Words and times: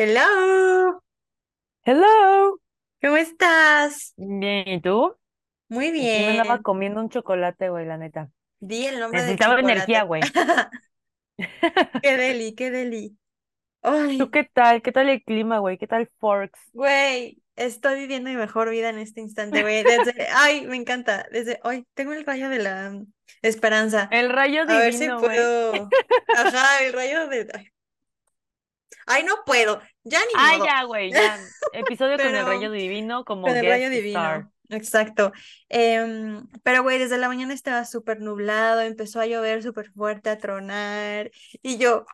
Hello, 0.00 1.02
Hello. 1.84 2.58
¿cómo 3.02 3.16
estás? 3.16 4.14
Bien, 4.16 4.68
¿y 4.68 4.80
tú? 4.80 5.16
Muy 5.68 5.90
Aquí 5.98 6.20
me 6.20 6.30
andaba 6.30 6.58
bien. 6.58 6.62
comiendo 6.62 7.00
un 7.00 7.10
chocolate, 7.10 7.70
güey, 7.70 7.86
la 7.86 7.98
neta. 7.98 8.30
Di 8.60 8.86
el 8.86 8.98
nombre 9.00 9.22
del 9.22 9.38
Necesitaba 9.38 9.60
energía, 9.60 10.02
chocolate. 10.02 10.06
güey. 10.06 10.34
Qué 12.02 12.16
deli, 12.16 12.54
qué 12.54 12.70
deli. 12.70 13.18
¿Tú 14.16 14.30
Ay, 14.30 14.30
qué 14.30 14.44
tal? 14.44 14.82
¿Qué 14.82 14.92
tal 14.92 15.08
el 15.08 15.22
clima, 15.24 15.58
güey? 15.58 15.78
¿Qué 15.78 15.86
tal 15.86 16.08
Forks? 16.18 16.60
güey, 16.72 17.42
estoy 17.56 18.00
viviendo 18.00 18.30
mi 18.30 18.36
mejor 18.36 18.70
vida 18.70 18.90
en 18.90 18.98
este 18.98 19.20
instante, 19.20 19.62
güey. 19.62 19.84
Desde, 19.84 20.12
ay, 20.34 20.66
me 20.66 20.76
encanta. 20.76 21.26
Desde 21.30 21.60
hoy 21.64 21.86
tengo 21.94 22.12
el 22.12 22.24
rayo 22.24 22.48
de 22.48 22.58
la 22.58 22.90
mm, 22.90 23.12
esperanza. 23.42 24.08
El 24.10 24.30
rayo 24.30 24.62
A 24.62 24.78
ver 24.78 24.92
si 24.92 25.08
puedo. 25.08 25.88
Ajá, 26.32 26.84
el 26.84 26.92
rayo 26.92 27.26
de. 27.28 27.48
Ay, 27.54 27.68
ay, 29.10 29.24
no 29.24 29.34
puedo. 29.44 29.80
Ya 30.04 30.20
ni 30.32 30.36
modo. 30.38 30.64
ya, 30.64 30.84
güey, 30.84 31.12
ya. 31.12 31.38
Episodio 31.72 32.20
con 32.20 32.34
el 32.34 32.46
rayo 32.46 32.70
divino 32.70 33.24
como 33.24 33.42
Con 33.42 33.56
el 33.56 33.66
rayo 33.66 33.88
star. 33.88 33.90
divino, 33.90 34.52
exacto. 34.68 35.32
Em, 35.68 36.46
pero, 36.62 36.82
güey, 36.82 36.98
desde 36.98 37.18
la 37.18 37.28
mañana 37.28 37.52
estaba 37.54 37.84
súper 37.84 38.20
nublado, 38.20 38.80
empezó 38.82 39.20
a 39.20 39.26
llover 39.26 39.62
súper 39.62 39.90
fuerte, 39.90 40.30
a 40.30 40.38
tronar, 40.38 41.30
y 41.62 41.78
yo, 41.78 42.06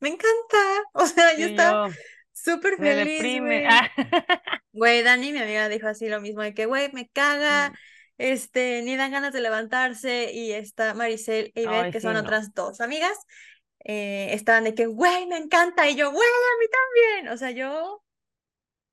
me 0.00 0.10
encanta, 0.10 0.58
o 0.92 1.06
sea, 1.06 1.36
yo 1.36 1.46
Y 1.46 1.50
estaba 1.50 1.88
súper 2.32 2.76
feliz, 2.76 3.40
güey. 3.40 3.64
Ah. 3.66 3.90
Dani, 5.04 5.32
mi 5.32 5.38
amiga, 5.40 5.68
dijo 5.68 5.88
así 5.88 6.08
lo 6.08 6.20
mismo, 6.20 6.42
de 6.42 6.54
que, 6.54 6.66
güey, 6.66 6.90
me 6.92 7.08
caga, 7.08 7.72
este, 8.18 8.82
ni 8.82 8.96
dan 8.96 9.12
ganas 9.12 9.32
de 9.32 9.40
levantarse, 9.40 10.32
y 10.32 10.52
está 10.52 10.94
Maricel 10.94 11.52
e 11.54 11.62
Ivette, 11.62 11.86
Ay, 11.86 11.92
que 11.92 12.00
sí, 12.00 12.04
son 12.04 12.14
no. 12.14 12.20
otras 12.20 12.54
dos 12.54 12.80
amigas, 12.80 13.18
eh, 13.84 14.28
estaban 14.32 14.64
de 14.64 14.74
que, 14.74 14.86
güey, 14.86 15.26
me 15.26 15.36
encanta, 15.36 15.88
y 15.88 15.96
yo, 15.96 16.10
güey, 16.10 16.28
a 16.28 16.58
mí 16.60 16.66
también, 16.70 17.32
o 17.32 17.36
sea, 17.36 17.50
yo, 17.50 18.02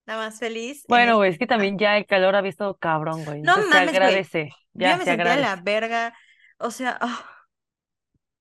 la 0.05 0.17
más 0.17 0.39
feliz 0.39 0.77
en 0.80 0.85
Bueno, 0.88 1.17
güey, 1.17 1.31
es 1.31 1.38
que 1.38 1.47
también 1.47 1.77
ya 1.77 1.97
el 1.97 2.05
calor 2.05 2.35
había 2.35 2.49
estado 2.49 2.77
cabrón, 2.77 3.25
güey. 3.25 3.41
No 3.41 3.55
Entonces 3.55 3.69
mames, 3.69 3.89
agradece, 3.89 4.49
ya 4.73 4.97
me 4.97 5.03
se 5.03 5.11
sentía 5.11 5.35
la 5.35 5.55
verga. 5.58 6.13
O 6.59 6.71
sea, 6.71 6.97
ah, 7.02 7.25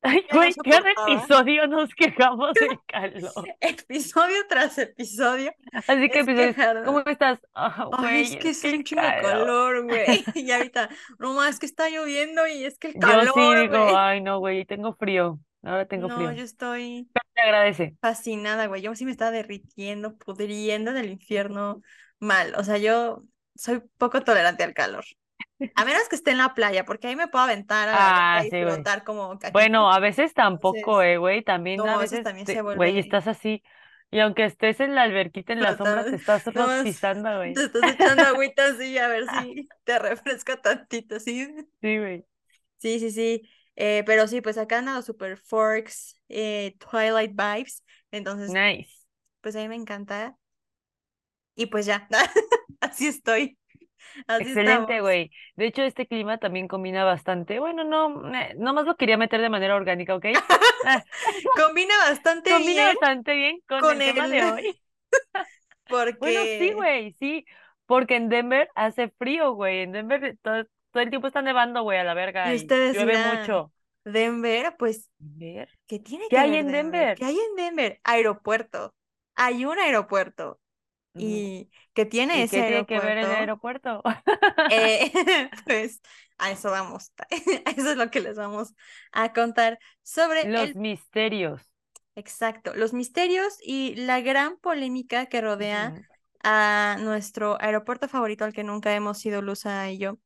Ay, 0.02 0.24
güey, 0.30 0.54
cada 0.54 0.90
episodio 0.92 1.66
nos 1.66 1.92
quejamos 1.94 2.52
del 2.54 2.78
calor. 2.86 3.32
Episodio 3.60 4.36
tras 4.48 4.78
episodio 4.78 5.52
Así 5.72 6.08
que 6.10 6.20
es 6.20 6.28
episodios, 6.28 6.84
¿cómo 6.84 7.00
estás? 7.00 7.40
Ah, 7.54 7.88
Ay, 7.98 8.22
es 8.22 8.36
que 8.36 8.50
es 8.50 8.60
que 8.62 8.68
un 8.68 8.74
el 8.74 8.84
chingo 8.84 9.02
de 9.02 9.16
calor. 9.16 9.46
calor, 9.46 9.84
güey. 9.84 10.24
Y 10.34 10.50
ahorita, 10.52 10.90
no 11.18 11.34
más, 11.34 11.54
es 11.54 11.58
que 11.58 11.66
está 11.66 11.88
lloviendo 11.90 12.46
y 12.46 12.64
es 12.64 12.78
que 12.78 12.88
el 12.88 12.94
Yo 12.94 13.26
sí 13.34 13.34
calor, 13.34 13.58
digo, 13.58 13.84
güey. 13.84 13.96
ay, 13.96 14.20
no, 14.20 14.38
güey, 14.38 14.64
tengo 14.64 14.94
frío. 14.94 15.40
Ahora 15.62 15.86
tengo 15.88 16.08
No, 16.08 16.10
frío. 16.10 16.32
yo 16.32 16.42
estoy 16.44 17.10
Te 17.34 17.42
agradece. 17.42 17.96
fascinada, 18.00 18.66
güey. 18.68 18.82
Yo 18.82 18.94
sí 18.96 19.04
me 19.04 19.12
estaba 19.12 19.30
derritiendo, 19.32 20.16
pudriendo 20.18 20.92
del 20.92 21.10
infierno 21.10 21.82
mal. 22.20 22.54
O 22.56 22.64
sea, 22.64 22.78
yo 22.78 23.24
soy 23.56 23.82
poco 23.98 24.22
tolerante 24.24 24.64
al 24.64 24.74
calor. 24.74 25.04
A 25.74 25.84
menos 25.84 26.08
que 26.08 26.16
esté 26.16 26.32
en 26.32 26.38
la 26.38 26.54
playa, 26.54 26.84
porque 26.86 27.08
ahí 27.08 27.16
me 27.16 27.28
puedo 27.28 27.44
aventar 27.44 27.88
a 27.90 28.28
Ah, 28.32 28.44
sí, 28.50 28.56
flotar 28.58 29.04
como 29.04 29.38
caquita. 29.38 29.72
Bueno, 29.72 29.92
a 29.92 30.00
veces 30.00 30.34
tampoco, 30.34 31.02
Entonces, 31.02 31.02
eh, 31.02 31.18
güey. 31.18 31.42
También 31.44 31.82
no, 31.82 31.90
a 31.90 31.98
veces 31.98 32.22
también 32.22 32.46
se 32.48 32.60
te- 32.60 32.66
güey, 32.72 32.98
vuelve 32.98 32.98
estás 32.98 33.26
así. 33.28 33.62
Y 34.10 34.20
aunque 34.20 34.44
estés 34.44 34.80
en 34.80 34.94
la 34.94 35.02
alberquita 35.02 35.52
en 35.52 35.62
la 35.62 35.74
sombra, 35.74 36.04
te 36.06 36.16
estás 36.16 36.44
rostizando, 36.54 37.38
güey. 37.38 37.54
te 37.54 37.64
estás 37.64 37.86
echando 37.86 38.26
agüita 38.26 38.66
así 38.66 38.98
a 38.98 39.08
ver 39.08 39.28
si 39.28 39.68
te 39.84 39.98
refresca 39.98 40.60
tantito, 40.60 41.20
¿sí? 41.20 41.48
Sí, 41.80 41.98
güey. 41.98 42.26
Sí, 42.78 43.00
sí, 43.00 43.10
sí. 43.10 43.42
Eh, 43.76 44.02
pero 44.06 44.26
sí, 44.28 44.40
pues 44.40 44.58
acá 44.58 44.78
han 44.78 44.86
dado 44.86 45.02
Super 45.02 45.38
Forks, 45.38 46.20
eh, 46.28 46.76
Twilight 46.78 47.32
Vibes. 47.32 47.84
Entonces, 48.10 48.50
Nice. 48.52 49.06
pues 49.40 49.56
a 49.56 49.60
mí 49.60 49.68
me 49.68 49.76
encanta. 49.76 50.36
Y 51.54 51.66
pues 51.66 51.86
ya, 51.86 52.08
así 52.80 53.06
estoy. 53.06 53.58
Así 54.26 54.44
Excelente, 54.44 55.00
güey. 55.00 55.30
De 55.56 55.66
hecho, 55.66 55.82
este 55.82 56.06
clima 56.06 56.38
también 56.38 56.68
combina 56.68 57.04
bastante. 57.04 57.58
Bueno, 57.58 57.84
no, 57.84 58.34
eh, 58.34 58.54
nomás 58.58 58.84
lo 58.84 58.96
quería 58.96 59.16
meter 59.16 59.40
de 59.40 59.48
manera 59.50 59.76
orgánica, 59.76 60.14
¿ok? 60.14 60.26
Ah, 60.88 61.02
Combina 61.56 61.94
bastante 62.08 62.50
combina 62.52 62.84
bien 62.84 62.94
bastante 62.94 63.34
bien 63.34 63.60
con 63.68 63.78
con 63.78 64.00
el 64.02 64.04
tema 64.04 64.28
de 64.28 64.44
hoy. 64.44 64.80
Bueno, 66.18 66.46
sí, 66.58 66.72
porque 66.72 66.74
güey, 66.74 67.12
sí, 67.14 67.44
porque 67.86 68.16
en 68.16 68.28
Denver 68.28 68.68
hace 68.74 69.10
frío, 69.10 69.52
güey. 69.52 69.80
En 69.82 69.92
Denver 69.92 70.36
todo, 70.42 70.64
todo 70.96 71.02
el 71.04 71.10
tiempo 71.10 71.26
está 71.26 71.42
nevando, 71.42 71.82
güey, 71.82 71.98
a 71.98 72.04
la 72.04 72.14
verga 72.14 72.54
y 72.54 72.56
ustedes 72.56 72.96
llueve 72.96 73.18
mucho. 73.18 73.72
Denver, 74.04 74.74
pues 74.78 75.10
¿Denver? 75.18 75.68
¿Qué 75.86 75.98
tiene 75.98 76.26
¿Qué 76.28 76.36
que 76.36 76.40
hay 76.40 76.50
ver 76.50 76.60
en 76.60 76.66
Denver? 76.66 76.92
Denver? 76.94 77.18
¿Qué 77.18 77.24
hay 77.26 77.38
en 77.38 77.56
Denver? 77.56 78.00
Aeropuerto. 78.04 78.94
Hay 79.34 79.64
un 79.64 79.78
aeropuerto. 79.78 80.60
¿Y 81.18 81.70
qué 81.94 82.06
tiene 82.06 82.38
¿Y 82.38 82.42
ese 82.42 82.56
qué 82.58 82.62
tiene 82.62 82.86
que 82.86 83.00
ver 83.00 83.18
el 83.18 83.26
aeropuerto? 83.26 84.02
Eh, 84.68 85.12
pues 85.66 86.00
a 86.38 86.50
eso 86.50 86.70
vamos. 86.70 87.12
Eso 87.76 87.90
es 87.90 87.96
lo 87.96 88.10
que 88.10 88.20
les 88.20 88.36
vamos 88.36 88.74
a 89.12 89.32
contar 89.32 89.78
sobre 90.02 90.44
Los 90.44 90.70
el, 90.70 90.76
misterios. 90.76 91.62
exacto, 92.14 92.74
los 92.74 92.92
misterios 92.92 93.58
y 93.62 93.94
la 93.96 94.20
gran 94.20 94.58
polémica 94.58 95.26
que 95.26 95.40
rodea 95.40 95.94
a 96.42 96.96
nuestro 97.00 97.60
aeropuerto 97.60 98.08
favorito 98.08 98.44
al 98.44 98.52
que 98.52 98.64
nunca 98.64 98.94
hemos 98.94 99.24
ido 99.24 99.42
Luza 99.42 99.90
y 99.90 99.98
yo. 99.98 100.18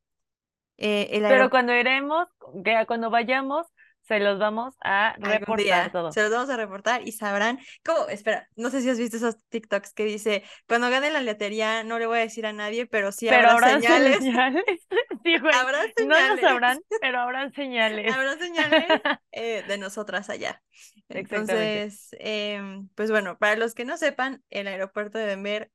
Eh, 0.80 1.08
el 1.12 1.22
Pero 1.22 1.50
cuando 1.50 1.74
iremos, 1.74 2.26
que 2.64 2.84
cuando 2.86 3.10
vayamos, 3.10 3.66
se 4.10 4.18
los 4.18 4.40
vamos 4.40 4.74
a 4.82 5.14
reportar 5.20 5.92
todo. 5.92 6.10
se 6.10 6.22
los 6.22 6.32
vamos 6.32 6.50
a 6.50 6.56
reportar 6.56 7.06
y 7.06 7.12
sabrán 7.12 7.60
cómo, 7.84 8.08
espera, 8.08 8.48
no 8.56 8.70
sé 8.70 8.80
si 8.80 8.90
has 8.90 8.98
visto 8.98 9.18
esos 9.18 9.36
TikToks 9.50 9.92
que 9.92 10.04
dice, 10.04 10.42
cuando 10.66 10.90
gane 10.90 11.10
la 11.12 11.22
lotería 11.22 11.84
no 11.84 11.98
le 12.00 12.06
voy 12.06 12.18
a 12.18 12.22
decir 12.22 12.44
a 12.44 12.52
nadie, 12.52 12.86
pero 12.86 13.12
sí 13.12 13.26
Pero 13.28 13.50
habrá 13.50 13.74
habrán 13.74 13.82
señales, 13.82 14.18
señales. 14.18 14.64
Sí, 15.22 15.38
güey. 15.38 15.54
habrá 15.54 15.82
No 15.82 15.86
lo 15.86 15.92
señales, 15.96 16.40
sabrán, 16.40 16.80
pero 17.00 17.20
habrán 17.20 17.52
señales. 17.52 18.12
habrá 18.12 18.38
señales 18.38 18.84
eh, 19.32 19.62
de 19.68 19.78
nosotras 19.78 20.30
allá. 20.30 20.62
Entonces, 21.08 22.08
em, 22.18 22.88
pues 22.94 23.10
bueno, 23.10 23.36
para 23.38 23.56
los 23.56 23.74
que 23.74 23.84
no 23.84 23.96
sepan, 23.96 24.42
el 24.50 24.66
aeropuerto 24.66 25.18
de 25.18 25.26
Denver 25.26 25.70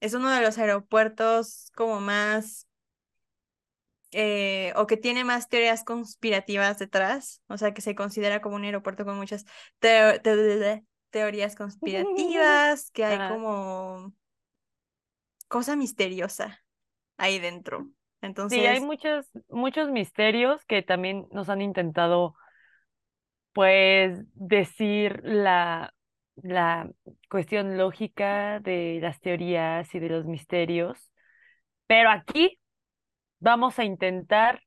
es 0.00 0.14
uno 0.14 0.30
de 0.30 0.40
los 0.42 0.58
aeropuertos 0.58 1.70
como 1.74 2.00
más 2.00 2.67
eh, 4.12 4.72
o 4.76 4.86
que 4.86 4.96
tiene 4.96 5.24
más 5.24 5.48
teorías 5.48 5.84
conspirativas 5.84 6.78
detrás, 6.78 7.42
o 7.48 7.58
sea, 7.58 7.74
que 7.74 7.82
se 7.82 7.94
considera 7.94 8.40
como 8.40 8.56
un 8.56 8.64
aeropuerto 8.64 9.04
con 9.04 9.16
muchas 9.16 9.44
teo- 9.80 10.20
te- 10.22 10.84
teorías 11.10 11.56
conspirativas, 11.56 12.90
que 12.92 13.04
hay 13.04 13.22
como 13.22 14.14
cosa 15.48 15.76
misteriosa 15.76 16.64
ahí 17.18 17.38
dentro. 17.40 17.90
Sí, 18.48 18.66
hay 18.66 18.80
Entonces, 18.80 18.80
muchos, 18.80 19.26
muchos 19.48 19.90
misterios 19.90 20.64
que 20.66 20.82
también 20.82 21.26
nos 21.32 21.48
han 21.50 21.60
intentado, 21.60 22.34
pues, 23.52 24.20
decir 24.34 25.20
la, 25.24 25.94
la 26.36 26.90
cuestión 27.30 27.76
lógica 27.78 28.60
de 28.60 28.98
las 29.02 29.20
teorías 29.20 29.92
y 29.94 29.98
de 29.98 30.08
los 30.08 30.24
misterios, 30.26 30.98
pero 31.86 32.10
aquí 32.10 32.60
vamos 33.40 33.78
a 33.78 33.84
intentar 33.84 34.62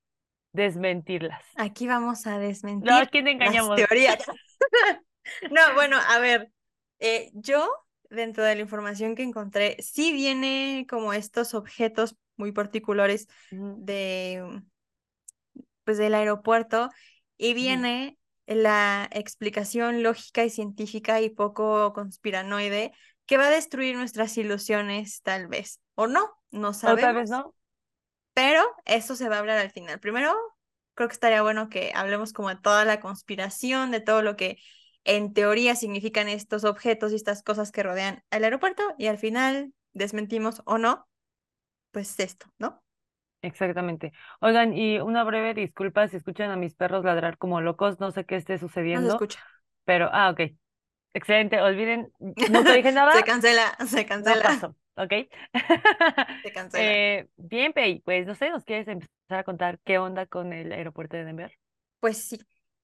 desmentirlas. 0.54 1.44
aquí 1.56 1.88
vamos 1.88 2.28
a 2.28 2.40
No, 2.80 3.00
desmentir 3.00 3.10
te 3.10 3.20
las 3.20 3.32
engañamos. 3.32 3.76
teorías. 3.76 4.18
No, 5.50 5.62
bueno, 5.76 5.98
a 5.98 6.20
ver, 6.20 6.52
eh, 7.00 7.30
yo 7.34 7.70
dentro 8.10 8.44
de 8.44 8.56
la 8.56 8.62
información 8.62 9.16
que 9.16 9.24
encontré, 9.24 9.78
sí 9.82 10.12
viene 10.14 10.86
como 10.90 11.14
estos 11.14 11.54
objetos 11.54 12.16
muy 12.38 12.52
particulares 12.52 13.28
de 13.76 14.62
pues 15.84 15.98
del 15.98 16.14
aeropuerto 16.16 16.90
y 17.38 17.54
viene 17.54 18.18
la 18.46 19.08
explicación 19.12 20.04
lógica 20.04 20.44
y 20.44 20.50
científica 20.50 21.22
y 21.22 21.30
poco 21.30 21.94
conspiranoide 21.94 22.92
que 23.26 23.38
va 23.38 23.48
a 23.48 23.50
destruir 23.52 23.96
nuestras 23.96 24.38
ilusiones 24.38 25.22
tal 25.22 25.48
vez 25.48 25.80
o 25.96 26.08
no, 26.08 26.30
no 26.52 26.74
O 26.84 26.98
tal 27.00 27.16
vez 27.16 27.28
sabemos, 27.28 27.30
no. 27.30 27.56
Pero 28.34 28.64
eso 28.86 29.16
se 29.16 29.30
va 29.30 29.38
a 29.38 29.40
hablar 29.40 29.58
al 29.60 29.72
final. 29.72 30.00
Primero, 30.00 30.34
creo 30.96 31.08
que 31.10 31.14
estaría 31.14 31.42
bueno 31.42 31.70
que 31.70 31.92
hablemos 31.96 32.34
como 32.34 32.50
de 32.50 32.58
toda 32.58 32.86
la 32.86 33.00
conspiración, 33.00 33.92
de 33.92 34.02
todo 34.02 34.22
lo 34.22 34.36
que 34.36 34.58
en 35.04 35.34
teoría 35.34 35.76
significan 35.76 36.30
estos 36.30 36.64
objetos 36.64 37.12
y 37.12 37.16
estas 37.16 37.44
cosas 37.44 37.72
que 37.72 37.84
rodean 37.84 38.24
al 38.32 38.44
aeropuerto 38.44 38.84
y 38.98 39.08
al 39.08 39.18
final 39.18 39.74
desmentimos 39.94 40.62
o 40.66 40.78
no, 40.78 41.08
pues 41.92 42.20
esto, 42.20 42.48
¿no? 42.60 42.84
Exactamente. 43.44 44.14
Oigan, 44.40 44.74
y 44.78 45.00
una 45.00 45.24
breve 45.24 45.56
disculpa 45.56 46.08
si 46.08 46.18
escuchan 46.18 46.52
a 46.52 46.58
mis 46.58 46.76
perros 46.76 47.04
ladrar 47.04 47.38
como 47.40 47.60
locos, 47.60 48.00
no 48.00 48.12
sé 48.12 48.24
qué 48.26 48.36
esté 48.36 48.60
No 48.92 49.02
se 49.02 49.08
sucediendo, 49.08 49.10
escucha. 49.10 49.40
pero, 49.86 50.10
ah, 50.14 50.32
ok. 50.32 50.42
Excelente, 51.14 51.62
olviden, 51.62 52.12
no 52.48 52.66
te 52.66 52.74
dije 52.74 52.92
Se 53.10 53.24
nada, 53.24 53.24
cancela, 53.24 53.78
se 53.88 54.06
no 54.24 54.40
cancela, 54.40 54.46
pasó, 54.46 54.76
¿ok? 54.96 55.14
se 56.44 56.52
cancela. 56.54 56.84
Eh, 56.84 57.28
bien, 57.38 57.74
Pei, 57.74 58.02
pues 58.02 58.26
no 58.26 58.36
sé, 58.36 58.50
¿nos 58.50 58.64
quieres 58.64 58.88
empezar 58.88 59.40
a 59.40 59.44
contar 59.44 59.80
qué 59.84 59.98
onda 59.98 60.26
con 60.26 60.54
el 60.54 60.72
aeropuerto 60.72 61.18
de 61.18 61.26
Denver? 61.26 61.58
Pues 62.00 62.18
sí. 62.18 62.40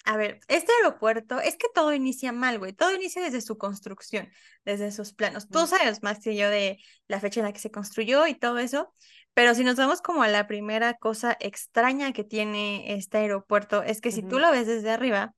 A 0.05 0.15
ver, 0.15 0.39
este 0.47 0.71
aeropuerto, 0.81 1.41
es 1.41 1.57
que 1.57 1.67
todo 1.75 1.93
inicia 1.93 2.31
mal, 2.31 2.59
güey. 2.59 2.71
Todo 2.71 2.95
inicia 2.95 3.21
desde 3.21 3.41
su 3.41 3.57
construcción, 3.57 4.29
desde 4.63 4.91
sus 4.91 5.11
planos. 5.11 5.49
Tú 5.49 5.67
sabes 5.67 6.01
más 6.01 6.19
que 6.19 6.33
yo 6.37 6.49
de 6.49 6.77
la 7.09 7.19
fecha 7.19 7.41
en 7.41 7.45
la 7.45 7.51
que 7.51 7.59
se 7.59 7.71
construyó 7.71 8.25
y 8.25 8.33
todo 8.33 8.57
eso. 8.57 8.93
Pero 9.33 9.53
si 9.53 9.65
nos 9.65 9.75
vamos 9.75 10.01
como 10.01 10.23
a 10.23 10.29
la 10.29 10.47
primera 10.47 10.93
cosa 10.93 11.35
extraña 11.41 12.13
que 12.13 12.23
tiene 12.23 12.93
este 12.95 13.17
aeropuerto, 13.17 13.83
es 13.83 13.99
que 13.99 14.11
si 14.11 14.23
tú 14.23 14.39
lo 14.39 14.49
ves 14.49 14.65
desde 14.65 14.91
arriba, 14.91 15.35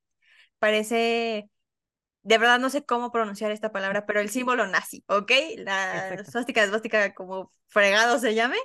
parece, 0.59 1.49
de 2.21 2.37
verdad 2.37 2.59
no 2.59 2.69
sé 2.69 2.83
cómo 2.85 3.11
pronunciar 3.11 3.51
esta 3.51 3.71
palabra, 3.71 4.05
pero 4.05 4.19
el 4.19 4.29
símbolo 4.29 4.67
nazi, 4.67 5.03
¿ok? 5.07 5.31
La 5.57 6.23
suástica 6.25 6.63
esvástica 6.63 7.13
como 7.13 7.51
fregado 7.67 8.19
se 8.19 8.35
llame, 8.35 8.57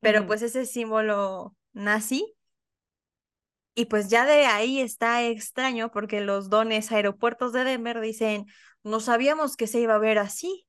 pero 0.00 0.20
Ujú. 0.20 0.28
pues 0.28 0.42
ese 0.42 0.66
símbolo 0.66 1.54
nazi. 1.72 2.34
Y 3.74 3.86
pues 3.86 4.08
ya 4.08 4.24
de 4.24 4.46
ahí 4.46 4.80
está 4.80 5.22
extraño 5.24 5.90
porque 5.90 6.20
los 6.20 6.48
dones 6.48 6.90
aeropuertos 6.92 7.52
de 7.52 7.64
Denver 7.64 8.00
dicen, 8.00 8.46
no 8.82 9.00
sabíamos 9.00 9.56
que 9.56 9.66
se 9.66 9.80
iba 9.80 9.94
a 9.94 9.98
ver 9.98 10.18
así. 10.18 10.66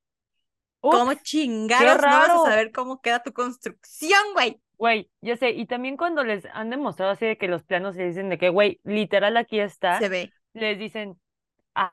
¿Cómo 0.82 1.12
Ups, 1.12 1.24
chingados 1.24 2.02
no 2.02 2.08
vas 2.08 2.30
a 2.30 2.44
saber 2.50 2.72
cómo 2.72 3.02
queda 3.02 3.24
tu 3.24 3.34
construcción, 3.34 4.22
güey? 4.34 4.62
Güey, 4.78 5.10
ya 5.22 5.36
sé, 5.38 5.52
y 5.52 5.66
también 5.66 5.98
cuando 5.98 6.24
les 6.24 6.46
han 6.54 6.70
demostrado 6.70 7.12
así 7.12 7.26
de 7.26 7.38
que 7.38 7.48
los 7.48 7.64
planos 7.64 7.96
les 7.96 8.10
dicen 8.10 8.30
de 8.30 8.38
que, 8.38 8.50
güey, 8.50 8.80
literal 8.84 9.36
aquí 9.38 9.60
está, 9.60 9.98
Se 10.00 10.08
ve. 10.08 10.32
les 10.54 10.78
dicen, 10.78 11.20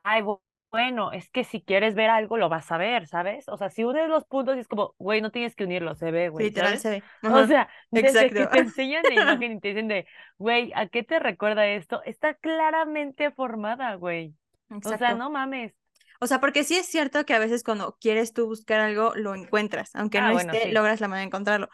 ay, 0.03 0.21
bu- 0.21 0.41
bueno, 0.71 1.11
es 1.11 1.29
que 1.29 1.43
si 1.43 1.61
quieres 1.63 1.95
ver 1.95 2.09
algo 2.09 2.37
lo 2.37 2.49
vas 2.49 2.71
a 2.71 2.77
ver, 2.77 3.07
¿sabes? 3.07 3.47
O 3.49 3.57
sea, 3.57 3.69
si 3.69 3.83
unes 3.85 4.09
los 4.09 4.25
puntos 4.25 4.57
y 4.57 4.59
es 4.59 4.67
como, 4.67 4.95
güey, 4.99 5.21
no 5.21 5.31
tienes 5.31 5.55
que 5.55 5.63
unirlos, 5.65 5.97
se 5.99 6.11
ve, 6.11 6.29
güey, 6.29 6.51
Literal 6.51 6.51
¿sabes? 6.51 6.79
se 6.79 6.89
ve. 6.89 7.03
O 7.27 7.45
Ajá, 7.45 7.45
sea, 7.45 7.69
desde 7.91 8.33
que 8.33 8.45
exacto. 8.45 8.47
te 8.47 8.59
enseñan 8.59 9.07
la 9.07 9.15
imagen 9.15 9.53
y 9.53 9.59
te 9.59 9.69
dicen 9.69 9.87
de, 9.87 10.05
güey, 10.37 10.71
¿a 10.75 10.87
qué 10.89 11.03
te 11.03 11.19
recuerda 11.19 11.67
esto? 11.67 12.01
Está 12.03 12.33
claramente 12.35 13.31
formada, 13.31 13.95
güey. 13.95 14.35
O 14.83 14.95
sea, 14.95 15.13
Exacto. 15.13 15.15
no 15.15 15.29
mames. 15.29 15.73
O 16.21 16.27
sea, 16.27 16.39
porque 16.41 16.63
sí 16.63 16.75
es 16.77 16.87
cierto 16.87 17.25
que 17.25 17.33
a 17.33 17.39
veces 17.39 17.63
cuando 17.63 17.97
quieres 17.99 18.33
tú 18.33 18.47
buscar 18.47 18.79
algo, 18.81 19.13
lo 19.15 19.35
encuentras. 19.35 19.91
Aunque 19.95 20.21
Ah, 20.21 20.23
no 20.23 20.31
bueno, 20.31 20.55
esté, 20.55 20.57
sí. 20.57 20.69
logras 20.71 21.01
la 21.01 21.07
manera 21.07 21.21
de 21.23 21.27
encontrarlo. 21.27 21.69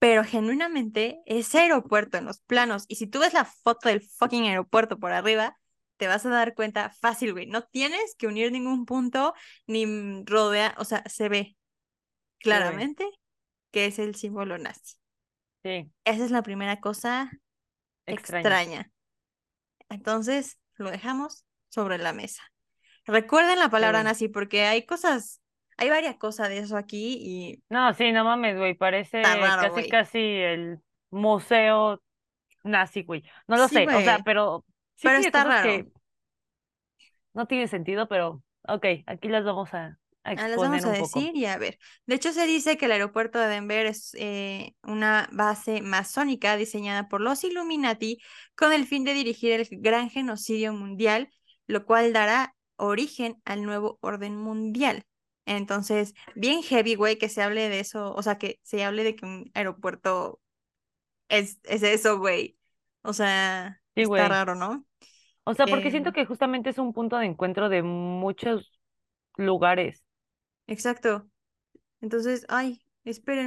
Pero 0.00 0.24
genuinamente, 0.24 1.22
ese 1.26 1.60
aeropuerto 1.60 2.18
en 2.18 2.26
los 2.26 2.40
planos, 2.42 2.84
y 2.88 2.96
si 2.96 3.06
tú 3.08 3.20
ves 3.20 3.34
la 3.34 3.44
foto 3.46 3.88
del 3.88 4.02
fucking 4.02 4.44
aeropuerto 4.46 4.98
por 4.98 5.12
arriba, 5.12 5.58
te 5.96 6.06
vas 6.08 6.26
a 6.26 6.30
dar 6.30 6.54
cuenta 6.54 6.90
fácil, 6.90 7.32
güey. 7.32 7.46
No 7.46 7.62
tienes 7.64 8.14
que 8.16 8.26
unir 8.26 8.52
ningún 8.52 8.86
punto 8.86 9.34
ni 9.66 9.86
rodear, 10.24 10.74
o 10.78 10.84
sea, 10.84 11.02
se 11.08 11.28
ve 11.28 11.56
Sí, 12.42 12.54
claramente 12.54 13.08
que 13.72 13.86
es 13.86 13.98
el 14.00 14.14
símbolo 14.16 14.58
nazi. 14.58 14.96
Sí, 15.64 15.90
Esa 16.04 16.24
es 16.24 16.30
la 16.30 16.42
primera 16.42 16.80
cosa 16.80 17.30
extraña. 18.06 18.58
extraña. 18.58 18.90
Entonces, 19.88 20.58
lo 20.76 20.90
dejamos 20.90 21.44
sobre 21.68 21.98
la 21.98 22.12
mesa. 22.12 22.42
Recuerden 23.06 23.58
la 23.60 23.70
palabra 23.70 24.02
nazi 24.04 24.28
porque 24.28 24.64
hay 24.66 24.86
cosas, 24.86 25.42
hay 25.78 25.90
varias 25.90 26.16
cosas 26.18 26.48
de 26.50 26.58
eso 26.58 26.76
aquí 26.76 27.18
y 27.20 27.64
No, 27.68 27.92
sí, 27.94 28.12
no 28.12 28.24
mames, 28.24 28.56
güey, 28.56 28.74
parece 28.74 29.16
raro, 29.36 29.56
casi, 29.58 29.86
casi 29.88 30.18
el 30.20 30.80
museo 31.10 32.00
nazi, 32.64 33.02
güey. 33.04 33.24
No 33.48 33.56
lo 33.58 33.68
Sí, 33.68 33.68
sé, 33.68 33.90
o 33.92 34.02
sea, 34.02 34.20
pero 34.24 34.64
sí 34.96 35.08
pero 35.08 35.18
está 35.18 35.44
raro. 35.44 35.62
que 35.62 35.90
no 37.34 37.46
tiene 37.46 37.68
sentido, 37.68 38.08
pero 38.08 38.42
ok, 38.68 38.86
aquí 39.06 39.28
las 39.28 39.44
vamos 39.44 39.72
a, 39.74 39.98
a 40.24 40.32
Ah, 40.34 40.48
exponer 40.48 40.56
vamos 40.56 40.84
a 40.84 40.90
un 40.90 40.96
poco. 40.96 41.30
decir 41.30 41.34
y 41.36 41.46
a 41.46 41.56
ver. 41.56 41.78
De 42.06 42.14
hecho, 42.16 42.32
se 42.32 42.46
dice 42.46 42.76
que 42.76 42.86
el 42.86 42.92
aeropuerto 42.92 43.38
de 43.38 43.46
Denver 43.48 43.86
es 43.86 44.12
eh, 44.18 44.74
una 44.82 45.28
base 45.32 45.80
masónica 45.80 46.56
diseñada 46.56 47.08
por 47.08 47.20
los 47.22 47.42
Illuminati 47.44 48.18
con 48.54 48.72
el 48.72 48.86
fin 48.86 49.04
de 49.04 49.14
dirigir 49.14 49.52
el 49.52 49.66
gran 49.80 50.10
genocidio 50.10 50.72
mundial, 50.74 51.30
lo 51.66 51.86
cual 51.86 52.12
dará 52.12 52.54
origen 52.76 53.40
al 53.46 53.62
nuevo 53.64 53.98
orden 54.02 54.36
mundial. 54.36 55.04
Entonces, 55.46 56.12
bien 56.34 56.62
heavy, 56.62 56.96
güey, 56.96 57.16
que 57.18 57.28
se 57.30 57.40
hable 57.42 57.68
de 57.70 57.80
eso, 57.80 58.12
o 58.14 58.22
sea, 58.22 58.36
que 58.36 58.58
se 58.62 58.84
hable 58.84 59.04
de 59.04 59.16
que 59.16 59.24
un 59.24 59.50
aeropuerto 59.54 60.40
es, 61.28 61.60
es 61.64 61.82
eso, 61.82 62.18
güey. 62.18 62.58
O 63.02 63.12
sea, 63.12 63.82
Sí, 63.96 64.02
está 64.02 64.28
güey. 64.28 64.28
raro, 64.28 64.54
¿no? 64.54 64.86
O 65.44 65.54
sea, 65.54 65.68
porque 65.68 65.90
Eh, 65.90 65.90
siento 65.90 66.12
que 66.12 66.26
justamente 66.26 66.70
es 66.70 66.78
un 66.78 66.92
punto 66.92 67.16
de 67.18 67.26
encuentro 67.26 67.68
de 67.68 67.82
muchos 67.82 68.72
lugares. 69.36 70.04
exacto. 70.68 71.28
Entonces, 72.02 72.46
ay, 72.50 72.82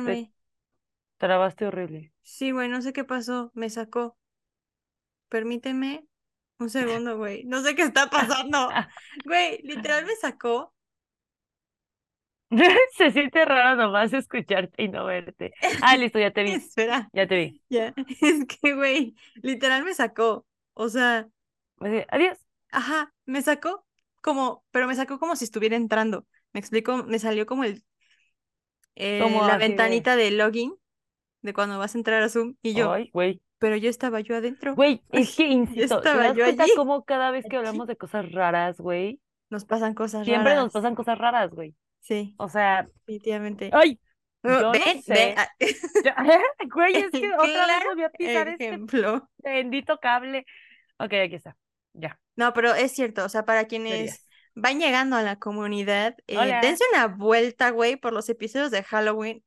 Te 0.03 0.17
espérenme. 0.17 0.33
trabaste 1.17 1.65
horrible. 1.67 2.11
Sí, 2.23 2.51
güey, 2.51 2.69
no 2.69 2.81
sé 2.81 2.93
qué 2.93 3.03
pasó, 3.03 3.51
me 3.55 3.69
sacó. 3.69 4.17
Permíteme 5.29 6.07
un 6.59 6.69
segundo, 6.69 7.17
güey. 7.17 7.43
No 7.45 7.61
sé 7.63 7.75
qué 7.75 7.83
está 7.83 8.09
pasando. 8.09 8.75
Güey, 9.25 9.61
literal 9.63 10.05
me 10.05 10.15
sacó. 10.15 10.73
Se 12.97 13.11
siente 13.11 13.45
raro 13.45 13.75
nomás 13.81 14.13
escucharte 14.13 14.83
y 14.83 14.87
no 14.89 15.05
verte. 15.05 15.53
Ah, 15.81 15.95
listo, 15.97 16.19
ya 16.19 16.31
te 16.31 16.43
vi, 16.43 16.53
Espera, 16.53 17.09
ya 17.13 17.27
te 17.27 17.35
vi. 17.35 17.61
ya. 17.69 17.93
Es 18.21 18.45
que, 18.45 18.73
güey, 18.75 19.15
literal 19.41 19.83
me 19.83 19.93
sacó. 19.93 20.45
O 20.73 20.89
sea, 20.89 21.27
Adiós. 22.09 22.37
ajá, 22.71 23.13
me 23.25 23.41
sacó 23.41 23.85
como, 24.21 24.63
pero 24.71 24.87
me 24.87 24.95
sacó 24.95 25.19
como 25.19 25.35
si 25.35 25.45
estuviera 25.45 25.75
entrando. 25.75 26.25
Me 26.53 26.59
explico, 26.59 27.03
me 27.03 27.19
salió 27.19 27.45
como 27.45 27.63
el, 27.63 27.83
eh, 28.95 29.19
Como 29.21 29.45
la 29.47 29.57
de, 29.57 29.57
ventanita 29.57 30.15
de 30.15 30.31
login 30.31 30.75
de 31.41 31.53
cuando 31.53 31.79
vas 31.79 31.95
a 31.95 31.97
entrar 31.97 32.21
a 32.23 32.29
Zoom 32.29 32.55
y 32.61 32.73
yo, 32.73 32.91
ay, 32.93 33.09
güey. 33.13 33.41
pero 33.59 33.75
yo 33.77 33.89
estaba 33.89 34.19
yo 34.21 34.35
adentro. 34.35 34.75
Güey, 34.75 35.03
es 35.09 35.35
que 35.35 35.47
Yo 35.47 35.53
insisto, 35.53 36.01
¿te 36.01 36.09
estaba 36.09 36.23
das 36.23 36.35
yo 36.35 36.43
cuenta 36.43 36.63
allí. 36.63 36.73
cómo 36.73 37.03
cada 37.05 37.31
vez 37.31 37.47
que 37.47 37.57
hablamos 37.57 37.87
de 37.87 37.97
cosas 37.97 38.31
raras, 38.31 38.79
güey, 38.79 39.21
Nos 39.49 39.65
pasan 39.65 39.93
cosas 39.93 40.25
siempre 40.25 40.55
nos 40.55 40.71
raras. 40.71 40.73
pasan 40.73 40.95
cosas 40.95 41.17
raras, 41.17 41.51
güey? 41.51 41.75
Sí, 42.01 42.33
O 42.37 42.49
sea, 42.49 42.83
definitivamente. 43.05 43.69
ay, 43.73 43.99
yo 44.43 44.71
ven, 44.71 45.01
sé. 45.03 45.35
ah, 45.37 45.49
Güey, 46.73 46.95
es 46.95 47.11
que 47.11 47.29
otra 47.33 47.67
vez 47.67 47.85
volví 47.85 48.03
a 48.03 48.09
pisar 48.09 48.47
este 48.47 48.67
ejemplo. 48.67 49.29
bendito 49.37 49.99
cable. 49.99 50.45
Ok, 50.97 51.13
aquí 51.13 51.35
está. 51.35 51.55
Ya, 51.93 52.19
No, 52.35 52.53
pero 52.53 52.73
es 52.73 52.91
cierto, 52.93 53.25
o 53.25 53.29
sea, 53.29 53.45
para 53.45 53.65
quienes 53.65 54.27
van 54.55 54.79
llegando 54.79 55.15
a 55.15 55.23
la 55.23 55.37
comunidad, 55.37 56.15
eh, 56.27 56.37
dense 56.61 56.83
una 56.93 57.07
vuelta, 57.07 57.71
güey, 57.71 57.95
por 57.95 58.13
los 58.13 58.29
episodios 58.29 58.71
de 58.71 58.83
Halloween 58.83 59.43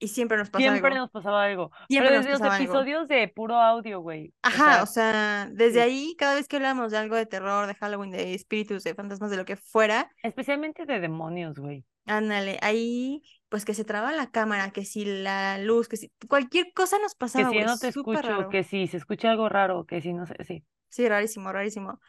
y 0.00 0.08
siempre 0.08 0.38
nos 0.38 0.50
pasa 0.50 0.72
Siempre 0.72 0.80
algo. 0.80 0.96
nos 0.96 1.10
pasaba 1.12 1.44
algo. 1.44 1.70
Siempre 1.88 2.10
Pero 2.10 2.16
nos 2.16 2.26
desde 2.26 2.30
los 2.30 2.40
pasaba 2.40 2.56
algo. 2.56 2.82
episodios 2.82 3.08
de 3.08 3.28
puro 3.28 3.56
audio, 3.60 4.00
güey. 4.00 4.34
Ajá, 4.42 4.82
o 4.82 4.86
sea, 4.86 5.46
sea, 5.46 5.48
desde 5.52 5.80
sí. 5.80 5.80
ahí, 5.80 6.16
cada 6.18 6.34
vez 6.34 6.48
que 6.48 6.56
hablamos 6.56 6.90
de 6.92 6.98
algo 6.98 7.16
de 7.16 7.26
terror, 7.26 7.66
de 7.68 7.74
Halloween, 7.76 8.10
de 8.10 8.34
espíritus, 8.34 8.82
de 8.84 8.94
fantasmas, 8.94 9.30
de 9.30 9.36
lo 9.36 9.44
que 9.44 9.56
fuera, 9.56 10.10
Especialmente 10.22 10.86
de 10.86 11.00
demonios, 11.00 11.58
güey. 11.58 11.84
ándale, 12.06 12.58
ahí, 12.62 13.22
pues 13.48 13.64
que 13.64 13.74
se 13.74 13.84
traba 13.84 14.12
la 14.12 14.30
cámara, 14.30 14.70
que 14.72 14.84
si 14.84 15.04
la 15.04 15.58
luz, 15.58 15.88
que 15.88 15.96
si 15.96 16.10
cualquier 16.28 16.72
cosa 16.72 16.98
nos 16.98 17.14
Que 17.14 17.18
pasaba, 17.18 17.50
si 17.50 17.56
ya 17.58 17.64
güey, 17.64 17.66
no 17.66 17.78
te 17.78 17.88
escucho, 17.88 18.20
raro. 18.22 18.48
que 18.48 18.64
si 18.64 18.86
se 18.86 18.96
escucha 18.96 19.30
algo 19.30 19.48
raro, 19.48 19.86
que 19.86 20.00
si 20.00 20.12
no 20.12 20.26
sé, 20.26 20.36
sí. 20.44 20.64
Sí, 20.88 21.08
rarísimo, 21.08 21.52
rarísimo. 21.52 22.00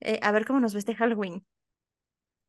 Eh, 0.00 0.18
a 0.22 0.32
ver 0.32 0.46
cómo 0.46 0.60
nos 0.60 0.72
ve 0.74 0.80
este 0.80 0.94
Halloween. 0.94 1.44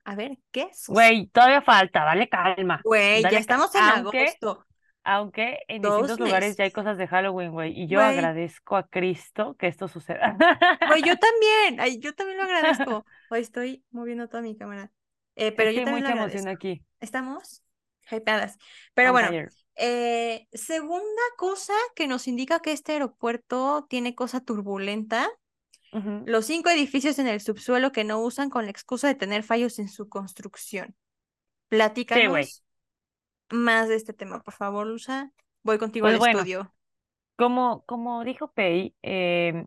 A 0.04 0.16
ver, 0.16 0.40
¿qué 0.52 0.70
sucede? 0.74 0.94
Güey, 0.94 1.28
todavía 1.28 1.62
falta, 1.62 2.04
dale 2.04 2.28
calma. 2.28 2.82
Güey, 2.84 3.22
ya 3.24 3.38
estamos 3.38 3.74
en 3.76 3.82
aunque, 3.84 4.20
agosto. 4.20 4.66
Aunque 5.04 5.60
en 5.68 5.82
Dos 5.82 5.98
distintos 5.98 6.20
lugares 6.20 6.58
ya 6.58 6.64
hay 6.66 6.72
cosas 6.72 6.98
de 6.98 7.08
Halloween, 7.08 7.52
güey. 7.52 7.74
Y 7.80 7.88
yo 7.88 8.00
Güey, 8.00 8.06
agradezco 8.06 8.76
a 8.76 8.88
Cristo 8.88 9.56
que 9.58 9.68
esto 9.68 9.88
suceda. 9.88 10.42
güey, 10.88 11.02
yo 11.04 11.18
también. 11.18 11.80
Ay, 11.80 12.00
yo 12.00 12.14
también 12.14 12.38
lo 12.38 12.44
agradezco. 12.46 13.06
Hoy 13.30 13.40
estoy 13.42 13.84
moviendo 13.92 14.28
toda 14.28 14.44
mi 14.44 14.56
cámara. 14.58 14.92
Eh, 15.36 15.52
pero 15.52 15.72
Es 15.72 15.76
yo 15.78 15.84
también 15.84 16.04
lo 16.06 16.10
mucha 16.10 16.12
emoción 16.14 16.48
agradezco. 16.48 16.50
aquí. 16.50 16.86
Estamos 17.00 17.64
hypeadas. 18.12 18.58
Pero 18.94 19.12
bueno, 19.12 19.30
eh, 19.76 20.48
segunda 20.54 21.22
cosa 21.38 21.74
que 21.96 22.08
nos 22.08 22.28
indica 22.28 22.60
que 22.60 22.72
este 22.72 22.94
aeropuerto 22.94 23.86
tiene 23.90 24.16
cosa 24.16 24.42
turbulenta. 24.42 25.30
Los 26.26 26.46
cinco 26.46 26.70
edificios 26.70 27.20
en 27.20 27.28
el 27.28 27.42
subsuelo 27.42 27.92
que 27.92 28.06
no 28.06 28.22
usan 28.22 28.50
con 28.50 28.64
la 28.66 28.72
excusa 28.72 29.08
de 29.10 29.16
tener 29.16 29.44
fallos 29.44 29.78
en 29.80 29.90
su 29.90 30.08
construcción. 30.08 30.96
Sí. 32.14 32.20
Platícanos 32.28 32.64
más 33.52 33.90
de 33.90 33.96
este 33.96 34.14
tema, 34.14 34.42
por 34.44 34.54
favor, 34.54 34.88
Lusa. 34.88 35.32
Voy 35.64 35.78
contigo 35.78 36.08
Pues 36.08 36.14
al 36.14 36.20
bueno, 36.20 36.40
estudio. 36.40 36.74
como, 37.38 37.86
como 37.86 38.24
dijo 38.24 38.52
Pei, 38.54 38.96
eh, 39.04 39.66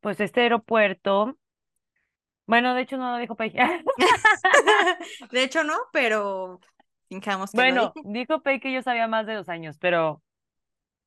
pues 0.00 0.20
este 0.20 0.42
aeropuerto, 0.42 1.38
bueno, 2.46 2.74
de 2.74 2.82
hecho 2.82 2.96
no 2.98 3.10
lo 3.12 3.18
dijo 3.18 3.36
Pei. 3.36 3.52
De 5.30 5.42
hecho, 5.44 5.64
no, 5.64 5.74
pero 5.92 6.60
fijamos 7.08 7.54
que 7.54 7.56
Bueno, 7.56 7.92
dijo 8.04 8.42
Pei 8.42 8.60
que 8.60 8.72
yo 8.72 8.82
sabía 8.82 9.08
más 9.08 9.26
de 9.26 9.34
dos 9.34 9.48
años, 9.48 9.78
pero 9.78 10.22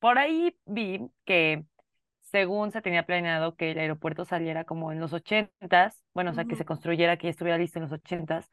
por 0.00 0.18
ahí 0.18 0.56
vi 0.66 1.10
que 1.24 1.64
según 2.20 2.72
se 2.72 2.82
tenía 2.82 3.06
planeado 3.06 3.56
que 3.56 3.72
el 3.72 3.78
aeropuerto 3.78 4.24
saliera 4.24 4.64
como 4.64 4.92
en 4.92 5.00
los 5.00 5.12
ochentas, 5.14 6.02
bueno, 6.14 6.32
o 6.32 6.34
sea, 6.34 6.46
que 6.46 6.56
se 6.56 6.64
construyera, 6.66 7.18
que 7.18 7.28
estuviera 7.30 7.58
listo 7.58 7.78
en 7.78 7.84
los 7.84 7.92
ochentas, 7.92 8.50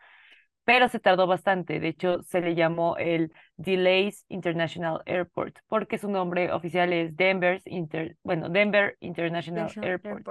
pero 0.65 0.89
se 0.89 1.00
tardó 1.00 1.27
bastante. 1.27 1.79
De 1.79 1.88
hecho, 1.88 2.24
se 2.24 2.41
le 2.41 2.55
llamó 2.55 2.98
el 2.98 3.31
Delays 3.55 4.25
International 4.27 5.01
Airport, 5.05 5.60
porque 5.67 5.98
su 6.00 6.10
nombre 6.10 6.51
oficial 6.51 6.91
es 6.91 7.15
Denver's 7.15 7.65
Inter, 7.67 8.17
bueno, 8.24 8.50
Denver 8.50 8.98
International 9.00 9.63
National 9.63 9.89
Airport, 9.91 10.25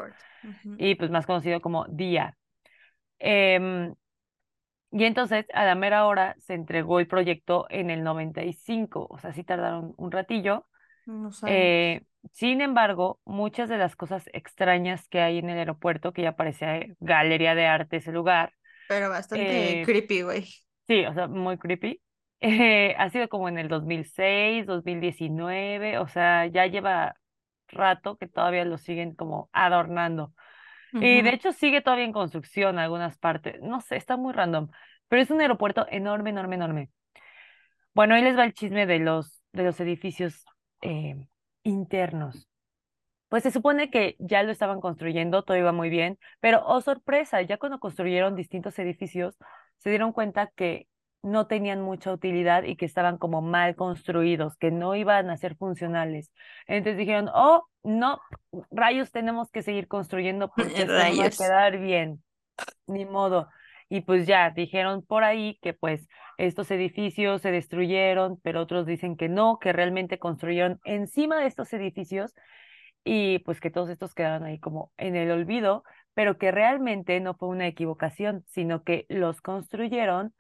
y 0.77 0.97
pues 0.97 1.11
más 1.11 1.25
conocido 1.25 1.61
como 1.61 1.87
DIA. 1.89 2.37
Em, 3.21 3.95
y 4.91 5.05
entonces, 5.05 5.47
a 5.55 5.65
la 5.65 5.75
mera 5.75 6.07
hora, 6.07 6.35
se 6.39 6.55
entregó 6.55 7.01
el 7.01 7.07
proyecto 7.07 7.67
en 7.71 7.91
el 7.91 8.03
95, 8.03 9.07
o 9.09 9.19
sea, 9.19 9.33
sí 9.33 9.45
tardaron 9.45 9.95
un 9.97 10.11
ratillo. 10.11 10.67
Eh, 11.47 12.03
sin 12.33 12.61
embargo, 12.61 13.21
muchas 13.25 13.69
de 13.69 13.77
las 13.77 13.97
cosas 13.97 14.29
extrañas 14.33 15.09
que 15.09 15.21
hay 15.21 15.39
en 15.39 15.51
el 15.51 15.59
aeropuerto, 15.59 16.13
que 16.13 16.23
ya 16.23 16.37
parecía 16.37 16.77
eh, 16.79 16.97
galería 17.01 17.55
de 17.55 17.67
arte 17.67 17.99
ese 17.99 18.13
lugar, 18.13 18.53
Pero 18.89 19.09
bastante 19.11 19.81
eh, 19.81 19.85
creepy, 19.85 20.23
güey. 20.23 20.49
Sí, 20.87 21.05
o 21.07 21.15
sea, 21.15 21.27
muy 21.29 21.59
creepy. 21.59 22.01
Eh, 22.47 22.95
ha 22.99 23.09
sido 23.09 23.31
como 23.31 23.49
en 23.49 23.57
el 23.57 23.69
2006, 23.69 24.67
2019, 24.67 25.97
o 25.97 26.07
sea, 26.09 26.47
ya 26.47 26.67
lleva 26.67 27.17
rato 27.69 28.19
que 28.19 28.27
todavía 28.27 28.67
lo 28.67 28.77
siguen 28.77 29.15
como 29.15 29.49
adornando. 29.55 30.35
Y 30.93 31.23
de 31.23 31.31
hecho 31.31 31.53
sigue 31.53 31.81
todavía 31.81 32.05
en 32.05 32.13
construcción 32.13 32.75
en 32.75 32.81
algunas 32.81 33.19
partes. 33.19 33.61
No 33.63 33.81
sé, 33.81 33.97
está 33.97 34.19
muy 34.19 34.33
random. 34.35 34.69
Pero 35.09 35.23
es 35.23 35.31
un 35.31 35.41
aeropuerto 35.41 35.87
enorme, 35.91 36.31
enorme, 36.31 36.57
enorme. 36.57 36.91
Bueno, 37.95 38.15
ahí 38.15 38.23
les 38.23 38.37
va 38.37 38.45
el 38.45 38.55
chisme 38.55 38.87
de 38.87 38.99
los, 38.99 39.43
de 39.53 39.65
los 39.65 39.81
edificios 39.81 40.45
eh, 40.83 41.17
internos. 41.63 42.49
Pues 43.35 43.43
se 43.43 43.51
supone 43.51 43.91
que 43.91 44.15
ya 44.21 44.45
lo 44.45 44.53
estaban 44.53 44.81
construyendo, 44.81 45.43
todo 45.43 45.57
iba 45.57 45.73
muy 45.73 45.91
bien, 45.91 46.21
pero 46.39 46.63
oh 46.67 46.81
sorpresa, 46.81 47.43
ya 47.43 47.57
cuando 47.57 47.81
construyeron 47.81 48.37
distintos 48.37 48.79
edificios, 48.79 49.37
se 49.79 49.91
dieron 49.91 50.13
cuenta 50.13 50.53
que 50.55 50.87
no 51.21 51.49
tenían 51.49 51.81
mucha 51.81 52.13
utilidad 52.13 52.63
y 52.63 52.77
que 52.77 52.85
estaban 52.87 53.19
como 53.19 53.43
mal 53.43 53.75
construidos, 53.75 54.57
que 54.57 54.71
no 54.71 54.95
iban 54.95 55.31
a 55.31 55.37
ser 55.37 55.57
funcionales. 55.57 56.31
Entonces 56.69 56.97
dijeron, 56.97 57.29
oh, 57.35 57.67
no, 57.83 58.21
rayos, 58.71 59.11
tenemos 59.11 59.51
que 59.51 59.63
seguir 59.63 59.89
construyendo 59.89 60.53
porque 60.57 60.83
esto 60.83 60.93
no 60.93 61.19
va 61.19 61.27
a 61.27 61.31
quedar 61.31 61.81
bien, 61.81 62.23
ni 62.87 63.05
modo. 63.05 63.49
Y 63.89 64.03
pues 64.03 64.29
ya, 64.29 64.51
dijeron 64.51 65.05
por 65.05 65.25
ahí 65.25 65.59
que 65.61 65.75
pues 65.75 66.07
estos 66.39 66.71
edificios 66.71 67.43
se 67.43 67.51
destruyeron, 67.51 68.39
pero 68.45 68.61
otros 68.61 68.87
dicen 68.87 69.17
que 69.17 69.29
no, 69.29 69.59
que 69.59 69.73
realmente 69.73 70.21
construyeron 70.21 70.79
encima 70.85 71.41
de 71.41 71.47
estos 71.47 71.73
edificios 71.73 72.33
y 73.05 73.39
pues 73.41 73.61
que 73.61 73.71
todos 73.71 73.91
estos 73.91 74.15
quedaron 74.15 74.45
ahí 74.45 74.59
como 74.61 74.93
en 74.97 75.17
el 75.17 75.31
olvido, 75.31 75.85
pero 76.15 76.39
que 76.39 76.51
realmente 76.53 77.21
no 77.21 77.35
fue 77.37 77.49
una 77.49 77.67
equivocación, 77.67 78.45
sino 78.49 78.85
que 78.85 79.07
los 79.09 79.41
construyeron 79.41 80.35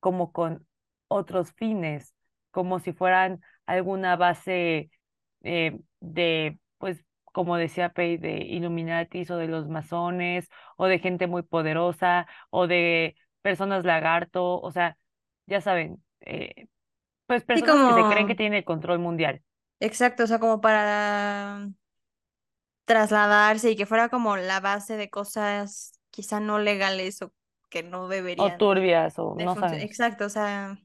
como 0.00 0.32
con 0.32 0.66
otros 1.08 1.52
fines, 1.52 2.14
como 2.50 2.78
si 2.80 2.92
fueran 2.92 3.40
alguna 3.66 4.16
base 4.16 4.90
eh, 5.42 5.78
de, 6.00 6.58
pues, 6.78 7.04
como 7.24 7.56
decía 7.56 7.90
Pei, 7.92 8.16
de 8.16 8.38
Illuminatis 8.38 9.30
o 9.30 9.36
de 9.36 9.48
los 9.48 9.68
masones, 9.68 10.48
o 10.76 10.86
de 10.86 10.98
gente 10.98 11.26
muy 11.26 11.42
poderosa, 11.42 12.26
o 12.50 12.66
de 12.66 13.16
personas 13.42 13.84
lagarto, 13.84 14.60
o 14.60 14.70
sea, 14.72 14.98
ya 15.46 15.60
saben, 15.60 16.02
eh, 16.20 16.68
pues 17.26 17.44
Sí, 17.54 17.62
personas 17.62 17.82
que 17.84 17.92
se 17.94 18.06
creen 18.06 18.26
que 18.28 18.34
tienen 18.34 18.58
el 18.58 18.64
control 18.64 18.98
mundial. 19.00 19.42
exacto, 19.80 20.24
o 20.24 20.26
sea, 20.26 20.38
como 20.40 20.60
para 20.60 21.68
trasladarse 22.88 23.70
y 23.70 23.76
que 23.76 23.86
fuera 23.86 24.08
como 24.08 24.36
la 24.36 24.58
base 24.58 24.96
de 24.96 25.10
cosas 25.10 25.92
quizá 26.10 26.40
no 26.40 26.58
legales 26.58 27.22
o 27.22 27.32
que 27.68 27.84
no 27.84 28.04
O 28.04 28.08
deberían 28.08 28.50
de, 28.50 28.56
turbias, 28.56 29.18
o 29.18 29.36
no. 29.38 29.54
Exacto, 29.74 30.24
o 30.24 30.28
sea, 30.30 30.78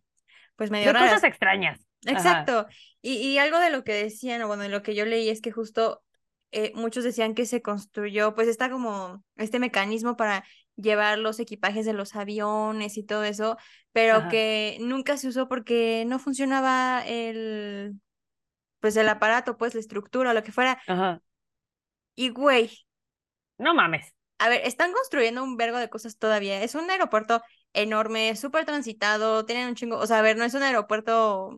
pues 0.55 0.69
medio 0.69 0.93
De 0.93 0.99
cosas 0.99 1.23
extrañas. 1.23 1.79
Exacto. 2.05 2.67
Y, 3.01 3.13
y 3.15 3.37
algo 3.37 3.57
de 3.57 3.69
lo 3.69 3.85
que 3.85 3.93
decían, 3.93 4.41
o 4.41 4.47
bueno, 4.47 4.63
de 4.63 4.69
lo 4.69 4.83
que 4.83 4.93
yo 4.93 5.05
leí 5.05 5.29
es 5.29 5.41
que 5.41 5.51
justo 5.51 6.03
eh, 6.51 6.73
muchos 6.75 7.05
decían 7.05 7.33
que 7.33 7.45
se 7.45 7.61
construyó, 7.61 8.35
pues 8.35 8.49
está 8.49 8.69
como 8.69 9.23
este 9.37 9.59
mecanismo 9.59 10.17
para 10.17 10.43
llevar 10.75 11.17
los 11.17 11.39
equipajes 11.39 11.85
de 11.85 11.93
los 11.93 12.15
aviones 12.15 12.97
y 12.97 13.03
todo 13.03 13.23
eso, 13.23 13.57
pero 13.93 14.17
ajá, 14.17 14.29
que 14.29 14.77
nunca 14.81 15.15
se 15.15 15.29
usó 15.29 15.47
porque 15.47 16.03
no 16.05 16.19
funcionaba 16.19 17.01
el, 17.07 17.93
pues 18.81 18.97
el 18.97 19.07
aparato, 19.07 19.57
pues 19.57 19.73
la 19.73 19.79
estructura, 19.79 20.33
lo 20.33 20.43
que 20.43 20.51
fuera. 20.51 20.81
ajá. 20.85 21.21
Y 22.15 22.29
güey, 22.29 22.71
No 23.57 23.73
mames. 23.73 24.13
a 24.39 24.49
ver, 24.49 24.61
están 24.65 24.91
construyendo 24.93 25.43
un 25.43 25.57
vergo 25.57 25.77
de 25.77 25.89
cosas 25.89 26.17
todavía. 26.17 26.61
Es 26.63 26.75
un 26.75 26.89
aeropuerto 26.89 27.41
enorme, 27.73 28.35
súper 28.35 28.65
transitado, 28.65 29.45
tienen 29.45 29.69
un 29.69 29.75
chingo, 29.75 29.97
o 29.97 30.05
sea, 30.07 30.19
a 30.19 30.21
ver, 30.21 30.37
no 30.37 30.43
es 30.45 30.53
un 30.53 30.63
aeropuerto 30.63 31.57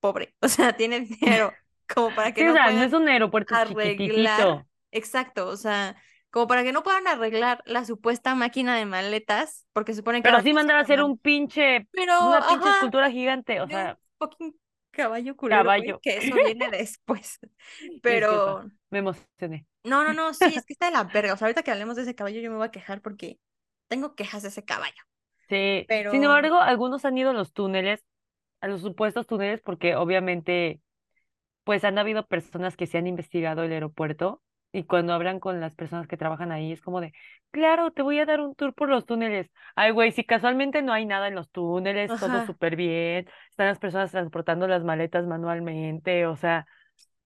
pobre, 0.00 0.34
o 0.42 0.48
sea, 0.48 0.76
tiene 0.76 1.00
dinero 1.00 1.52
como 1.94 2.14
para 2.14 2.32
que 2.34 2.42
Sí, 2.42 2.48
o 2.48 2.52
sea, 2.52 2.70
no 2.72 2.82
es 2.82 2.90
puedan 2.90 3.02
un 3.02 3.08
aeropuerto 3.08 3.54
arreglar, 3.54 4.66
exacto, 4.90 5.48
o 5.48 5.56
sea, 5.56 5.96
como 6.30 6.46
para 6.46 6.62
que 6.64 6.72
no 6.72 6.82
puedan 6.82 7.06
arreglar 7.06 7.62
la 7.66 7.84
supuesta 7.84 8.34
máquina 8.34 8.76
de 8.76 8.86
maletas, 8.86 9.66
porque 9.72 9.92
se 9.92 9.98
supone 9.98 10.22
que 10.22 10.22
pero 10.28 10.40
sí 10.42 10.52
mandar 10.52 10.76
a 10.76 10.80
hacer 10.80 11.02
un 11.02 11.18
pinche, 11.18 11.88
Pero, 11.92 12.26
una 12.28 12.46
pinche 12.46 12.68
ajá, 12.68 12.74
escultura 12.74 13.10
gigante, 13.10 13.60
o 13.60 13.66
de 13.66 13.74
un 13.76 13.86
sea, 13.86 13.98
fucking 14.18 14.54
caballo 14.90 15.34
güey, 15.36 15.50
caballo. 15.50 16.00
que 16.02 16.16
eso 16.18 16.34
viene 16.54 16.70
después. 16.70 17.38
Pero, 18.02 18.70
me 18.90 18.98
emocioné. 18.98 19.66
No, 19.86 20.04
no, 20.04 20.12
no, 20.14 20.34
sí, 20.34 20.54
es 20.54 20.64
que 20.66 20.72
está 20.74 20.86
de 20.86 20.92
la 20.92 21.04
verga, 21.04 21.34
o 21.34 21.36
sea, 21.36 21.46
ahorita 21.46 21.62
que 21.62 21.70
hablemos 21.70 21.96
de 21.96 22.02
ese 22.02 22.14
caballo 22.14 22.40
yo 22.40 22.50
me 22.50 22.56
voy 22.56 22.66
a 22.68 22.70
quejar 22.70 23.02
porque 23.02 23.40
tengo 23.88 24.14
quejas 24.14 24.42
de 24.42 24.48
ese 24.50 24.64
caballo, 24.64 25.02
Sí, 25.48 25.90
sin 26.06 26.24
pero, 26.24 26.24
embargo, 26.24 26.58
algunos 26.60 27.04
han 27.04 27.16
ido 27.18 27.30
a 27.30 27.32
los 27.32 27.52
túneles, 27.52 28.04
a 28.60 28.68
los 28.68 28.82
supuestos 28.82 29.26
túneles, 29.26 29.60
porque 29.62 29.94
obviamente, 29.96 30.80
pues 31.64 31.84
han 31.84 31.98
habido 31.98 32.26
personas 32.28 32.76
que 32.76 32.86
se 32.86 32.98
han 32.98 33.06
investigado 33.08 33.62
el 33.64 33.72
aeropuerto 33.72 34.42
y 34.72 34.84
cuando 34.84 35.14
hablan 35.14 35.40
con 35.40 35.60
las 35.60 35.74
personas 35.74 36.08
que 36.08 36.16
trabajan 36.18 36.52
ahí 36.52 36.72
es 36.72 36.82
como 36.82 37.00
de, 37.00 37.12
claro, 37.52 37.92
te 37.92 38.02
voy 38.02 38.18
a 38.20 38.26
dar 38.26 38.40
un 38.40 38.54
tour 38.56 38.74
por 38.74 38.88
los 38.90 39.06
túneles. 39.06 39.50
Ay, 39.76 39.92
güey, 39.92 40.12
si 40.12 40.24
casualmente 40.24 40.82
no 40.82 40.92
hay 40.92 41.06
nada 41.06 41.28
en 41.28 41.36
los 41.36 41.50
túneles, 41.50 42.16
todo 42.18 42.42
súper 42.42 42.76
bien, 42.76 43.28
están 43.50 43.68
las 43.68 43.78
personas 43.80 44.12
transportando 44.12 44.68
las 44.68 44.84
maletas 44.84 45.26
manualmente, 45.26 46.26
o 46.26 46.36
sea, 46.36 46.66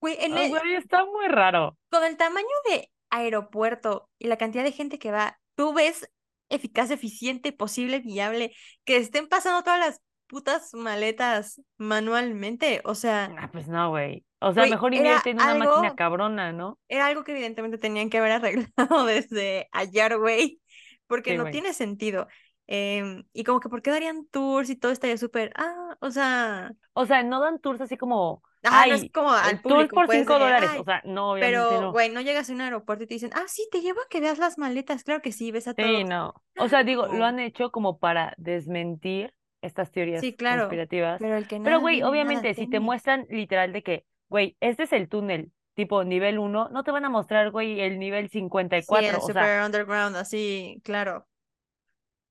güey, 0.01 0.17
en 0.21 0.37
el- 0.37 0.51
güey, 0.51 0.75
está 0.75 1.05
muy 1.05 1.29
raro. 1.29 1.77
con 1.91 2.05
el 2.05 2.17
tamaño 2.17 2.47
de 2.71 2.91
aeropuerto 3.11 4.09
y 4.19 4.29
la 4.29 4.37
cantidad 4.37 4.65
de 4.65 4.73
gente 4.73 4.99
que 4.99 5.11
va, 5.11 5.39
tú 5.55 5.73
ves 5.75 6.09
eficaz, 6.49 6.91
eficiente, 6.91 7.53
posible, 7.53 8.01
viable, 8.01 8.55
que 8.85 8.97
estén 8.97 9.29
pasando 9.29 9.63
todas 9.63 9.79
las 9.81 10.01
putas 10.27 10.73
maletas 10.75 11.61
manualmente. 11.77 12.81
O 12.85 12.95
sea, 12.95 13.31
Ah, 13.39 13.49
pues 13.53 13.69
no, 13.69 13.91
güey. 13.91 14.25
O 14.41 14.53
sea, 14.53 14.67
mejor 14.67 14.95
invierte 14.95 15.31
en 15.31 15.37
una 15.37 15.55
máquina 15.55 15.95
cabrona, 15.95 16.53
¿no? 16.53 16.79
era 16.89 17.07
algo 17.07 17.25
que 17.25 17.33
evidentemente 17.33 17.79
tenían 17.79 18.09
que 18.11 18.19
haber 18.19 18.33
arreglado 18.33 18.67
desde 19.07 19.69
ayer, 19.73 20.17
güey, 20.19 20.61
porque 21.07 21.33
Sí, 21.33 21.37
no 21.37 21.51
tiene 21.51 21.75
sentido. 21.75 22.27
Em, 22.67 23.25
y 23.33 23.43
como 23.45 23.59
que, 23.61 23.69
¿por 23.69 23.83
qué 23.83 23.91
darían 23.91 24.27
tours 24.29 24.71
y 24.71 24.77
todo 24.77 24.93
estaría 24.93 25.19
súper, 25.19 25.53
ah, 25.57 25.97
o 26.01 26.11
sea, 26.11 26.73
O 26.95 27.05
sea, 27.05 27.23
no 27.25 27.41
dan 27.41 27.59
tours 27.61 27.81
así 27.81 27.97
como, 27.97 28.43
ajá, 28.63 28.87
no 28.87 28.95
es 28.95 29.03
ay, 29.03 29.09
como 29.11 29.31
al 29.31 29.51
el 29.53 29.63
tour 29.63 29.89
público, 29.89 29.95
por 29.95 30.07
pues, 30.07 30.19
cinco 30.19 30.35
de, 30.35 30.41
dólares. 30.41 30.71
O 30.71 30.73
ay, 30.79 30.85
sea, 30.85 31.03
no, 31.05 31.33
obviamente 31.33 31.57
Pero, 31.69 31.93
güey, 31.93 32.11
no 32.11 32.21
llegas 32.21 32.51
a 32.51 32.53
un 32.53 32.61
aeropuerto 32.61 33.05
y 33.05 33.07
te 33.07 33.15
dicen, 33.15 33.31
ah, 33.35 33.45
sí, 33.47 33.67
te 33.71 33.81
llevo 33.81 34.01
a 34.01 34.09
que 34.09 34.21
veas 34.21 34.39
las 34.39 34.59
maletas. 34.59 35.05
Claro 35.05 35.23
que 35.23 35.33
sí, 35.33 35.51
ves 35.51 35.69
a 35.69 35.75
Sí, 35.75 35.83
todos. 35.83 36.05
no. 36.05 36.35
O 36.59 36.69
sea, 36.69 36.85
digo, 36.85 37.07
lo 37.07 37.25
han 37.25 37.39
hecho 37.39 37.71
como 37.71 37.99
para 37.99 38.35
desmentir 38.37 39.35
estas 39.63 39.89
Sí, 39.89 39.95
teorías 39.95 40.23
claro. 40.37 40.63
conspirativas. 40.63 41.21
Pero 41.21 41.37
el 41.37 41.47
que 41.47 41.57
Pero, 41.57 41.65
nada 41.65 41.79
güey, 41.79 41.99
nada 42.01 42.11
obviamente, 42.11 42.55
si 42.55 42.67
te 42.67 42.81
muestran 42.81 43.27
literal 43.31 43.73
de 43.73 43.83
que, 43.83 44.07
güey, 44.29 44.57
este 44.61 44.85
es 44.85 44.93
el 44.93 45.09
túnel 45.09 45.53
tipo 45.75 46.05
nivel 46.05 46.39
uno, 46.39 46.69
no 46.71 46.85
te 46.85 46.91
van 46.91 47.05
a 47.05 47.09
mostrar, 47.09 47.51
güey, 47.51 47.81
el 47.81 47.99
nivel 47.99 48.29
cincuenta 48.29 48.77
y 48.77 48.83
Sí, 48.83 48.95
el. 48.97 49.15
O 49.15 49.21
sea, 49.21 49.21
super 49.21 49.63
underground, 49.65 50.17
así, 50.17 50.81
claro. 50.85 51.27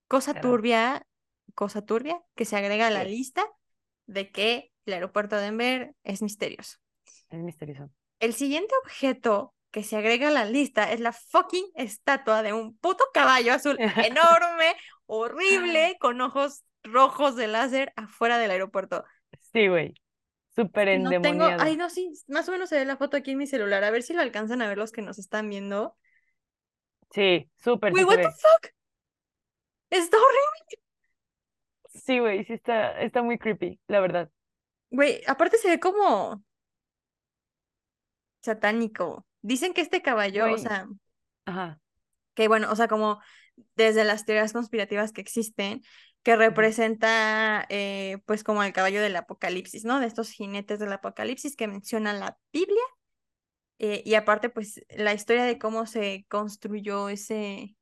Cosa 0.06 0.34
turbia, 0.34 1.06
cosa 1.54 1.82
turbia, 1.82 2.20
que 2.34 2.44
se 2.44 2.56
agrega 2.56 2.88
a 2.88 2.90
la 2.90 3.04
lista 3.04 3.46
de 4.06 4.30
que 4.30 4.69
el 4.86 4.94
aeropuerto 4.94 5.36
de 5.36 5.42
Denver 5.42 5.94
es 6.04 6.22
misterioso. 6.22 6.78
Es 7.30 7.38
misterioso. 7.38 7.90
El 8.18 8.34
siguiente 8.34 8.74
objeto 8.84 9.54
que 9.70 9.84
se 9.84 9.96
agrega 9.96 10.28
a 10.28 10.32
la 10.32 10.44
lista 10.44 10.92
es 10.92 11.00
la 11.00 11.12
fucking 11.12 11.66
estatua 11.74 12.42
de 12.42 12.52
un 12.52 12.76
puto 12.76 13.04
caballo 13.14 13.52
azul 13.52 13.78
enorme, 13.78 14.74
horrible, 15.06 15.96
con 16.00 16.20
ojos 16.20 16.64
rojos 16.82 17.36
de 17.36 17.46
láser 17.46 17.92
afuera 17.96 18.38
del 18.38 18.50
aeropuerto. 18.50 19.04
Sí, 19.52 19.68
güey. 19.68 19.94
Súper 20.54 20.88
que 20.88 20.98
no 20.98 21.10
tengo, 21.10 21.44
ay 21.44 21.52
endemoniado. 21.52 21.76
no, 21.76 21.90
sí, 21.90 22.12
más 22.26 22.48
o 22.48 22.52
menos 22.52 22.68
se 22.68 22.76
ve 22.76 22.84
la 22.84 22.96
foto 22.96 23.16
aquí 23.16 23.30
en 23.30 23.38
mi 23.38 23.46
celular, 23.46 23.84
a 23.84 23.90
ver 23.90 24.02
si 24.02 24.12
lo 24.12 24.20
alcanzan 24.20 24.62
a 24.62 24.68
ver 24.68 24.78
los 24.78 24.90
que 24.90 25.02
nos 25.02 25.18
están 25.18 25.48
viendo. 25.48 25.96
Sí, 27.12 27.48
súper 27.56 27.92
Güey, 27.92 28.04
sí 28.04 28.08
what 28.08 28.16
the 28.16 28.30
fuck? 28.30 28.72
Está 29.90 30.16
horrible. 30.16 30.84
Sí, 31.94 32.18
güey, 32.18 32.44
sí 32.44 32.52
está, 32.52 33.00
está 33.00 33.22
muy 33.22 33.38
creepy, 33.38 33.80
la 33.86 34.00
verdad. 34.00 34.30
Güey, 34.90 35.22
aparte 35.26 35.56
se 35.58 35.68
ve 35.68 35.80
como 35.80 36.42
satánico. 38.42 39.26
Dicen 39.42 39.72
que 39.72 39.80
este 39.80 40.02
caballo, 40.02 40.52
o 40.52 40.58
sea, 40.58 40.88
ajá, 41.46 41.80
que 42.34 42.48
bueno, 42.48 42.70
o 42.70 42.76
sea, 42.76 42.88
como 42.88 43.20
desde 43.76 44.04
las 44.04 44.24
teorías 44.24 44.52
conspirativas 44.52 45.12
que 45.12 45.20
existen, 45.20 45.82
que 46.22 46.36
representa 46.36 47.66
eh, 47.70 48.18
pues 48.26 48.44
como 48.44 48.62
el 48.62 48.72
caballo 48.72 49.00
del 49.00 49.16
apocalipsis, 49.16 49.84
¿no? 49.84 50.00
De 50.00 50.06
estos 50.06 50.30
jinetes 50.30 50.78
del 50.78 50.92
apocalipsis 50.92 51.56
que 51.56 51.68
menciona 51.68 52.12
la 52.12 52.38
Biblia. 52.52 52.82
Eh, 53.78 54.02
y 54.04 54.14
aparte 54.14 54.50
pues 54.50 54.82
la 54.90 55.14
historia 55.14 55.44
de 55.44 55.58
cómo 55.58 55.86
se 55.86 56.26
construyó 56.28 57.08
ese, 57.08 57.76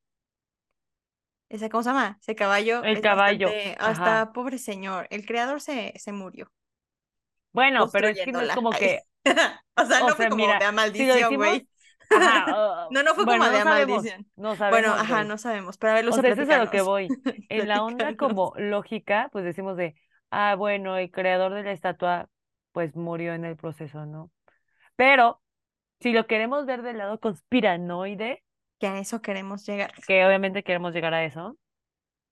ese 1.49 1.69
¿cómo 1.69 1.83
se 1.83 1.89
llama? 1.91 2.19
Ese 2.21 2.37
caballo. 2.37 2.85
El 2.85 3.01
caballo. 3.01 3.49
bastante- 3.49 3.77
hasta 3.81 4.33
pobre 4.33 4.59
señor, 4.59 5.09
el 5.11 5.27
creador 5.27 5.61
se, 5.61 5.93
se 5.97 6.13
murió 6.13 6.53
Bueno, 7.59 7.91
pero 7.91 8.09
es 8.09 8.21
que 8.21 8.33
no 8.33 8.41
es 8.41 8.51
como 8.53 8.75
que, 8.75 9.03
o 9.77 9.85
sea, 9.87 10.03
o 10.03 10.05
no 10.05 10.17
fue 10.17 10.29
como 10.29 10.37
mira, 10.47 10.59
de 10.59 10.65
a 10.67 10.73
maldición, 10.73 11.37
güey. 11.37 11.69
ajá, 12.11 12.47
uh, 12.89 12.91
No, 12.91 13.03
no 13.03 13.15
fue 13.15 13.25
bueno, 13.25 13.27
como 13.27 13.51
de 13.51 13.59
no 13.59 13.61
sabemos, 13.61 14.17
no 14.37 14.57
Bueno, 14.69 14.89
sabemos, 14.89 14.99
ajá, 14.99 15.25
güey. 15.25 15.25
no 15.25 15.39
sabemos. 15.39 15.79
Pero 15.79 15.93
a 15.93 15.95
ver, 15.97 16.05
O 16.07 16.07
Luza, 16.07 16.23
sea, 16.23 16.31
eso 16.31 16.43
es 16.43 16.51
a 16.51 16.59
lo 16.59 16.71
que 16.71 16.81
voy. 16.83 17.15
En 17.49 17.69
la 17.69 17.83
onda 17.85 18.17
como 18.17 18.53
lógica, 18.57 19.29
pues 19.33 19.45
decimos 19.45 19.77
de, 19.77 19.95
ah, 20.31 20.55
bueno, 20.57 20.97
el 20.97 21.11
creador 21.11 21.55
de 21.55 21.63
la 21.65 21.73
estatua, 21.73 22.29
pues 22.73 22.95
murió 22.97 23.35
en 23.35 23.45
el 23.45 23.57
proceso, 23.57 24.07
¿no? 24.07 24.31
Pero 24.97 25.43
si 26.01 26.13
lo 26.13 26.27
queremos 26.27 26.67
ver 26.67 26.83
del 26.83 26.99
lado 26.99 27.21
conspiranoide, 27.21 28.45
Que 28.81 28.87
a 28.89 28.99
eso 29.01 29.23
queremos 29.23 29.67
llegar. 29.67 29.93
que 30.07 30.25
obviamente 30.27 30.63
queremos 30.65 30.93
llegar 30.95 31.15
a 31.15 31.25
eso, 31.25 31.59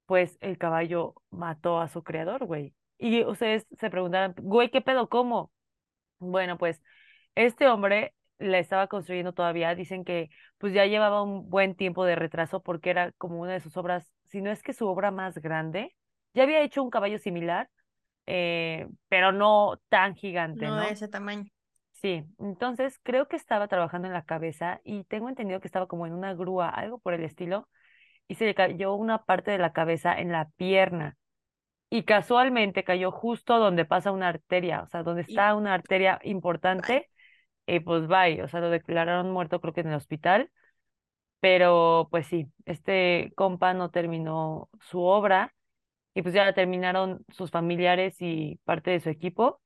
pues 0.06 0.38
el 0.40 0.58
caballo 0.58 1.14
mató 1.30 1.80
a 1.80 1.88
su 1.88 2.02
creador, 2.04 2.46
güey. 2.46 2.74
Y 2.98 3.24
ustedes 3.24 3.66
se 3.78 3.90
preguntarán, 3.90 4.34
güey, 4.38 4.70
¿qué 4.70 4.80
pedo? 4.80 5.08
¿Cómo? 5.08 5.50
Bueno, 6.18 6.56
pues 6.58 6.82
este 7.34 7.68
hombre 7.68 8.14
la 8.38 8.58
estaba 8.58 8.86
construyendo 8.86 9.32
todavía. 9.32 9.74
Dicen 9.74 10.04
que 10.04 10.30
pues 10.58 10.72
ya 10.72 10.86
llevaba 10.86 11.22
un 11.22 11.48
buen 11.50 11.74
tiempo 11.74 12.04
de 12.04 12.16
retraso 12.16 12.62
porque 12.62 12.90
era 12.90 13.12
como 13.12 13.40
una 13.40 13.52
de 13.52 13.60
sus 13.60 13.76
obras, 13.76 14.10
si 14.26 14.40
no 14.40 14.50
es 14.50 14.62
que 14.62 14.72
su 14.72 14.86
obra 14.86 15.10
más 15.10 15.38
grande. 15.38 15.94
Ya 16.34 16.42
había 16.42 16.62
hecho 16.62 16.82
un 16.82 16.90
caballo 16.90 17.18
similar, 17.18 17.70
eh, 18.26 18.86
pero 19.08 19.32
no 19.32 19.78
tan 19.88 20.14
gigante, 20.14 20.66
No 20.66 20.76
de 20.76 20.82
¿no? 20.82 20.88
ese 20.88 21.08
tamaño. 21.08 21.46
Sí, 21.92 22.24
entonces 22.38 23.00
creo 23.02 23.26
que 23.26 23.36
estaba 23.36 23.68
trabajando 23.68 24.06
en 24.06 24.12
la 24.12 24.24
cabeza 24.24 24.80
y 24.84 25.04
tengo 25.04 25.30
entendido 25.30 25.60
que 25.60 25.68
estaba 25.68 25.86
como 25.86 26.06
en 26.06 26.12
una 26.12 26.34
grúa, 26.34 26.68
algo 26.68 26.98
por 26.98 27.14
el 27.14 27.24
estilo, 27.24 27.68
y 28.28 28.34
se 28.34 28.44
le 28.44 28.54
cayó 28.54 28.94
una 28.94 29.24
parte 29.24 29.50
de 29.50 29.58
la 29.58 29.72
cabeza 29.72 30.18
en 30.18 30.30
la 30.30 30.48
pierna. 30.56 31.16
Y 31.88 32.02
casualmente 32.04 32.84
cayó 32.84 33.12
justo 33.12 33.58
donde 33.58 33.84
pasa 33.84 34.10
una 34.12 34.28
arteria, 34.28 34.82
o 34.82 34.86
sea, 34.88 35.02
donde 35.02 35.22
está 35.22 35.54
una 35.54 35.74
arteria 35.74 36.20
importante, 36.24 37.10
y 37.66 37.80
pues 37.80 38.06
bye, 38.08 38.42
o 38.42 38.48
sea, 38.48 38.60
lo 38.60 38.70
declararon 38.70 39.30
muerto 39.30 39.60
creo 39.60 39.72
que 39.72 39.80
en 39.82 39.88
el 39.88 39.94
hospital, 39.94 40.50
pero 41.40 42.08
pues 42.10 42.26
sí, 42.26 42.46
este 42.64 43.32
compa 43.36 43.74
no 43.74 43.90
terminó 43.90 44.68
su 44.80 45.02
obra 45.02 45.54
y 46.14 46.22
pues 46.22 46.34
ya 46.34 46.44
la 46.44 46.54
terminaron 46.54 47.24
sus 47.28 47.50
familiares 47.50 48.16
y 48.20 48.60
parte 48.64 48.90
de 48.90 49.00
su 49.00 49.10
equipo 49.10 49.60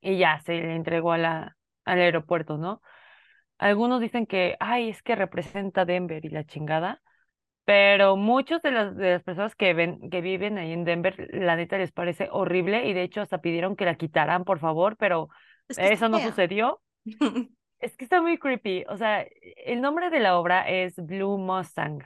y 0.00 0.18
ya 0.18 0.40
se 0.40 0.52
le 0.54 0.74
entregó 0.74 1.12
a 1.12 1.18
la, 1.18 1.56
al 1.84 2.00
aeropuerto, 2.00 2.58
¿no? 2.58 2.82
Algunos 3.58 4.00
dicen 4.00 4.26
que, 4.26 4.56
ay, 4.60 4.90
es 4.90 5.02
que 5.02 5.16
representa 5.16 5.84
Denver 5.84 6.24
y 6.24 6.28
la 6.30 6.44
chingada, 6.44 7.02
pero 7.68 8.16
muchos 8.16 8.62
de 8.62 8.70
las, 8.70 8.96
de 8.96 9.10
las 9.10 9.22
personas 9.22 9.54
que 9.54 9.74
ven, 9.74 10.08
que 10.08 10.22
viven 10.22 10.56
ahí 10.56 10.72
en 10.72 10.84
Denver, 10.84 11.28
la 11.34 11.54
neta 11.54 11.76
les 11.76 11.92
parece 11.92 12.30
horrible 12.32 12.88
y 12.88 12.94
de 12.94 13.02
hecho 13.02 13.20
hasta 13.20 13.42
pidieron 13.42 13.76
que 13.76 13.84
la 13.84 13.96
quitaran, 13.96 14.44
por 14.44 14.58
favor, 14.58 14.96
pero 14.96 15.28
es 15.68 15.76
que 15.76 15.82
está 15.82 16.06
eso 16.06 16.08
no 16.08 16.16
fea. 16.16 16.28
sucedió. 16.28 16.80
Es 17.80 17.94
que 17.96 18.04
está 18.04 18.22
muy 18.22 18.38
creepy. 18.38 18.86
O 18.88 18.96
sea, 18.96 19.24
el 19.66 19.82
nombre 19.82 20.08
de 20.08 20.18
la 20.18 20.38
obra 20.38 20.68
es 20.68 20.96
Blue 20.96 21.36
Mustang, 21.36 22.00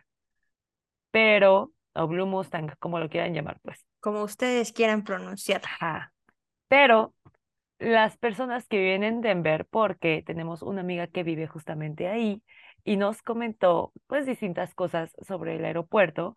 pero, 1.12 1.72
o 1.94 2.08
Blue 2.08 2.26
Mustang, 2.26 2.74
como 2.80 2.98
lo 2.98 3.08
quieran 3.08 3.32
llamar, 3.32 3.60
pues. 3.62 3.86
Como 4.00 4.22
ustedes 4.22 4.72
quieran 4.72 5.04
pronunciarla. 5.04 5.68
Ajá. 5.80 6.12
Pero 6.66 7.14
las 7.78 8.18
personas 8.18 8.66
que 8.66 8.78
viven 8.78 9.04
en 9.04 9.20
Denver, 9.20 9.64
porque 9.64 10.24
tenemos 10.26 10.60
una 10.60 10.80
amiga 10.80 11.06
que 11.06 11.22
vive 11.22 11.46
justamente 11.46 12.08
ahí 12.08 12.42
y 12.84 12.96
nos 12.96 13.22
comentó, 13.22 13.92
pues, 14.06 14.26
distintas 14.26 14.74
cosas 14.74 15.12
sobre 15.26 15.56
el 15.56 15.64
aeropuerto. 15.64 16.36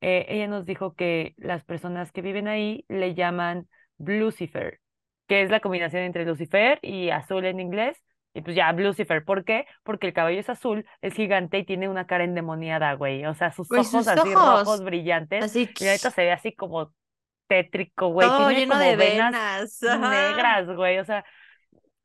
eh, 0.00 0.26
ella 0.28 0.48
nos 0.48 0.66
dijo 0.66 0.94
que 0.94 1.34
las 1.38 1.64
personas 1.64 2.12
que 2.12 2.22
viven 2.22 2.48
ahí 2.48 2.84
le 2.88 3.14
llaman 3.14 3.68
Lucifer, 3.98 4.80
que 5.28 5.42
es 5.42 5.50
la 5.50 5.60
combinación 5.60 6.02
entre 6.02 6.24
Lucifer 6.26 6.78
y 6.82 7.10
azul 7.10 7.44
en 7.46 7.60
inglés. 7.60 8.02
Y 8.34 8.42
pues 8.42 8.56
ya, 8.56 8.72
Lucifer, 8.72 9.24
¿por 9.24 9.44
qué? 9.44 9.66
Porque 9.84 10.06
el 10.08 10.12
cabello 10.14 10.40
es 10.40 10.48
azul, 10.50 10.86
es 11.02 11.14
gigante 11.14 11.58
y 11.58 11.64
tiene 11.66 11.88
una 11.88 12.06
cara 12.06 12.24
endemoniada, 12.24 12.94
güey. 12.94 13.24
O 13.26 13.34
sea, 13.34 13.52
sus 13.52 13.68
Güey, 13.68 13.82
ojos 13.82 13.90
sus 13.90 14.08
así 14.08 14.34
ojos. 14.34 14.64
rojos 14.64 14.84
brillantes. 14.84 15.44
Así, 15.44 15.68
Y 15.78 15.84
la 15.84 15.92
neta 15.92 16.10
se 16.10 16.22
ve 16.22 16.32
así 16.32 16.52
como 16.54 16.92
tétrico, 17.48 18.08
güey. 18.08 18.28
todo 18.28 18.48
Tiene 18.48 18.60
lleno 18.60 18.74
como 18.74 18.84
de 18.84 18.96
venas 18.96 19.80
negras, 19.82 20.66
güey. 20.74 20.98
O 20.98 21.04
sea, 21.04 21.24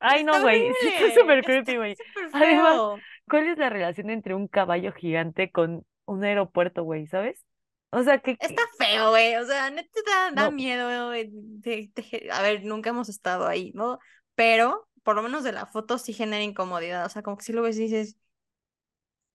ay 0.00 0.24
no, 0.24 0.40
güey. 0.40 0.68
Está 0.82 1.10
súper 1.20 1.44
creepy, 1.44 1.76
güey. 1.76 1.96
Además. 2.32 2.84
¿Cuál 3.28 3.48
es 3.48 3.58
la 3.58 3.70
relación 3.70 4.10
entre 4.10 4.34
un 4.34 4.48
caballo 4.48 4.92
gigante 4.92 5.50
con 5.50 5.84
un 6.06 6.24
aeropuerto, 6.24 6.82
güey? 6.84 7.06
¿Sabes? 7.06 7.44
O 7.90 8.02
sea, 8.02 8.18
que, 8.18 8.36
Está 8.40 8.62
feo, 8.78 9.10
güey. 9.10 9.36
O 9.36 9.46
sea, 9.46 9.70
neta 9.70 10.00
da, 10.06 10.30
da 10.32 10.44
No. 10.50 10.52
miedo. 10.52 11.06
güey, 11.08 11.28
de- 11.32 11.90
de- 11.94 12.28
a 12.32 12.42
ver, 12.42 12.64
nunca 12.64 12.90
hemos 12.90 13.08
estado 13.08 13.46
ahí, 13.46 13.72
¿no? 13.74 13.98
Pero 14.34 14.88
por 15.02 15.16
lo 15.16 15.22
menos 15.22 15.42
de 15.44 15.52
la 15.52 15.64
foto 15.66 15.96
sí 15.98 16.12
genera 16.12 16.42
incomodidad. 16.42 17.06
O 17.06 17.08
sea, 17.08 17.22
como 17.22 17.38
que 17.38 17.44
si 17.44 17.52
lo 17.52 17.62
ves 17.62 17.78
y 17.78 17.82
dices, 17.84 18.16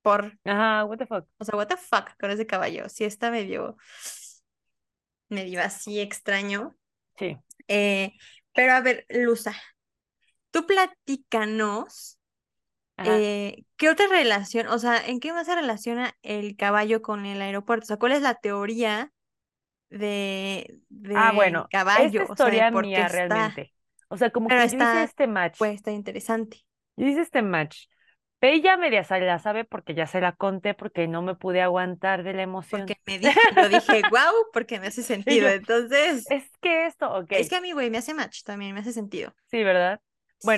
por, 0.01 0.38
Ajá, 0.43 0.86
what 0.86 0.97
the 0.97 1.06
fuck. 1.08 1.25
o 1.38 1.45
sea, 1.45 1.56
what 1.56 1.67
the 1.67 1.77
fuck 1.77 2.12
con 2.19 2.29
ese 2.29 2.45
caballo. 2.45 2.89
Sí 2.89 3.06
está 3.06 3.32
medio, 3.32 3.77
medio 5.29 5.62
así 5.62 5.99
extraño. 5.99 6.75
Sí. 7.17 7.38
Eh, 7.67 8.12
pero 8.53 8.73
a 8.73 8.82
ver, 8.82 9.06
Luza, 9.10 9.53
tú 10.51 10.67
platícanos. 10.67 12.19
Eh, 12.97 13.65
¿qué 13.77 13.89
otra 13.89 14.08
relación, 14.08 14.67
o 14.67 14.79
sea, 14.79 15.06
en 15.06 15.19
qué 15.19 15.34
más 15.34 15.47
se 15.47 15.56
relaciona 15.56 16.15
el 16.21 16.56
caballo 16.56 17.01
con 17.01 17.25
el 17.25 17.41
aeropuerto? 17.41 17.84
O 17.86 17.88
sea, 17.88 17.97
¿cuál 17.97 18.13
es 18.13 18.21
la 18.21 18.36
teoría 18.36 19.12
de, 19.89 20.79
Ah, 21.12 21.32
del 21.32 21.36
bueno, 21.36 21.67
caballo? 21.69 22.21
esta 22.21 22.34
O 22.34 22.36
sea, 22.38 22.51
de 22.51 22.63
historia 22.63 22.71
por 22.71 22.91
qué 22.91 22.91
mía 22.91 23.03
está, 23.03 23.13
realmente. 23.13 23.73
O 24.10 24.17
sea, 24.17 24.29
como 24.32 24.47
pero 24.47 24.62
que 24.62 24.69
yo 24.69 24.77
hice 24.77 24.77
está, 24.84 25.03
este 25.03 25.27
match. 25.27 25.58
pues 25.58 25.75
está 25.75 25.91
interesante. 25.91 26.65
Yo 26.95 27.08
hice 27.08 27.21
este 27.21 27.41
match. 27.41 27.88
Ella 28.41 28.75
media 28.75 29.06
la 29.10 29.39
sabe 29.39 29.63
porque 29.63 29.93
ya 29.93 30.06
se 30.06 30.19
la 30.19 30.34
conté 30.34 30.73
porque 30.73 31.08
no 31.08 31.21
me 31.21 31.34
pude 31.36 31.62
aguantar 31.62 32.23
de 32.23 32.34
la 32.34 32.41
emoción. 32.43 32.82
Porque 32.82 32.97
me 33.06 33.19
dijo, 33.19 33.39
yo 33.56 33.69
dije, 33.69 34.01
wow, 34.12 34.34
porque 34.51 34.79
me 34.82 34.88
hace 34.88 35.01
sentido. 35.03 35.47
Entonces, 35.47 36.25
Es 36.29 36.43
que 36.62 36.86
esto, 36.86 37.10
ok. 37.10 37.32
es 37.32 37.49
que 37.49 37.56
a 37.56 37.62
mí, 37.62 37.71
güey, 37.71 37.89
me 37.89 37.99
hace 37.99 38.13
match 38.13 38.43
también, 38.43 38.73
me 38.73 38.82
hace 38.82 38.91
sentido. 38.91 39.34
Sí, 39.49 39.63
¿verdad? 39.63 40.01
Sí. 40.39 40.49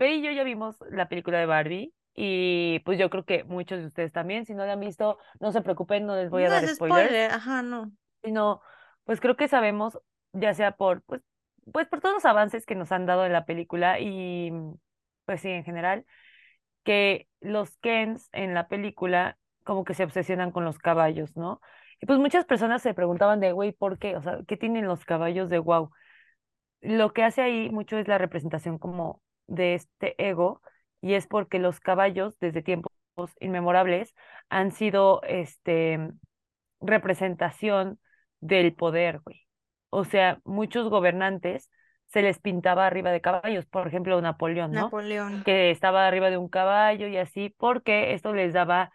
Bueno, 0.00 0.12
Pe 0.12 0.12
y 0.16 0.22
yo 0.22 0.30
ya 0.32 0.44
vimos 0.44 0.76
la 0.90 1.08
película 1.08 1.38
de 1.38 1.46
Barbie 1.46 1.94
y 2.14 2.80
pues 2.80 2.98
yo 2.98 3.10
creo 3.10 3.24
que 3.24 3.44
muchos 3.44 3.80
de 3.80 3.86
ustedes 3.86 4.12
también. 4.12 4.46
Si 4.46 4.54
no 4.54 4.64
la 4.66 4.72
han 4.74 4.80
visto, 4.80 5.18
no 5.40 5.52
se 5.52 5.62
preocupen, 5.62 6.06
no 6.06 6.16
les 6.16 6.30
voy 6.30 6.44
a 6.44 6.48
No 6.48 6.54
dar 6.54 6.64
es 6.64 6.76
spoilers, 6.76 7.10
spoiler, 7.10 7.30
ajá, 7.30 7.62
no. 7.62 7.92
sino 8.22 8.60
pues 9.04 9.20
creo 9.20 9.36
que 9.36 9.48
sabemos, 9.48 9.98
ya 10.32 10.54
sea 10.54 10.72
por, 10.72 11.02
pues, 11.02 11.22
pues 11.72 11.88
por 11.88 12.00
todos 12.00 12.14
los 12.16 12.24
avances 12.24 12.66
que 12.66 12.74
nos 12.74 12.92
han 12.92 13.06
dado 13.06 13.26
en 13.26 13.32
la 13.32 13.44
película 13.44 13.98
y 14.00 14.52
pues 15.24 15.40
sí, 15.40 15.48
en 15.50 15.64
general, 15.64 16.06
que 16.84 17.28
los 17.40 17.76
Kens 17.78 18.28
en 18.32 18.54
la 18.54 18.68
película 18.68 19.38
como 19.64 19.84
que 19.84 19.94
se 19.94 20.04
obsesionan 20.04 20.52
con 20.52 20.64
los 20.64 20.78
caballos, 20.78 21.36
¿no? 21.36 21.60
Y 22.00 22.06
pues 22.06 22.18
muchas 22.18 22.46
personas 22.46 22.82
se 22.82 22.94
preguntaban 22.94 23.40
de, 23.40 23.52
güey, 23.52 23.72
¿por 23.72 23.98
qué? 23.98 24.16
O 24.16 24.22
sea, 24.22 24.40
¿qué 24.48 24.56
tienen 24.56 24.86
los 24.86 25.04
caballos 25.04 25.50
de 25.50 25.58
wow? 25.60 25.90
Lo 26.82 27.12
que 27.12 27.24
hace 27.24 27.42
ahí 27.42 27.70
mucho 27.70 27.98
es 27.98 28.08
la 28.08 28.18
representación 28.18 28.78
como 28.78 29.22
de 29.50 29.74
este 29.74 30.14
ego 30.16 30.62
y 31.02 31.14
es 31.14 31.26
porque 31.26 31.58
los 31.58 31.80
caballos 31.80 32.38
desde 32.38 32.62
tiempos 32.62 32.92
inmemorables 33.40 34.14
han 34.48 34.72
sido 34.72 35.22
este 35.24 35.98
representación 36.80 37.98
del 38.40 38.74
poder, 38.74 39.20
güey. 39.20 39.46
O 39.90 40.04
sea, 40.04 40.40
muchos 40.44 40.88
gobernantes 40.88 41.70
se 42.06 42.22
les 42.22 42.38
pintaba 42.38 42.86
arriba 42.86 43.10
de 43.12 43.20
caballos, 43.20 43.66
por 43.66 43.86
ejemplo, 43.86 44.20
Napoleón, 44.20 44.72
¿no? 44.72 44.82
Napoleón. 44.82 45.44
que 45.44 45.70
estaba 45.70 46.06
arriba 46.06 46.30
de 46.30 46.38
un 46.38 46.48
caballo 46.48 47.06
y 47.06 47.16
así, 47.16 47.54
porque 47.58 48.14
esto 48.14 48.32
les 48.32 48.52
daba, 48.52 48.92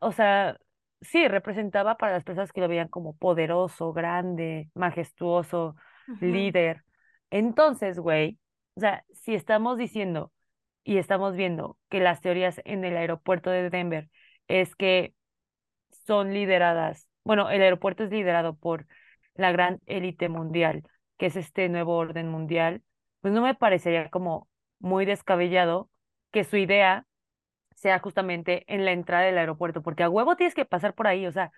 o 0.00 0.12
sea, 0.12 0.56
sí, 1.00 1.28
representaba 1.28 1.96
para 1.96 2.12
las 2.12 2.24
personas 2.24 2.52
que 2.52 2.60
lo 2.60 2.68
veían 2.68 2.88
como 2.88 3.16
poderoso, 3.16 3.92
grande, 3.92 4.70
majestuoso, 4.74 5.76
líder. 6.20 6.82
Entonces, 7.30 7.98
güey, 7.98 8.38
o 8.76 8.80
sea, 8.80 9.04
si 9.12 9.34
estamos 9.34 9.78
diciendo 9.78 10.32
y 10.84 10.98
estamos 10.98 11.36
viendo 11.36 11.78
que 11.90 12.00
las 12.00 12.20
teorías 12.20 12.60
en 12.64 12.84
el 12.84 12.96
aeropuerto 12.96 13.50
de 13.50 13.70
Denver 13.70 14.10
es 14.48 14.76
que 14.76 15.14
son 16.06 16.32
lideradas, 16.34 17.08
bueno, 17.24 17.50
el 17.50 17.62
aeropuerto 17.62 18.04
es 18.04 18.10
liderado 18.10 18.56
por 18.56 18.86
la 19.34 19.52
gran 19.52 19.80
élite 19.86 20.28
mundial, 20.28 20.84
que 21.18 21.26
es 21.26 21.36
este 21.36 21.68
nuevo 21.68 21.96
orden 21.96 22.28
mundial, 22.28 22.82
pues 23.20 23.34
no 23.34 23.42
me 23.42 23.54
parecería 23.54 24.10
como 24.10 24.48
muy 24.78 25.04
descabellado 25.06 25.90
que 26.30 26.44
su 26.44 26.56
idea 26.56 27.06
sea 27.76 27.98
justamente 28.00 28.64
en 28.72 28.84
la 28.84 28.92
entrada 28.92 29.24
del 29.24 29.38
aeropuerto, 29.38 29.82
porque 29.82 30.02
a 30.04 30.10
huevo 30.10 30.36
tienes 30.36 30.54
que 30.54 30.64
pasar 30.64 30.94
por 30.94 31.06
ahí, 31.06 31.26
o 31.26 31.32
sea. 31.32 31.52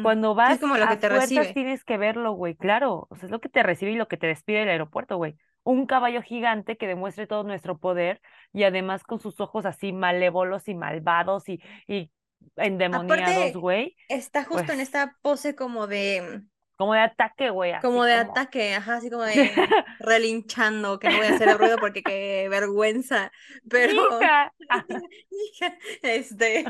Cuando 0.00 0.34
Sí, 0.44 0.52
vas 0.52 0.54
es 0.54 0.60
como 0.60 0.76
lo 0.76 0.86
a 0.86 0.88
que 0.88 0.96
te 0.96 1.08
recibe. 1.08 1.54
tienes 1.54 1.84
que 1.84 1.96
verlo, 1.98 2.32
güey, 2.32 2.54
claro. 2.56 3.06
O 3.10 3.16
sea, 3.16 3.26
es 3.26 3.30
lo 3.30 3.40
que 3.40 3.48
te 3.48 3.62
recibe 3.62 3.92
y 3.92 3.96
lo 3.96 4.08
que 4.08 4.16
te 4.16 4.26
despide 4.26 4.60
del 4.60 4.68
aeropuerto, 4.70 5.16
güey. 5.16 5.36
Un 5.64 5.86
caballo 5.86 6.22
gigante 6.22 6.76
que 6.76 6.86
demuestre 6.86 7.26
todo 7.26 7.44
nuestro 7.44 7.78
poder 7.78 8.20
y 8.52 8.64
además 8.64 9.04
con 9.04 9.20
sus 9.20 9.40
ojos 9.40 9.64
así 9.64 9.92
malévolos 9.92 10.68
y 10.68 10.74
malvados 10.74 11.48
y, 11.48 11.60
y 11.86 12.10
endemoniados, 12.56 13.54
güey. 13.54 13.96
está 14.08 14.44
Pues 14.44 14.60
justo 14.60 14.72
en 14.72 14.80
esta 14.80 15.16
pose 15.22 15.54
como 15.54 15.86
de, 15.86 16.42
como 16.76 16.94
de 16.94 17.00
ataque, 17.00 17.50
güey, 17.50 17.72
como 17.80 18.04
de 18.04 18.18
como... 18.18 18.32
ataque, 18.32 18.74
ajá, 18.74 18.96
así 18.96 19.10
como 19.10 19.22
de 19.22 19.34
relinchando, 20.00 20.98
que 20.98 21.08
no 21.08 21.18
voy 21.18 21.26
a 21.26 21.34
hacer 21.34 21.48
el 21.48 21.58
ruido 21.58 21.78
porque 21.78 22.02
qué 22.02 22.48
vergüenza, 22.50 23.30
pero, 23.68 23.92
¡Hija! 23.92 24.52
Hija, 25.30 25.76
este, 26.02 26.64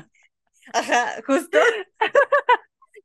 ajá, 0.72 1.22
justo, 1.26 1.58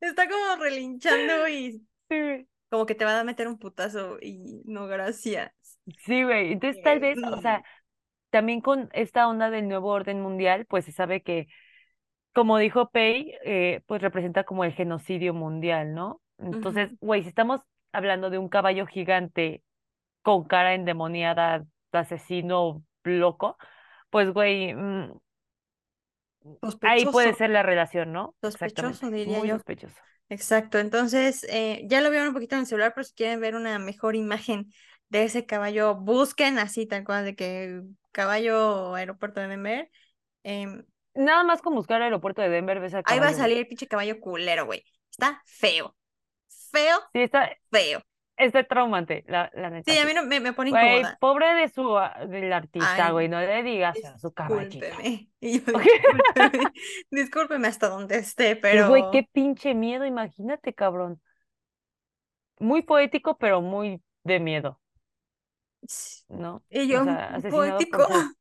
está 0.01 0.27
como 0.27 0.61
relinchando 0.61 1.47
y 1.47 1.81
sí, 2.09 2.47
como 2.69 2.85
que 2.85 2.95
te 2.95 3.05
va 3.05 3.19
a 3.19 3.23
meter 3.23 3.47
un 3.47 3.57
putazo 3.57 4.17
y 4.21 4.61
no, 4.65 4.87
gracias. 4.87 5.51
Sí, 6.05 6.23
güey. 6.23 6.53
Entonces, 6.53 6.81
tal 6.83 6.99
vez, 6.99 7.17
o 7.31 7.41
sea, 7.41 7.63
también 8.29 8.61
con 8.61 8.89
esta 8.93 9.27
onda 9.27 9.49
del 9.49 9.67
nuevo 9.67 9.89
orden 9.89 10.21
mundial, 10.21 10.65
pues 10.65 10.85
se 10.85 10.91
sabe 10.91 11.21
que, 11.21 11.47
como 12.33 12.57
dijo 12.57 12.89
Pei, 12.89 13.33
eh, 13.45 13.81
pues 13.87 14.01
representa 14.01 14.43
como 14.43 14.63
el 14.63 14.73
genocidio 14.73 15.33
mundial, 15.33 15.93
¿no? 15.93 16.21
Entonces, 16.37 16.91
güey, 16.99 17.23
si 17.23 17.29
estamos 17.29 17.61
hablando 17.91 18.29
de 18.29 18.37
un 18.37 18.49
caballo 18.49 18.85
gigante 18.85 19.63
con 20.21 20.43
cara 20.45 20.75
endemoniada, 20.75 21.65
asesino 21.91 22.83
loco, 23.03 23.57
pues, 24.09 24.31
güey, 24.31 24.73
mm, 24.73 25.11
ahí 26.81 27.05
puede 27.05 27.33
ser 27.33 27.49
la 27.49 27.63
relación, 27.63 28.11
¿no? 28.13 28.35
sospechoso 28.41 29.09
diría 29.09 29.39
Muy 29.39 29.47
yo. 29.49 29.55
sospechoso. 29.55 29.95
Exacto, 30.29 30.77
entonces 30.77 31.45
eh, 31.49 31.83
ya 31.87 32.01
lo 32.01 32.09
vieron 32.09 32.27
un 32.29 32.33
poquito 32.33 32.55
en 32.55 32.61
el 32.61 32.67
celular, 32.67 32.91
pero 32.93 33.05
si 33.05 33.13
quieren 33.13 33.39
ver 33.39 33.55
una 33.55 33.79
mejor 33.79 34.15
imagen 34.15 34.71
de 35.09 35.23
ese 35.23 35.45
caballo, 35.45 35.95
busquen 35.95 36.59
así 36.59 36.85
tal 36.85 37.03
cual 37.03 37.25
de 37.25 37.35
que 37.35 37.81
caballo 38.11 38.95
aeropuerto 38.95 39.39
de 39.41 39.47
Denver. 39.47 39.89
em, 40.43 40.85
Nada 41.15 41.43
más 41.43 41.61
con 41.61 41.73
buscar 41.73 42.01
aeropuerto 42.01 42.41
de 42.41 42.49
Denver 42.49 42.79
ves 42.79 42.93
ahí 42.93 43.19
va 43.19 43.29
a 43.29 43.33
salir 43.33 43.57
el 43.57 43.67
pinche 43.67 43.87
caballo 43.87 44.19
culero, 44.19 44.65
güey. 44.65 44.83
Está 45.09 45.41
feo, 45.45 45.95
feo, 46.71 46.99
Sí, 47.13 47.21
está, 47.21 47.49
feo. 47.71 48.01
está 48.37 48.63
traumante, 48.65 49.23
la, 49.27 49.49
la 49.55 49.69
neta, 49.71 49.91
Sí, 49.91 49.97
a 49.97 50.05
mí 50.05 50.13
no, 50.13 50.23
me, 50.23 50.39
me 50.39 50.53
pone 50.53 50.69
Güey, 50.69 50.97
incómoda. 50.97 51.17
pobre 51.19 51.53
de 51.55 51.69
su, 51.69 51.97
a- 51.97 52.25
del 52.27 52.53
artista, 52.53 53.05
Ay, 53.07 53.11
güey, 53.13 53.29
no 53.29 53.39
le 53.39 53.63
digas 53.63 54.03
a 54.05 54.17
su 54.19 54.31
caballito. 54.33 54.85
discúlpeme. 54.85 55.29
Discúlpeme, 55.41 56.23
discúlpeme 57.11 57.67
hasta 57.67 57.89
donde 57.89 58.17
esté, 58.17 58.55
Que, 58.69 58.83
güey, 58.83 59.01
qué 59.11 59.23
pero 59.23 59.31
pinche 59.33 59.73
miedo, 59.73 60.05
imagínate, 60.05 60.73
cabrón. 60.73 61.19
Muy 62.59 62.81
poético, 62.83 63.37
pero 63.37 63.61
muy 63.61 64.01
de 64.23 64.39
miedo, 64.39 64.79
¿no? 66.29 66.63
y 66.69 66.87
O 66.91 66.99
yo, 66.99 67.03
sea, 67.03 67.35
asesinado 67.35 67.51
poético 67.51 67.97
por. 68.07 68.07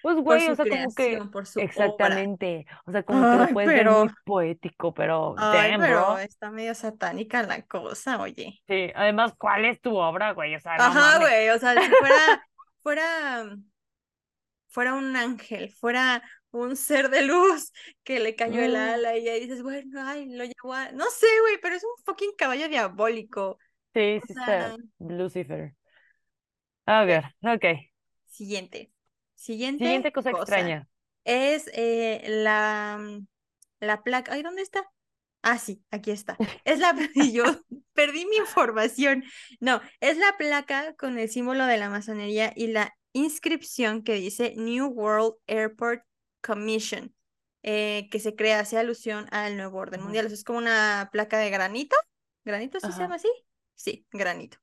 Pues, 0.00 0.16
por 0.22 0.22
güey, 0.22 0.48
o 0.48 0.54
sea, 0.56 0.66
como 0.66 0.94
que... 0.94 1.18
creación, 1.18 1.30
por 1.30 1.46
su 1.46 1.60
obra. 1.60 1.64
Exactamente. 1.64 2.66
O 2.86 2.92
sea, 2.92 3.02
como 3.04 3.28
que 3.28 3.38
lo 3.38 3.50
puedes 3.50 3.72
ver 3.72 3.84
pero 3.84 3.90
muy 3.90 4.10
poético, 4.24 4.94
pero... 4.94 5.34
Ay, 5.36 5.72
Damn, 5.72 5.78
pero 5.78 5.98
bro. 6.06 6.18
está 6.18 6.50
medio 6.50 6.74
satánica 6.74 7.42
la 7.44 7.62
cosa, 7.66 8.20
oye. 8.20 8.62
Sí, 8.68 8.90
además, 8.94 9.32
¿cuál 9.38 9.64
es 9.64 9.80
tu 9.80 9.96
obra, 9.96 10.32
güey? 10.32 10.54
O 10.54 10.60
sea, 10.60 10.78
no 10.78 10.84
Ajá, 10.84 10.94
mames. 10.94 11.28
güey, 11.28 11.48
o 11.50 11.58
sea, 11.58 11.76
si 11.76 11.92
fuera, 11.94 12.16
fuera, 12.82 13.56
fuera 14.68 14.94
un 14.94 15.16
ángel, 15.16 15.70
fuera 15.72 16.22
un 16.50 16.76
ser 16.76 17.10
de 17.10 17.22
luz 17.22 17.72
que 18.04 18.20
le 18.20 18.34
cayó 18.36 18.62
el 18.62 18.76
Mm, 18.76 18.76
ala 18.76 19.16
y 19.16 19.24
ya 19.24 19.34
dices, 19.34 19.62
bueno, 19.62 20.00
ay, 20.06 20.28
lo 20.34 20.44
llevó 20.44 20.74
a... 20.74 20.92
No 20.92 21.04
sé, 21.10 21.26
güey, 21.42 21.58
pero 21.60 21.74
es 21.76 21.84
un 21.84 21.90
fucking 22.04 22.32
caballo 22.36 22.68
diabólico. 22.68 23.58
sí, 23.94 24.20
O 24.22 24.26
sí 24.26 24.32
está 24.34 24.44
sea, 24.44 24.76
Lucifer. 24.98 25.74
A 26.88 27.04
ok. 27.42 27.64
siguiente. 28.26 28.90
Siguiente 29.34 29.84
Siguiente 29.84 30.10
cosa 30.12 30.30
cosa. 30.30 30.42
extraña. 30.42 30.88
Es 31.24 31.70
eh, 31.74 32.24
la, 32.26 32.98
la 33.80 34.02
placa. 34.02 34.32
Ay, 34.32 34.42
¿dónde 34.42 34.62
está? 34.62 34.90
Ah, 35.42 35.58
sí, 35.58 35.84
aquí 35.90 36.10
está. 36.10 36.36
Es 36.64 36.78
la, 36.78 36.94
yo 37.32 37.44
perdí 37.92 38.24
mi 38.24 38.36
información. 38.36 39.22
No, 39.60 39.82
es 40.00 40.16
la 40.16 40.36
placa 40.38 40.94
con 40.96 41.18
el 41.18 41.28
símbolo 41.28 41.66
de 41.66 41.76
la 41.76 41.90
masonería 41.90 42.52
y 42.56 42.68
la 42.68 42.96
inscripción 43.12 44.02
que 44.02 44.14
dice 44.14 44.54
New 44.56 44.86
World 44.86 45.34
Airport 45.46 46.02
Commission, 46.42 47.14
eh, 47.62 48.08
que 48.10 48.18
se 48.18 48.34
crea, 48.34 48.60
hace 48.60 48.78
alusión 48.78 49.26
al 49.30 49.56
nuevo 49.56 49.78
orden 49.78 50.02
mundial. 50.02 50.26
Es 50.26 50.42
como 50.44 50.58
una 50.58 51.10
placa 51.12 51.38
de 51.38 51.50
granito. 51.50 51.96
¿Granito 52.44 52.80
sí 52.80 52.90
se 52.92 53.00
llama 53.00 53.16
así? 53.16 53.28
Sí, 53.74 54.06
granito. 54.10 54.58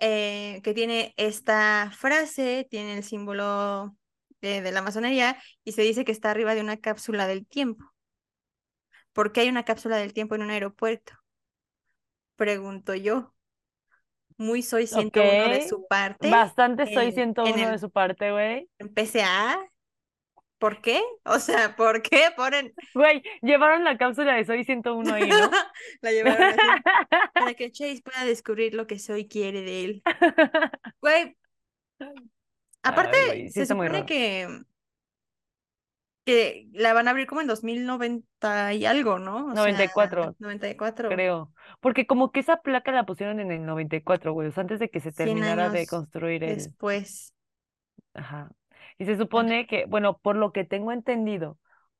Eh, 0.00 0.60
que 0.64 0.72
tiene 0.72 1.12
esta 1.16 1.90
frase, 1.94 2.66
tiene 2.70 2.96
el 2.96 3.04
símbolo 3.04 3.94
de 4.40 4.72
la 4.72 4.80
masonería 4.80 5.36
y 5.64 5.72
se 5.72 5.82
dice 5.82 6.04
que 6.06 6.12
está 6.12 6.30
arriba 6.30 6.54
de 6.54 6.62
una 6.62 6.78
cápsula 6.78 7.26
del 7.26 7.46
tiempo. 7.46 7.84
¿Por 9.12 9.32
qué 9.32 9.42
hay 9.42 9.48
una 9.48 9.64
cápsula 9.64 9.98
del 9.98 10.14
tiempo 10.14 10.34
en 10.34 10.42
un 10.42 10.50
aeropuerto? 10.50 11.12
Pregunto 12.36 12.94
yo. 12.94 13.34
Muy 14.38 14.62
soy 14.62 14.84
Ok. 14.84 14.90
101 15.12 15.48
de 15.52 15.68
su 15.68 15.86
parte 15.86 16.30
Bastante 16.30 16.86
soy 16.86 17.08
en, 17.08 17.08
en 17.08 17.14
101 17.14 17.70
de 17.72 17.78
su 17.78 17.90
parte, 17.90 18.32
güey. 18.32 18.70
en 18.78 18.88
PCA. 18.88 19.69
¿Por 20.60 20.82
qué? 20.82 21.00
O 21.24 21.38
sea, 21.38 21.74
¿por 21.74 22.02
qué 22.02 22.20
ponen 22.36 22.74
Güey, 22.94 23.22
llevaron 23.40 23.82
la 23.82 23.96
cápsula 23.96 24.34
de 24.34 24.44
Soy 24.44 24.62
101 24.62 25.14
ahí, 25.14 25.26
¿no? 25.26 25.50
la 26.02 26.12
llevaron 26.12 26.42
así 26.42 26.58
para 27.32 27.54
que 27.54 27.72
Chase 27.72 28.02
pueda 28.04 28.26
descubrir 28.26 28.74
lo 28.74 28.86
que 28.86 28.98
soy 28.98 29.26
quiere 29.26 29.62
de 29.62 29.84
él? 29.84 30.02
Güey, 31.00 31.34
aparte 32.82 33.16
Ay, 33.16 33.26
güey, 33.26 33.48
sí 33.48 33.60
se 33.60 33.66
supone 33.66 34.04
que 34.04 34.46
que 36.26 36.68
la 36.74 36.92
van 36.92 37.08
a 37.08 37.12
abrir 37.12 37.26
como 37.26 37.40
en 37.40 37.46
2090 37.46 38.74
y 38.74 38.84
algo, 38.84 39.18
¿no? 39.18 39.46
O 39.46 39.54
sea, 39.54 39.62
94, 39.62 40.36
94, 40.38 41.08
creo. 41.08 41.54
Porque 41.80 42.06
como 42.06 42.30
que 42.30 42.40
esa 42.40 42.58
placa 42.58 42.92
la 42.92 43.06
pusieron 43.06 43.40
en 43.40 43.50
el 43.50 43.64
94, 43.64 44.34
güey, 44.34 44.48
o 44.48 44.52
sea, 44.52 44.60
antes 44.60 44.78
de 44.78 44.90
que 44.90 45.00
se 45.00 45.10
100 45.10 45.26
terminara 45.26 45.70
de 45.70 45.86
construir 45.86 46.44
el... 46.44 46.56
después. 46.56 47.34
Ajá. 48.12 48.50
Y 49.00 49.06
se 49.06 49.16
Bueno, 49.16 49.24
supone 49.24 49.66
que, 49.66 49.86
bueno, 49.86 50.18
por 50.18 50.36
lo 50.36 50.52
que 50.52 50.64
tengo 50.64 50.92
entendido, 50.92 51.58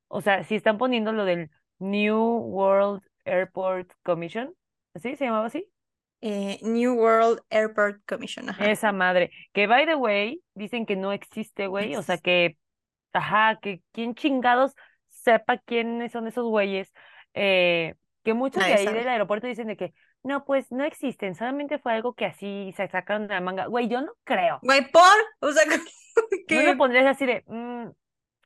o 0.08 0.20
sea, 0.20 0.44
si 0.44 0.54
están 0.54 0.78
poniendo 0.78 1.12
lo 1.12 1.24
del 1.24 1.50
New 1.78 2.18
World 2.18 3.02
Airport 3.24 3.90
Commission, 4.02 4.54
¿así 4.94 5.16
se 5.16 5.24
llamaba 5.24 5.46
así? 5.46 5.66
eh, 6.20 6.58
New 6.62 6.94
World 6.94 7.40
Airport 7.50 8.02
Commission, 8.06 8.50
ajá. 8.50 8.70
Esa 8.70 8.92
madre, 8.92 9.30
que 9.52 9.66
by 9.66 9.86
the 9.86 9.94
way, 9.94 10.42
dicen 10.54 10.84
que 10.84 10.96
no 10.96 11.12
existe, 11.12 11.66
güey, 11.66 11.96
o 11.96 12.02
sea, 12.02 12.18
que, 12.18 12.58
ajá, 13.14 13.58
que 13.60 13.82
quién 13.92 14.14
chingados 14.14 14.74
sepa 15.08 15.56
quiénes 15.58 16.12
son 16.12 16.26
esos 16.26 16.46
güeyes, 16.46 16.92
eh, 17.34 17.94
que 18.24 18.34
muchos 18.34 18.56
de 18.56 18.60
Nadie 18.60 18.76
ahí 18.76 18.84
sabe. 18.84 18.98
del 18.98 19.08
aeropuerto 19.08 19.46
dicen 19.46 19.68
de 19.68 19.76
que, 19.78 19.94
no, 20.22 20.44
pues 20.44 20.70
no 20.70 20.84
existen, 20.84 21.34
solamente 21.34 21.78
fue 21.78 21.94
algo 21.94 22.12
que 22.12 22.26
así 22.26 22.74
se 22.76 22.86
sacaron 22.88 23.26
de 23.26 23.34
la 23.34 23.40
manga, 23.40 23.66
güey, 23.66 23.88
yo 23.88 24.02
no 24.02 24.12
creo, 24.24 24.58
Güey, 24.62 24.90
por, 24.90 25.02
o 25.40 25.50
sea, 25.52 25.64
no 26.50 26.62
lo 26.62 26.76
pondrías 26.76 27.06
así 27.06 27.26
de, 27.26 27.44
"Mm, 27.46 27.88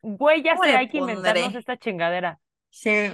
güey, 0.02 0.42
ya 0.42 0.52
¿cómo 0.56 0.64
sé, 0.64 0.76
hay 0.76 0.88
que 0.88 0.98
inventarnos 0.98 1.54
esta 1.54 1.76
chingadera, 1.76 2.40
Sí. 2.70 3.10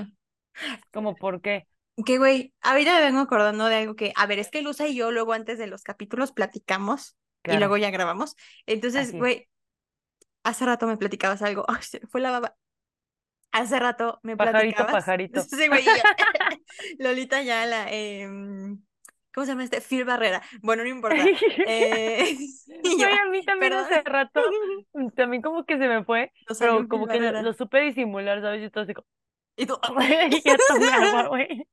como, 0.93 1.15
¿por 1.15 1.41
qué? 1.41 1.67
Que, 2.07 2.19
güey, 2.19 2.55
ahorita 2.63 2.95
me 2.95 3.01
vengo 3.03 3.21
acordando 3.21 3.67
de 3.67 3.77
algo 3.77 3.95
que, 3.95 4.13
a 4.17 4.27
ver, 4.27 4.39
es 4.39 4.51
que 4.51 4.63
Luza 4.63 4.87
y 4.87 4.95
yo 4.95 5.11
luego 5.11 5.33
antes 5.33 5.59
de 5.59 5.67
los 5.67 5.83
capítulos 5.83 6.33
platicamos 6.33 7.17
y 7.45 7.57
luego 7.57 7.77
ya 7.77 7.91
grabamos. 7.91 8.37
Entonces, 8.67 9.13
güey, 9.13 9.49
hace 10.43 10.65
rato 10.67 10.87
me 10.87 10.97
platicabas 10.97 11.43
algo. 11.43 11.65
Ay, 11.69 11.83
se 11.83 12.01
me 12.01 12.07
fue 12.07 12.21
la 12.21 12.31
baba. 12.31 12.57
Hace 13.53 13.79
rato 13.81 14.21
me 14.23 14.37
Pajarito, 14.37 14.77
platicabas. 14.77 14.93
pajarito. 15.05 15.43
Sí, 15.43 15.69
güey, 15.69 15.85
Lolita 16.99 17.43
ya 17.43 17.67
la, 17.67 17.87
¿cómo 19.35 19.45
se 19.47 19.53
llama 19.53 19.65
este? 19.65 19.81
Phil 19.81 20.05
Barrera. 20.05 20.43
Bueno, 20.63 20.83
no 20.83 20.89
importa. 20.89 21.17
Eh, 21.67 22.37
y 22.83 22.99
yo, 22.99 23.07
Güey, 23.07 23.19
a 23.19 23.27
mí 23.27 23.43
también 23.45 23.73
perdón. 23.73 23.87
hace 23.87 24.03
rato, 24.03 24.43
mm, 24.93 25.09
también 25.11 25.43
como 25.43 25.65
que 25.65 25.79
se 25.79 25.89
me 25.89 26.05
fue, 26.05 26.33
No 26.49 26.57
pero 26.59 26.79
Phil 26.79 26.89
como 26.89 27.07
que 27.07 27.19
lo, 27.19 27.27
Barrera. 27.27 27.43
lo 27.43 27.53
supe 27.55 27.81
disimular, 27.81 28.41
¿sabes? 28.41 28.63
Yo 28.63 28.71
todo 28.71 28.85
así 28.85 28.95
como, 28.95 29.07
Y 29.57 29.67
tú, 29.67 29.79
ya 30.45 30.57
tomé 30.69 30.89
agua, 30.89 31.29
güey. 31.29 31.67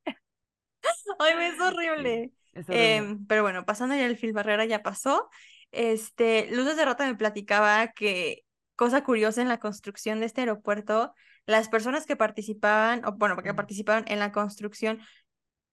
ay, 1.19 1.33
es 1.53 1.59
horrible. 1.59 2.31
es 2.53 2.69
horrible. 2.69 2.95
Em, 2.95 3.25
pero 3.27 3.41
bueno, 3.43 3.65
pasando 3.65 3.95
ya 3.95 4.05
el 4.05 4.17
Phil 4.17 4.33
Barrera, 4.33 4.65
ya 4.65 4.83
pasó. 4.83 5.29
Este, 5.71 6.47
Luz 6.51 6.75
de 6.75 6.85
Rata 6.85 7.05
me 7.05 7.15
platicaba 7.15 7.87
que, 7.89 8.43
cosa 8.75 9.03
curiosa 9.03 9.41
en 9.41 9.47
la 9.47 9.59
construcción 9.59 10.19
de 10.19 10.25
este 10.27 10.41
aeropuerto, 10.41 11.13
las 11.45 11.69
personas 11.69 12.05
que 12.05 12.15
participaban, 12.15 13.05
o 13.05 13.13
bueno, 13.13 13.35
que 13.37 13.53
participaban 13.53 14.05
en 14.07 14.19
la 14.19 14.31
construcción, 14.31 14.99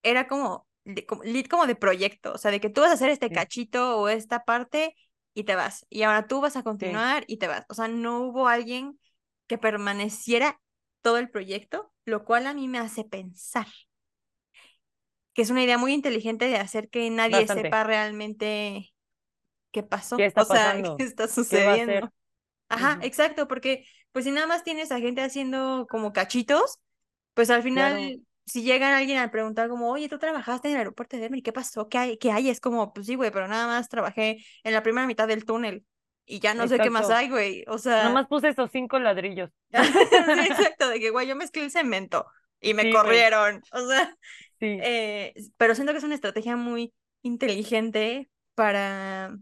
era 0.03 0.27
como, 0.27 0.66
de, 0.85 1.07
como, 1.07 1.23
lit 1.25 1.49
como 1.49 1.66
de 1.66 1.77
proyecto, 1.77 2.33
o 2.35 2.38
sea, 2.38 2.51
de 2.51 2.61
que 2.61 2.70
tú 2.70 2.81
vas 2.83 2.90
a 2.90 2.94
hacer 2.94 3.11
este 3.11 3.31
Sí, 3.31 3.35
cachito 3.35 3.99
o 4.01 4.09
esta 4.09 4.44
parte 4.44 4.94
y 5.35 5.44
te 5.44 5.57
vas, 5.57 5.87
y 5.90 6.03
ahora 6.03 6.27
tú 6.27 6.40
vas 6.40 6.57
a 6.57 6.62
sí. 6.81 7.05
continuar 7.05 7.25
y 7.27 7.38
te 7.38 7.49
vas. 7.49 7.64
O 7.68 7.75
sea, 7.75 7.88
no 7.88 8.20
hubo 8.23 8.49
alguien 8.49 8.99
que 9.47 9.59
permaneciera 9.59 10.61
todo 11.03 11.18
el 11.18 11.31
proyecto, 11.31 11.92
lo 12.05 12.25
cual 12.25 12.47
a 12.47 12.55
mí 12.55 12.68
me 12.68 12.79
hace 12.79 13.05
pensar 13.05 13.66
que 15.35 15.42
es 15.42 15.51
una 15.51 15.62
idea 15.64 15.79
muy 15.79 15.92
inteligente 15.92 16.47
de 16.49 16.57
hacer 16.57 16.88
que 16.90 17.11
nadie 17.11 17.49
Bastante. 17.49 17.49
sepa 17.49 17.85
realmente 17.85 18.94
qué 19.73 19.83
pasó, 19.83 20.16
¿Qué 20.16 20.25
está 20.27 20.42
o 20.42 20.47
sea, 20.47 20.83
pasando? 20.83 20.99
qué 20.99 21.05
está 21.05 21.29
sucediendo. 21.29 22.12
Ajá, 22.68 22.99
Ujú. 22.99 23.03
exacto, 23.03 23.49
porque 23.49 23.87
pues 24.12 24.25
si 24.27 24.33
nada 24.33 24.47
más 24.47 24.64
tienes 24.64 24.92
a 24.92 25.01
gente 25.01 25.23
haciendo 25.23 25.87
como 25.90 26.12
cachitos, 26.14 26.79
pues 27.35 27.51
al 27.51 27.62
final, 27.62 27.97
Claro. 27.97 28.14
Si 28.46 28.62
llega 28.62 28.96
alguien 28.96 29.18
a 29.18 29.30
preguntar 29.30 29.68
como, 29.68 29.90
oye, 29.90 30.09
tú 30.09 30.18
trabajaste 30.18 30.68
en 30.68 30.74
el 30.74 30.78
aeropuerto 30.78 31.16
de 31.16 31.22
Denver, 31.22 31.38
¿y 31.38 31.42
qué 31.42 31.52
pasó? 31.52 31.88
¿Qué 31.88 31.98
hay? 31.98 32.18
¿Qué 32.18 32.30
hay? 32.30 32.50
Es 32.50 32.61
como, 32.61 32.92
pues 32.92 33.07
sí, 33.07 33.14
güey, 33.14 33.30
pero 33.30 33.48
nada 33.48 33.66
más 33.66 33.88
trabajé 33.88 34.44
en 34.62 34.72
la 34.72 34.83
primera 34.83 35.07
mitad 35.07 35.26
del 35.28 35.44
túnel 35.44 35.85
y 36.26 36.40
ya 36.40 36.54
no 36.54 36.66
sé 36.68 36.78
qué 36.78 36.90
más 36.90 37.11
hay, 37.11 37.28
güey. 37.30 37.64
O 37.68 37.78
sea, 37.78 38.04
Nomás 38.04 38.26
puse 38.28 38.48
esos 38.48 38.70
cinco 38.70 38.98
ladrillos. 38.98 39.50
sí, 39.70 39.78
exacto, 40.50 40.88
de 40.88 41.00
que, 41.00 41.11
güey, 41.11 41.26
yo 41.26 41.37
mezclé 41.37 41.64
el 41.64 41.70
cemento 41.70 42.26
y 42.61 42.74
me 42.74 42.83
Sí, 42.83 42.90
güey. 42.90 43.02
corrieron. 43.02 43.62
O 43.72 43.88
sea, 43.88 44.16
Sí. 44.61 44.78
eh, 44.83 45.35
pero 45.57 45.74
siento 45.74 45.92
que 45.92 45.98
es 45.98 46.04
una 46.04 46.14
estrategia 46.14 46.57
muy 46.57 46.92
inteligente 47.22 48.30
para, 48.54 49.37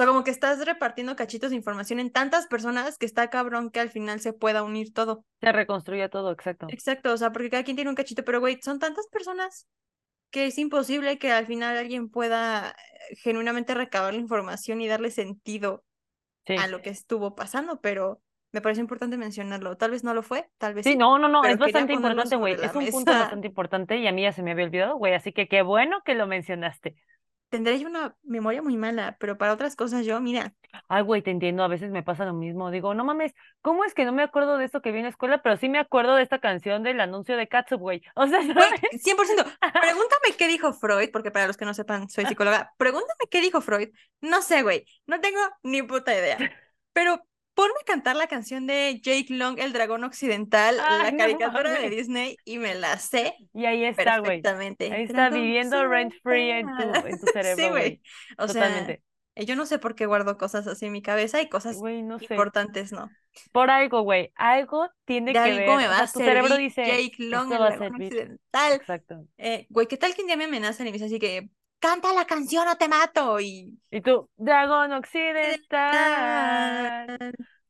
sea, 0.00 0.06
como 0.06 0.24
que 0.24 0.30
estás 0.30 0.64
repartiendo 0.64 1.14
cachitos 1.16 1.50
de 1.50 1.56
información 1.56 2.00
en 2.00 2.10
tantas 2.10 2.46
personas 2.46 2.96
que 2.96 3.06
está 3.06 3.28
cabrón 3.28 3.70
que 3.70 3.80
al 3.80 3.90
final 3.90 4.20
se 4.20 4.32
pueda 4.32 4.62
unir 4.62 4.92
todo. 4.92 5.24
Se 5.40 5.52
reconstruye 5.52 6.08
todo, 6.08 6.32
exacto. 6.32 6.66
Exacto, 6.70 7.12
o 7.12 7.16
sea, 7.16 7.32
porque 7.32 7.50
cada 7.50 7.64
quien 7.64 7.76
tiene 7.76 7.90
un 7.90 7.96
cachito, 7.96 8.24
pero 8.24 8.40
güey, 8.40 8.58
son 8.62 8.78
tantas 8.78 9.06
personas 9.08 9.66
que 10.30 10.46
es 10.46 10.58
imposible 10.58 11.18
que 11.18 11.32
al 11.32 11.46
final 11.46 11.76
alguien 11.76 12.08
pueda 12.08 12.70
eh, 12.70 13.16
genuinamente 13.16 13.74
recabar 13.74 14.14
la 14.14 14.20
información 14.20 14.80
y 14.80 14.88
darle 14.88 15.10
sentido 15.10 15.84
Sí. 16.46 16.56
a 16.56 16.66
lo 16.68 16.80
que 16.80 16.88
estuvo 16.88 17.34
pasando, 17.34 17.80
pero 17.80 18.22
me 18.52 18.60
parece 18.62 18.80
importante 18.80 19.16
mencionarlo. 19.16 19.76
Tal 19.76 19.90
vez 19.90 20.02
no 20.04 20.14
lo 20.14 20.22
fue, 20.22 20.48
tal 20.58 20.74
vez 20.74 20.84
Sí, 20.84 20.92
sí. 20.92 20.98
no, 20.98 21.18
no, 21.18 21.28
no, 21.28 21.44
es 21.44 21.58
bastante 21.58 21.92
importante, 21.92 22.36
güey. 22.36 22.54
Es 22.54 22.74
un 22.74 22.86
punto 22.88 23.12
bastante 23.12 23.46
importante 23.48 23.98
y 23.98 24.06
a 24.06 24.12
mí 24.12 24.22
ya 24.22 24.32
se 24.32 24.42
me 24.42 24.52
había 24.52 24.64
olvidado, 24.64 24.96
güey. 24.96 25.14
Así 25.14 25.32
que 25.32 25.48
qué 25.48 25.62
bueno 25.62 26.00
que 26.04 26.14
lo 26.14 26.26
mencionaste. 26.26 26.96
Tendré 27.50 27.78
yo 27.78 27.88
una 27.88 28.16
memoria 28.22 28.62
muy 28.62 28.76
mala, 28.76 29.16
pero 29.20 29.36
para 29.36 29.52
otras 29.52 29.76
cosas 29.76 30.06
yo, 30.06 30.20
mira, 30.20 30.54
Ay, 30.88 31.02
güey, 31.02 31.22
te 31.22 31.30
entiendo, 31.30 31.62
a 31.62 31.68
veces 31.68 31.90
me 31.90 32.02
pasa 32.02 32.24
lo 32.24 32.32
mismo. 32.32 32.70
Digo, 32.70 32.94
no 32.94 33.04
mames, 33.04 33.32
¿cómo 33.60 33.84
es 33.84 33.94
que 33.94 34.04
no 34.04 34.12
me 34.12 34.22
acuerdo 34.22 34.58
de 34.58 34.64
esto 34.64 34.82
que 34.82 34.92
vi 34.92 34.98
en 34.98 35.04
la 35.04 35.10
escuela? 35.10 35.42
Pero 35.42 35.56
sí 35.56 35.68
me 35.68 35.78
acuerdo 35.78 36.14
de 36.14 36.22
esta 36.22 36.38
canción 36.38 36.82
del 36.82 37.00
anuncio 37.00 37.36
de 37.36 37.48
Catsup, 37.48 37.80
güey. 37.80 38.02
O 38.14 38.26
sea, 38.26 38.42
¿sabes? 38.42 38.80
100%. 39.02 39.44
Pregúntame 39.80 40.36
qué 40.38 40.48
dijo 40.48 40.72
Freud, 40.72 41.10
porque 41.12 41.30
para 41.30 41.46
los 41.46 41.56
que 41.56 41.64
no 41.64 41.74
sepan, 41.74 42.08
soy 42.08 42.26
psicóloga. 42.26 42.72
Pregúntame 42.76 43.26
qué 43.30 43.40
dijo 43.40 43.60
Freud. 43.60 43.88
No 44.20 44.42
sé, 44.42 44.62
güey, 44.62 44.84
no 45.06 45.20
tengo 45.20 45.40
ni 45.62 45.82
puta 45.82 46.12
idea. 46.12 46.38
Pero 46.92 47.22
ponme 47.54 47.74
a 47.80 47.84
cantar 47.84 48.16
la 48.16 48.26
canción 48.26 48.66
de 48.66 49.00
Jake 49.02 49.26
Long, 49.34 49.58
el 49.58 49.72
dragón 49.72 50.04
occidental, 50.04 50.76
la 50.76 51.10
no 51.10 51.18
caricatura 51.18 51.70
de. 51.72 51.90
Disney, 51.90 52.36
y 52.44 52.58
me 52.58 52.74
la 52.74 52.98
sé 52.98 53.34
Y 53.52 53.66
ahí 53.66 53.84
está, 53.84 54.18
güey. 54.18 54.42
Ahí 54.88 55.02
está 55.04 55.12
Dragón 55.28 55.42
viviendo 55.42 55.86
rent 55.88 56.14
free 56.22 56.50
en 56.50 56.66
tu, 56.76 56.82
en 56.82 57.18
tu 57.20 57.26
Sí, 57.26 57.32
cerebro, 57.32 57.68
güey. 57.70 57.82
güey. 57.82 58.02
O 58.38 58.48
sea, 58.48 58.62
Totalmente. 58.64 59.02
eh, 59.34 59.44
yo 59.46 59.56
no 59.56 59.66
sé 59.66 59.78
por 59.78 59.94
qué 59.94 60.06
guardo 60.06 60.36
cosas 60.38 60.66
así 60.66 60.86
en 60.86 60.92
mi 60.92 61.02
cabeza 61.02 61.40
y 61.42 61.48
cosas 61.48 61.76
Güey, 61.76 62.02
no 62.02 62.18
sé. 62.18 62.24
importantes, 62.34 62.92
¿no? 62.92 63.10
Por 63.52 63.70
algo, 63.70 64.02
güey. 64.02 64.32
Algo 64.36 64.88
tiene 65.04 65.32
De 65.32 65.32
que 65.32 65.38
algo 65.38 65.76
me 65.76 65.82
ver. 65.82 65.88
O 65.88 65.90
va 65.90 65.96
sea, 65.96 66.04
a 66.04 66.12
tu 66.12 66.18
cerebro 66.18 66.56
dice, 66.56 66.84
Jake 66.84 67.14
Long, 67.18 67.52
el 67.52 67.58
dragón 67.58 67.94
occidental. 67.94 68.72
Exacto. 68.74 69.26
Eh, 69.38 69.66
güey, 69.70 69.86
¿qué 69.86 69.96
tal 69.96 70.14
que 70.14 70.22
un 70.22 70.26
día 70.26 70.36
me 70.36 70.44
amenazan 70.44 70.86
y 70.86 70.90
me 70.90 70.94
dicen 70.94 71.06
así 71.06 71.18
que 71.18 71.48
canta 71.80 72.12
la 72.12 72.26
canción 72.26 72.68
o 72.68 72.76
te 72.76 72.88
mato? 72.88 73.40
Y 73.40 73.78
Y 73.90 74.00
tú, 74.02 74.28
dragón 74.36 74.92
occidental, 74.92 77.18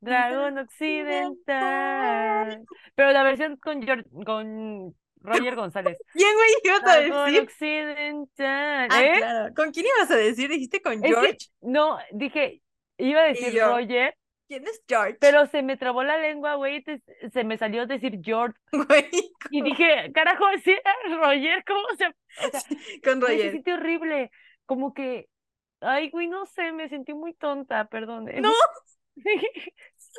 dragón 0.01 0.59
occidental. 0.59 2.65
Pero 2.95 3.13
la 3.13 3.23
versión 3.23 3.57
con, 3.57 3.81
Geor- 3.83 4.05
con 4.25 4.95
Roger 5.23 5.57
González. 5.57 5.99
¿Quién, 6.13 6.35
güey, 6.35 6.51
ibas 6.65 6.85
a 6.87 7.01
decir? 7.01 7.41
occidental. 7.43 8.89
Ah, 8.91 9.03
¿Eh? 9.05 9.15
claro. 9.19 9.55
¿Con 9.55 9.71
quién 9.73 9.87
ibas 9.87 10.11
a 10.11 10.17
decir? 10.17 10.51
¿Dijiste 10.51 10.81
con 10.83 10.93
Es 10.95 11.03
que, 11.03 11.09
George? 11.09 11.37
no, 11.61 11.99
dije, 12.13 12.63
iba 12.99 13.21
a 13.21 13.25
decir 13.25 13.61
Roger, 13.63 14.17
¿Quién 14.51 14.67
es 14.67 14.83
George? 14.89 15.17
pero 15.21 15.47
se 15.47 15.63
me 15.63 15.77
trabó 15.77 16.03
la 16.03 16.19
lengua, 16.19 16.57
güey, 16.57 16.83
se 17.33 17.45
me 17.45 17.57
salió 17.57 17.87
decir 17.87 18.19
George. 18.21 18.59
Güey, 18.73 19.09
Y 19.53 19.63
dije, 19.63 20.11
carajo, 20.13 20.45
sí, 20.65 20.75
Roger, 21.21 21.63
¿cómo 21.65 21.87
se...? 21.97 22.07
O 22.09 22.51
sea, 22.51 22.61
con 23.05 23.21
Roger. 23.21 23.53
siente 23.53 23.73
horrible. 23.73 24.31
Como 24.67 24.93
que, 24.93 25.29
ay, 25.81 26.11
güey, 26.11 26.27
no 26.27 26.47
sé, 26.47 26.73
me 26.73 26.89
sentí 26.89 27.15
muy 27.15 27.33
tonta, 27.35 27.85
perdón. 27.87 28.25
No. 28.41 28.53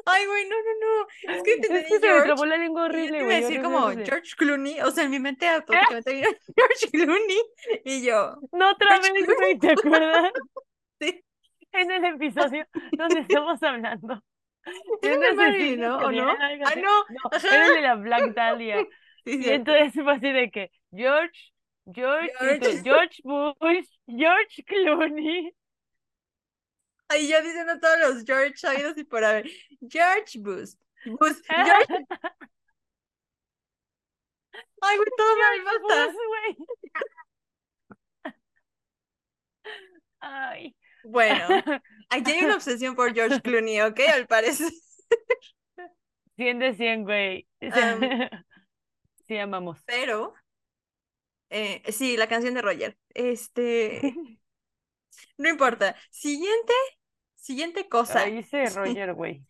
Ay, 0.06 0.26
güey, 0.26 0.48
no, 0.48 0.56
no, 0.56 0.74
no. 0.80 1.34
Es 1.36 1.44
que 1.44 1.58
te 1.58 1.68
Es 1.80 1.84
que 1.88 1.88
se 1.90 2.00
me 2.00 2.08
George. 2.08 2.26
trabó 2.28 2.46
la 2.46 2.56
lengua 2.58 2.86
horrible, 2.86 3.18
iba 3.18 3.20
a 3.20 3.24
güey. 3.26 3.42
decir 3.42 3.60
horrible, 3.60 3.64
como 3.64 3.86
horrible. 3.88 4.06
George 4.06 4.32
Clooney. 4.38 4.82
O 4.82 4.92
sea, 4.92 5.04
en 5.04 5.12
mi 5.12 5.20
mente 5.20 5.48
automáticamente 5.50 6.22
George 6.56 6.88
Clooney. 6.92 7.42
Y 7.84 8.06
yo, 8.06 8.36
No, 8.54 8.72
otra 8.72 8.88
George 9.02 9.12
vez, 9.14 9.26
güey, 9.38 9.60
¿te 9.60 9.72
acuerdas? 9.72 10.32
Sí. 11.02 11.24
En 11.74 11.92
el 11.92 12.06
episodio 12.06 12.66
donde 12.92 13.22
estamos 13.22 13.62
hablando 13.64 14.22
de 15.02 15.34
Marilyn, 15.34 15.84
asesino 15.84 16.00
¿no? 16.00 16.08
¿O 16.08 16.12
no? 16.12 16.30
Ah, 16.30 16.76
no. 16.76 17.04
No, 17.10 17.50
era 17.50 17.68
el 17.68 17.74
de 17.76 17.82
la 17.82 17.96
Black 17.96 18.34
Dahlia. 18.34 18.86
Sí, 19.24 19.40
Y 19.40 19.50
entonces 19.50 19.94
fue 19.94 20.14
así 20.14 20.32
de 20.32 20.50
que, 20.50 20.72
George, 20.92 21.54
George, 21.94 22.32
George. 22.40 22.82
George 22.84 23.22
Bush, 23.24 23.88
George 24.08 24.64
Clooney. 24.66 25.54
Ahí 27.08 27.30
yo 27.30 27.40
diciendo 27.44 27.80
todos 27.80 28.00
los 28.00 28.24
George 28.26 28.58
sabidos 28.58 28.98
y 28.98 29.04
por 29.04 29.24
haber. 29.24 29.48
George 29.88 30.40
Bush. 30.40 30.74
Bush. 31.06 31.38
George. 31.48 32.06
Ay, 34.82 34.98
güey, 34.98 35.10
todo 35.16 35.38
mal, 35.38 35.62
basta. 35.66 36.06
Bush, 36.08 36.16
güey. 36.28 36.68
Ay. 40.20 40.76
Bueno, 41.04 41.46
aquí 42.10 42.32
hay 42.32 42.44
una 42.44 42.56
obsesión 42.56 42.96
por 42.96 43.14
George 43.14 43.42
Clooney, 43.42 43.82
¿ok? 43.82 44.00
Al 44.14 44.28
parecer. 44.28 44.72
100 46.36 46.60
de 46.60 46.74
100, 46.74 47.04
güey. 47.04 47.48
Am. 47.72 48.30
Sí, 49.28 49.38
amamos. 49.38 49.80
Pero, 49.86 50.34
eh, 51.50 51.84
sí, 51.92 52.18
la 52.18 52.28
canción 52.28 52.54
de 52.54 52.62
Roger. 52.62 52.98
Este, 53.14 54.02
no 55.38 55.50
importa. 55.50 55.96
Siguiente, 56.10 56.74
siguiente 57.36 57.88
cosa. 57.88 58.22
Ahí 58.22 58.38
dice 58.38 58.66
Roger, 58.70 59.14
güey. 59.14 59.46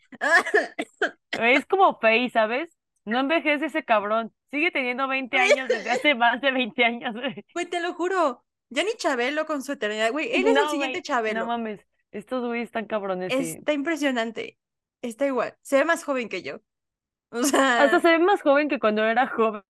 Es 1.31 1.65
como 1.65 1.99
Faye, 1.99 2.29
¿sabes? 2.29 2.69
No 3.05 3.19
envejece 3.19 3.65
ese 3.65 3.83
cabrón. 3.83 4.33
Sigue 4.51 4.71
teniendo 4.71 5.07
20 5.07 5.37
años 5.37 5.67
desde 5.69 5.89
hace 5.89 6.13
más 6.13 6.41
de 6.41 6.51
20 6.51 6.83
años. 6.83 7.15
Güey, 7.53 7.65
te 7.67 7.79
lo 7.79 7.93
juro. 7.93 8.43
Ya 8.71 8.83
ni 8.83 8.93
Chabelo 8.95 9.45
con 9.45 9.61
su 9.63 9.73
eternidad. 9.73 10.11
Güey, 10.11 10.31
él 10.33 10.47
es 10.47 10.57
el 10.57 10.65
No, 10.65 10.69
siguiente 10.69 10.93
güey, 10.99 11.01
Chabelo. 11.03 11.41
No 11.41 11.45
mames. 11.47 11.85
Estos 12.11 12.45
güeyes 12.45 12.65
están 12.67 12.85
cabrones, 12.85 13.31
sí. 13.31 13.51
Está 13.51 13.73
impresionante. 13.73 14.57
Está 15.01 15.25
igual. 15.27 15.57
Se 15.61 15.77
ve 15.77 15.85
más 15.85 16.03
joven 16.03 16.29
que 16.29 16.41
yo. 16.41 16.59
O 17.33 17.43
sea, 17.43 17.83
Hasta 17.83 17.99
se 18.01 18.09
ve 18.09 18.19
más 18.19 18.41
joven 18.41 18.67
que 18.69 18.79
cuando 18.79 19.05
era 19.05 19.27
joven, 19.27 19.63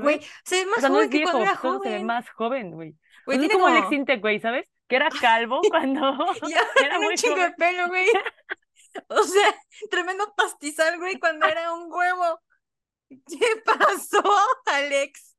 güey, 0.00 0.22
se 0.44 0.64
ve 0.64 0.66
O 0.74 0.76
más 0.76 0.80
sea, 0.80 0.88
no 0.90 0.96
joven 0.96 1.04
es 1.04 1.10
que 1.10 1.18
viejo, 1.18 1.32
cuando 1.32 1.42
era 1.42 1.56
solo 1.56 1.80
se 1.80 1.90
ve 1.90 2.00
joven. 2.00 2.06
más 2.06 2.28
joven, 2.30 2.70
güey. 2.72 2.96
O 3.26 3.34
sea, 3.34 3.46
es 3.46 3.50
como 3.50 3.66
como... 3.66 3.66
Alex 3.66 3.90
Intec, 3.92 4.20
güey, 4.20 4.40
¿sabes? 4.40 4.70
Que 4.88 4.96
era 4.96 5.08
calvo 5.20 5.66
cuando 5.68 6.00
Y 6.42 6.54
ahora 6.54 6.70
era 6.84 7.00
un 7.00 7.14
chingo 7.14 7.42
de 7.42 7.50
joven. 7.50 7.54
pelo, 7.56 7.88
güey. 7.88 8.06
O 9.08 9.22
sea, 9.24 9.54
tremendo 9.90 10.34
pastizal, 10.36 10.98
güey, 10.98 11.18
cuando 11.18 11.46
era 11.46 11.72
un 11.74 11.92
huevo. 11.92 12.40
¿Qué 13.08 13.62
pasó, 13.64 14.22
Alex? 14.66 15.36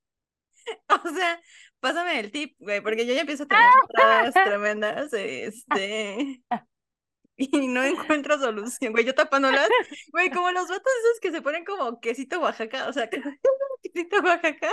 O 0.90 1.10
sea, 1.10 1.42
pásame 1.80 2.20
el 2.20 2.32
tip, 2.32 2.56
güey, 2.60 2.82
porque 2.82 3.06
yo 3.06 3.14
ya 3.14 3.22
empiezo 3.22 3.44
a 3.44 3.48
tener 3.48 3.66
entradas 3.84 4.34
tremendas, 4.46 5.14
este, 5.14 6.44
y 7.38 7.68
no 7.68 7.84
encuentro 7.84 8.38
solución, 8.38 8.94
güey, 8.94 9.06
yo 9.06 9.16
tapándolas, 9.16 9.70
güey, 10.12 10.30
como 10.30 10.52
los 10.52 10.68
vatos 10.68 10.94
esos 11.04 11.20
que 11.22 11.32
se 11.32 11.42
ponen 11.42 11.66
como 11.66 12.00
quesito 12.00 12.40
Oaxaca, 12.40 12.88
o 12.88 12.94
sea, 12.94 13.10
quesito 13.84 14.18
Oaxaca, 14.24 14.70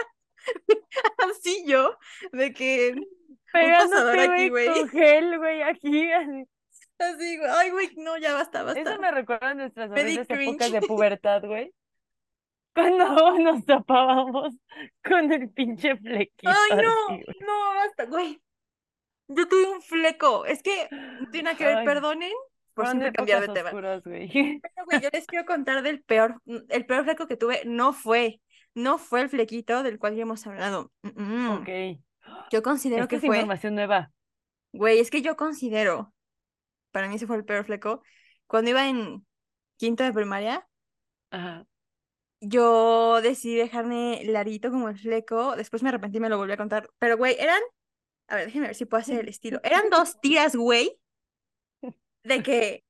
así 1.30 1.64
yo, 1.66 1.96
de 2.32 2.52
que 2.52 2.94
un 2.96 3.06
Pegándote, 3.52 4.20
aquí, 4.20 4.48
güey, 4.50 4.66
con 4.66 4.88
gel, 4.90 5.38
güey, 5.38 5.62
aquí. 5.62 6.12
así. 6.12 6.44
así, 6.98 7.38
güey, 7.38 7.50
ay, 7.50 7.70
güey, 7.70 7.90
no, 7.96 8.18
ya 8.18 8.34
basta, 8.34 8.60
Eso 8.60 8.66
basta. 8.66 8.98
me 8.98 9.10
recuerda 9.10 9.50
a 9.50 9.54
nuestras 9.54 9.90
horribles 9.90 10.28
épocas 10.28 10.72
de 10.72 10.80
pubertad, 10.82 11.42
güey. 11.44 11.72
Cuando 12.76 13.38
nos 13.40 13.64
tapábamos 13.64 14.54
con 15.02 15.32
el 15.32 15.50
pinche 15.50 15.96
flequito 15.96 16.50
Ay, 16.50 16.76
no, 16.76 16.92
así, 17.08 17.24
no, 17.40 17.74
basta, 17.74 18.04
güey. 18.04 18.40
Yo 19.28 19.48
tuve 19.48 19.66
un 19.66 19.82
fleco. 19.82 20.44
Es 20.44 20.62
que 20.62 20.88
no 20.90 21.30
tiene 21.30 21.44
nada 21.44 21.56
que 21.56 21.64
ver, 21.64 21.78
Ay, 21.78 21.84
perdonen 21.86 22.32
por 22.74 22.86
siempre 22.86 23.12
cambiar 23.12 23.40
de 23.40 23.48
tema. 23.48 23.70
oscuras, 23.70 24.04
güey. 24.04 24.28
Pero, 24.30 24.84
güey, 24.84 25.00
yo 25.00 25.08
les 25.12 25.26
quiero 25.26 25.46
contar 25.46 25.82
del 25.82 26.02
peor, 26.02 26.40
el 26.68 26.86
peor 26.86 27.04
fleco 27.04 27.26
que 27.26 27.36
tuve. 27.36 27.62
No 27.64 27.92
fue, 27.92 28.40
no 28.74 28.98
fue 28.98 29.22
el 29.22 29.28
flequito 29.30 29.82
del 29.82 29.98
cual 29.98 30.14
ya 30.14 30.22
hemos 30.22 30.46
hablado. 30.46 30.92
Mm. 31.02 31.50
Ok. 31.50 31.68
Yo 32.52 32.62
considero 32.62 33.02
Esta 33.04 33.08
que 33.08 33.16
es 33.16 33.24
fue, 33.24 33.36
información 33.36 33.74
nueva. 33.74 34.12
güey, 34.72 35.00
es 35.00 35.10
que 35.10 35.22
yo 35.22 35.36
considero, 35.36 36.12
para 36.92 37.08
mí 37.08 37.16
ese 37.16 37.26
fue 37.26 37.36
el 37.36 37.44
peor 37.44 37.64
fleco. 37.64 38.02
Cuando 38.46 38.70
iba 38.70 38.86
en 38.88 39.26
quinto 39.76 40.04
de 40.04 40.12
primaria, 40.12 40.68
Ajá. 41.30 41.66
Yo 42.48 43.20
decidí 43.22 43.56
dejarme 43.56 44.22
larito 44.24 44.70
como 44.70 44.88
el 44.88 44.98
fleco. 44.98 45.56
Después 45.56 45.82
me 45.82 45.88
arrepentí 45.88 46.18
y 46.18 46.20
me 46.20 46.28
lo 46.28 46.38
volví 46.38 46.52
a 46.52 46.56
contar. 46.56 46.88
Pero, 46.98 47.16
güey, 47.16 47.36
eran. 47.38 47.60
A 48.28 48.36
ver, 48.36 48.46
déjenme 48.46 48.68
ver 48.68 48.76
si 48.76 48.86
puedo 48.86 49.00
hacer 49.00 49.20
el 49.20 49.28
estilo. 49.28 49.60
Eran 49.62 49.88
dos 49.90 50.20
tiras, 50.20 50.56
güey. 50.56 50.98
De 52.24 52.42
que. 52.42 52.84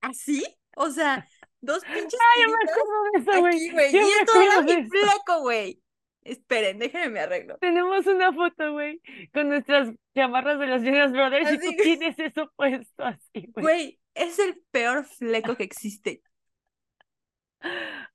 Así. 0.00 0.44
O 0.76 0.90
sea, 0.90 1.28
dos 1.60 1.84
pinches 1.84 2.18
Ay, 2.36 2.42
yo 2.42 2.48
me 2.48 2.70
acuerdo 2.70 3.02
de 3.12 3.18
eso, 3.18 3.40
güey. 3.40 3.94
Y 3.94 4.10
esto 4.20 4.40
era 4.40 4.62
mi 4.62 4.88
fleco, 4.88 5.40
güey. 5.40 5.82
Esperen, 6.22 6.78
déjenme 6.78 7.08
me 7.08 7.20
arreglo. 7.20 7.56
Tenemos 7.58 8.06
una 8.06 8.32
foto, 8.32 8.72
güey, 8.72 9.00
con 9.32 9.48
nuestras 9.48 9.88
chamarras 10.14 10.58
de 10.58 10.66
los 10.66 10.82
Jonas 10.82 11.12
Brothers 11.12 11.52
y 11.52 11.58
tú 11.58 11.82
tienes 11.82 12.18
eso 12.18 12.52
puesto 12.56 13.04
así, 13.04 13.48
güey. 13.54 13.62
Güey, 13.62 14.00
es 14.14 14.38
el 14.38 14.62
peor 14.70 15.04
fleco 15.04 15.56
que 15.56 15.64
existe. 15.64 16.22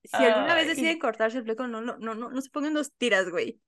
Si 0.03 0.23
alguna 0.23 0.55
vez 0.55 0.67
deciden 0.67 0.99
cortarse 0.99 1.37
el 1.37 1.43
fleco, 1.43 1.67
no, 1.67 1.81
no, 1.81 1.97
no, 1.97 2.15
no, 2.15 2.29
no 2.29 2.41
se 2.41 2.49
pongan 2.49 2.73
dos 2.73 2.93
tiras, 2.93 3.29
güey. 3.29 3.59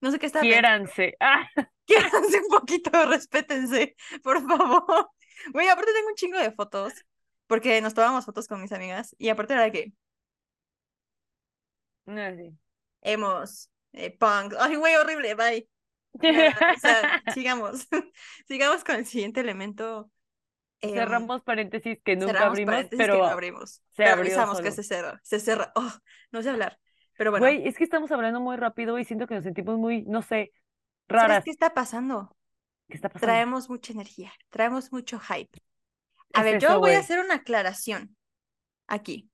No 0.00 0.10
sé 0.10 0.18
qué 0.18 0.26
está. 0.26 0.40
Quiéranse. 0.40 1.16
Ah, 1.20 1.48
Quiéranse 1.86 2.40
un 2.40 2.48
poquito, 2.48 2.90
respétense, 3.06 3.94
por 4.22 4.46
favor. 4.46 5.10
Güey, 5.52 5.68
aparte 5.68 5.92
tengo 5.92 6.08
un 6.08 6.14
chingo 6.14 6.38
de 6.38 6.52
fotos, 6.52 6.92
porque 7.46 7.80
nos 7.80 7.94
tomamos 7.94 8.24
fotos 8.24 8.48
con 8.48 8.60
mis 8.60 8.72
amigas, 8.72 9.14
y 9.18 9.28
aparte 9.28 9.54
era 9.54 9.64
de 9.64 9.72
que 9.72 9.92
no, 12.06 12.36
sí. 12.36 12.58
hemos, 13.02 13.70
eh, 13.92 14.16
punk, 14.16 14.54
ay, 14.58 14.76
güey, 14.76 14.96
horrible, 14.96 15.34
bye. 15.34 15.68
O 16.76 16.78
sea, 16.80 17.22
sigamos, 17.34 17.88
sigamos 18.46 18.84
con 18.84 18.96
el 18.96 19.06
siguiente 19.06 19.40
elemento. 19.40 20.10
Em, 20.80 20.92
Cerramos 20.92 21.42
paréntesis 21.42 21.98
que 22.04 22.16
nunca 22.16 22.46
abrimos, 22.46 22.86
pero 22.96 23.20
que 23.20 23.22
no 23.22 23.30
abrimos, 23.30 23.82
se 23.92 24.04
pero 24.04 24.10
abrió 24.10 24.20
avisamos 24.20 24.60
que 24.60 24.70
solo. 24.70 24.72
se 24.72 24.82
cerra, 24.82 25.20
se 25.22 25.40
cerra, 25.40 25.72
oh, 25.76 25.92
no 26.32 26.42
sé 26.42 26.50
hablar, 26.50 26.78
pero 27.16 27.30
bueno, 27.30 27.46
Güey, 27.46 27.66
es 27.68 27.76
que 27.76 27.84
estamos 27.84 28.10
hablando 28.12 28.40
muy 28.40 28.56
rápido 28.56 28.98
y 28.98 29.04
siento 29.04 29.26
que 29.26 29.34
nos 29.34 29.44
sentimos 29.44 29.78
muy, 29.78 30.02
no 30.04 30.22
sé, 30.22 30.52
¿sabes 31.16 31.40
raras. 31.40 31.44
qué 31.44 31.50
está 31.50 31.74
pasando? 31.74 32.36
¿Qué 32.88 32.96
está 32.96 33.08
pasando? 33.08 33.26
Traemos 33.26 33.68
mucha 33.70 33.92
energía, 33.92 34.32
traemos 34.50 34.92
mucho 34.92 35.18
hype. 35.20 35.58
A 36.32 36.40
Es 36.40 36.44
ver, 36.44 36.56
eso, 36.56 36.66
yo 36.68 36.80
voy 36.80 36.92
a 36.94 37.00
hacer 37.00 37.20
una 37.20 37.36
aclaración 37.36 38.16
aquí. 38.86 39.30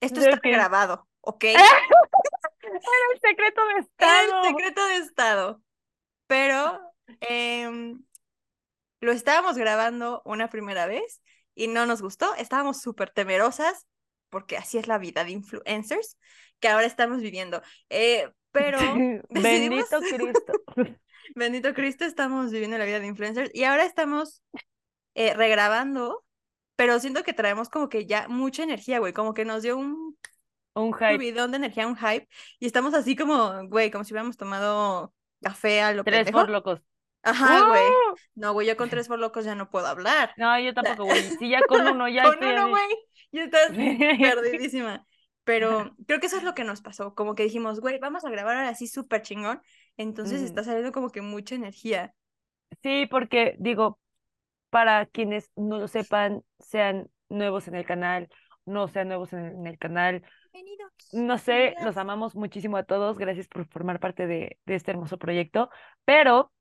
Esto 0.00 0.20
¿De 0.20 0.26
está 0.26 0.40
qué? 0.40 0.50
grabado, 0.52 1.08
¿ok? 1.20 1.44
El 2.62 3.20
secreto 3.20 3.66
de 3.66 3.72
El 3.74 3.78
estado. 3.80 4.44
secreto 4.44 4.86
de 4.86 4.96
Estado. 4.96 5.62
Pero 6.26 6.80
em, 7.20 8.02
lo 9.02 9.12
estábamos 9.12 9.58
grabando 9.58 10.22
una 10.24 10.48
primera 10.48 10.86
vez 10.86 11.20
y 11.54 11.68
no 11.68 11.84
nos 11.84 12.00
gustó. 12.00 12.34
Estábamos 12.36 12.80
súper 12.80 13.10
temerosas 13.10 13.86
porque 14.30 14.56
así 14.56 14.78
es 14.78 14.86
la 14.88 14.96
vida 14.98 15.24
de 15.24 15.32
influencers 15.32 16.16
que 16.60 16.68
ahora 16.68 16.86
estamos 16.86 17.20
viviendo. 17.20 17.60
Eh, 17.90 18.30
pero 18.52 18.78
decidimos- 19.28 19.90
Bendito 19.90 20.00
Cristo. 20.00 20.52
Bendito 21.34 21.74
Cristo, 21.74 22.04
estamos 22.04 22.50
viviendo 22.50 22.78
la 22.78 22.84
vida 22.84 23.00
de 23.00 23.06
influencers 23.06 23.50
y 23.54 23.64
ahora 23.64 23.84
estamos 23.84 24.42
eh, 25.14 25.34
regrabando, 25.34 26.24
pero 26.76 26.98
siento 27.00 27.22
que 27.22 27.32
traemos 27.32 27.68
como 27.68 27.88
que 27.88 28.06
ya 28.06 28.28
mucha 28.28 28.62
energía, 28.62 28.98
güey, 28.98 29.12
como 29.12 29.34
que 29.34 29.44
nos 29.44 29.62
dio 29.62 29.76
un 29.76 30.16
Un 30.74 30.92
hype. 30.94 31.14
subidón 31.14 31.50
de 31.52 31.58
energía, 31.58 31.86
un 31.86 31.96
hype, 31.96 32.28
y 32.58 32.66
estamos 32.66 32.94
así 32.94 33.14
como, 33.16 33.66
güey, 33.68 33.90
como 33.90 34.04
si 34.04 34.12
hubiéramos 34.12 34.36
tomado 34.36 35.14
café 35.42 35.80
a 35.82 35.92
lo 35.92 36.02
Tres 36.04 36.30
por 36.30 36.50
locos. 36.50 36.80
Ajá, 37.22 37.68
güey. 37.68 37.82
¡Uh! 37.82 38.16
No, 38.34 38.52
güey, 38.52 38.66
yo 38.66 38.76
con 38.76 38.90
tres 38.90 39.08
por 39.08 39.18
locos 39.18 39.44
ya 39.44 39.54
no 39.54 39.70
puedo 39.70 39.86
hablar. 39.86 40.32
No, 40.36 40.58
yo 40.58 40.74
tampoco, 40.74 41.04
güey. 41.04 41.22
Sí, 41.38 41.48
ya 41.50 41.60
con 41.62 41.86
uno, 41.86 42.08
ya 42.08 42.24
con 42.24 42.44
uno, 42.44 42.68
güey, 42.70 42.84
ya 43.30 43.44
estás 43.44 43.70
perdidísima. 43.76 45.06
Pero 45.44 45.94
creo 46.06 46.20
que 46.20 46.26
eso 46.26 46.36
es 46.36 46.42
lo 46.44 46.54
que 46.54 46.64
nos 46.64 46.82
pasó, 46.82 47.14
como 47.14 47.34
que 47.34 47.42
dijimos, 47.44 47.80
güey, 47.80 47.98
vamos 47.98 48.24
a 48.24 48.30
grabar 48.30 48.56
ahora 48.56 48.68
así 48.68 48.86
súper 48.86 49.22
chingón, 49.22 49.60
entonces 49.96 50.40
Mm. 50.40 50.44
está 50.44 50.64
saliendo 50.64 50.92
como 50.92 51.10
que 51.10 51.20
mucha 51.20 51.54
energía. 51.54 52.14
Sí, 52.82 53.06
porque 53.10 53.56
digo, 53.58 53.98
para 54.70 55.06
quienes 55.06 55.50
no 55.56 55.78
lo 55.78 55.88
sepan, 55.88 56.42
sean 56.60 57.08
nuevos 57.28 57.68
en 57.68 57.74
el 57.74 57.84
canal, 57.84 58.28
no 58.64 58.88
sean 58.88 59.08
nuevos 59.08 59.32
en, 59.32 59.44
en 59.46 59.66
el 59.66 59.78
canal, 59.78 60.22
Bienvenidos. 60.52 60.92
no 61.12 61.38
sé, 61.38 61.52
bienvenidas. 61.52 61.84
los 61.84 61.96
amamos 61.96 62.34
muchísimo 62.36 62.76
a 62.76 62.84
todos, 62.84 63.18
gracias 63.18 63.48
por 63.48 63.66
formar 63.68 64.00
parte 64.00 64.26
de, 64.26 64.58
de 64.64 64.74
este 64.74 64.90
hermoso 64.92 65.18
proyecto, 65.18 65.70
pero 66.04 66.52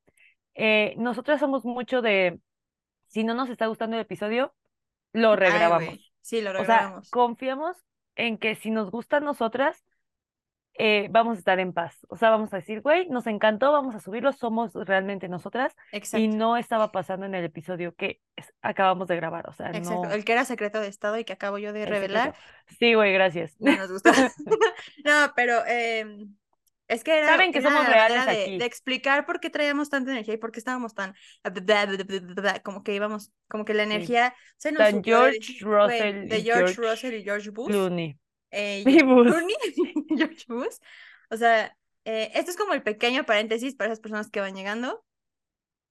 eh, 0.55 0.93
nosotras 0.97 1.39
somos 1.39 1.65
mucho 1.65 2.01
de, 2.01 2.39
si 3.07 3.23
no 3.23 3.33
nos 3.33 3.49
está 3.49 3.67
gustando 3.67 3.95
el 3.95 4.01
episodio, 4.03 4.53
lo 5.13 5.31
Ay, 5.31 5.37
regrabamos. 5.37 6.13
Sí, 6.21 6.41
lo 6.41 6.51
O 6.51 6.53
sea, 6.53 6.61
regrabamos. 6.61 7.09
confiamos 7.09 7.77
en 8.15 8.37
que 8.37 8.55
si 8.55 8.71
nos 8.71 8.91
gusta 8.91 9.17
a 9.17 9.21
nosotras, 9.21 9.83
eh, 10.75 11.07
vamos 11.11 11.35
a 11.35 11.39
estar 11.39 11.59
en 11.59 11.73
paz. 11.73 11.97
O 12.09 12.15
sea, 12.15 12.29
vamos 12.29 12.53
a 12.53 12.57
decir, 12.57 12.81
güey, 12.81 13.07
nos 13.09 13.27
encantó, 13.27 13.71
vamos 13.71 13.93
a 13.93 13.99
subirlo, 13.99 14.31
somos 14.31 14.73
realmente 14.73 15.27
nosotras. 15.27 15.75
Y 15.91 15.97
Exacto. 15.97 16.27
no 16.37 16.55
estaba 16.57 16.91
pasando 16.91 17.25
en 17.25 17.35
el 17.35 17.43
episodio 17.45 17.93
que 17.93 18.21
es- 18.37 18.53
acabamos 18.61 19.07
de 19.09 19.17
grabar. 19.17 19.49
O 19.49 19.53
sea, 19.53 19.67
Exacto, 19.71 20.05
no. 20.05 20.11
el 20.11 20.23
que 20.23 20.31
era 20.31 20.45
secreto 20.45 20.79
de 20.79 20.87
Estado 20.87 21.17
y 21.19 21.25
que 21.25 21.33
acabo 21.33 21.57
yo 21.57 21.73
de 21.73 21.83
el 21.83 21.89
revelar, 21.89 22.35
secreto. 22.35 22.75
Sí, 22.79 22.93
güey, 22.93 23.11
gracias. 23.13 23.55
no 23.59 23.75
nos 23.75 23.91
gustó. 23.91 24.11
No, 25.05 25.33
pero 25.35 25.65
em, 25.65 26.35
es 26.91 27.03
que 27.03 27.17
era, 27.17 27.27
Saben 27.27 27.51
que 27.51 27.59
era 27.59 27.69
somos 27.69 27.87
reales 27.87 28.25
de, 28.25 28.31
aquí. 28.31 28.57
de 28.57 28.65
explicar 28.65 29.25
por 29.25 29.39
qué 29.39 29.49
traíamos 29.49 29.89
tanta 29.89 30.11
energía 30.11 30.33
y 30.35 30.37
por 30.37 30.51
qué 30.51 30.59
estábamos 30.59 30.93
tan 30.93 31.13
como 32.63 32.83
que 32.83 32.93
íbamos, 32.93 33.31
como 33.49 33.65
que 33.65 33.73
la 33.73 33.83
Sí. 33.83 33.91
energía 33.91 34.35
se 34.57 34.71
nos 34.71 34.91
de 34.91 35.01
George 35.03 35.39
Russell 35.61 36.27
de 36.27 36.37
y 36.39 36.43
George, 36.43 36.75
George 36.75 36.91
Russell 36.91 37.13
y 37.15 37.23
George 37.23 37.49
Bush, 37.49 37.67
Clooney. 37.71 38.17
eh, 38.51 38.83
Y 38.87 39.03
Bush. 39.03 39.27
Clooney, 39.31 39.55
George 40.17 40.45
Bush. 40.47 40.75
O 41.29 41.37
sea, 41.37 41.75
eh, 42.05 42.31
esto 42.35 42.51
es 42.51 42.57
como 42.57 42.73
el 42.73 42.83
pequeño 42.83 43.25
paréntesis 43.25 43.75
para 43.75 43.87
esas 43.89 43.99
personas 44.01 44.29
que 44.29 44.39
van 44.41 44.55
llegando, 44.55 45.03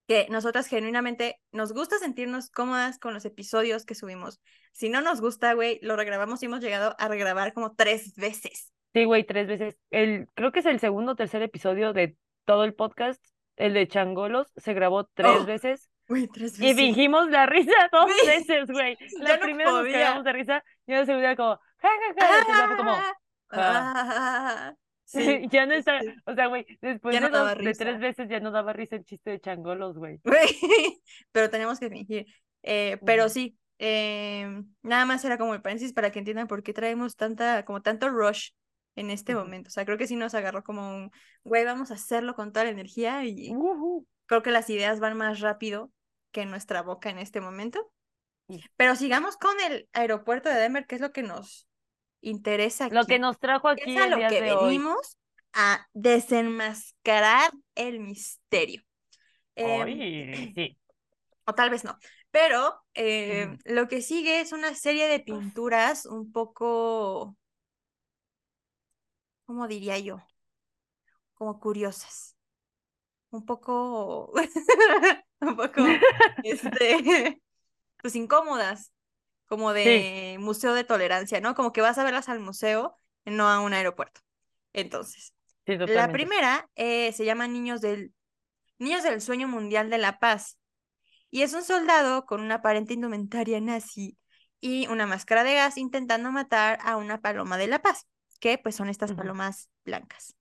que 0.06 0.26
nosotras 0.28 0.66
genuinamente 0.66 1.40
nos 1.52 1.72
gusta 1.72 1.98
sentirnos 1.98 2.50
cómodas 2.50 2.98
con 2.98 3.14
los 3.14 3.24
episodios 3.24 3.84
que 3.84 3.94
subimos. 3.94 4.40
Si 4.72 4.88
no 4.88 5.00
nos 5.02 5.20
gusta, 5.20 5.52
güey, 5.54 5.78
lo 5.82 5.96
regrabamos 5.96 6.42
y 6.42 6.46
hemos 6.46 6.60
llegado 6.60 6.96
a 6.98 7.08
regrabar 7.08 7.52
como 7.52 7.74
tres 7.74 8.14
veces. 8.16 8.72
Sí, 8.92 9.04
güey, 9.04 9.24
tres 9.24 9.46
veces. 9.46 9.76
El, 9.90 10.28
creo 10.34 10.52
que 10.52 10.60
es 10.60 10.66
el 10.66 10.80
segundo 10.80 11.12
o 11.12 11.16
tercer 11.16 11.42
episodio 11.42 11.92
de 11.92 12.16
todo 12.44 12.64
el 12.64 12.74
podcast. 12.74 13.24
El 13.56 13.74
de 13.74 13.86
Changolos 13.86 14.48
se 14.56 14.74
grabó 14.74 15.04
tres 15.04 15.42
Oh, 15.42 15.44
veces. 15.44 15.90
Güey, 16.08 16.26
tres 16.26 16.58
Y 16.60 16.74
fingimos 16.74 17.28
la 17.30 17.46
risa 17.46 17.72
dos 17.92 18.10
veces, 18.26 18.66
güey. 18.68 18.96
La 19.20 19.36
no 19.36 19.42
primera 19.42 19.70
nos 19.70 19.80
podía. 19.80 19.92
cagamos 19.92 20.24
de 20.24 20.32
risa 20.32 20.64
y 20.86 20.92
la 20.92 21.06
segunda 21.06 21.36
como, 21.36 21.56
ja, 21.78 21.88
ja, 21.88 22.14
ja. 22.26 22.62
y 22.64 22.66
fue 22.66 22.76
como, 22.76 22.90
Ah, 22.90 23.14
ja. 23.50 23.92
ah, 24.70 24.74
sí, 25.04 25.46
Ya 25.50 25.66
no 25.66 25.74
está, 25.74 26.00
sí. 26.00 26.08
o 26.24 26.34
sea, 26.34 26.46
güey, 26.46 26.66
después 26.80 27.14
Ya 27.14 27.20
de 27.20 27.26
no 27.30 27.36
daba 27.36 27.54
dos, 27.54 27.64
de 27.64 27.74
tres 27.74 28.00
veces 28.00 28.28
ya 28.28 28.40
no 28.40 28.50
daba 28.50 28.72
risa 28.72 28.96
el 28.96 29.04
chiste 29.04 29.30
de 29.30 29.40
Changolos, 29.40 29.98
güey. 29.98 30.20
Pero 31.32 31.50
tenemos 31.50 31.78
que 31.78 31.90
fingir. 31.90 32.26
Eh, 32.62 32.98
pero 33.04 33.28
sí, 33.28 33.56
eh, 33.78 34.48
nada 34.82 35.04
más 35.06 35.24
era 35.24 35.38
como 35.38 35.54
el 35.54 35.62
paréntesis 35.62 35.92
para 35.92 36.10
que 36.10 36.18
entiendan 36.18 36.46
por 36.48 36.62
qué 36.62 36.72
traemos 36.72 37.16
tanta, 37.16 37.64
como 37.64 37.82
tanto 37.82 38.08
rush 38.08 38.50
en 38.96 39.10
este 39.10 39.34
momento. 39.34 39.68
O 39.68 39.70
sea, 39.70 39.84
creo 39.84 39.98
que 39.98 40.06
sí 40.06 40.16
nos 40.16 40.34
agarró 40.34 40.62
como 40.62 40.88
un, 40.96 41.10
güey, 41.44 41.64
vamos 41.64 41.90
a 41.90 41.94
hacerlo 41.94 42.34
con 42.34 42.52
toda 42.52 42.64
la 42.64 42.70
energía 42.72 43.24
y 43.24 43.52
creo 44.26 44.42
que 44.42 44.50
las 44.50 44.68
ideas 44.70 45.00
van 45.00 45.16
más 45.16 45.40
rápido 45.40 45.90
que 46.32 46.46
nuestra 46.46 46.82
boca 46.82 47.10
en 47.10 47.18
este 47.18 47.40
momento. 47.40 47.90
Sí. 48.48 48.62
Pero 48.76 48.96
sigamos 48.96 49.36
con 49.36 49.58
el 49.60 49.88
aeropuerto 49.92 50.48
de 50.48 50.56
Denver, 50.56 50.86
que 50.86 50.96
es 50.96 51.00
lo 51.00 51.12
que 51.12 51.22
nos 51.22 51.68
interesa 52.20 52.88
Lo 52.88 53.04
que 53.06 53.14
aquí. 53.14 53.20
nos 53.20 53.38
trajo 53.38 53.68
aquí 53.68 53.92
es 53.94 54.00
a 54.00 54.04
el 54.04 54.10
lo 54.10 54.16
día 54.16 54.28
que 54.28 54.40
de 54.42 54.52
hoy. 54.52 54.64
venimos 54.66 55.16
a 55.52 55.86
desenmascarar 55.94 57.50
el 57.74 58.00
misterio. 58.00 58.82
Em, 59.56 60.54
sí. 60.54 60.78
o 61.46 61.54
tal 61.54 61.70
vez 61.70 61.84
no, 61.84 61.96
pero 62.30 62.74
eh, 62.94 63.46
Ujú. 63.48 63.58
lo 63.64 63.88
que 63.88 64.00
sigue 64.02 64.40
es 64.40 64.52
una 64.52 64.74
serie 64.74 65.08
de 65.08 65.20
pinturas 65.20 66.06
un 66.06 66.30
poco, 66.32 67.36
¿cómo 69.50 69.66
diría 69.66 69.98
yo? 69.98 70.22
Como 71.34 71.58
curiosas, 71.58 72.36
un 73.30 73.44
poco, 73.44 74.32
un 75.40 75.56
poco, 75.56 75.82
este, 76.44 77.42
pues 78.00 78.14
incómodas, 78.14 78.92
como 79.46 79.74
Sí, 79.74 79.80
de 79.80 80.36
museo 80.38 80.72
de 80.72 80.84
tolerancia, 80.84 81.40
¿no? 81.40 81.56
Como 81.56 81.72
que 81.72 81.80
vas 81.80 81.98
a 81.98 82.04
verlas 82.04 82.28
al 82.28 82.38
museo, 82.38 82.96
no 83.24 83.48
a 83.48 83.58
un 83.58 83.72
aeropuerto. 83.72 84.20
Entonces, 84.72 85.34
sí, 85.66 85.76
la 85.76 86.12
primera 86.12 86.70
eh, 86.76 87.10
se 87.10 87.24
llama 87.24 87.48
Niños 87.48 87.80
del, 87.80 88.14
Niños 88.78 89.02
del 89.02 89.20
Sueño 89.20 89.48
Mundial 89.48 89.90
de 89.90 89.98
la 89.98 90.20
Paz 90.20 90.60
y 91.28 91.42
es 91.42 91.54
un 91.54 91.64
soldado 91.64 92.24
con 92.24 92.40
una 92.40 92.56
aparente 92.56 92.94
indumentaria 92.94 93.60
nazi 93.60 94.16
y 94.60 94.86
una 94.86 95.06
máscara 95.06 95.42
de 95.42 95.54
gas 95.54 95.76
intentando 95.76 96.30
matar 96.30 96.78
a 96.84 96.96
una 96.96 97.20
paloma 97.20 97.58
de 97.58 97.66
la 97.66 97.82
paz, 97.82 98.06
que 98.40 98.58
pues 98.58 98.74
son 98.74 98.88
estas 98.88 99.12
palomas 99.12 99.70
blancas. 99.84 100.34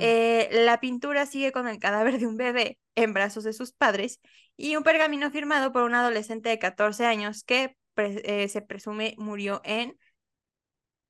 Eh, 0.00 0.48
la 0.50 0.80
pintura 0.80 1.24
sigue 1.24 1.52
con 1.52 1.68
el 1.68 1.78
cadáver 1.78 2.18
de 2.18 2.26
un 2.26 2.36
bebé 2.36 2.78
en 2.96 3.12
brazos 3.14 3.44
de 3.44 3.52
sus 3.52 3.72
padres 3.72 4.20
y 4.56 4.74
un 4.74 4.82
pergamino 4.82 5.30
firmado 5.30 5.72
por 5.72 5.84
un 5.84 5.94
adolescente 5.94 6.48
de 6.48 6.58
14 6.58 7.06
años 7.06 7.44
que 7.44 7.76
pre- 7.94 8.22
eh, 8.24 8.48
se 8.48 8.60
presume 8.60 9.14
murió 9.18 9.60
en 9.64 9.96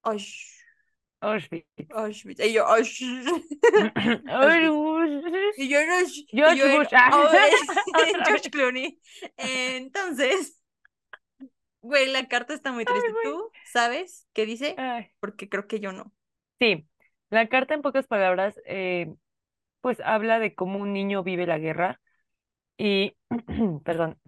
Ausch- 0.02 0.54
Auschwitz. 1.20 1.66
Auschwitz. 1.90 2.40
Y 2.44 2.52
yo, 2.52 2.66
Auschwitz. 2.66 3.26
Y 5.56 5.68
yo, 5.68 5.78
Otra 6.80 7.10
George 8.26 8.50
Clooney. 8.50 9.00
Entonces, 9.36 10.57
güey, 11.88 12.06
la 12.10 12.28
carta 12.28 12.54
está 12.54 12.72
muy 12.72 12.84
triste. 12.84 13.12
¿Tú 13.22 13.50
sabes 13.64 14.26
qué 14.32 14.46
dice? 14.46 14.76
Ay. 14.76 15.10
Porque 15.20 15.48
creo 15.48 15.66
que 15.66 15.80
yo 15.80 15.92
no. 15.92 16.12
Sí, 16.60 16.88
la 17.30 17.48
carta 17.48 17.74
en 17.74 17.82
pocas 17.82 18.06
palabras, 18.06 18.60
eh, 18.66 19.14
pues 19.80 20.00
habla 20.00 20.38
de 20.40 20.54
cómo 20.54 20.78
un 20.80 20.92
niño 20.92 21.22
vive 21.24 21.46
la 21.46 21.58
guerra 21.58 22.00
y, 22.78 23.16
perdón, 23.84 24.18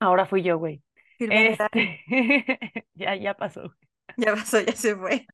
ahora 0.00 0.26
fui 0.26 0.42
yo, 0.42 0.58
güey. 0.58 0.82
Este, 1.28 2.02
ya, 2.94 3.16
ya 3.16 3.34
pasó. 3.34 3.74
Ya 4.16 4.34
pasó, 4.34 4.60
ya 4.60 4.74
se 4.76 4.96
fue. 4.96 5.26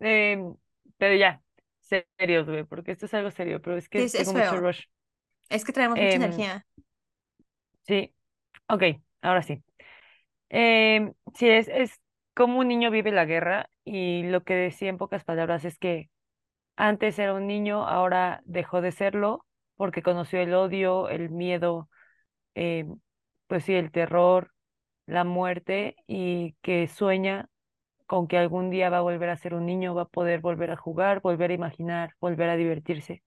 Em, 0.00 0.54
pero 0.98 1.14
ya, 1.16 1.42
serios, 2.18 2.46
güey, 2.48 2.64
porque 2.64 2.92
esto 2.92 3.06
es 3.06 3.14
algo 3.14 3.30
serio, 3.30 3.60
pero 3.62 3.76
es 3.76 3.88
que 3.88 3.98
Sí, 3.98 4.02
es- 4.02 4.14
es 4.14 4.28
tengo 4.28 4.32
mucho 4.32 4.56
feo. 4.56 4.60
rush. 4.60 4.82
Es 5.50 5.64
que 5.64 5.72
traemos 5.72 6.00
mucha 6.00 6.18
Em, 6.18 6.18
energía. 6.18 6.66
Sí, 7.86 8.14
ok, 8.68 8.82
ahora 9.22 9.42
sí. 9.42 9.62
Em, 10.52 11.14
sí, 11.34 11.48
es, 11.50 11.68
es 11.68 12.00
como 12.34 12.60
un 12.60 12.68
niño 12.68 12.90
vive 12.92 13.10
la 13.12 13.24
guerra 13.26 13.70
y 13.84 14.24
lo 14.24 14.44
que 14.44 14.54
decía 14.54 14.90
en 14.90 14.98
pocas 14.98 15.24
palabras 15.24 15.64
es 15.64 15.78
que 15.78 16.10
antes 16.76 17.18
era 17.18 17.34
un 17.34 17.46
niño, 17.48 17.86
ahora 17.88 18.42
dejó 18.46 18.80
de 18.82 18.92
serlo 18.92 19.46
porque 19.76 20.02
conoció 20.02 20.40
el 20.40 20.54
odio, 20.54 21.08
el 21.10 21.30
miedo, 21.30 21.88
em, 22.54 23.00
pues 23.48 23.64
sí, 23.64 23.74
el 23.74 23.92
terror, 23.92 24.52
la 25.06 25.24
muerte 25.24 25.96
y 26.08 26.56
que 26.62 26.88
sueña 26.88 27.48
con 28.06 28.28
que 28.28 28.38
algún 28.38 28.70
día 28.70 28.90
va 28.90 28.98
a 28.98 29.02
volver 29.02 29.30
a 29.30 29.36
ser 29.38 29.54
un 29.54 29.66
niño, 29.66 29.94
va 29.94 30.02
a 30.02 30.06
poder 30.06 30.40
volver 30.40 30.70
a 30.72 30.76
jugar, 30.78 31.22
volver 31.22 31.50
a 31.52 31.54
imaginar, 31.54 32.14
volver 32.20 32.50
a 32.50 32.56
divertirse, 32.56 33.22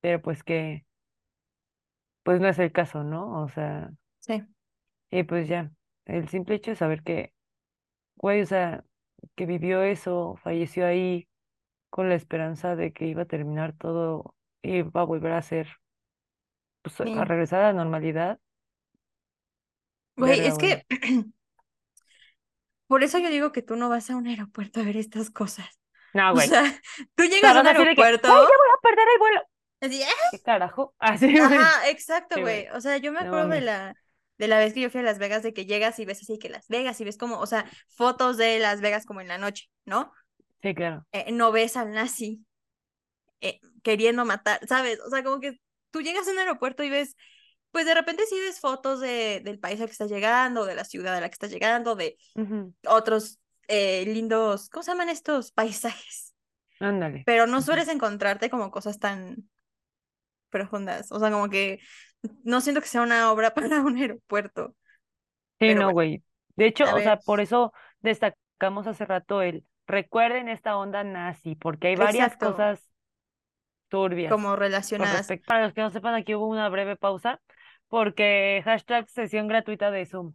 pero 0.00 0.20
pues 0.22 0.42
que, 0.44 0.84
pues 2.22 2.40
no 2.40 2.48
es 2.48 2.58
el 2.58 2.72
caso, 2.72 3.04
¿no? 3.04 3.42
O 3.42 3.48
sea... 3.48 3.90
Sí. 4.20 4.42
Y 5.10 5.24
pues 5.24 5.48
ya, 5.48 5.70
el 6.06 6.28
simple 6.28 6.56
hecho 6.56 6.70
de 6.72 6.76
saber 6.76 7.02
que, 7.02 7.32
güey, 8.16 8.42
o 8.42 8.46
sea, 8.46 8.84
que 9.36 9.46
vivió 9.46 9.82
eso, 9.82 10.36
falleció 10.42 10.86
ahí 10.86 11.28
con 11.90 12.08
la 12.10 12.16
esperanza 12.16 12.76
de 12.76 12.92
que 12.92 13.06
iba 13.06 13.22
a 13.22 13.26
terminar 13.26 13.74
todo 13.74 14.34
y 14.62 14.78
iba 14.78 15.02
a 15.02 15.04
volver 15.04 15.32
a 15.32 15.42
ser, 15.42 15.68
pues 16.82 17.00
a 17.00 17.24
regresar 17.24 17.62
a 17.64 17.68
la 17.68 17.72
normalidad. 17.72 18.38
Güey, 20.16 20.46
es 20.46 20.58
que 20.58 20.86
por 22.86 23.02
eso 23.04 23.18
yo 23.18 23.28
digo 23.30 23.52
que 23.52 23.62
tú 23.62 23.76
no 23.76 23.88
vas 23.88 24.10
a 24.10 24.16
un 24.16 24.26
aeropuerto 24.26 24.80
a 24.80 24.84
ver 24.84 24.96
estas 24.96 25.30
cosas. 25.30 25.66
No, 26.12 26.32
O 26.32 26.34
güey. 26.34 26.48
sea, 26.48 26.62
tú 27.16 27.24
O 27.42 27.46
llegas 27.46 27.56
a 27.56 27.60
un 27.60 27.66
que, 27.66 27.68
aeropuerto. 27.68 28.28
"Güey, 28.28 28.40
ya 28.42 28.56
voy 28.58 28.68
a 28.78 28.80
perder 28.82 29.06
el 29.14 29.18
vuelo. 29.18 29.40
así, 29.80 30.02
¡ah! 30.02 30.08
¿Qué 30.30 30.40
carajo? 30.40 30.94
Así. 30.98 31.36
Ajá, 31.38 31.88
exacto, 31.90 32.40
güey. 32.40 32.68
O 32.74 32.80
sea, 32.80 32.96
yo 32.98 33.12
me 33.12 33.20
No 33.20 33.24
acuerdo 33.28 33.48
de 33.48 33.60
la, 33.60 33.96
de 34.38 34.48
la 34.48 34.58
vez 34.58 34.72
que 34.74 34.80
yo 34.80 34.90
fui 34.90 35.00
a 35.00 35.04
Las 35.04 35.18
Vegas, 35.18 35.42
de 35.42 35.52
que 35.52 35.66
llegas 35.66 35.98
y 35.98 36.04
ves 36.04 36.22
así 36.22 36.38
que 36.38 36.48
Las 36.48 36.68
Vegas 36.68 37.00
y 37.00 37.04
ves 37.04 37.18
como, 37.18 37.38
o 37.38 37.46
sea, 37.46 37.70
fotos 37.88 38.36
de 38.36 38.58
Las 38.58 38.80
Vegas 38.80 39.06
como 39.06 39.20
en 39.20 39.28
la 39.28 39.38
noche, 39.38 39.70
¿no? 39.84 40.12
Sí, 40.62 40.74
claro. 40.74 41.06
Eh, 41.12 41.30
no 41.32 41.52
ves 41.52 41.76
al 41.76 41.92
nazi 41.92 42.44
eh, 43.40 43.60
queriendo 43.82 44.24
matar, 44.24 44.60
¿sabes? 44.66 44.98
O 45.00 45.10
sea, 45.10 45.22
como 45.22 45.40
que 45.40 45.60
tú 45.90 46.00
llegas 46.00 46.26
a 46.26 46.32
un 46.32 46.38
aeropuerto 46.38 46.82
y 46.82 46.90
ves, 46.90 47.16
pues 47.70 47.86
de 47.86 47.94
repente 47.94 48.24
sí 48.26 48.36
ves 48.40 48.60
fotos 48.60 49.00
de, 49.00 49.40
del 49.44 49.58
país 49.58 49.80
al 49.80 49.86
que 49.86 49.92
estás 49.92 50.10
llegando, 50.10 50.64
de 50.64 50.74
la 50.74 50.84
ciudad 50.84 51.14
a 51.14 51.20
la 51.20 51.28
que 51.28 51.34
estás 51.34 51.50
llegando, 51.50 51.94
de 51.94 52.16
otros 52.86 53.38
eh, 53.68 54.04
lindos, 54.06 54.68
¿cómo 54.70 54.82
se 54.82 54.90
llaman 54.90 55.08
estos 55.08 55.52
paisajes? 55.52 56.34
Ándale. 56.80 57.22
Pero 57.26 57.46
no 57.46 57.62
sueles 57.62 57.88
encontrarte 57.88 58.50
como 58.50 58.70
cosas 58.70 58.98
tan 58.98 59.48
profundas. 60.50 61.10
O 61.10 61.18
sea, 61.18 61.30
como 61.30 61.48
que 61.48 61.80
no 62.42 62.60
siento 62.60 62.80
que 62.80 62.88
sea 62.88 63.02
una 63.02 63.30
obra 63.30 63.54
para 63.54 63.80
un 63.80 63.96
aeropuerto. 63.96 64.74
Sí, 65.60 65.68
Pero 65.68 65.74
no, 65.74 65.80
bueno, 65.86 65.92
güey. 65.92 66.22
De 66.56 66.66
hecho, 66.66 66.84
a 66.84 66.94
o 66.94 67.00
sea, 67.00 67.18
por 67.18 67.40
eso 67.40 67.72
destacamos 68.00 68.86
hace 68.86 69.04
rato 69.04 69.42
el 69.42 69.64
recuerden 69.86 70.48
esta 70.48 70.76
onda 70.76 71.04
nazi, 71.04 71.54
porque 71.56 71.88
hay 71.88 71.96
varias 71.96 72.32
exacto, 72.32 72.52
cosas 72.52 72.90
turbias 73.88 74.32
como 74.32 74.56
relacionadas. 74.56 75.28
Para 75.46 75.64
los 75.64 75.72
que 75.72 75.80
no 75.80 75.90
sepan, 75.90 76.14
aquí 76.14 76.34
hubo 76.34 76.46
una 76.46 76.68
breve 76.68 76.96
pausa, 76.96 77.40
porque 77.88 78.62
hashtag 78.64 79.08
sesión 79.08 79.48
gratuita 79.48 79.90
de 79.90 80.06
Zoom. 80.06 80.34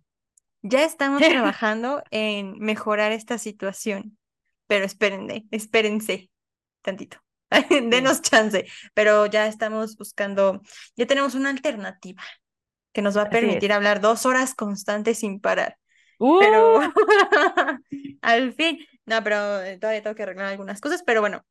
Ya 0.62 0.84
estamos 0.84 1.22
trabajando 1.28 2.04
en 2.12 2.58
mejorar 2.60 3.12
esta 3.12 3.38
situación, 3.38 4.18
pero 4.68 4.86
espérense, 4.86 5.46
espérense 5.52 6.30
tantito. 6.82 7.18
Denos 7.70 8.22
chance, 8.22 8.66
pero 8.94 9.26
ya 9.26 9.48
estamos 9.48 9.98
buscando, 9.98 10.62
ya 10.96 11.06
tenemos 11.06 11.36
una 11.36 11.50
alternativa 11.50 12.24
que 12.94 13.02
nos 13.02 13.18
va 13.18 13.24
a 13.24 13.30
permitir 13.30 13.72
hablar 13.72 14.02
dos 14.02 14.26
horas 14.26 14.56
constantes 14.56 15.20
sin 15.20 15.40
parar. 15.40 15.78
Pero 16.18 16.80
¡Uh! 16.80 16.82
al 18.22 18.54
fin, 18.54 18.80
no, 19.06 19.24
pero 19.24 19.62
eh, 19.62 19.78
todavía 19.78 20.04
tengo 20.04 20.16
que 20.16 20.24
arreglar 20.24 20.48
algunas 20.48 20.82
cosas, 20.82 21.04
pero 21.06 21.22
bueno, 21.22 21.46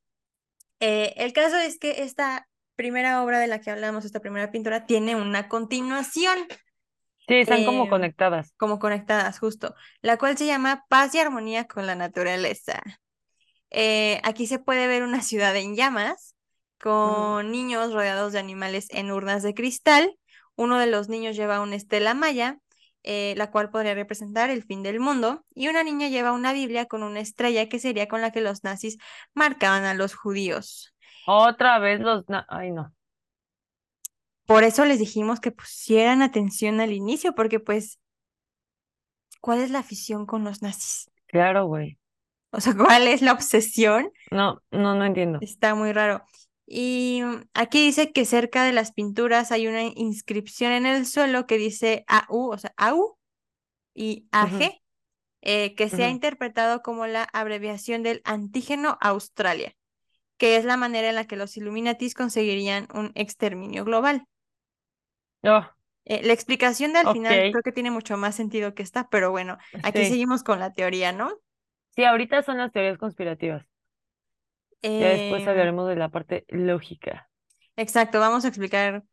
eh, 0.81 1.15
el 1.17 1.33
caso 1.33 1.57
es 1.57 1.79
que 1.79 2.03
esta 2.03 2.49
primera 2.77 3.23
obra 3.23 3.39
de 3.41 3.47
la 3.47 3.61
que 3.61 3.71
hablamos, 3.71 4.05
esta 4.05 4.21
primera 4.21 4.51
pintura, 4.51 4.87
tiene 4.87 5.17
una 5.17 5.49
continuación 5.49 6.39
Sí, 7.29 7.35
están 7.35 7.65
como 7.67 7.85
eh, 7.85 7.89
conectadas. 7.89 8.55
como 8.57 8.79
conectadas, 8.79 9.39
justo, 9.39 9.75
la 10.01 10.17
cual 10.17 10.39
se 10.39 10.47
llama 10.47 10.87
Paz 10.89 11.15
y 11.15 11.19
Armonía 11.19 11.67
con 11.67 11.87
la 11.87 11.95
Naturaleza. 11.95 12.81
Eh, 13.71 14.21
aquí 14.25 14.47
se 14.47 14.59
puede 14.59 14.87
ver 14.87 15.03
una 15.03 15.23
ciudad 15.23 15.55
en 15.57 15.77
llamas 15.77 16.35
Ujú. 16.81 16.83
con 16.83 17.51
niños 17.51 17.93
rodeados 17.93 18.33
de 18.33 18.39
animales 18.39 18.87
en 18.91 19.11
urnas 19.11 19.43
de 19.43 19.55
cristal. 19.55 20.17
Uno 20.57 20.79
de 20.79 20.87
los 20.87 21.09
niños 21.09 21.37
lleva 21.37 21.61
una 21.61 21.77
estela 21.77 22.15
maya, 22.15 22.59
eh, 23.03 23.35
la 23.37 23.51
cual 23.51 23.71
podría 23.71 23.95
representar 23.95 24.51
el 24.51 24.65
fin 24.65 24.83
del 24.83 25.01
mundo, 25.01 25.45
y 25.55 25.69
una 25.69 25.83
niña 25.85 26.09
lleva 26.09 26.33
una 26.33 26.53
Biblia 26.53 26.87
con 26.87 27.03
una 27.03 27.21
estrella 27.21 27.69
que 27.69 27.79
sería 27.79 28.09
con 28.09 28.21
la 28.21 28.33
que 28.33 28.41
los 28.41 28.65
nazis 28.65 28.99
marcaban 29.35 29.85
a 29.85 29.95
los 29.95 30.15
judíos. 30.15 30.95
Otra 31.27 31.79
vez 31.79 32.01
los... 32.01 32.25
Ay, 32.49 32.73
no. 32.73 32.93
Por 34.47 34.65
eso 34.65 34.85
les 34.85 34.99
dijimos 34.99 35.41
que 35.41 35.53
pusieran 35.53 36.23
atención 36.23 36.81
al 36.81 36.93
inicio, 36.93 37.35
porque 37.35 37.61
pues, 37.61 38.01
¿cuál 39.41 39.61
es 39.61 39.71
la 39.71 39.81
afición 39.81 40.27
con 40.27 40.45
los 40.45 40.63
nazis? 40.63 41.11
Claro, 41.27 41.67
güey. 41.67 41.99
O 42.51 42.61
sea, 42.61 42.75
¿cuál 42.77 43.07
es 43.09 43.23
la 43.23 43.33
obsesión? 43.33 44.11
No, 44.31 44.63
no, 44.71 44.95
no 44.95 45.05
entiendo. 45.05 45.41
Está 45.41 45.75
muy 45.75 45.93
raro. 45.93 46.23
Y 46.67 47.23
aquí 47.55 47.85
dice 47.87 48.13
que 48.13 48.25
cerca 48.25 48.65
de 48.65 48.73
las 48.73 48.93
pinturas 48.93 49.53
hay 49.53 49.67
una 49.69 49.83
inscripción 49.85 50.73
en 50.73 50.87
el 50.87 51.07
suelo 51.07 51.47
que 51.47 51.57
dice 51.59 52.05
AU, 52.09 52.51
o 52.53 52.59
sea, 52.59 52.75
AU 52.77 53.17
y 53.95 54.29
AG, 54.33 54.59
Ujú, 54.59 54.73
eh, 55.43 55.75
que 55.77 55.89
se 55.91 56.05
ha 56.05 56.11
interpretado 56.11 56.83
como 56.83 57.07
la 57.07 57.25
abreviación 57.33 58.03
del 58.05 58.23
antígeno 58.25 58.99
Australia, 59.01 59.75
que 60.39 60.57
es 60.57 60.65
la 60.67 60.77
manera 60.79 61.11
en 61.11 61.17
la 61.17 61.27
que 61.27 61.37
los 61.37 61.57
Illuminatis 61.59 62.15
conseguirían 62.15 62.89
un 62.95 63.13
exterminio 63.17 63.85
global. 63.87 64.27
Oh, 65.45 65.69
Eh, 66.05 66.23
la 66.25 66.33
explicación 66.33 66.93
del 66.95 67.09
final 67.09 67.45
creo 67.51 67.63
que 67.63 67.73
tiene 67.73 67.91
mucho 67.91 68.17
más 68.17 68.35
sentido 68.35 68.75
que 68.75 68.83
esta, 68.83 69.09
pero 69.11 69.31
bueno, 69.31 69.59
aquí 69.83 70.05
Sí. 70.05 70.07
seguimos 70.07 70.43
con 70.43 70.59
la 70.59 70.73
teoría, 70.73 71.13
¿no? 71.13 71.39
Sí, 71.99 72.05
ahorita 72.05 72.43
son 72.43 72.57
las 72.57 72.73
teorías 72.73 72.97
conspirativas. 72.97 73.67
Ya 74.99 75.09
después 75.09 75.47
Em, 75.47 75.49
hablaremos 75.49 75.89
de 75.89 75.97
la 75.97 76.11
parte 76.11 76.45
lógica. 76.49 77.31
exacto, 77.77 78.21
vamos 78.21 78.45
a 78.45 78.49
explicar 78.49 79.05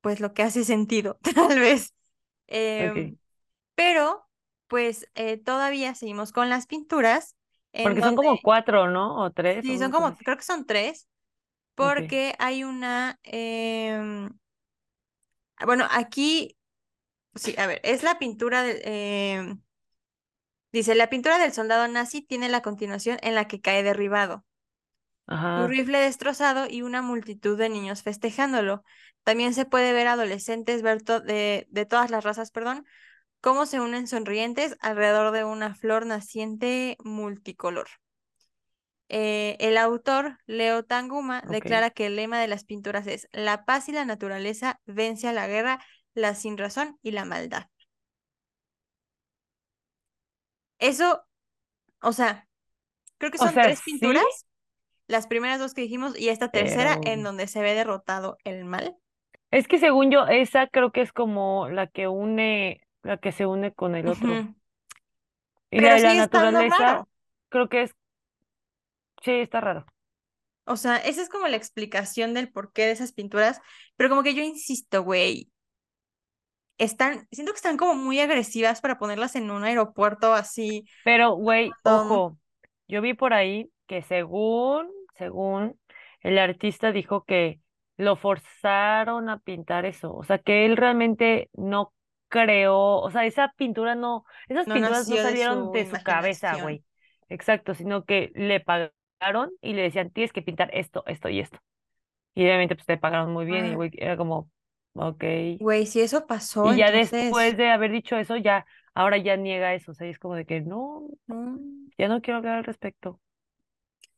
pues 0.00 0.20
lo 0.20 0.34
que 0.34 0.42
hace 0.42 0.64
sentido, 0.64 1.18
tal 1.34 1.58
vez. 1.60 1.94
Em, 2.48 3.14
pero 3.76 4.26
pues 4.68 5.08
eh, 5.16 5.38
todavía 5.38 5.94
seguimos 5.94 6.32
con 6.32 6.50
las 6.50 6.66
pinturas, 6.66 7.36
en 7.72 7.94
Porque 7.94 8.02
son 8.02 8.14
como 8.16 8.40
cuatro, 8.40 8.88
¿no? 8.90 9.22
O 9.24 9.30
tres, 9.32 9.68
sí, 9.68 9.78
o 9.78 9.78
son 9.78 9.90
como, 9.90 10.16
creo 10.16 10.36
que 10.36 10.42
son 10.42 10.66
tres, 10.66 11.08
porque 11.74 12.34
hay 12.38 12.64
una, 12.64 13.18
em, 13.24 14.30
bueno, 15.66 15.86
aquí, 15.90 16.56
sí, 17.36 17.54
a 17.58 17.66
ver, 17.66 17.80
es 17.84 18.02
la 18.02 18.18
pintura 18.18 18.64
em, 18.70 19.60
dice, 20.72 20.94
la 20.94 21.08
pintura 21.10 21.38
del 21.38 21.52
soldado 21.52 21.88
nazi 21.88 22.22
tiene 22.22 22.48
la 22.48 22.62
continuación 22.62 23.18
en 23.22 23.34
la 23.34 23.46
que 23.48 23.60
cae 23.60 23.82
derribado. 23.82 24.44
Ajá. 25.26 25.66
rifle 25.68 25.98
destrozado 25.98 26.66
y 26.68 26.82
una 26.82 27.02
multitud 27.02 27.56
de 27.58 27.68
niños 27.68 28.02
festejándolo. 28.02 28.82
También 29.24 29.54
se 29.54 29.64
puede 29.66 29.92
ver 29.92 30.08
adolescentes 30.08 30.82
ver 30.82 31.02
to- 31.02 31.20
de, 31.20 31.66
de 31.70 31.86
todas 31.86 32.10
las 32.10 32.24
razas, 32.24 32.50
perdón, 32.50 32.84
cómo 33.40 33.66
se 33.66 33.80
unen 33.80 34.06
sonrientes 34.08 34.76
alrededor 34.80 35.32
de 35.32 35.44
una 35.44 35.74
flor 35.74 36.06
naciente 36.06 36.96
multicolor. 37.04 37.88
Eh, 39.08 39.56
el 39.60 39.76
autor, 39.76 40.38
Leo 40.46 40.84
Tanguma, 40.84 41.42
declara 41.48 41.90
que 41.90 42.06
el 42.06 42.16
lema 42.16 42.40
de 42.40 42.46
las 42.48 42.64
pinturas 42.64 43.06
es 43.08 43.28
La 43.32 43.64
paz 43.64 43.88
y 43.88 43.92
la 43.92 44.04
naturaleza 44.04 44.80
vence 44.86 45.26
a 45.28 45.32
la 45.32 45.48
guerra, 45.48 45.84
la 46.14 46.34
sinrazón 46.34 46.98
y 47.02 47.10
la 47.12 47.24
maldad. 47.24 47.66
Eso, 50.80 51.24
o 52.02 52.12
sea, 52.12 52.46
Creo 53.18 53.30
que 53.30 53.38
O 53.38 53.44
son 53.44 53.52
sea, 53.54 53.64
tres 53.64 53.80
sí, 53.80 53.92
pinturas, 53.92 54.46
las 55.08 55.26
primeras 55.26 55.58
dos 55.58 55.74
que 55.74 55.82
dijimos 55.82 56.18
y 56.18 56.30
esta 56.30 56.50
tercera 56.50 56.98
pero 57.00 57.12
en 57.12 57.22
donde 57.22 57.46
se 57.48 57.60
ve 57.60 57.74
derrotado 57.74 58.38
el 58.44 58.64
mal. 58.64 58.96
es 59.50 59.68
que 59.68 59.78
según 59.78 60.10
yo, 60.10 60.26
esa 60.26 60.66
creo 60.68 60.92
que 60.92 61.02
es 61.02 61.12
como 61.12 61.68
la 61.68 61.86
que 61.86 62.08
une, 62.08 62.80
la 63.02 63.18
que 63.18 63.32
se 63.32 63.46
une 63.46 63.72
con 63.72 63.94
el 63.94 64.08
otro. 64.08 64.30
Ujú. 64.32 64.54
Y 65.70 65.80
la 65.80 66.14
naturaleza, 66.14 66.76
raro. 66.78 67.08
creo 67.48 67.68
que 67.68 67.82
es, 67.82 67.94
sí, 69.22 69.32
está 69.32 69.60
raro. 69.60 69.86
O 70.66 70.76
sea, 70.76 70.96
esa 70.96 71.22
es 71.22 71.28
como 71.28 71.48
la 71.48 71.56
explicación 71.56 72.34
del 72.34 72.50
porqué 72.52 72.86
de 72.86 72.92
esas 72.92 73.12
pinturas, 73.12 73.60
pero 73.96 74.08
como 74.08 74.22
que 74.22 74.34
yo 74.34 74.42
insisto, 74.42 75.02
güey, 75.02 75.50
están, 76.80 77.28
siento 77.30 77.52
que 77.52 77.58
están 77.58 77.76
como 77.76 77.94
muy 77.94 78.18
agresivas 78.18 78.80
para 78.80 78.98
ponerlas 78.98 79.36
en 79.36 79.50
un 79.50 79.62
aeropuerto 79.64 80.32
así, 80.32 80.84
Pero, 81.04 81.34
güey, 81.34 81.70
ojo, 81.84 82.36
yo 82.88 83.02
vi 83.02 83.14
por 83.14 83.34
ahí 83.34 83.70
que 83.86 84.02
según, 84.02 84.88
según, 85.16 85.78
el 86.20 86.38
artista 86.38 86.90
dijo 86.90 87.24
que 87.24 87.60
lo 87.96 88.16
forzaron 88.16 89.28
a 89.28 89.38
pintar 89.38 89.84
eso. 89.84 90.14
O 90.14 90.24
sea, 90.24 90.38
que 90.38 90.64
él 90.64 90.76
realmente 90.76 91.50
no 91.52 91.92
creó, 92.28 92.98
o 92.98 93.10
sea, 93.10 93.26
esa 93.26 93.52
pintura 93.56 93.94
no, 93.94 94.24
esas 94.48 94.66
no 94.66 94.74
pinturas 94.74 95.08
no 95.08 95.16
de 95.16 95.22
salieron 95.22 95.66
su 95.66 95.72
de 95.72 95.86
su 95.86 96.02
cabeza, 96.02 96.56
güey. 96.62 96.82
Exacto, 97.28 97.74
sino 97.74 98.04
que 98.04 98.32
le 98.34 98.60
pagaron 98.60 99.50
y 99.60 99.74
le 99.74 99.82
decían, 99.82 100.10
tienes 100.10 100.32
que 100.32 100.42
pintar 100.42 100.70
esto, 100.72 101.04
esto 101.06 101.28
y 101.28 101.40
esto. 101.40 101.58
Y 102.34 102.44
obviamente, 102.44 102.74
pues 102.74 102.86
te 102.86 102.96
pagaron 102.96 103.32
muy 103.32 103.44
bien 103.44 103.66
y, 103.66 103.74
güey, 103.74 103.90
era 103.94 104.16
como, 104.16 104.48
ok. 104.94 105.24
Güey, 105.58 105.86
si 105.86 106.00
eso 106.00 106.26
pasó, 106.26 106.72
Y 106.72 106.78
ya 106.78 106.86
entonces, 106.86 107.10
después 107.22 107.56
de 107.56 107.70
haber 107.70 107.92
dicho 107.92 108.16
eso, 108.16 108.36
ya, 108.36 108.66
ahora 108.94 109.18
ya 109.18 109.36
niega 109.36 109.74
eso. 109.74 109.92
O 109.92 109.94
sea, 109.94 110.08
es 110.08 110.18
como 110.18 110.34
de 110.34 110.46
que 110.46 110.60
no, 110.60 111.08
no. 111.26 111.58
ya 111.98 112.08
no 112.08 112.20
quiero 112.22 112.38
hablar 112.38 112.58
al 112.58 112.64
respecto. 112.64 113.20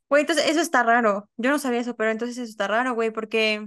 Güey, 0.08 0.20
entonces 0.22 0.46
eso 0.48 0.60
está 0.60 0.82
raro. 0.82 1.28
Yo 1.36 1.50
no 1.50 1.58
sabía 1.58 1.80
eso, 1.80 1.96
pero 1.96 2.10
entonces 2.10 2.36
eso 2.38 2.50
está 2.50 2.68
raro, 2.68 2.94
güey, 2.94 3.10
porque 3.10 3.66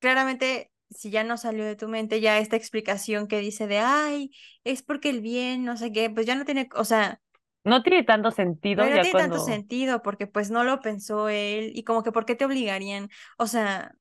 claramente 0.00 0.70
si 0.90 1.10
ya 1.10 1.24
no 1.24 1.36
salió 1.38 1.64
de 1.64 1.76
tu 1.76 1.88
mente 1.88 2.20
ya 2.20 2.38
esta 2.38 2.56
explicación 2.56 3.26
que 3.28 3.40
dice 3.40 3.66
de, 3.66 3.78
ay, 3.78 4.30
es 4.64 4.82
porque 4.82 5.10
el 5.10 5.20
bien, 5.20 5.64
no 5.64 5.76
sé 5.76 5.92
qué, 5.92 6.10
pues 6.10 6.26
ya 6.26 6.34
no 6.34 6.44
tiene, 6.44 6.68
o 6.74 6.84
sea, 6.84 7.20
No 7.64 7.82
tiene 7.82 8.02
tanto 8.02 8.30
sentido 8.32 8.84
no 8.84 8.90
ya 8.90 9.02
tiene 9.02 9.18
tanto 9.18 9.38
sentido 9.38 10.02
porque 10.02 10.26
pues 10.26 10.50
no 10.50 10.64
lo 10.64 10.80
pensó 10.80 11.28
él 11.28 11.70
y 11.74 11.84
como 11.84 12.02
que 12.02 12.12
¿por 12.12 12.24
qué 12.24 12.34
te 12.34 12.44
obligarían? 12.44 13.08
O 13.38 13.46
sea, 13.46 13.94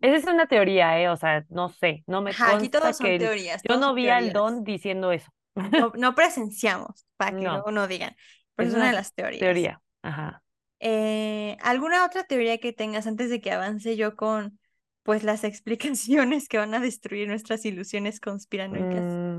Esa 0.00 0.16
es 0.16 0.24
una 0.26 0.46
teoría, 0.46 1.00
¿eh? 1.00 1.08
O 1.08 1.16
sea, 1.16 1.44
no 1.50 1.68
sé, 1.68 2.04
no 2.06 2.22
me 2.22 2.30
ajá, 2.30 2.52
aquí 2.52 2.68
todos 2.68 2.96
son 2.96 3.06
que 3.06 3.18
teorías, 3.18 3.62
Yo 3.68 3.76
no 3.78 3.94
vi 3.94 4.08
al. 4.08 4.32
Don 4.32 4.64
diciendo 4.64 5.12
eso. 5.12 5.30
No, 5.72 5.92
no 5.96 6.14
presenciamos, 6.14 7.06
para 7.16 7.36
que 7.36 7.44
No, 7.44 7.52
luego 7.52 7.70
no 7.70 7.86
digan, 7.88 8.16
pero 8.56 8.68
es 8.68 8.74
es 8.74 8.74
una 8.74 8.86
de 8.88 8.92
las 8.94 9.14
teorías. 9.14 9.40
teoría. 9.40 9.80
Ajá. 10.02 10.42
Eh, 10.80 11.56
¿alguna 11.62 12.04
otra 12.06 12.24
teoría 12.24 12.58
que 12.58 12.72
tengas 12.72 13.06
antes 13.06 13.28
de 13.30 13.40
que 13.40 13.52
avance 13.52 13.96
yo 13.96 14.16
con 14.16 14.58
pues 15.02 15.22
las 15.24 15.44
explicaciones 15.44 16.48
que 16.48 16.58
van 16.58 16.74
a 16.74 16.80
destruir 16.80 17.28
nuestras 17.28 17.64
ilusiones 17.64 18.20
conspiranoicas? 18.20 19.20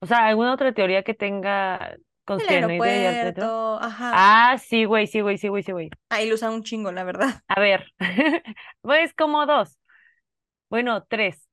o 0.00 0.06
sea, 0.06 0.26
¿alguna 0.26 0.54
otra 0.54 0.72
teoría 0.74 1.02
que 1.02 1.14
tenga 1.14 1.96
El 2.34 2.40
y 2.40 3.04
al 3.06 3.20
teatro? 3.20 3.44
aeropuerto, 3.44 3.78
ajá. 3.82 4.10
Ah, 4.12 4.58
sí, 4.58 4.84
güey, 4.84 5.06
sí, 5.06 5.20
güey, 5.20 5.38
sí, 5.38 5.48
güey, 5.48 5.62
sí, 5.62 5.72
güey. 5.72 5.90
Ahí 6.08 6.28
lo 6.28 6.34
usan 6.34 6.52
un 6.52 6.62
chingo, 6.62 6.92
la 6.92 7.04
verdad. 7.04 7.42
A 7.48 7.60
ver, 7.60 7.86
pues 8.82 9.14
como 9.14 9.46
dos. 9.46 9.78
Bueno, 10.68 11.04
tres. 11.04 11.48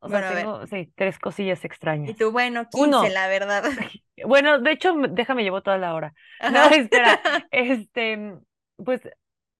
O 0.00 0.08
sea, 0.08 0.20
Bueno, 0.20 0.34
tengo, 0.42 0.66
sí, 0.66 0.92
tres 0.96 1.18
cosillas 1.18 1.62
Y 1.62 1.66
extrañas. 1.66 2.16
tú, 2.16 2.30
bueno, 2.32 2.68
15, 2.70 2.86
Uno, 2.86 3.02
la 3.08 3.28
verdad. 3.28 3.64
bueno, 4.24 4.58
de 4.58 4.72
hecho, 4.72 4.94
déjame 5.10 5.42
llevo 5.42 5.62
toda 5.62 5.78
la 5.78 5.94
hora. 5.94 6.14
No, 6.52 6.68
espera, 6.70 7.20
este, 7.50 8.34
pues 8.76 9.02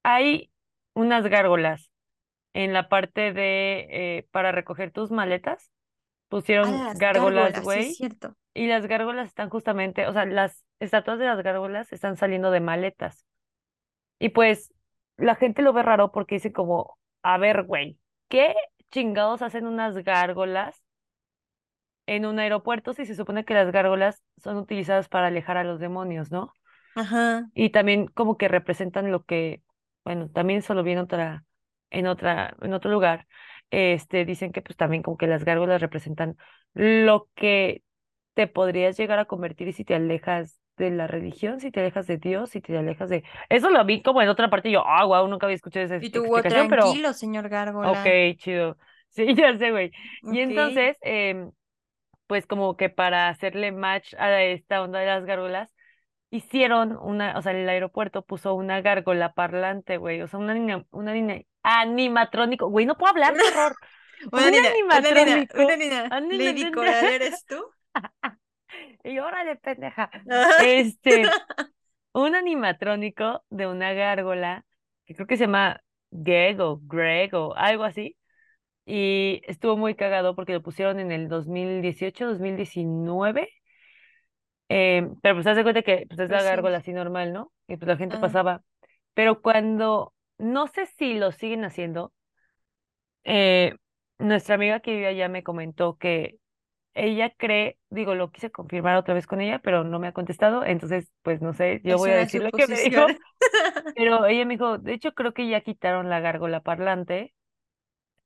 hay 0.02 0.50
unas 0.94 1.26
gárgolas 1.26 1.90
en 2.54 2.72
la 2.72 2.88
parte 2.88 3.32
de, 3.32 3.86
eh, 3.90 4.28
para 4.32 4.52
recoger 4.52 4.92
tus 4.92 5.10
maletas. 5.10 5.70
Ah, 6.30 6.36
Pusieron 6.36 6.70
las 6.84 6.98
gárgolas, 6.98 7.54
sí 7.56 7.60
güey, 7.62 7.96
y 8.54 8.66
las 8.68 8.86
gárgolas 8.86 9.28
están 9.28 9.50
justamente, 9.50 10.06
o 10.06 10.12
sea, 10.12 10.26
las 10.26 10.64
estatuas 10.78 11.18
de 11.18 11.26
las 11.26 11.42
gárgolas 11.42 11.92
están 11.92 12.16
saliendo 12.16 12.50
de 12.50 12.60
maletas. 12.60 13.26
Y 14.18 14.30
pues 14.30 14.72
la 15.16 15.34
gente 15.34 15.62
lo 15.62 15.72
ve 15.72 15.82
raro 15.82 16.12
porque 16.12 16.36
dice 16.36 16.52
como, 16.52 16.98
a 17.22 17.38
ver, 17.38 17.64
güey, 17.64 17.98
¿qué 18.28 18.54
chingados 18.90 19.42
hacen 19.42 19.66
unas 19.66 19.96
gárgolas 20.04 20.82
en 22.06 22.26
un 22.26 22.38
aeropuerto 22.38 22.92
si 22.92 23.06
se 23.06 23.14
supone 23.14 23.44
que 23.44 23.54
las 23.54 23.70
gárgolas 23.70 24.22
son 24.42 24.56
utilizadas 24.56 25.08
para 25.08 25.28
alejar 25.28 25.56
a 25.56 25.64
los 25.64 25.80
demonios, 25.80 26.30
¿no? 26.30 26.52
Ajá. 26.96 27.48
Y 27.54 27.70
también 27.70 28.06
como 28.08 28.36
que 28.36 28.48
representan 28.48 29.12
lo 29.12 29.24
que, 29.24 29.62
bueno, 30.04 30.28
también 30.28 30.62
solo 30.62 30.82
vi 30.82 30.92
en 30.92 30.98
otra, 30.98 31.44
en 31.90 32.06
otra, 32.06 32.56
en 32.60 32.74
otro 32.74 32.90
lugar, 32.90 33.26
este, 33.70 34.24
dicen 34.24 34.52
que 34.52 34.62
pues 34.62 34.76
también 34.76 35.02
como 35.02 35.16
que 35.16 35.26
las 35.26 35.44
gárgolas 35.44 35.80
representan 35.80 36.36
lo 36.74 37.28
que 37.34 37.82
te 38.34 38.46
podrías 38.46 38.96
llegar 38.96 39.18
a 39.18 39.24
convertir 39.26 39.72
si 39.72 39.84
te 39.84 39.94
alejas 39.94 40.60
de 40.76 40.90
la 40.90 41.06
religión, 41.06 41.60
si 41.60 41.70
te 41.70 41.80
alejas 41.80 42.06
de 42.06 42.16
Dios, 42.18 42.50
si 42.50 42.60
te 42.60 42.76
alejas 42.76 43.10
de... 43.10 43.24
Eso 43.48 43.70
lo 43.70 43.84
vi 43.84 44.02
como 44.02 44.22
en 44.22 44.28
otra 44.28 44.48
parte 44.50 44.68
y 44.70 44.72
yo, 44.72 44.82
ah, 44.86 45.04
wow, 45.04 45.28
nunca 45.28 45.46
había 45.46 45.56
escuchado 45.56 45.84
esa 45.86 45.96
Y 46.00 46.10
tú, 46.10 46.20
explicación, 46.20 46.68
pero 46.68 46.88
tranquilo, 46.88 47.12
señor 47.12 47.48
Gárgola. 47.48 48.16
ok, 48.16 48.36
chido. 48.38 48.76
Sí, 49.10 49.26
ya 49.36 49.56
sé, 49.58 49.70
güey. 49.70 49.92
Y 50.28 50.40
entonces, 50.40 50.96
em, 51.02 51.50
pues 52.26 52.46
como 52.46 52.76
que 52.76 52.90
para 52.90 53.28
hacerle 53.28 53.72
match 53.72 54.14
a 54.18 54.42
esta 54.44 54.82
onda 54.82 55.00
de 55.00 55.06
las 55.06 55.24
gárgolas, 55.24 55.74
hicieron 56.30 56.96
una, 57.00 57.36
o 57.38 57.42
sea, 57.42 57.52
el 57.52 57.68
aeropuerto 57.68 58.22
puso 58.22 58.54
una 58.54 58.80
gárgola 58.80 59.32
parlante, 59.34 59.96
güey, 59.96 60.22
o 60.22 60.28
sea, 60.28 60.38
una, 60.38 60.52
anima- 60.52 60.84
una 60.90 61.12
anima- 61.12 61.42
animatrónico, 61.62 62.68
güey, 62.68 62.86
no 62.86 62.96
puedo 62.96 63.10
hablar, 63.12 63.34
horror. 63.34 63.76
Una 64.32 64.42
una 64.42 64.50
nena, 64.50 64.68
animatrónico. 64.70 65.56
una 65.62 65.76
Lady 66.46 66.64
nena. 66.64 66.72
Coral, 66.72 67.04
¿eres 67.06 67.44
tú? 67.46 67.56
Y 69.04 69.18
órale, 69.18 69.56
pendeja. 69.56 70.10
Este, 70.62 71.22
un 72.12 72.34
animatrónico 72.34 73.44
de 73.50 73.66
una 73.66 73.92
gárgola, 73.92 74.64
que 75.06 75.14
creo 75.14 75.26
que 75.26 75.36
se 75.36 75.44
llama 75.44 75.82
Gego, 76.12 76.80
Grego, 76.84 77.54
algo 77.56 77.84
así. 77.84 78.16
Y 78.86 79.42
estuvo 79.46 79.76
muy 79.76 79.94
cagado 79.94 80.34
porque 80.34 80.52
lo 80.54 80.62
pusieron 80.62 81.00
en 81.00 81.12
el 81.12 81.28
2018, 81.28 82.26
2019. 82.26 83.48
Eh, 84.70 85.08
pero 85.22 85.36
pues 85.36 85.48
haz 85.48 85.56
de 85.56 85.64
cuenta 85.64 85.82
que 85.82 86.06
pues, 86.08 86.20
es 86.20 86.30
la 86.30 86.42
Reciente. 86.42 86.44
gárgola 86.44 86.78
así 86.78 86.92
normal, 86.94 87.34
¿no? 87.34 87.52
Y 87.68 87.76
pues 87.78 87.88
la 87.88 87.98
gente 87.98 88.18
Ah. 88.18 88.18
pasaba. 88.18 88.62
Pero 89.14 89.42
cuando, 89.42 90.14
no 90.38 90.68
sé 90.68 90.86
si 90.86 91.14
lo 91.16 91.32
siguen 91.32 91.64
haciendo, 91.66 92.14
eh, 93.24 93.74
nuestra 94.18 94.54
amiga 94.56 94.80
que 94.80 94.92
vive 94.94 95.06
allá 95.08 95.28
me 95.28 95.42
comentó 95.42 95.96
que 95.98 96.38
ella 96.94 97.30
cree, 97.36 97.78
digo, 97.90 98.14
lo 98.16 98.32
quise 98.32 98.50
confirmar 98.52 98.96
otra 98.98 99.14
vez 99.14 99.26
con 99.26 99.40
ella, 99.40 99.60
pero 99.60 99.84
no 99.84 99.98
me 100.00 100.08
ha 100.08 100.12
contestado, 100.14 100.64
entonces, 100.64 101.10
pues 101.22 101.42
no 101.42 101.54
sé, 101.54 101.82
yo 101.84 101.98
Es 101.98 101.98
voy 101.98 102.10
a 102.12 102.16
decir 102.16 102.42
lo 102.42 102.52
que 102.52 102.68
me 102.68 102.80
dijo, 102.80 103.16
pero 103.94 104.26
ella 104.26 104.44
me 104.46 104.54
dijo, 104.54 104.78
de 104.78 104.94
hecho 104.94 105.12
creo 105.14 105.34
que 105.34 105.48
ya 105.48 105.62
quitaron 105.62 106.10
la 106.10 106.20
gárgola 106.20 106.62
parlante, 106.62 107.34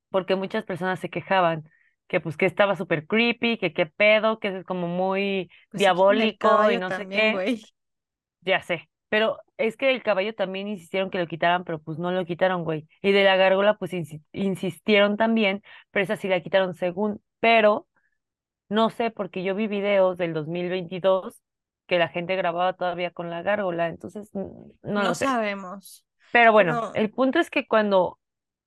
porque 0.09 0.35
muchas 0.35 0.63
personas 0.65 0.99
se 0.99 1.09
quejaban 1.09 1.69
que 2.07 2.21
pues 2.21 2.37
que 2.37 2.45
estaba 2.45 2.75
súper 2.75 3.07
creepy, 3.07 3.57
que 3.57 3.73
qué 3.73 3.85
pedo, 3.87 4.39
que 4.39 4.49
es 4.59 4.65
como 4.65 4.87
muy 4.87 5.49
Pues 5.69 5.93
diabólico 5.93 6.71
y 6.71 6.77
no 6.77 6.91
sé 6.91 7.07
qué, 7.07 7.43
ya 8.41 8.61
sé. 8.61 8.89
Pero 9.09 9.37
es 9.57 9.77
que 9.77 9.91
el 9.91 10.03
caballo 10.03 10.33
también 10.35 10.67
insistieron 10.67 11.09
que 11.09 11.19
lo 11.19 11.27
quitaran, 11.27 11.63
pero 11.63 11.79
pues 11.81 11.99
no 11.99 12.11
lo 12.11 12.25
quitaron, 12.25 12.63
güey. 12.63 12.87
Y 13.01 13.11
de 13.11 13.23
la 13.23 13.35
gárgola, 13.37 13.77
pues 13.77 13.93
insi- 13.93 14.21
insistieron 14.33 15.15
también, 15.17 15.61
pero 15.91 16.03
esa 16.03 16.17
sí 16.17 16.27
la 16.27 16.41
quitaron 16.41 16.73
según. 16.75 17.21
Pero 17.39 17.87
no 18.69 18.89
sé, 18.91 19.11
porque 19.11 19.43
yo 19.43 19.55
vi 19.55 19.67
videos 19.67 20.17
del 20.17 20.33
2022 20.33 21.41
que 21.87 21.99
la 21.99 22.09
gente 22.09 22.35
grababa 22.37 22.73
todavía 22.73 23.11
con 23.11 23.29
la 23.31 23.43
gárgola, 23.43 23.87
entonces 23.89 24.31
no 24.33 25.03
No 25.03 25.03
lo 25.03 25.15
sé. 25.15 25.29
sabemos. 25.29 26.05
Pero 26.31 26.51
bueno, 26.51 26.81
el 26.93 27.11
punto 27.11 27.39
es 27.39 27.49
que 27.49 27.67
cuando 27.67 28.19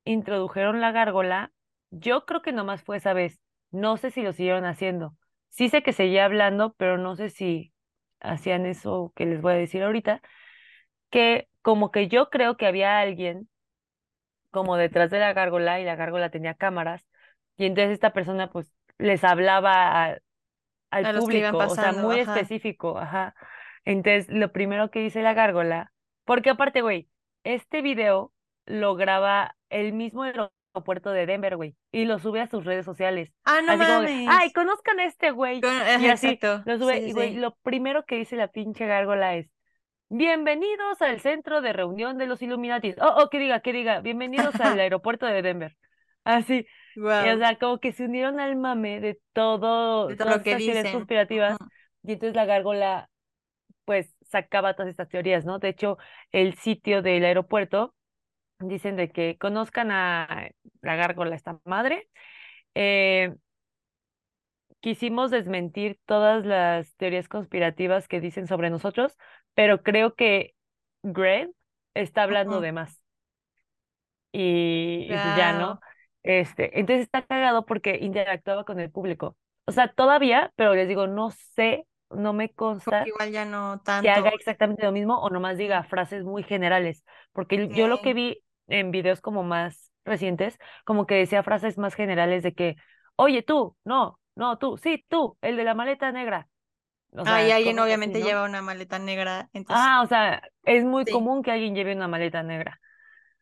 introdujeron 0.04 0.80
la 0.80 0.92
gárgola, 0.92 1.52
yo 1.90 2.24
creo 2.26 2.42
que 2.42 2.52
nomás 2.52 2.82
fue 2.82 2.96
esa 2.98 3.12
vez. 3.12 3.40
No 3.70 3.96
sé 3.96 4.10
si 4.10 4.22
lo 4.22 4.32
siguieron 4.32 4.64
haciendo. 4.64 5.16
Sí 5.50 5.68
sé 5.68 5.82
que 5.82 5.92
seguía 5.92 6.24
hablando, 6.24 6.74
pero 6.74 6.98
no 6.98 7.16
sé 7.16 7.30
si 7.30 7.72
hacían 8.20 8.66
eso 8.66 9.12
que 9.16 9.26
les 9.26 9.40
voy 9.40 9.54
a 9.54 9.56
decir 9.56 9.82
ahorita, 9.82 10.22
que 11.10 11.48
como 11.62 11.90
que 11.92 12.08
yo 12.08 12.30
creo 12.30 12.56
que 12.56 12.66
había 12.66 13.00
alguien 13.00 13.48
como 14.50 14.76
detrás 14.76 15.10
de 15.10 15.18
la 15.18 15.32
gárgola 15.32 15.80
y 15.80 15.84
la 15.84 15.96
gárgola 15.96 16.30
tenía 16.30 16.54
cámaras 16.54 17.06
y 17.56 17.66
entonces 17.66 17.92
esta 17.92 18.12
persona 18.12 18.50
pues 18.50 18.72
les 18.98 19.24
hablaba 19.24 20.04
a- 20.12 20.18
al 20.90 21.08
a 21.08 21.12
público, 21.12 21.66
o 21.68 21.78
sea, 21.78 21.92
muy 21.92 22.18
ajá. 22.18 22.18
específico, 22.18 22.98
ajá. 22.98 23.34
Entonces, 23.84 24.28
lo 24.30 24.52
primero 24.52 24.90
que 24.90 25.00
dice 25.00 25.22
la 25.22 25.34
gárgola, 25.34 25.92
porque 26.24 26.50
aparte, 26.50 26.82
güey, 26.82 27.10
este 27.44 27.82
video 27.82 28.32
lo 28.66 28.96
graba 28.96 29.56
el 29.70 29.92
mismo 29.94 30.24
aeropuerto 30.78 31.10
de 31.10 31.26
Denver, 31.26 31.56
güey, 31.56 31.76
y 31.92 32.04
lo 32.04 32.18
sube 32.18 32.40
a 32.40 32.46
sus 32.48 32.64
redes 32.64 32.84
sociales. 32.84 33.30
Ah, 33.44 33.60
no 33.64 33.72
Así 33.72 33.84
como 33.84 34.00
que, 34.02 34.12
ay, 34.12 34.24
mames. 34.26 34.52
conozcan 34.54 35.00
a 35.00 35.04
este 35.04 35.30
güey. 35.30 35.60
Con- 35.60 35.72
Y 36.00 36.08
así 36.08 36.28
exacto. 36.28 36.62
lo 36.70 36.78
sube, 36.78 37.00
sí, 37.00 37.06
y 37.08 37.12
güey, 37.12 37.30
sí. 37.34 37.36
lo 37.38 37.56
primero 37.62 38.04
que 38.04 38.16
dice 38.16 38.36
la 38.36 38.48
pinche 38.48 38.86
gárgola 38.86 39.36
es, 39.36 39.48
bienvenidos 40.08 41.00
al 41.02 41.20
centro 41.20 41.60
de 41.60 41.72
reunión 41.72 42.18
de 42.18 42.26
los 42.26 42.40
Illuminatis. 42.42 42.96
Oh, 43.00 43.14
oh, 43.22 43.28
que 43.30 43.38
diga, 43.38 43.60
que 43.60 43.72
diga, 43.72 44.00
bienvenidos 44.00 44.58
al 44.60 44.78
aeropuerto 44.80 45.26
de 45.26 45.42
Denver. 45.42 45.76
Así, 46.24 46.66
y, 46.94 47.00
o 47.00 47.38
sea, 47.38 47.56
como 47.58 47.78
que 47.78 47.92
se 47.92 48.04
unieron 48.04 48.40
al 48.40 48.56
mame 48.56 49.00
de 49.00 49.18
todo, 49.32 50.08
De 50.08 50.16
todo 50.16 50.26
todas 50.26 50.38
lo 50.38 50.42
que 50.44 50.52
estas 50.52 50.84
dicen. 50.84 50.92
conspirativas, 50.92 51.56
y 52.02 52.12
entonces 52.12 52.34
la 52.36 52.44
gárgola, 52.44 53.08
pues, 53.84 54.14
sacaba 54.22 54.74
todas 54.74 54.90
estas 54.90 55.08
teorías, 55.08 55.44
¿no? 55.46 55.58
De 55.58 55.68
hecho, 55.70 55.96
el 56.32 56.54
sitio 56.54 57.00
del 57.02 57.24
aeropuerto 57.24 57.94
dicen 58.60 58.96
de 58.96 59.10
que 59.10 59.36
conozcan 59.38 59.90
a 59.90 60.50
la 60.82 60.96
gárgola, 60.96 61.36
esta 61.36 61.60
madre. 61.64 62.08
Eh, 62.74 63.34
quisimos 64.80 65.30
desmentir 65.30 65.98
todas 66.06 66.44
las 66.44 66.94
teorías 66.96 67.28
conspirativas 67.28 68.08
que 68.08 68.20
dicen 68.20 68.46
sobre 68.46 68.70
nosotros, 68.70 69.16
pero 69.54 69.82
creo 69.82 70.14
que 70.14 70.54
Greg 71.02 71.50
está 71.94 72.22
hablando 72.22 72.60
de 72.60 72.72
más. 72.72 73.00
Y, 74.32 75.04
y 75.04 75.08
pues 75.08 75.36
ya. 75.36 75.58
¿no? 75.58 75.80
Este, 76.22 76.78
entonces 76.78 77.04
está 77.04 77.22
cagado 77.22 77.64
porque 77.64 77.98
interactuaba 78.00 78.64
con 78.64 78.80
el 78.80 78.90
público. 78.90 79.36
O 79.64 79.72
sea, 79.72 79.88
todavía, 79.88 80.52
pero 80.56 80.74
les 80.74 80.88
digo, 80.88 81.06
no 81.06 81.30
sé, 81.30 81.86
no 82.10 82.32
me 82.32 82.50
consta 82.50 83.06
igual 83.06 83.30
ya 83.30 83.44
no 83.44 83.82
que 83.84 84.08
haga 84.08 84.30
exactamente 84.30 84.82
lo 84.82 84.92
mismo 84.92 85.18
o 85.18 85.28
nomás 85.30 85.58
diga 85.58 85.82
frases 85.84 86.24
muy 86.24 86.42
generales, 86.42 87.04
porque 87.32 87.68
yo 87.68 87.86
lo 87.86 88.00
que 88.00 88.14
vi 88.14 88.42
en 88.68 88.90
videos 88.90 89.20
como 89.20 89.42
más 89.44 89.92
recientes, 90.04 90.58
como 90.84 91.06
que 91.06 91.16
decía 91.16 91.42
frases 91.42 91.78
más 91.78 91.94
generales 91.94 92.42
de 92.42 92.54
que, 92.54 92.76
oye 93.16 93.42
tú, 93.42 93.76
no, 93.84 94.20
no 94.36 94.58
tú, 94.58 94.78
sí 94.78 95.04
tú, 95.08 95.38
el 95.42 95.56
de 95.56 95.64
la 95.64 95.74
maleta 95.74 96.12
negra, 96.12 96.48
o 97.12 97.24
Ah, 97.24 97.42
y 97.44 97.50
alguien 97.52 97.78
así, 97.90 98.14
obviamente 98.18 98.20
¿no? 98.20 98.24
lleva 98.24 98.44
una 98.44 98.60
maleta 98.62 98.98
negra, 98.98 99.50
entonces, 99.52 99.90
Ah, 99.90 100.00
o 100.02 100.06
sea, 100.08 100.42
es 100.64 100.84
muy 100.84 101.06
sí, 101.06 101.08
común 101.08 101.42
que 101.42 101.50
alguien 101.50 101.74
lleve 101.74 101.94
una 101.94 102.08
maleta 102.08 102.42
negra, 102.42 102.80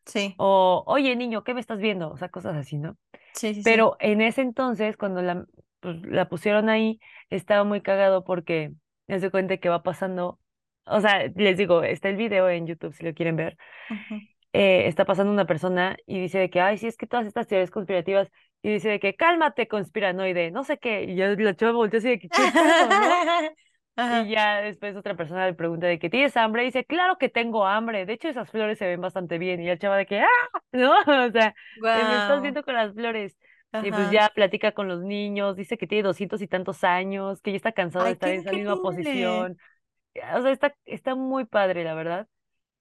sí, 0.05 0.37
o 0.37 0.83
oye 0.87 1.15
niño, 1.15 1.43
¿qué 1.43 1.53
me 1.53 1.61
estás 1.61 1.79
viendo? 1.79 2.11
O 2.11 2.17
sea, 2.17 2.29
cosas 2.29 2.55
así, 2.55 2.77
¿no? 2.77 2.97
sí, 3.33 3.53
sí, 3.53 3.63
sí. 3.63 3.87
Pero 3.87 3.97
en 3.99 4.21
ese 4.21 4.41
entonces, 4.41 4.97
cuando 4.97 5.21
la, 5.23 5.45
pues, 5.81 5.97
la 6.03 6.29
pusieron 6.29 6.69
ahí, 6.69 6.99
estaba 7.29 7.63
muy 7.65 7.81
cagado 7.81 8.23
porque 8.25 8.73
me 9.07 9.19
se 9.21 9.31
cuenta 9.31 9.57
que 9.57 9.69
va 9.69 9.83
pasando, 9.83 10.39
o 10.85 11.01
sea, 11.01 11.27
les 11.35 11.57
digo, 11.57 11.83
está 11.83 12.09
el 12.09 12.17
video 12.17 12.49
en 12.49 12.67
YouTube 12.67 12.93
si 12.95 13.05
lo 13.05 13.13
quieren 13.15 13.35
ver, 13.37 13.57
Ujú. 13.89 14.21
Eh, 14.57 14.87
está 14.87 15.05
pasando 15.05 15.31
una 15.31 15.45
persona 15.45 15.97
y 16.05 16.19
dice 16.21 16.39
de 16.39 16.49
que, 16.49 16.61
ay, 16.61 16.77
sí, 16.77 16.87
es 16.87 16.97
que 16.97 17.07
todas 17.07 17.27
estas 17.27 17.47
teorías 17.47 17.71
conspirativas, 17.71 18.31
y 18.61 18.71
dice 18.73 18.89
de 18.89 18.99
que, 18.99 19.15
cálmate, 19.15 19.67
conspiranoide, 19.67 20.51
no 20.51 20.63
sé 20.63 20.77
qué, 20.79 21.03
y 21.03 21.15
yo 21.15 21.27
la 21.35 21.55
chava 21.55 21.73
volteó 21.73 21.99
así 21.99 22.09
de 22.09 22.19
que, 22.19 22.29
¿qué 22.31 22.51
no? 22.55 22.67
Y 24.09 24.29
Ajá. 24.29 24.29
ya 24.29 24.61
después 24.61 24.95
otra 24.95 25.15
persona 25.17 25.45
le 25.47 25.53
pregunta 25.53 25.87
de 25.87 25.99
que, 25.99 26.09
¿tienes 26.09 26.37
hambre? 26.37 26.63
Y 26.63 26.65
dice, 26.67 26.85
claro 26.85 27.17
que 27.17 27.29
tengo 27.29 27.65
hambre, 27.65 28.05
de 28.05 28.13
hecho 28.13 28.29
esas 28.29 28.49
flores 28.49 28.77
se 28.77 28.87
ven 28.87 29.01
bastante 29.01 29.37
bien, 29.37 29.61
y 29.61 29.67
la 29.67 29.77
chava 29.77 29.97
de 29.97 30.05
que, 30.05 30.19
¡ah! 30.21 30.27
¿No? 30.71 30.91
O 31.27 31.31
sea, 31.31 31.55
"Eh, 31.93 32.05
me 32.05 32.15
estás 32.17 32.41
viendo 32.41 32.63
con 32.63 32.75
las 32.75 32.93
flores. 32.93 33.37
Y 33.79 33.91
pues 33.91 34.09
Ajá. 34.09 34.11
ya 34.11 34.29
platica 34.33 34.71
con 34.71 34.87
los 34.87 35.01
niños, 35.03 35.55
dice 35.55 35.77
que 35.77 35.87
tiene 35.87 36.03
doscientos 36.03 36.41
y 36.41 36.47
tantos 36.47 36.83
años, 36.83 37.41
que 37.41 37.51
ya 37.51 37.57
está 37.57 37.71
cansado 37.73 38.05
de 38.05 38.11
estar 38.13 38.31
en 38.31 38.39
esa 38.39 38.53
misma 38.53 38.77
posición. 38.77 39.57
O 40.35 40.41
sea, 40.41 40.51
está, 40.51 40.75
está 40.85 41.15
muy 41.15 41.45
padre, 41.45 41.83
la 41.83 41.93
verdad. 41.95 42.27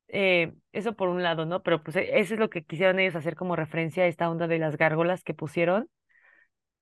Eh, 0.09 0.55
eso 0.73 0.95
por 0.95 1.09
un 1.09 1.23
lado, 1.23 1.47
¿no? 1.47 1.63
Pero 1.63 1.83
pues 1.83 1.97
e- 1.97 2.19
eso 2.21 2.35
es 2.35 2.41
lo 2.41 2.51
que 2.51 2.65
quisieron 2.65 2.99
ellos 3.01 3.17
hacer 3.17 3.37
como 3.37 3.57
referencia 3.57 4.05
a 4.05 4.07
esta 4.07 4.31
onda 4.31 4.47
de 4.49 4.59
las 4.59 4.77
gárgolas 4.77 5.25
que 5.25 5.35
pusieron. 5.35 5.89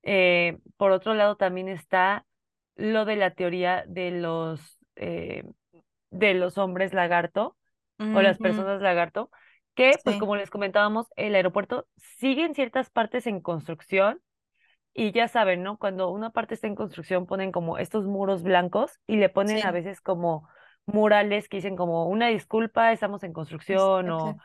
Eh, 0.02 0.58
por 0.76 0.92
otro 0.92 1.14
lado, 1.14 1.36
también 1.36 1.68
está 1.68 2.26
lo 2.76 3.04
de 3.04 3.16
la 3.16 3.32
teoría 3.32 3.84
de 3.88 4.10
los, 4.10 4.78
eh, 4.96 5.44
de 6.10 6.34
los 6.34 6.58
hombres 6.58 6.94
lagarto 6.94 7.56
o 8.10 8.22
las 8.22 8.38
personas 8.40 8.82
lagarto, 8.82 9.30
que 9.74 10.00
pues 10.04 10.16
como 10.18 10.36
les 10.36 10.50
comentábamos, 10.50 11.08
el 11.16 11.34
aeropuerto 11.34 11.86
sigue 11.96 12.44
en 12.44 12.54
ciertas 12.54 12.90
partes 12.90 13.26
en 13.26 13.40
construcción 13.40 14.20
y 14.94 15.12
ya 15.12 15.28
saben, 15.28 15.62
¿no? 15.62 15.78
Cuando 15.78 16.10
una 16.10 16.30
parte 16.30 16.54
está 16.54 16.66
en 16.66 16.74
construcción 16.76 17.26
ponen 17.26 17.52
como 17.52 17.78
estos 17.78 18.06
muros 18.06 18.42
blancos 18.42 19.00
y 19.06 19.16
le 19.16 19.28
ponen 19.28 19.64
a 19.64 19.72
veces 19.72 20.00
como 20.00 20.48
murales 20.86 21.48
que 21.48 21.58
dicen 21.58 21.76
como 21.76 22.08
una 22.08 22.28
disculpa, 22.28 22.92
estamos 22.92 23.22
en 23.24 23.32
construcción 23.32 24.10
o 24.10 24.36
Exacto. 24.36 24.42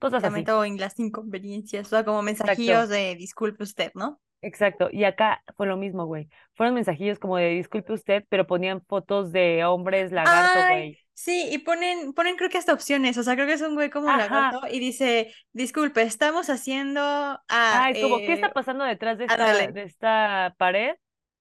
cosas 0.00 0.24
así. 0.24 0.44
En 0.64 0.76
las 0.78 0.98
inconveniencias, 0.98 1.86
o 1.86 1.90
sea, 1.90 2.04
como 2.04 2.22
mensajillos 2.22 2.84
Exacto. 2.84 2.94
de 2.94 3.14
disculpe 3.16 3.64
usted, 3.64 3.90
¿no? 3.94 4.20
Exacto, 4.40 4.88
y 4.92 5.02
acá 5.04 5.42
fue 5.56 5.66
lo 5.66 5.76
mismo, 5.76 6.06
güey. 6.06 6.28
Fueron 6.54 6.74
mensajillos 6.74 7.18
como 7.18 7.36
de 7.38 7.48
disculpe 7.50 7.92
usted, 7.92 8.24
pero 8.28 8.46
ponían 8.46 8.82
fotos 8.86 9.32
de 9.32 9.64
hombres 9.64 10.12
lagarto, 10.12 10.60
Ay, 10.60 10.74
güey. 10.74 10.98
sí, 11.14 11.48
y 11.50 11.58
ponen, 11.58 12.12
ponen 12.12 12.36
creo 12.36 12.48
que 12.48 12.58
hasta 12.58 12.72
opciones, 12.72 13.18
o 13.18 13.22
sea, 13.24 13.34
creo 13.34 13.46
que 13.46 13.54
es 13.54 13.62
un 13.62 13.74
güey 13.74 13.90
como 13.90 14.08
Ajá, 14.08 14.18
lagarto 14.18 14.60
y 14.70 14.78
dice, 14.78 15.34
disculpe, 15.52 16.02
estamos 16.02 16.50
haciendo 16.50 17.00
a, 17.00 17.40
ah, 17.48 17.90
es 17.90 17.98
como, 17.98 18.18
¿qué 18.18 18.34
está 18.34 18.48
eh, 18.48 18.52
pasando 18.52 18.84
detrás 18.84 19.18
de 19.18 19.24
esta, 19.24 19.70
de 19.72 19.82
esta 19.82 20.54
pared? 20.58 20.94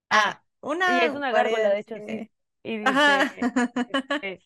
Ah, 0.09 0.41
a 0.61 0.91
y 0.93 0.99
es 0.99 1.13
una 1.13 1.17
una 1.17 1.32
gárgola, 1.32 1.69
de 1.69 1.80
hecho, 1.80 1.95
sí. 2.07 2.32
Y 2.68 2.78
dice, 2.80 3.32
este, 3.89 4.43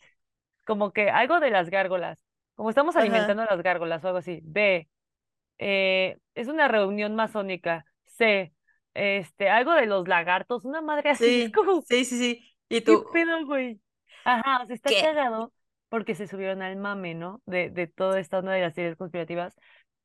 como 0.65 0.93
que 0.93 1.09
algo 1.09 1.39
de 1.39 1.51
las 1.51 1.69
gárgolas, 1.69 2.23
como 2.55 2.69
estamos 2.69 2.95
ajá, 2.95 2.97
alimentando 2.97 3.43
a 3.43 3.47
las 3.47 3.63
gárgolas 3.63 4.03
o 4.03 4.07
algo 4.07 4.19
así. 4.19 4.41
B, 4.43 4.89
eh, 5.59 6.17
es 6.35 6.47
una 6.47 6.67
reunión 6.67 7.15
masónica. 7.15 7.85
C, 8.05 8.53
este, 8.95 9.49
algo 9.49 9.73
de 9.73 9.87
los 9.87 10.07
lagartos, 10.07 10.65
una 10.65 10.81
madre 10.81 11.11
así, 11.11 11.35
es 11.39 11.49
sí, 11.49 11.51
como, 11.51 11.87
sí, 11.87 12.05
sí, 12.05 12.17
sí, 12.17 12.55
y 12.69 12.81
¿Qué 12.83 12.97
tú, 12.97 13.05
pedo, 13.11 13.45
güey? 13.45 13.81
Ajá, 14.23 14.63
o 14.63 14.65
sea, 14.67 14.75
está 14.75 14.93
¿qué? 14.93 15.01
cagado 15.01 15.53
porque 15.89 16.15
se 16.15 16.27
subieron 16.27 16.61
al 16.61 16.77
mame, 16.77 17.15
¿no? 17.15 17.41
De, 17.45 17.69
de 17.69 17.87
toda 17.87 18.19
esta 18.19 18.39
onda 18.39 18.51
de 18.53 18.61
las 18.61 18.73
teorías 18.73 18.95
conspirativas. 18.97 19.55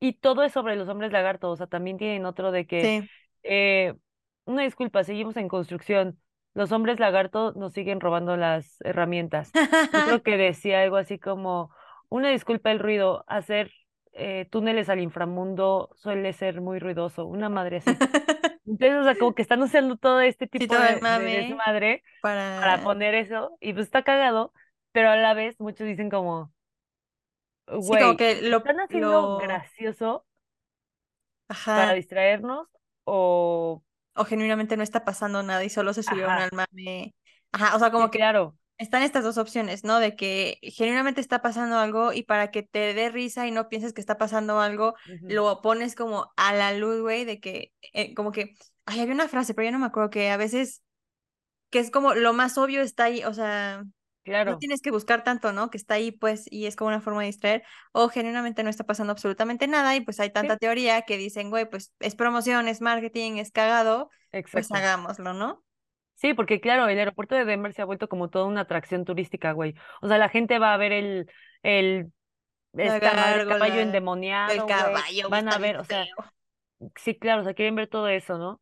Y 0.00 0.14
todo 0.14 0.42
es 0.42 0.52
sobre 0.52 0.76
los 0.76 0.88
hombres 0.88 1.12
lagartos. 1.12 1.52
O 1.52 1.56
sea, 1.56 1.66
también 1.68 1.96
tienen 1.98 2.26
otro 2.26 2.50
de 2.50 2.66
que, 2.66 2.94
Sí. 3.00 3.08
eh, 3.44 3.94
una 4.44 4.62
disculpa, 4.62 5.04
seguimos 5.04 5.36
en 5.36 5.48
construcción. 5.48 6.20
Los 6.56 6.72
hombres 6.72 6.98
lagartos 6.98 7.54
nos 7.54 7.74
siguen 7.74 8.00
robando 8.00 8.34
las 8.38 8.80
herramientas. 8.80 9.52
Otro 10.04 10.22
que 10.22 10.36
decía 10.38 10.80
algo 10.80 10.96
así 10.96 11.18
como, 11.18 11.70
una 12.08 12.30
disculpa 12.30 12.70
el 12.70 12.78
ruido, 12.78 13.26
hacer 13.26 13.70
eh, 14.14 14.48
túneles 14.50 14.88
al 14.88 15.00
inframundo 15.00 15.90
suele 15.96 16.32
ser 16.32 16.62
muy 16.62 16.78
ruidoso. 16.78 17.26
Una 17.26 17.50
madre 17.50 17.76
así. 17.76 17.90
Entonces, 18.64 18.96
o 18.98 19.04
sea, 19.04 19.18
como 19.18 19.34
que 19.34 19.42
están 19.42 19.62
usando 19.62 19.98
todo 19.98 20.22
este 20.22 20.48
Sí, 20.50 20.60
tipo 20.60 20.76
todo 20.76 20.82
de, 20.82 20.94
de 20.94 21.00
mame 21.02 21.36
desmadre 21.36 22.02
para 22.22 22.58
para, 22.58 22.82
poner 22.82 23.14
eso 23.14 23.58
y 23.60 23.74
pues 23.74 23.84
está 23.84 24.02
cagado, 24.02 24.54
pero 24.92 25.10
a 25.10 25.16
la 25.16 25.34
vez 25.34 25.60
muchos 25.60 25.86
dicen 25.86 26.08
como, 26.08 26.54
sí, 27.66 27.74
como 27.74 27.82
güey, 27.82 28.16
que 28.16 28.40
¿lo 28.48 28.56
están 28.56 28.80
haciendo 28.80 29.10
lo, 29.10 29.38
gracioso 29.38 30.24
para 31.66 31.92
distraernos 31.92 32.66
o, 33.04 33.82
o 34.16 34.24
genuinamente 34.24 34.76
no 34.76 34.82
está 34.82 35.04
pasando 35.04 35.42
nada 35.42 35.64
y 35.64 35.70
solo 35.70 35.92
se 35.92 36.02
subieron 36.02 36.32
al 36.32 36.50
mame. 36.52 37.14
Ajá, 37.52 37.76
o 37.76 37.78
sea, 37.78 37.88
sí, 37.88 37.92
como 37.92 38.10
que 38.10 38.18
claro, 38.18 38.56
están 38.78 39.02
estas 39.02 39.24
dos 39.24 39.38
opciones, 39.38 39.84
¿no? 39.84 39.98
De 40.00 40.16
que 40.16 40.58
genuinamente 40.62 41.20
está 41.20 41.40
pasando 41.40 41.78
algo 41.78 42.12
y 42.12 42.22
para 42.22 42.50
que 42.50 42.62
te 42.62 42.94
dé 42.94 43.08
risa 43.10 43.46
y 43.46 43.50
no 43.50 43.68
pienses 43.68 43.92
que 43.92 44.00
está 44.00 44.18
pasando 44.18 44.60
algo, 44.60 44.94
lo 45.22 45.60
pones 45.62 45.94
como 45.94 46.32
a 46.36 46.54
la 46.54 46.72
luz, 46.72 47.00
güey, 47.00 47.24
de 47.24 47.40
que, 47.40 47.72
eh, 47.94 48.14
como 48.14 48.32
que, 48.32 48.54
ay, 48.84 49.00
había 49.00 49.14
una 49.14 49.28
frase, 49.28 49.54
pero 49.54 49.66
ya 49.66 49.72
no 49.72 49.78
me 49.78 49.86
acuerdo, 49.86 50.10
que 50.10 50.30
a 50.30 50.36
veces, 50.36 50.82
que 51.70 51.78
es 51.78 51.90
como 51.90 52.14
lo 52.14 52.32
más 52.32 52.58
obvio 52.58 52.82
está 52.82 53.04
ahí, 53.04 53.24
o 53.24 53.32
sea, 53.32 53.84
no 54.26 54.58
tienes 54.58 54.82
que 54.82 54.90
buscar 54.90 55.24
tanto, 55.24 55.52
¿no? 55.52 55.70
Que 55.70 55.76
está 55.76 55.94
ahí, 55.94 56.12
pues, 56.12 56.44
y 56.50 56.66
es 56.66 56.76
como 56.76 56.88
una 56.88 57.00
forma 57.00 57.20
de 57.20 57.26
distraer, 57.26 57.62
o 57.92 58.08
genuinamente 58.08 58.62
no 58.62 58.70
está 58.70 58.84
pasando 58.84 59.12
absolutamente 59.12 59.68
nada 59.68 59.94
y 59.94 60.00
pues 60.00 60.20
hay 60.20 60.30
tanta 60.30 60.54
sí, 60.54 60.60
teoría 60.60 61.02
que 61.02 61.16
dicen, 61.16 61.50
güey, 61.50 61.68
pues 61.68 61.94
es 62.00 62.14
promoción, 62.14 62.68
es 62.68 62.80
marketing, 62.80 63.36
es 63.36 63.52
cagado, 63.52 64.10
pues 64.30 64.44
exacto. 64.54 64.74
hagámoslo, 64.74 65.32
¿no? 65.32 65.62
Sí, 66.14 66.32
porque 66.34 66.60
claro, 66.60 66.88
el 66.88 66.98
aeropuerto 66.98 67.34
de 67.34 67.44
Denver 67.44 67.72
se 67.74 67.82
ha 67.82 67.84
vuelto 67.84 68.08
como 68.08 68.30
toda 68.30 68.46
una 68.46 68.62
atracción 68.62 69.04
turística, 69.04 69.52
güey. 69.52 69.74
O 70.00 70.08
sea, 70.08 70.16
la 70.16 70.30
gente 70.30 70.58
va 70.58 70.72
a 70.72 70.78
ver 70.78 70.92
el, 70.92 71.30
el, 71.62 72.10
esta 72.72 73.12
madre 73.12 73.46
caballo 73.46 73.74
el 73.74 73.80
endemoniado, 73.80 74.54
güey. 74.54 74.66
caballo, 74.66 75.28
güey, 75.28 75.30
Van 75.30 75.52
a 75.52 75.58
ver, 75.58 75.76
o 75.76 75.84
sea, 75.84 76.06
sí, 76.96 77.18
claro, 77.18 77.42
o 77.42 77.44
sea, 77.44 77.54
quieren 77.54 77.74
ver 77.74 77.88
todo 77.88 78.08
eso, 78.08 78.38
¿no? 78.38 78.60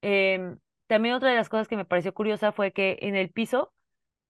Em, 0.00 0.58
también 0.86 1.14
otra 1.14 1.30
de 1.30 1.36
las 1.36 1.48
cosas 1.48 1.66
que 1.66 1.76
me 1.76 1.84
pareció 1.84 2.14
curiosa 2.14 2.52
fue 2.52 2.72
que 2.72 2.98
en 3.02 3.16
el 3.16 3.30
piso 3.30 3.72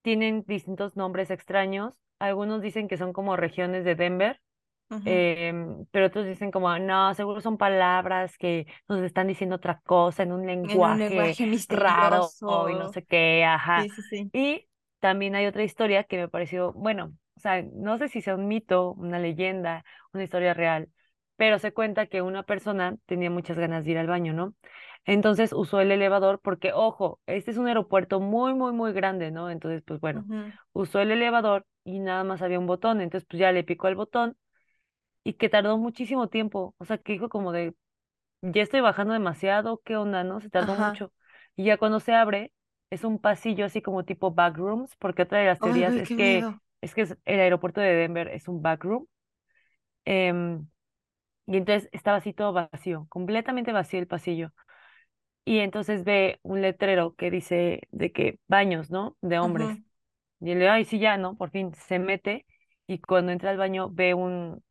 tienen 0.07 0.44
distintos 0.46 0.94
nombres 0.96 1.32
extraños. 1.32 2.00
Algunos 2.20 2.62
dicen 2.62 2.86
que 2.86 2.96
son 2.96 3.12
como 3.12 3.36
regiones 3.36 3.84
de 3.84 3.96
Denver, 3.96 4.40
em, 5.04 5.86
pero 5.90 6.07
otros 6.07 6.26
dicen 6.26 6.52
como, 6.52 6.78
no, 6.78 7.14
seguro 7.14 7.40
son 7.40 7.59
palabras 7.59 8.38
que 8.38 8.66
nos 8.88 9.02
están 9.02 9.28
diciendo 9.28 9.57
otra 9.57 9.80
cosa 9.84 10.22
en 10.22 10.32
un 10.32 10.46
En 10.62 10.84
un 10.84 10.98
lenguaje 10.98 11.36
raro 11.68 12.36
y 12.70 12.74
no 12.76 12.88
sé 12.88 13.04
qué, 13.04 13.44
ajá. 13.44 13.88
Sí, 13.88 13.90
sí, 13.90 14.02
sí. 14.02 14.32
Y 14.32 14.68
también 15.00 15.34
hay 15.34 15.46
otra 15.46 15.64
historia 15.64 16.04
que 16.04 16.18
me 16.18 16.28
pareció, 16.28 16.72
bueno, 16.74 17.12
o 17.36 17.40
sea, 17.40 17.62
no 17.62 17.98
sé 17.98 18.09
si 18.09 18.22
sea 18.22 18.36
un 18.36 18.48
mito, 18.48 18.92
una 18.94 19.18
leyenda, 19.18 19.84
una 20.12 20.24
historia 20.24 20.54
real, 20.54 20.88
pero 21.36 21.59
se 21.59 21.72
cuenta 21.72 22.07
que 22.07 22.22
una 22.22 22.44
persona 22.44 22.96
tenía 23.07 23.30
muchas 23.30 23.59
ganas 23.59 23.84
de 23.84 23.92
ir 23.92 23.98
al 23.98 24.07
baño, 24.07 24.32
¿no? 24.34 24.54
Entonces 25.07 25.52
usó 25.52 25.80
el 25.80 25.92
elevador 25.92 26.40
porque, 26.40 26.72
ojo, 26.74 27.20
este 27.26 27.52
es 27.52 27.57
un 27.59 27.68
aeropuerto 27.68 28.20
muy, 28.20 28.54
muy, 28.54 28.72
muy 28.72 28.92
grande, 28.92 29.30
¿no? 29.30 29.50
Entonces, 29.50 29.82
pues 29.86 30.00
bueno, 30.00 30.26
usó 30.72 31.00
el 31.00 31.12
elevador 31.12 31.66
y 31.84 32.00
nada 32.00 32.24
más 32.24 32.42
había 32.42 32.59
un 32.59 32.66
botón. 32.66 33.00
Entonces, 33.00 33.26
pues 33.28 33.40
ya 33.40 33.52
le 33.52 33.64
picó 33.64 33.88
el 33.88 33.94
botón 33.96 34.36
y 35.24 35.34
que 35.34 35.48
tardó 35.48 35.78
muchísimo 35.78 36.28
tiempo. 36.28 36.74
O 36.78 36.84
sea, 36.84 36.98
que 36.98 37.12
dijo 37.14 37.28
como 37.28 37.52
de, 37.52 37.74
ya 38.42 38.62
estoy 38.62 38.80
bajando 38.80 39.14
demasiado, 39.14 39.82
¿qué 39.84 39.96
onda, 39.96 40.24
no? 40.24 40.40
Se 40.40 40.50
tardó 40.50 40.74
Ajá. 40.74 40.88
mucho. 40.90 41.12
Y 41.57 41.64
ya 41.64 41.78
cuando 41.78 42.00
se 42.00 42.14
abre, 42.14 42.52
es 42.90 43.04
un 43.04 43.18
pasillo 43.20 43.64
así 43.66 43.82
como 43.82 44.04
tipo 44.04 44.32
backrooms, 44.32 44.96
porque 44.96 45.22
otra 45.22 45.40
de 45.40 45.46
las 45.46 45.61
teorías 45.61 45.96
es 45.96 46.09
que, 46.11 46.14
miedo. 46.14 46.61
es 46.82 46.94
que 46.94 47.02
el 47.24 47.40
aeropuerto 47.40 47.80
de 47.80 47.94
Denver 47.94 48.28
es 48.28 48.48
un 48.48 48.62
backroom. 48.62 49.07
em, 50.04 50.66
y 51.46 51.57
entonces 51.59 51.88
estaba 51.92 52.18
así 52.18 52.32
todo 52.34 52.52
vacío, 52.52 53.07
completamente 53.11 53.72
vacío 53.72 54.00
el 54.00 54.07
pasillo. 54.07 54.52
Y 55.47 55.61
entonces 55.61 56.05
ve 56.05 56.40
un 56.44 56.62
letrero 56.62 57.16
que 57.16 57.30
dice 57.32 57.82
de 57.92 58.12
que 58.12 58.40
baños, 58.49 58.90
¿no? 58.92 59.16
De 59.22 59.40
hombres. 59.40 59.80
Y 60.40 60.55
le, 60.55 60.68
ay, 60.68 60.84
sí, 60.84 60.99
ya, 61.01 61.16
¿no? 61.18 61.36
Por 61.36 61.51
fin 61.51 61.74
se 61.74 61.99
mete 62.01 62.47
y 62.86 63.01
cuando 63.01 63.32
entra 63.32 63.51
al 63.51 63.59
baño 63.59 63.90
ve 63.90 64.14
un, 64.14 64.64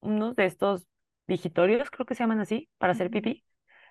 unos 0.00 0.36
de 0.36 0.46
estos 0.46 0.86
vigitorios, 1.28 1.90
creo 1.90 2.06
que 2.06 2.14
se 2.14 2.22
llaman 2.24 2.40
así, 2.40 2.70
para 2.78 2.92
hacer 2.92 3.10
pipí, 3.10 3.44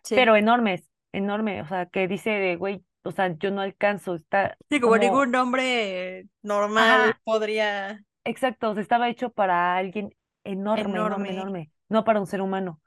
Sí. 0.03 0.15
pero 0.15 0.35
enormes, 0.37 0.89
enorme, 1.13 1.61
o 1.61 1.67
sea, 1.67 1.87
que 1.87 2.07
dice 2.07 2.31
de, 2.31 2.55
güey, 2.57 2.85
o 3.03 3.11
sea, 3.11 3.35
yo 3.37 3.51
no 3.51 3.61
alcanzo, 3.61 4.15
está 4.15 4.57
Sí, 4.69 4.79
como 4.79 4.97
como, 4.97 4.97
ningún 4.97 5.35
hombre 5.35 6.27
normal 6.41 7.13
ajá, 7.13 7.21
podría. 7.23 8.03
exacto, 8.25 8.69
o 8.71 8.73
sea, 8.73 8.83
estaba 8.83 9.09
hecho 9.09 9.31
para 9.31 9.75
alguien 9.77 10.15
enorme, 10.43 11.01
enorme, 11.01 11.29
Enorme. 11.29 11.31
enorme, 11.31 11.71
no 11.89 12.03
para 12.03 12.19
un 12.19 12.27
ser 12.27 12.41
humano. 12.41 12.81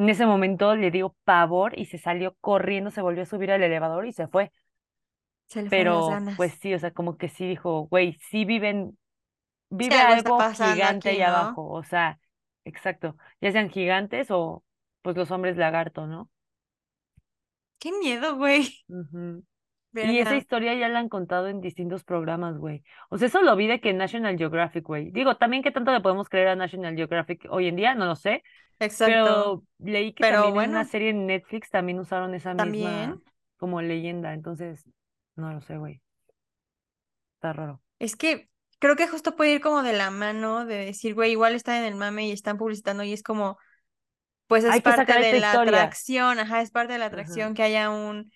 En 0.00 0.08
ese 0.08 0.24
momento 0.24 0.74
le 0.76 0.90
dio 0.90 1.14
pavor 1.24 1.78
y 1.78 1.84
se 1.84 1.98
salió 1.98 2.34
corriendo, 2.40 2.90
se 2.90 3.02
volvió 3.02 3.22
a 3.22 3.26
subir 3.26 3.52
al 3.52 3.62
elevador 3.62 4.06
y 4.06 4.14
se 4.14 4.28
fue. 4.28 4.50
Se 5.46 5.60
le 5.60 5.64
las 5.64 5.70
Pero 5.70 6.08
pues 6.36 6.54
sí, 6.54 6.72
o 6.72 6.78
sea, 6.78 6.90
como 6.92 7.18
que 7.18 7.28
sí 7.28 7.46
dijo, 7.46 7.82
güey, 7.88 8.14
sí 8.30 8.46
viven, 8.46 8.98
vive 9.68 9.96
algo 10.00 10.40
gigante 10.52 11.10
aquí, 11.10 11.22
abajo, 11.22 11.68
o 11.68 11.84
sea, 11.84 12.18
exacto, 12.64 13.14
ya 13.42 13.52
sean 13.52 13.68
gigantes 13.68 14.28
o 14.30 14.64
pues 15.02 15.18
los 15.18 15.30
hombres 15.30 15.58
lagarto, 15.58 16.06
¿no? 16.06 16.30
Qué 17.78 17.92
miedo, 17.92 18.36
güey. 18.36 18.86
Y 19.92 20.18
esa 20.20 20.36
historia 20.36 20.74
ya 20.74 20.88
la 20.88 21.00
han 21.00 21.08
contado 21.08 21.48
en 21.48 21.60
distintos 21.60 22.04
programas, 22.04 22.56
güey. 22.58 22.82
O 23.08 23.18
sea, 23.18 23.26
eso 23.28 23.42
lo 23.42 23.56
vi 23.56 23.66
de 23.66 23.80
que 23.80 23.92
National 23.92 24.38
Geographic, 24.38 24.84
güey. 24.84 25.10
Digo, 25.10 25.36
también 25.36 25.62
qué 25.62 25.70
tanto 25.72 25.92
le 25.92 26.00
podemos 26.00 26.28
creer 26.28 26.48
a 26.48 26.56
National 26.56 26.94
Geographic 26.96 27.46
hoy 27.50 27.66
en 27.68 27.76
día, 27.76 27.94
no 27.94 28.06
lo 28.06 28.16
sé, 28.16 28.42
Exacto. 28.78 29.14
pero 29.14 29.64
leí 29.78 30.12
que 30.14 30.22
Pero 30.22 30.36
también 30.36 30.56
en 30.56 30.66
una 30.66 30.84
bueno, 30.84 30.84
serie 30.84 31.10
en 31.10 31.26
Netflix 31.26 31.70
también 31.70 31.98
usaron 31.98 32.34
esa 32.34 32.54
misma 32.54 33.20
como 33.56 33.82
leyenda, 33.82 34.32
entonces, 34.32 34.88
no 35.36 35.52
lo 35.52 35.60
sé, 35.60 35.76
güey. 35.76 36.00
Está 37.36 37.52
raro. 37.52 37.80
Es 37.98 38.16
que 38.16 38.48
creo 38.78 38.96
que 38.96 39.08
justo 39.08 39.36
puede 39.36 39.52
ir 39.54 39.60
como 39.60 39.82
de 39.82 39.92
la 39.92 40.10
mano 40.10 40.64
de 40.66 40.76
decir, 40.86 41.14
güey, 41.14 41.32
igual 41.32 41.54
están 41.54 41.76
en 41.76 41.84
el 41.84 41.94
mame 41.96 42.26
y 42.28 42.32
están 42.32 42.58
publicitando 42.58 43.02
y 43.04 43.12
es 43.12 43.22
como, 43.22 43.58
pues 44.46 44.64
es 44.64 44.70
Hay 44.72 44.80
parte 44.80 45.12
de 45.12 45.40
la 45.40 45.48
historia. 45.48 45.82
atracción, 45.82 46.38
ajá, 46.38 46.62
es 46.62 46.70
parte 46.70 46.94
de 46.94 46.98
la 46.98 47.06
Ajá. 47.06 47.14
atracción 47.14 47.54
que 47.54 47.62
haya 47.62 47.90
un 47.90 48.32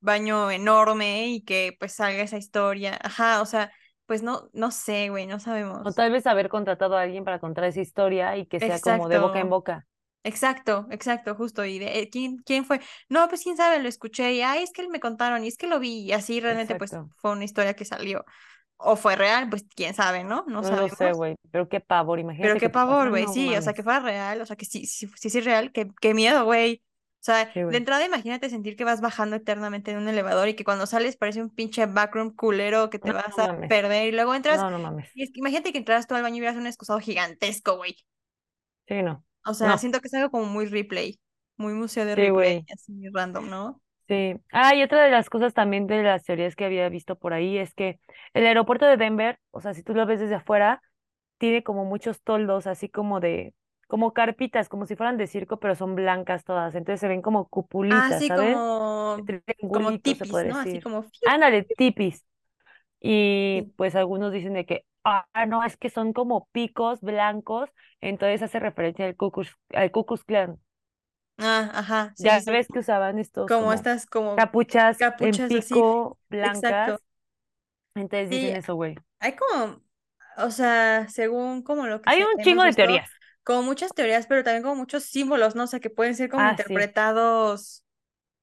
baño 0.00 0.50
enorme 0.50 1.28
y 1.28 1.42
que 1.44 1.76
pues 1.78 1.94
salga 1.94 2.22
esa 2.22 2.38
historia, 2.38 2.98
ajá, 3.02 3.42
o 3.42 3.46
sea, 3.46 3.72
pues 4.06 4.22
no, 4.22 4.48
no 4.52 4.70
sé, 4.70 5.08
güey, 5.10 5.26
no 5.26 5.40
O 5.82 5.90
sabemos. 5.90 5.92
tal 5.92 6.12
vez 6.12 6.26
haber 6.28 6.48
contratado 6.48 6.96
a 6.96 7.02
alguien 7.02 7.24
para 7.24 7.40
contar 7.40 7.64
esa 7.64 7.80
historia 7.80 8.36
y 8.36 8.46
que 8.46 8.60
sea 8.60 8.80
como 8.80 9.08
de 9.08 9.18
boca 9.18 9.40
en 9.40 9.48
boca. 9.48 9.86
Exacto, 10.24 10.86
exacto, 10.90 11.34
justo. 11.34 11.64
¿Y 11.64 11.78
de, 11.78 12.00
eh, 12.00 12.10
quién, 12.10 12.38
quién 12.38 12.64
fue? 12.64 12.80
No, 13.08 13.28
pues 13.28 13.42
quién 13.42 13.56
sabe, 13.56 13.80
lo 13.82 13.88
escuché 13.88 14.34
y, 14.34 14.42
ay, 14.42 14.62
es 14.62 14.72
que 14.72 14.86
me 14.88 15.00
contaron 15.00 15.44
y 15.44 15.48
es 15.48 15.56
que 15.56 15.66
lo 15.68 15.78
vi 15.80 16.00
y 16.02 16.12
así 16.12 16.40
realmente 16.40 16.76
pues 16.76 17.00
fue 17.16 17.32
una 17.32 17.44
historia 17.44 17.74
que 17.74 17.84
salió. 17.84 18.24
O 18.78 18.96
fue 18.96 19.16
real, 19.16 19.48
pues 19.50 19.64
quién 19.76 19.94
sabe, 19.94 20.24
¿no? 20.24 20.44
No 20.48 20.62
No 20.62 20.70
lo 20.76 20.88
sé, 20.88 20.96
sabemos. 20.96 21.18
güey, 21.18 21.36
pero 21.50 21.68
qué 21.68 21.80
pavor. 21.80 22.18
Pero 22.40 22.56
Imagínate 22.56 22.60
qué 22.60 22.68
que 22.68 22.70
te 22.70 22.70
pavor, 22.70 23.10
güey, 23.10 23.26
No 23.26 23.32
sí, 23.32 23.56
o 23.56 23.62
sea, 23.62 23.72
que 23.74 23.82
fuera 23.82 24.00
real, 24.00 24.40
o 24.40 24.46
sea, 24.46 24.56
que 24.56 24.64
sí, 24.64 24.86
sí, 24.86 25.08
sí, 25.16 25.30
sí 25.30 25.38
es 25.38 25.44
real, 25.44 25.72
qué, 25.72 25.88
qué 26.00 26.14
miedo, 26.14 26.44
güey. 26.44 26.82
O 27.20 27.24
sea, 27.28 27.46
de 27.68 27.76
entrada 27.76 28.04
imagínate 28.04 28.48
sentir 28.48 28.76
que 28.76 28.84
vas 28.84 29.00
bajando 29.00 29.36
eternamente 29.36 29.90
en 29.90 29.98
un 29.98 30.08
elevador 30.08 30.48
y 30.48 30.54
que 30.54 30.64
cuando 30.64 30.86
sales 30.86 31.16
parece 31.16 31.42
un 31.42 31.50
pinche 31.50 31.84
backroom 31.86 32.34
culero 32.34 32.90
que 32.90 32.98
te 32.98 33.10
No, 33.10 33.14
no 33.14 33.22
vas 33.22 33.38
a 33.38 33.46
mames. 33.48 33.68
perder 33.68 34.08
y 34.08 34.12
luego 34.12 34.34
entras 34.34 34.60
No, 34.60 34.70
no 34.70 34.78
mames. 34.78 35.10
y 35.14 35.22
es 35.24 35.30
que 35.32 35.40
imagínate 35.40 35.72
que 35.72 35.78
entras 35.78 36.06
tú 36.06 36.14
al 36.14 36.22
baño 36.22 36.36
y 36.36 36.40
vieras 36.40 36.56
un 36.56 36.66
excusado 36.66 37.00
gigantesco, 37.00 37.76
güey. 37.76 37.96
Sí, 38.86 39.02
no. 39.02 39.24
O 39.44 39.54
sea, 39.54 39.68
No. 39.72 39.78
siento 39.78 40.00
que 40.00 40.08
es 40.08 40.14
algo 40.14 40.30
como 40.30 40.44
muy 40.46 40.66
replay, 40.66 41.18
muy 41.56 41.72
museo 41.74 42.04
de 42.04 42.14
Sí, 42.14 42.28
replay, 42.28 42.30
güey. 42.30 42.66
así 42.72 42.92
random, 43.12 43.48
¿no? 43.50 43.82
Sí. 44.08 44.36
Ah, 44.52 44.74
y 44.74 44.82
otra 44.82 45.04
de 45.04 45.10
las 45.10 45.28
cosas 45.28 45.52
también 45.52 45.86
de 45.86 46.02
las 46.02 46.24
teorías 46.24 46.56
que 46.56 46.64
había 46.64 46.88
visto 46.88 47.18
por 47.18 47.34
ahí 47.34 47.58
es 47.58 47.74
que 47.74 48.00
el 48.32 48.46
aeropuerto 48.46 48.86
de 48.86 48.96
Denver, 48.96 49.38
o 49.50 49.60
sea, 49.60 49.74
si 49.74 49.82
tú 49.82 49.92
lo 49.94 50.06
ves 50.06 50.20
desde 50.20 50.36
afuera, 50.36 50.80
tiene 51.38 51.62
como 51.62 51.84
muchos 51.84 52.22
toldos, 52.22 52.66
así 52.66 52.88
como 52.88 53.20
de, 53.20 53.54
como 53.88 54.14
carpitas, 54.14 54.70
como 54.70 54.86
si 54.86 54.96
fueran 54.96 55.18
de 55.18 55.28
circo, 55.28 55.60
pero 55.60 55.76
son 55.76 55.96
blancas 55.96 56.44
todas. 56.44 56.74
Entonces 56.76 57.00
se 57.00 57.08
ven 57.08 57.22
como 57.22 57.48
Ah, 57.90 58.12
cupulitas, 58.12 58.14
sí, 58.14 58.30
¿sabes? 58.30 58.64
como, 59.12 59.32
como 59.70 59.94
tipis, 59.94 60.44
¿no? 60.44 60.58
Así 60.58 60.78
como... 60.80 61.04
Ándale, 61.24 61.64
tipis. 61.76 62.24
Y 63.00 63.62
Sí. 63.62 63.74
pues 63.76 63.94
algunos 63.96 64.32
dicen 64.32 64.54
de 64.54 64.66
que, 64.66 64.86
ah, 65.04 65.26
no, 65.48 65.64
es 65.64 65.76
que 65.76 65.90
son 65.90 66.12
como 66.12 66.48
picos 66.52 67.00
blancos, 67.02 67.70
entonces 68.00 68.42
hace 68.42 68.60
referencia 68.60 69.06
al 69.06 69.16
Klux, 69.16 69.56
al 69.74 69.90
Ku 69.92 70.06
Klux 70.06 70.24
Klan. 70.24 70.60
Ah, 71.38 71.70
ajá, 71.74 72.12
sí, 72.16 72.30
sí, 72.30 72.38
Ya 72.38 72.40
sí. 72.40 72.52
ves 72.52 72.68
que 72.68 72.80
usaban 72.80 73.18
estos 73.18 73.54
Como 73.56 73.72
como 73.72 73.72
estas, 73.72 74.06
como 74.06 74.50
capuchas 74.52 75.06
en 75.18 75.40
capuchas 75.40 75.54
así. 75.54 75.86
pico 75.86 76.18
Exacto. 76.42 76.98
blancas, 76.98 77.00
entonces 77.94 78.30
Sí, 78.30 78.30
dicen 78.30 78.56
eso, 78.56 78.74
güey. 78.76 78.96
hay 79.20 79.36
como, 79.36 79.82
o 80.38 80.50
sea, 80.50 81.08
según 81.08 81.62
como 81.62 81.86
lo 81.86 82.02
que 82.02 82.10
Hay 82.10 82.22
un 82.22 82.40
chingo 82.40 82.64
de 82.64 82.72
visto, 82.72 82.72
teorías. 82.74 83.08
Como 83.48 83.64
muchas 83.64 83.94
teorías, 83.94 84.28
pero 84.28 84.44
también 84.44 84.62
como 84.64 84.76
muchos 84.76 85.04
símbolos, 85.04 85.56
¿no? 85.56 85.64
O 85.64 85.68
sea, 85.68 85.80
que 85.80 85.90
pueden 85.90 86.16
ser 86.16 86.30
como 86.30 86.46
Ah, 86.46 86.56
sí, 86.66 86.74
interpretados 86.76 87.84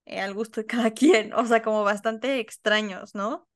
eh, 0.05 0.21
al 0.21 0.33
gusto 0.35 0.61
de 0.61 0.67
cada 0.67 0.91
quien, 0.93 1.33
o 1.35 1.45
sea, 1.47 1.61
como 1.63 1.83
bastante 1.83 2.39
extraños, 2.39 3.15
¿no? 3.15 3.47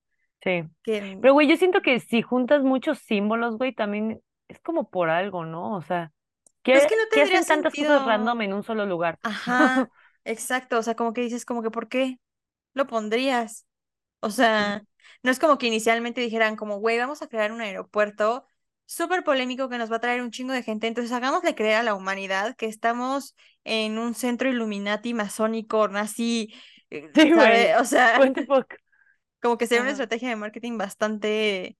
sí. 0.43 0.63
Que, 0.83 1.21
Pero, 1.21 1.33
güey, 1.33 1.47
yo 1.49 1.57
siento 1.57 1.81
que 1.81 1.99
si 1.99 2.21
juntas 2.21 2.63
muchos 2.63 2.99
símbolos, 2.99 3.57
güey, 3.57 3.73
también 3.73 4.21
es 4.47 4.59
como 4.61 4.89
por 4.89 5.09
algo, 5.09 5.45
¿no? 5.45 5.75
O 5.75 5.81
sea, 5.81 6.11
¿qué, 6.63 6.77
que 6.87 6.95
no 6.95 7.03
qué 7.11 7.21
hacen 7.23 7.45
tantas 7.45 7.75
cosas 7.75 8.03
sentido. 8.03 8.03
random 8.03 8.41
en 8.41 8.53
un 8.53 8.63
solo 8.63 8.85
lugar? 8.85 9.19
Ajá, 9.23 9.89
exacto, 10.25 10.77
o 10.79 10.83
sea, 10.83 10.95
como 10.95 11.13
que 11.13 11.21
dices, 11.21 11.45
como 11.45 11.61
que, 11.63 11.71
¿por 11.71 11.89
qué 11.89 12.19
lo 12.73 12.87
pondrías? 12.87 13.67
O 14.21 14.31
sea, 14.31 14.85
no 15.23 15.31
es 15.31 15.39
como 15.39 15.57
que 15.57 15.67
inicialmente 15.67 16.21
dijeran 16.21 16.57
como, 16.57 16.79
güey, 16.79 16.97
vamos 16.99 17.21
a 17.21 17.27
crear 17.29 17.51
un 17.53 17.61
aeropuerto 17.61 18.45
súper 18.91 19.23
polémico 19.23 19.69
que 19.69 19.77
nos 19.77 19.91
va 19.91 19.97
a 19.97 19.99
traer 19.99 20.21
un 20.21 20.31
chingo 20.31 20.53
de 20.53 20.63
gente, 20.63 20.87
entonces 20.87 21.11
hagámosle 21.11 21.55
creer 21.55 21.75
a 21.77 21.83
la 21.83 21.93
humanidad 21.95 22.55
que 22.55 22.65
estamos 22.65 23.35
en 23.63 23.97
un 23.99 24.15
centro 24.15 24.49
Illuminati 24.49 25.13
masónico, 25.13 25.87
nazi, 25.87 26.53
eh, 26.89 27.09
Sí. 27.13 27.31
O 27.79 27.85
sea, 27.85 28.19
como 29.41 29.57
que 29.57 29.67
sería 29.67 29.81
una 29.83 29.91
estrategia 29.91 30.29
de 30.29 30.35
marketing 30.35 30.77
bastante 30.77 31.77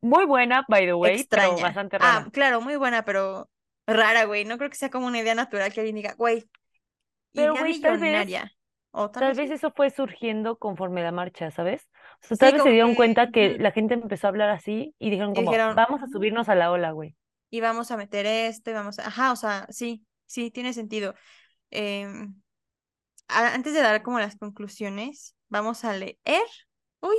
Muy 0.00 0.26
buena, 0.26 0.64
by 0.68 0.84
the 0.86 0.94
way, 0.94 1.24
pero 1.30 1.52
extraña. 1.52 1.62
bastante 1.62 1.98
Ah, 1.98 1.98
rara. 2.20 2.30
claro, 2.32 2.60
muy 2.60 2.76
buena, 2.76 3.04
pero 3.04 3.50
rara, 3.86 4.24
güey. 4.24 4.44
No 4.44 4.58
creo 4.58 4.70
que 4.70 4.76
sea 4.76 4.90
como 4.90 5.06
una 5.06 5.20
idea 5.20 5.34
natural 5.34 5.72
que 5.72 5.80
alguien 5.80 5.96
diga, 5.96 6.14
güey, 6.14 6.48
Pero, 7.34 7.56
güey, 7.56 7.80
tal 7.80 7.98
vez. 7.98 8.26
O 8.90 9.10
tal 9.10 9.22
tal 9.24 9.34
vez 9.34 9.50
eso 9.50 9.70
fue 9.74 9.90
surgiendo 9.90 10.58
conforme 10.58 11.02
la 11.02 11.12
marcha, 11.12 11.50
¿sabes? 11.50 11.88
O 12.30 12.36
sea, 12.36 12.50
Sí, 12.50 12.58
se 12.60 12.70
dieron 12.70 12.90
que... 12.90 12.96
cuenta 12.96 13.30
que 13.30 13.58
la 13.58 13.72
gente 13.72 13.94
empezó 13.94 14.26
a 14.26 14.30
hablar 14.30 14.50
así 14.50 14.94
y 14.98 15.10
dijeron 15.10 15.32
Y 15.32 15.34
como, 15.34 15.50
dijeron, 15.50 15.74
vamos 15.74 16.02
a 16.02 16.08
subirnos 16.08 16.48
a 16.48 16.54
la 16.54 16.70
ola, 16.70 16.92
güey. 16.92 17.16
y 17.50 17.60
vamos 17.60 17.90
a 17.90 17.96
meter 17.96 18.26
esto 18.26 18.70
y 18.70 18.74
vamos 18.74 18.98
a... 18.98 19.08
Ajá, 19.08 19.32
o 19.32 19.36
sea, 19.36 19.66
sí, 19.70 20.04
sí, 20.26 20.50
tiene 20.50 20.72
sentido. 20.72 21.14
Em, 21.70 22.34
antes 23.28 23.74
de 23.74 23.80
dar 23.82 24.02
como 24.02 24.18
las 24.20 24.36
conclusiones, 24.36 25.34
vamos 25.48 25.84
a 25.84 25.94
leer. 25.94 26.16
Uy, 27.00 27.16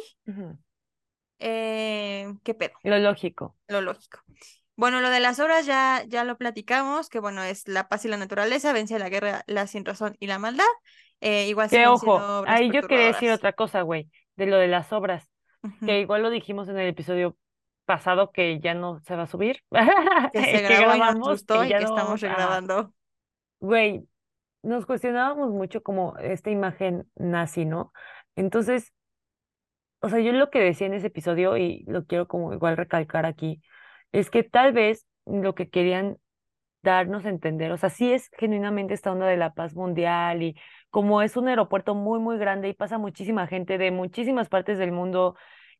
em, 1.39 2.39
¿qué 2.43 2.53
pedo? 2.53 2.73
Lo 2.83 2.97
lógico. 2.99 3.57
Lo 3.67 3.81
lógico. 3.81 4.19
Bueno, 4.75 5.01
lo 5.01 5.09
de 5.09 5.19
las 5.19 5.39
obras 5.39 5.65
ya, 5.65 6.03
ya 6.07 6.23
lo 6.23 6.37
platicamos, 6.37 7.09
que 7.09 7.19
bueno, 7.19 7.43
es 7.43 7.67
la 7.67 7.87
paz 7.89 8.05
y 8.05 8.07
la 8.07 8.17
naturaleza, 8.17 8.73
vence 8.73 8.97
la 8.97 9.09
guerra, 9.09 9.43
la 9.45 9.67
sinrazón 9.67 10.15
y 10.19 10.27
la 10.27 10.39
maldad. 10.39 10.65
Eh, 11.21 11.47
igual 11.47 11.69
Que 11.69 11.85
ojo, 11.87 12.43
ahí 12.47 12.71
yo 12.71 12.81
quería 12.87 13.07
decir 13.07 13.29
otra 13.31 13.53
cosa, 13.53 13.81
güey, 13.81 14.09
de 14.36 14.45
lo 14.45 14.57
de 14.57 14.67
las 14.67 14.91
obras, 14.93 15.29
que 15.86 16.01
igual 16.01 16.21
lo 16.21 16.29
dijimos 16.29 16.67
en 16.69 16.77
el 16.77 16.88
episodio 16.88 17.38
pasado 17.86 18.31
que 18.31 18.59
ya 18.59 18.73
no 18.73 18.99
se 19.01 19.15
va 19.15 19.23
a 19.23 19.27
subir, 19.27 19.61
Que 20.34 20.43
se 20.43 20.51
que 20.51 20.73
y 20.73 20.77
grabamos, 20.77 21.43
y 21.43 21.45
que 21.67 21.79
no 21.79 21.79
estamos 21.79 22.21
regrabando. 22.21 22.93
Güey, 23.59 24.07
nos 24.61 24.86
cuestionábamos 24.86 25.51
mucho 25.51 25.84
como 25.84 26.17
esta 26.17 26.49
imagen 26.49 27.09
nazi, 27.15 27.65
¿no? 27.65 27.91
Entonces, 28.36 28.93
o 29.99 30.09
sea, 30.09 30.19
yo 30.19 30.31
lo 30.34 30.49
que 30.49 30.59
decía 30.59 30.88
en 30.88 30.93
ese 30.93 31.07
episodio, 31.07 31.57
y 31.57 31.84
lo 31.88 32.05
quiero 32.05 32.27
como 32.27 32.53
igual 32.53 32.77
recalcar 32.77 33.25
aquí, 33.25 33.61
es 34.11 34.29
que 34.29 34.43
tal 34.43 34.73
vez 34.73 35.07
lo 35.25 35.55
que 35.55 35.69
querían 35.69 36.17
darnos 36.81 37.25
a 37.25 37.29
entender, 37.29 37.71
o 37.71 37.77
sea, 37.77 37.89
sí 37.89 38.11
es 38.11 38.29
genuinamente 38.38 38.93
esta 38.93 39.11
onda 39.11 39.25
de 39.25 39.38
la 39.38 39.53
paz 39.53 39.73
mundial 39.75 40.43
y 40.43 40.59
como 40.93 41.23
es 41.23 41.37
un 41.37 41.47
aeropuerto 41.47 41.95
muy, 41.95 42.19
muy 42.19 42.37
grande 42.37 42.69
y 42.69 42.73
pasa 42.75 42.99
muchísima 42.99 43.47
gente 43.47 43.79
de 43.79 43.89
muchísimas 43.89 44.47
partes 44.47 44.77
del 44.77 44.91
mundo, 44.91 45.35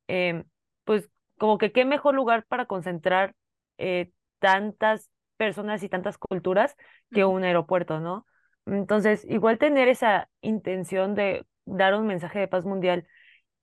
em, 0.08 0.44
pues 0.86 1.08
como 1.38 1.60
que 1.60 1.72
qué 1.72 1.86
mejor 1.86 2.16
lugar 2.16 2.46
para 2.48 2.66
concentrar 2.66 3.36
eh, 3.78 4.12
tantas 4.40 5.12
personas 5.38 5.84
y 5.84 5.90
tantas 5.90 6.18
culturas 6.18 6.76
que 7.12 7.26
un 7.26 7.44
aeropuerto, 7.44 8.00
¿no? 8.00 8.26
Entonces, 8.66 9.24
igual 9.30 9.60
tener 9.60 9.88
esa 9.88 10.30
intención 10.42 11.14
de 11.14 11.46
dar 11.66 11.94
un 11.94 12.08
mensaje 12.08 12.40
de 12.40 12.48
paz 12.48 12.66
mundial 12.66 13.08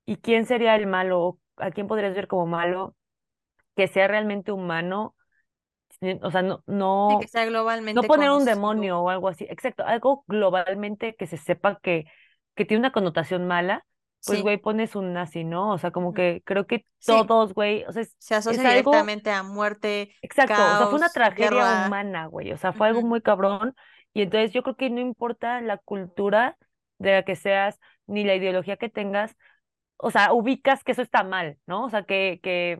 y 0.06 0.18
quién 0.18 0.46
sería 0.46 0.76
el 0.76 0.86
malo 0.86 1.20
o 1.20 1.40
a 1.56 1.72
quién 1.72 1.88
podrías 1.88 2.14
ver 2.14 2.28
como 2.28 2.46
malo, 2.46 2.94
que 3.74 3.88
sea 3.88 4.06
realmente 4.06 4.52
humano, 4.52 5.16
o 6.22 6.30
sea, 6.30 6.42
no, 6.42 6.62
Sí, 7.08 7.16
que 7.18 7.26
no, 7.26 7.32
no 7.94 8.06
poner 8.06 8.30
un 8.30 8.44
demonio 8.44 9.00
o 9.00 9.10
algo 9.10 9.28
así, 9.28 9.46
exacto, 9.50 9.84
algo 9.84 10.24
globalmente 10.28 11.16
que 11.16 11.26
se 11.26 11.36
sepa 11.38 11.80
que, 11.82 12.06
que 12.56 12.64
tiene 12.64 12.80
una 12.80 12.92
connotación 12.92 13.46
mala, 13.46 13.86
pues 14.24 14.40
Sí. 14.40 14.42
güey, 14.42 14.58
pones 14.58 14.96
un 14.96 15.12
nazi, 15.12 15.44
¿no? 15.44 15.72
O 15.72 15.78
sea, 15.78 15.90
como 15.92 16.12
Ujú. 16.12 16.14
que 16.14 16.42
creo 16.44 16.66
que 16.66 16.84
todos, 17.04 17.54
güey, 17.54 17.84
o 17.86 17.92
sea, 17.92 18.04
se 18.18 18.34
asocia 18.34 18.62
algo 18.70 19.12
directamente 19.12 19.30
a 19.30 19.42
muerte, 19.42 20.14
Exacto, 20.22 20.68
o 20.68 20.76
sea, 20.76 20.86
fue 20.86 20.98
una 20.98 21.12
tragedia 21.12 21.66
guerra. 21.66 21.68
humana, 21.68 22.26
güey, 22.26 22.52
o 22.52 22.58
sea, 22.58 22.72
fue 22.74 22.88
algo 22.88 23.02
muy 23.02 23.22
cabrón, 23.22 23.74
y 24.12 24.22
entonces 24.22 24.52
yo 24.52 24.62
creo 24.62 24.76
que 24.76 24.90
no 24.90 25.00
importa 25.00 25.60
la 25.62 25.78
cultura 25.78 26.58
de 26.98 27.12
la 27.12 27.22
que 27.24 27.36
seas, 27.36 27.78
ni 28.06 28.24
la 28.24 28.34
ideología 28.34 28.76
que 28.76 28.90
tengas, 28.90 29.34
o 29.98 30.10
sea, 30.10 30.32
ubicas 30.34 30.84
que 30.84 30.92
eso 30.92 31.02
está 31.02 31.24
mal, 31.24 31.58
¿no? 31.66 31.84
O 31.86 31.90
sea, 31.90 32.04
que, 32.04 32.40
que 32.42 32.78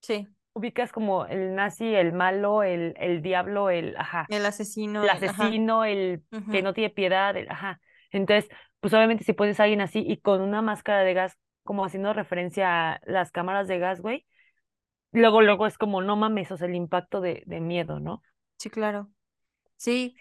Sí, 0.00 0.26
ubicas 0.54 0.92
como 0.92 1.26
el 1.26 1.54
nazi, 1.54 1.94
el 1.94 2.12
malo, 2.12 2.62
el, 2.62 2.94
el 2.98 3.22
diablo, 3.22 3.70
el, 3.70 3.96
ajá, 3.96 4.26
el 4.28 4.44
asesino, 4.44 5.02
el 5.02 5.10
el, 5.10 5.10
ajá. 5.10 5.44
asesino, 5.44 5.84
el 5.84 6.22
que 6.50 6.62
no 6.62 6.74
tiene 6.74 6.90
piedad, 6.90 7.36
el, 7.36 7.50
ajá. 7.50 7.80
Entonces, 8.10 8.50
pues 8.80 8.92
obviamente 8.94 9.24
si 9.24 9.32
pones 9.32 9.58
a 9.60 9.64
alguien 9.64 9.80
así 9.80 10.04
y 10.06 10.18
con 10.18 10.40
una 10.40 10.62
máscara 10.62 11.02
de 11.02 11.14
gas, 11.14 11.38
como 11.64 11.84
haciendo 11.84 12.12
referencia 12.12 12.92
a 12.92 13.00
las 13.04 13.30
cámaras 13.30 13.68
de 13.68 13.78
gas, 13.78 14.00
güey, 14.00 14.26
luego, 15.12 15.40
luego 15.42 15.66
es 15.66 15.78
como, 15.78 16.02
no 16.02 16.16
mames, 16.16 16.50
o 16.50 16.56
sea, 16.56 16.68
el 16.68 16.74
impacto 16.74 17.20
de, 17.20 17.42
de 17.46 17.60
miedo, 17.60 18.00
¿no? 18.00 18.22
Sí, 18.58 18.70
claro. 18.70 19.10
Sí, 19.76 20.14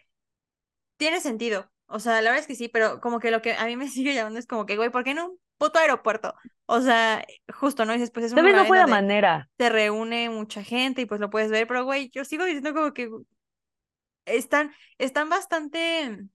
tiene 0.98 1.20
sentido. 1.20 1.70
O 1.88 2.00
sea, 2.00 2.22
la 2.22 2.30
verdad 2.30 2.40
es 2.40 2.48
que 2.48 2.56
sí, 2.56 2.70
pero 2.70 3.02
como 3.02 3.20
que 3.20 3.32
lo 3.32 3.42
que 3.42 3.54
a 3.54 3.66
mí 3.66 3.76
me 3.76 3.88
sigue 3.90 4.14
llamando 4.14 4.40
es 4.40 4.48
como 4.48 4.66
que, 4.66 4.78
güey, 4.78 4.90
¿por 4.90 5.04
qué 5.04 5.14
no 5.14 5.34
puto 5.62 5.80
aeropuerto? 5.80 6.34
O 6.66 6.82
sea, 6.82 7.26
justo, 7.54 7.86
¿no? 7.86 7.94
Dices, 7.94 8.12
pues 8.12 8.26
es 8.28 8.34
un 8.34 8.52
no 8.56 8.66
fue 8.66 8.78
la 8.78 8.86
donde 8.86 8.88
manera. 8.88 9.50
se 9.58 9.70
reúne 9.70 10.30
mucha 10.30 10.64
gente 10.64 11.02
y 11.02 11.06
pues 11.06 11.22
lo 11.22 11.30
puedes 11.30 11.52
ver, 11.52 11.68
pero 11.68 11.86
güey, 11.86 12.10
yo 12.12 12.26
sigo 12.26 12.46
diciendo 12.46 12.74
como 12.74 12.94
que 12.94 13.10
están, 14.26 14.72
están 14.98 15.30
bastante, 15.30 16.28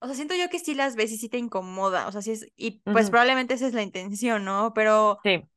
o 0.00 0.06
sea, 0.06 0.14
siento 0.14 0.34
yo 0.36 0.48
que 0.48 0.58
sí 0.58 0.74
las 0.74 0.94
ves 0.96 1.10
y 1.12 1.18
sí 1.18 1.28
te 1.28 1.38
incomoda, 1.38 2.06
o 2.08 2.12
sea, 2.12 2.22
sí 2.22 2.30
es, 2.32 2.46
y 2.56 2.82
pues 2.84 3.10
probablemente 3.10 3.54
esa 3.54 3.66
es 3.66 3.74
la 3.74 3.82
intención, 3.82 4.44
¿no? 4.44 4.72
Pero, 4.74 5.18
Sí. 5.22 5.48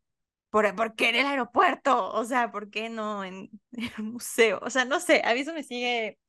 ¿por, 0.49 0.75
por 0.75 0.95
qué 0.95 1.09
en 1.09 1.17
el 1.17 1.27
aeropuerto? 1.27 2.11
O 2.13 2.25
sea, 2.25 2.51
¿por 2.51 2.69
qué 2.71 2.89
no 2.89 3.23
en, 3.25 3.49
en 3.73 3.91
un 3.99 4.13
museo? 4.13 4.59
O 4.63 4.69
sea, 4.69 4.85
no 4.85 4.99
sé, 4.99 5.21
a 5.25 5.33
mí 5.33 5.41
eso 5.41 5.53
me 5.53 5.63
sigue 5.63 6.19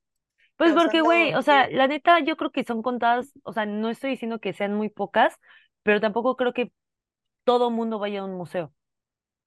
Pues 0.56 0.72
porque, 0.74 1.00
güey, 1.00 1.34
o 1.34 1.42
sea, 1.42 1.68
la 1.70 1.88
neta, 1.88 2.20
yo 2.20 2.36
creo 2.36 2.50
que 2.52 2.64
son 2.64 2.82
contadas, 2.82 3.32
o 3.44 3.52
sea, 3.52 3.66
no 3.66 3.90
estoy 3.90 4.10
diciendo 4.12 4.38
que 4.40 4.52
sean 4.52 4.74
muy 4.74 4.88
pocas, 4.90 5.34
pero 5.82 6.00
tampoco 6.00 6.36
creo 6.36 6.52
que 6.52 6.72
todo 7.44 7.70
mundo 7.70 7.98
vaya 8.00 8.20
a 8.22 8.24
un 8.26 8.34
museo. 8.36 8.74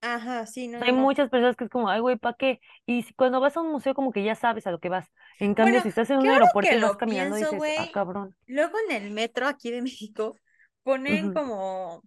Ajá, 0.01 0.45
sí, 0.45 0.67
no, 0.69 0.79
hay 0.79 0.91
no. 0.91 0.93
muchas 0.93 1.29
personas 1.29 1.55
que 1.55 1.65
es 1.65 1.69
como, 1.69 1.89
ay, 1.89 1.99
güey, 2.01 2.17
¿para 2.17 2.35
qué? 2.37 2.59
Y 2.85 3.03
si- 3.03 3.13
cuando 3.13 3.39
vas 3.39 3.55
a 3.57 3.61
un 3.61 3.71
museo, 3.71 3.93
como 3.93 4.11
que 4.11 4.23
ya 4.23 4.35
sabes 4.35 4.67
a 4.67 4.71
lo 4.71 4.79
que 4.79 4.89
vas. 4.89 5.07
En 5.39 5.53
cambio, 5.55 5.79
Bueno, 5.79 5.81
si 5.81 5.87
estás 5.89 6.09
en 6.09 6.19
un 6.19 6.29
aeropuerto 6.29 6.75
y 6.75 6.79
vas 6.79 6.97
caminando, 6.97 7.35
pienso, 7.35 7.37
dices, 7.37 7.65
ah, 7.75 7.87
güey, 7.87 7.91
cabrón. 7.91 8.35
luego 8.47 8.77
en 8.89 8.95
el 9.03 9.11
metro 9.11 9.47
aquí 9.47 9.71
de 9.71 9.81
México 9.81 10.39
ponen 10.83 11.29
como, 11.31 12.03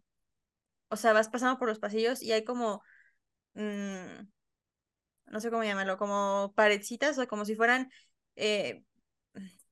o 0.90 0.96
sea, 0.96 1.12
vas 1.12 1.28
pasando 1.30 1.58
por 1.58 1.68
los 1.68 1.78
pasillos 1.80 2.22
y 2.22 2.32
hay 2.32 2.44
como, 2.44 2.82
mm, 3.54 4.28
no 5.26 5.40
sé 5.40 5.50
cómo 5.50 5.64
llamarlo, 5.64 5.98
como 5.98 6.52
paredcitas 6.56 7.18
o 7.18 7.26
como 7.28 7.44
si 7.44 7.54
fueran 7.56 7.90
eh, 8.36 8.84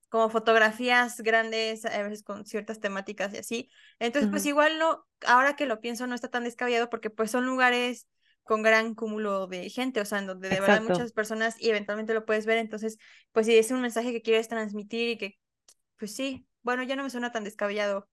como 0.09 0.31
fotografías 0.31 1.21
grandes, 1.21 1.85
a 1.85 2.03
veces 2.03 2.23
con 2.23 2.47
ciertas 2.47 2.81
temáticas 2.81 3.35
y 3.35 3.39
así. 3.39 3.71
Entonces, 3.99 4.31
pues 4.31 4.47
igual 4.47 4.79
no, 4.79 5.07
ahora 5.27 5.57
que 5.57 5.67
lo 5.67 5.81
pienso, 5.81 6.07
no 6.07 6.15
está 6.15 6.29
tan 6.29 6.45
descabellado 6.45 6.89
porque 6.91 7.11
pues 7.11 7.31
son 7.31 7.47
lugares 7.47 8.07
con 8.45 8.63
gran 8.63 8.95
cúmulo 8.95 9.47
de 9.49 9.69
gente, 9.71 10.01
o 10.01 10.05
sea, 10.05 10.19
en 10.21 10.27
donde 10.29 10.49
de 10.49 10.61
verdad 10.61 10.81
Exacto. 10.81 10.83
muchas 10.83 11.13
personas 11.13 11.57
y 11.61 11.71
eventualmente 11.71 12.15
lo 12.15 12.25
puedes 12.25 12.47
ver, 12.47 12.59
entonces, 12.59 12.97
pues 13.33 13.47
si 13.47 13.57
es 13.59 13.71
un 13.73 13.81
mensaje 13.83 14.13
que 14.13 14.23
quieres 14.23 14.49
transmitir 14.49 15.09
y 15.11 15.19
que, 15.19 15.39
pues 15.99 16.15
sí, 16.15 16.47
bueno, 16.63 16.83
ya 16.85 16.97
no 16.97 17.05
me 17.05 17.11
suena 17.11 17.33
tan 17.33 17.45
descabellado, 17.45 18.09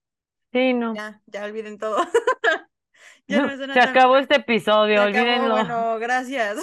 Sí, 0.52 0.72
no. 0.72 0.94
ya, 0.94 1.22
ya 1.26 1.44
olviden 1.44 1.78
todo, 1.78 1.98
ya 3.28 3.40
no 3.40 3.48
me 3.56 3.56
Se 3.72 3.80
tan, 3.80 3.80
acabó 3.80 4.16
este 4.18 4.36
se 4.94 5.00
episodio, 5.00 5.02
acabó, 5.02 5.50
olvídenlo. 5.50 5.76
bueno, 5.76 5.98
gracias. 5.98 6.58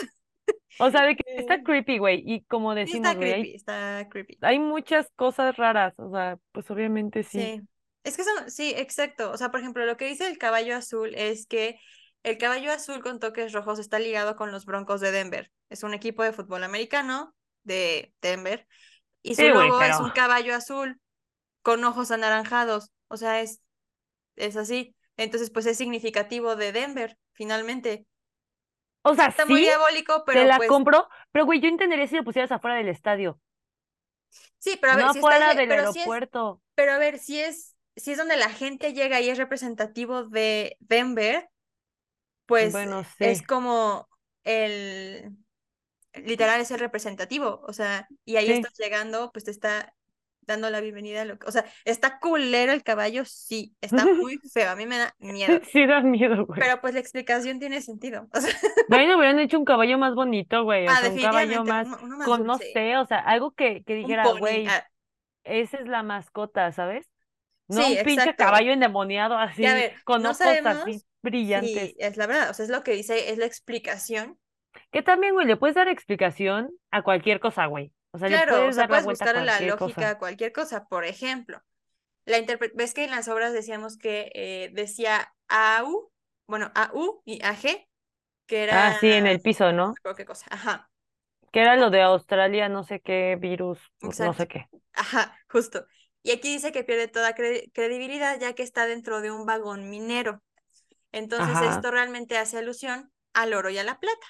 O 0.86 0.90
sea, 0.92 1.04
de 1.04 1.16
que 1.16 1.24
está 1.38 1.64
creepy, 1.64 1.98
güey. 2.00 2.24
Y 2.26 2.44
como 2.46 2.74
Sí, 2.84 2.94
decimos, 2.94 2.96
está 2.96 3.18
creepy, 3.18 3.56
está 3.56 4.08
creepy. 4.10 4.40
hay 4.42 4.60
muchas 4.60 5.10
cosas 5.16 5.56
raras. 5.58 5.94
O 6.00 6.12
sea, 6.12 6.38
pues 6.52 6.70
obviamente 6.72 7.24
sí. 7.24 7.40
Sí, 7.40 7.68
es 8.04 8.18
que 8.18 8.24
son, 8.24 8.52
sí, 8.52 8.74
exacto. 8.76 9.32
O 9.32 9.38
sea, 9.38 9.52
por 9.52 9.60
ejemplo, 9.60 9.86
lo 9.86 9.98
que 9.98 10.08
dice 10.08 10.28
el 10.28 10.38
caballo 10.38 10.76
azul 10.76 11.14
es 11.16 11.48
que 11.48 11.80
el 12.24 12.38
caballo 12.38 12.72
azul 12.72 13.02
con 13.02 13.20
toques 13.20 13.54
rojos 13.54 13.80
está 13.80 14.00
ligado 14.00 14.36
con 14.36 14.52
los 14.52 14.66
Broncos 14.66 15.02
de 15.02 15.12
Denver. 15.12 15.52
Es 15.70 15.84
un 15.84 15.94
equipo 15.94 16.24
de 16.24 16.34
fútbol 16.34 16.64
americano 16.64 17.36
de 17.64 18.14
Denver 18.22 18.68
y 19.24 19.36
su 19.36 19.42
Sí, 19.42 19.50
logo 19.50 19.84
es 19.84 20.00
pero. 20.00 20.02
un 20.02 20.12
caballo 20.12 20.56
azul 20.56 21.00
con 21.64 21.84
ojos 21.86 22.12
anaranjados. 22.12 22.92
O 23.10 23.18
sea, 23.18 23.42
es, 23.42 23.62
es 24.38 24.56
así. 24.58 24.96
Entonces, 25.18 25.52
pues 25.52 25.66
es 25.68 25.78
significativo 25.78 26.56
de 26.56 26.72
Denver, 26.74 27.18
finalmente. 27.34 28.08
O 29.04 29.16
sea, 29.16 29.30
está 29.30 29.46
muy 29.46 29.62
sí, 29.62 29.62
diabólico, 29.62 30.24
te 30.32 30.46
pero 30.46 30.46
la 30.46 30.62
pues 30.62 30.72
compro, 30.72 31.10
pero 31.32 31.46
güey, 31.46 31.60
yo 31.62 31.70
entendería 31.70 32.08
si 32.08 32.16
lo 32.16 32.24
pusieras 32.24 32.52
afuera 32.52 32.78
del 32.78 32.90
estadio, 32.90 33.40
sí, 34.60 34.78
pero 34.80 34.94
a 34.94 34.96
no 34.96 34.98
ver, 34.98 35.10
si 35.12 35.20
está 35.20 35.36
afuera 35.36 35.54
je- 35.54 35.62
del 35.62 35.68
pero 35.68 35.84
es, 35.84 35.96
aeropuerto. 35.96 36.62
pero 36.76 36.94
a 36.94 36.98
ver, 36.98 37.20
si 37.20 37.40
es, 37.40 37.76
si 37.96 38.12
es 38.12 38.18
donde 38.18 38.38
la 38.38 38.50
gente 38.50 38.94
llega 38.94 39.22
y 39.22 39.30
es 39.30 39.38
representativo 39.38 40.24
de 40.26 40.78
Denver 40.80 41.50
pues 42.46 42.72
Bueno, 42.72 43.04
es 43.20 43.42
sí. 43.44 43.44
como 43.44 44.10
el, 44.44 45.38
literal 46.14 46.62
es 46.62 46.72
el 46.72 46.80
representativo, 46.80 47.62
o 47.68 47.74
sea, 47.74 48.08
y 48.26 48.38
ahí 48.38 48.50
Sí. 48.50 48.52
estás 48.52 48.74
llegando, 48.78 49.32
pues 49.34 49.46
te 49.46 49.52
está 49.52 49.96
dando 50.52 50.70
la 50.70 50.82
bienvenida 50.82 51.22
a 51.22 51.26
lo 51.26 51.38
que, 51.38 51.48
o 51.48 51.52
sea, 51.52 51.66
está 51.86 52.20
culero 52.20 52.72
el 52.72 52.84
caballo, 52.84 53.26
sí, 53.26 53.76
está 53.82 54.06
muy 54.30 54.38
feo, 54.54 54.70
a 54.70 54.76
mí 54.76 54.86
me 54.86 54.98
da 54.98 55.16
miedo, 55.20 55.60
Sí 55.72 55.86
da 55.86 56.02
miedo, 56.02 56.46
güey. 56.46 56.60
pero 56.60 56.80
pues 56.82 56.94
la 56.94 57.00
explicación 57.00 57.60
tiene 57.60 57.82
sentido, 57.82 58.28
o 58.34 58.40
sea, 58.40 58.52
De 58.88 58.98
ahí 58.98 59.08
no 59.08 59.18
hubieran 59.18 59.40
hecho 59.40 59.58
un 59.58 59.66
caballo 59.66 59.98
más 59.98 60.16
bonito, 60.16 60.64
güey. 60.64 60.88
O 60.88 60.92
ah, 60.92 60.98
sea, 60.98 61.12
un 61.12 61.20
caballo 61.20 61.64
más 61.64 61.88
uno, 62.02 62.18
más 62.18 62.28
con, 62.28 62.46
no 62.46 62.58
sé, 62.58 62.98
o 62.98 63.06
sea, 63.06 63.20
algo 63.20 63.52
que, 63.52 63.84
que 63.84 63.96
dijera, 63.96 64.24
pony, 64.24 64.40
güey, 64.40 64.68
ah, 64.68 64.86
esa 65.44 65.78
es 65.78 65.88
la 65.88 66.04
mascota, 66.04 66.72
¿sabes? 66.72 67.10
No 67.68 67.82
sí, 67.84 67.98
un 67.98 68.04
pinche 68.04 68.22
exacto, 68.24 68.44
caballo 68.44 68.74
endemoniado 68.74 69.36
a 69.36 69.44
así, 69.44 69.62
ver, 69.62 69.96
con 70.04 70.22
no 70.22 70.32
ojos 70.32 70.42
así 70.42 70.62
sabemos 70.62 70.84
si 70.84 71.02
brillantes. 71.22 71.96
es 71.98 72.18
la 72.18 72.28
verdad, 72.28 72.50
o 72.50 72.54
sea, 72.54 72.66
es 72.66 72.72
lo 72.72 72.84
que 72.84 72.92
dice, 72.92 73.32
es 73.32 73.38
la 73.38 73.46
explicación, 73.46 74.38
Que 74.92 75.02
también, 75.02 75.34
güey, 75.34 75.48
le 75.48 75.56
puedes 75.56 75.76
dar 75.76 75.88
explicación 75.88 76.72
a 76.92 77.02
cualquier 77.02 77.40
cosa, 77.40 77.66
güey. 77.68 77.94
O 78.14 78.18
sea, 78.20 78.30
claro, 78.30 78.68
o 78.68 78.74
puedes 78.74 78.74
sea, 78.74 78.88
la 78.88 78.88
puedes 78.88 79.08
buscarle 79.08 79.42
la 79.44 79.62
lógica 79.62 80.10
a 80.12 80.18
cualquier 80.20 80.52
cosa, 80.54 80.86
por 80.88 81.06
ejemplo, 81.06 81.62
la 82.26 82.38
ves 82.76 82.94
que 82.94 83.06
en 83.06 83.12
las 83.12 83.28
obras 83.30 83.54
decíamos 83.54 83.98
que 83.98 84.32
eh, 84.36 84.72
decía 84.74 85.34
AU, 85.50 86.12
bueno, 86.48 86.72
AU 86.76 87.22
y 87.26 87.44
AG, 87.44 87.88
que 88.48 88.64
Ah, 88.70 88.92
era 88.92 89.00
sí, 89.00 89.12
en 89.14 89.28
el 89.28 89.40
piso, 89.42 89.72
¿no? 89.72 90.00
qué 90.18 90.26
cosa, 90.26 90.46
ajá, 90.52 90.92
Que 91.52 91.62
era 91.62 91.76
lo 91.78 91.90
de 91.90 92.02
Australia, 92.02 92.68
no 92.70 92.84
sé 92.84 93.00
qué 93.02 93.38
virus, 93.40 93.80
no 94.18 94.34
sé 94.34 94.48
qué. 94.48 94.70
ajá, 94.94 95.38
justo. 95.50 95.86
Y 96.24 96.32
aquí 96.32 96.54
dice 96.54 96.72
que 96.72 96.84
pierde 96.84 97.08
toda 97.08 97.36
cre- 97.36 97.72
credibilidad 97.74 98.40
ya 98.40 98.54
que 98.54 98.64
está 98.64 98.86
dentro 98.86 99.22
de 99.22 99.32
un 99.32 99.46
vagón 99.46 99.90
minero. 99.90 100.44
Entonces 101.12 101.62
Ajá. 101.62 101.62
esto 101.62 101.92
realmente 101.92 102.38
hace 102.38 102.58
alusión 102.60 103.12
al 103.34 103.54
oro 103.54 103.70
y 103.70 103.78
a 103.80 103.84
la 103.84 104.00
plata, 104.00 104.28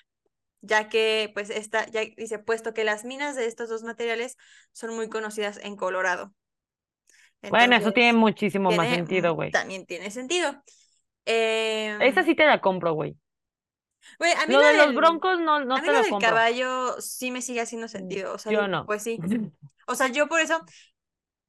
ya 0.62 0.90
que 0.90 1.32
pues 1.34 1.50
esta, 1.50 1.88
ya 1.90 2.02
dice, 2.18 2.40
puesto 2.40 2.74
que 2.74 2.84
las 2.84 3.06
minas 3.06 3.36
de 3.36 3.46
estos 3.48 3.70
dos 3.70 3.84
materiales 3.84 4.38
son 4.72 4.96
muy 4.96 5.10
conocidas 5.10 5.60
en 5.64 5.76
Colorado. 5.76 6.34
Bueno, 7.50 7.76
eso 7.76 7.92
tiene 7.94 8.14
muchísimo 8.18 8.72
más 8.72 8.90
tiene, 8.90 8.90
sentido, 8.90 9.36
mm, 9.36 9.36
güey. 9.36 9.52
también 9.52 9.86
tiene 9.86 10.12
sentido. 10.12 10.64
Esa 12.00 12.24
Em, 12.24 12.26
sí 12.26 12.36
te 12.36 12.46
la 12.46 12.60
compro, 12.62 12.94
güey. 12.94 13.18
Güey, 14.20 14.34
a 14.34 14.46
mí 14.48 14.56
Lo 14.56 14.62
de 14.62 14.74
lo 14.74 14.74
los 14.74 14.94
del, 14.94 14.94
broncos 14.94 15.40
no, 15.40 15.66
a 15.74 15.82
no 15.82 15.82
mí 15.82 15.90
te 15.90 15.92
lo 15.92 16.04
del 16.04 16.08
compro. 16.08 16.18
caballo 16.18 17.00
sí 17.02 17.32
me 17.32 17.42
sigue 17.42 17.62
haciendo 17.62 17.88
Mm, 17.88 17.88
sentido. 17.88 18.34
O 18.34 18.38
sea, 18.38 18.54
Yo 18.54 18.68
no. 18.68 18.86
pues 18.86 19.04
sí. 19.04 19.26
O 19.88 19.96
sea, 19.96 20.08
yo 20.08 20.28
por 20.28 20.40
eso, 20.42 20.64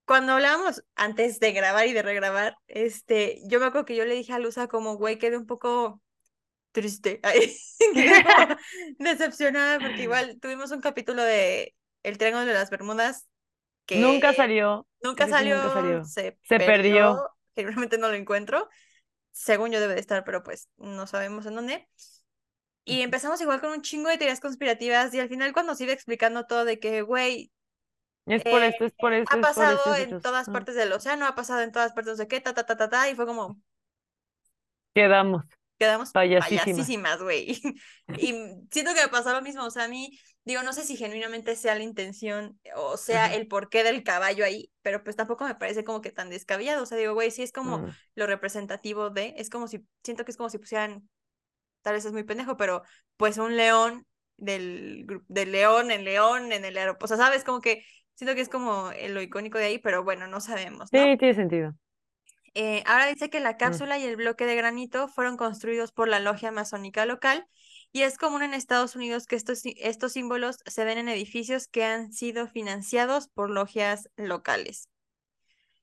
cuando 0.07 0.33
hablábamos 0.35 0.85
antes 0.97 1.41
de 1.41 1.53
grabar 1.53 1.87
y 1.89 1.93
de 1.95 2.03
regrabar, 2.03 2.57
este, 2.69 3.41
yo 3.49 3.61
me 3.61 3.67
acuerdo 3.67 3.87
que 3.87 3.97
yo 3.97 4.05
le 4.07 4.15
dije 4.15 4.33
a 4.33 4.39
Luza 4.39 4.69
como, 4.69 4.97
güey, 4.97 5.19
quedé 5.19 5.37
un 5.39 5.47
poco 5.47 6.03
triste. 6.73 7.21
Decepcionada 8.99 9.81
porque 9.81 10.03
igual 10.03 10.39
tuvimos 10.41 10.71
un 10.71 10.81
capítulo 10.81 11.23
de 11.23 11.75
El 12.03 12.19
Triángulo 12.19 12.47
de 12.47 12.55
las 12.55 12.71
Bermudas 12.71 13.29
que 13.87 14.01
Nunca 14.01 14.33
salió. 14.33 14.87
nunca 15.03 15.29
salió, 15.29 15.57
nunca 15.57 15.71
salió. 15.71 16.05
se, 16.05 16.39
Se 16.43 16.59
perdió, 16.61 17.29
generalmente 17.55 17.99
no 17.99 18.09
lo 18.09 18.15
encuentro. 18.15 18.69
Según 19.33 19.71
yo 19.73 19.81
debe 19.81 19.95
de 19.95 20.01
estar, 20.01 20.25
pero 20.25 20.43
pues 20.43 20.69
no 20.77 21.07
sabemos 21.07 21.47
en 21.47 21.55
dónde. 21.55 21.89
Y 22.85 23.03
empezamos 23.03 23.41
igual 23.41 23.61
con 23.61 23.71
un 23.71 23.83
chingo 23.83 24.09
de 24.09 24.19
teorías 24.19 24.41
conspirativas 24.41 25.15
y 25.15 25.21
al 25.21 25.29
final 25.29 25.53
cuando 25.53 25.75
se 25.75 25.85
iba 25.85 25.93
explicando 25.93 26.47
todo 26.47 26.65
de 26.65 26.81
que, 26.81 27.03
güey, 27.03 27.53
Es 28.27 28.43
por 28.45 28.63
esto, 28.63 28.85
es 28.85 28.93
por 28.95 29.13
esto, 29.13 29.37
ha 29.37 29.41
esto, 29.41 29.49
pasado 29.49 29.95
en 29.97 30.21
todas 30.21 30.49
partes 30.49 30.75
del 30.75 30.93
océano, 30.93 31.27
ha 31.27 31.35
pasado 31.35 31.61
en 31.63 31.73
todas 31.73 31.93
partes, 31.93 32.17
sé 32.17 32.29
qué, 32.29 32.41
ta, 32.41 32.55
ta, 32.55 32.65
ta, 32.67 32.77
ta, 32.77 32.89
ta, 32.89 33.11
y 33.11 33.15
fue 33.15 33.27
como, 33.27 33.61
Quedamos. 34.95 35.45
Quedamos 35.83 36.13
Payasísimas. 36.13 37.21
güey. 37.21 37.61
Y 38.19 38.35
siento 38.71 38.95
que 38.95 39.03
me 39.03 39.09
pasó 39.11 39.33
lo 39.33 39.43
mismo, 39.43 39.65
o 39.65 39.71
sea, 39.71 39.85
a 39.85 39.89
mí, 39.89 40.19
digo, 40.45 40.63
no 40.63 40.73
sé 40.73 40.85
si 40.85 40.97
genuinamente 40.97 41.57
sea 41.57 41.75
la 41.75 41.83
intención 41.83 42.59
o 42.77 42.97
sea 42.97 43.35
el 43.35 43.49
porqué 43.49 43.83
del 43.83 44.05
caballo 44.05 44.45
ahí, 44.45 44.71
pero 44.83 45.03
pues 45.03 45.17
tampoco 45.17 45.45
me 45.45 45.55
parece 45.55 45.83
como 45.83 46.01
que 46.01 46.13
tan 46.13 46.31
descabellado, 46.31 46.83
o 46.83 46.87
sea, 46.87 46.99
digo, 46.99 47.15
güey, 47.15 47.31
sí 47.31 47.43
es 47.43 47.53
como 47.53 47.87
lo 48.15 48.27
representativo 48.27 49.11
de, 49.11 49.35
es 49.39 49.51
como 49.51 49.67
si, 49.67 49.85
siento 50.05 50.25
que 50.25 50.31
es 50.31 50.37
como 50.37 50.51
si 50.51 50.59
pusieran, 50.59 51.09
tal 51.83 51.95
vez 51.95 52.05
es 52.05 52.13
muy 52.13 52.25
pendejo, 52.25 52.57
pero 52.57 52.83
pues 53.17 53.39
un 53.39 53.57
león 53.57 54.07
del, 54.37 55.07
del 55.29 55.53
león 55.53 55.91
en 55.91 56.05
león 56.05 56.53
en 56.53 56.65
el 56.65 56.77
aeropuerto, 56.77 57.07
o 57.07 57.09
sea, 57.09 57.27
sabes, 57.27 57.45
como 57.45 57.61
que 57.61 57.85
siento 58.15 58.35
que 58.35 58.43
es 58.43 58.49
como 58.49 58.91
eh, 58.93 59.09
lo 59.09 59.21
icónico 59.21 59.59
de 59.59 59.65
ahí, 59.65 59.79
pero 59.79 60.05
bueno, 60.05 60.27
no 60.29 60.41
sabemos, 60.41 60.93
¿no? 60.93 61.03
Sí, 61.03 61.17
tiene 61.17 61.35
sentido. 61.35 61.75
Eh, 62.55 62.83
ahora 62.87 63.07
dice 63.07 63.31
que 63.31 63.41
la 63.41 63.55
Mm. 63.55 63.57
cápsula 63.59 63.99
y 63.99 64.05
el 64.05 64.17
bloque 64.17 64.45
de 64.47 64.57
granito 64.57 65.09
fueron 65.09 65.37
construidos 65.37 65.93
por 65.93 66.09
la 66.09 66.21
logia 66.21 66.53
masónica 66.53 67.07
local 67.07 67.47
y 67.93 68.03
es 68.03 68.19
común 68.19 68.43
en 68.43 68.55
Estados 68.55 68.95
Unidos 68.97 69.27
que 69.27 69.37
estos, 69.37 69.63
estos 69.65 70.13
símbolos 70.13 70.59
se 70.67 70.85
ven 70.85 70.99
en 70.99 71.09
edificios 71.09 71.67
que 71.69 71.85
han 71.85 72.13
sido 72.13 72.47
financiados 72.49 73.29
por 73.29 73.51
logias 73.51 74.11
locales. 74.17 74.89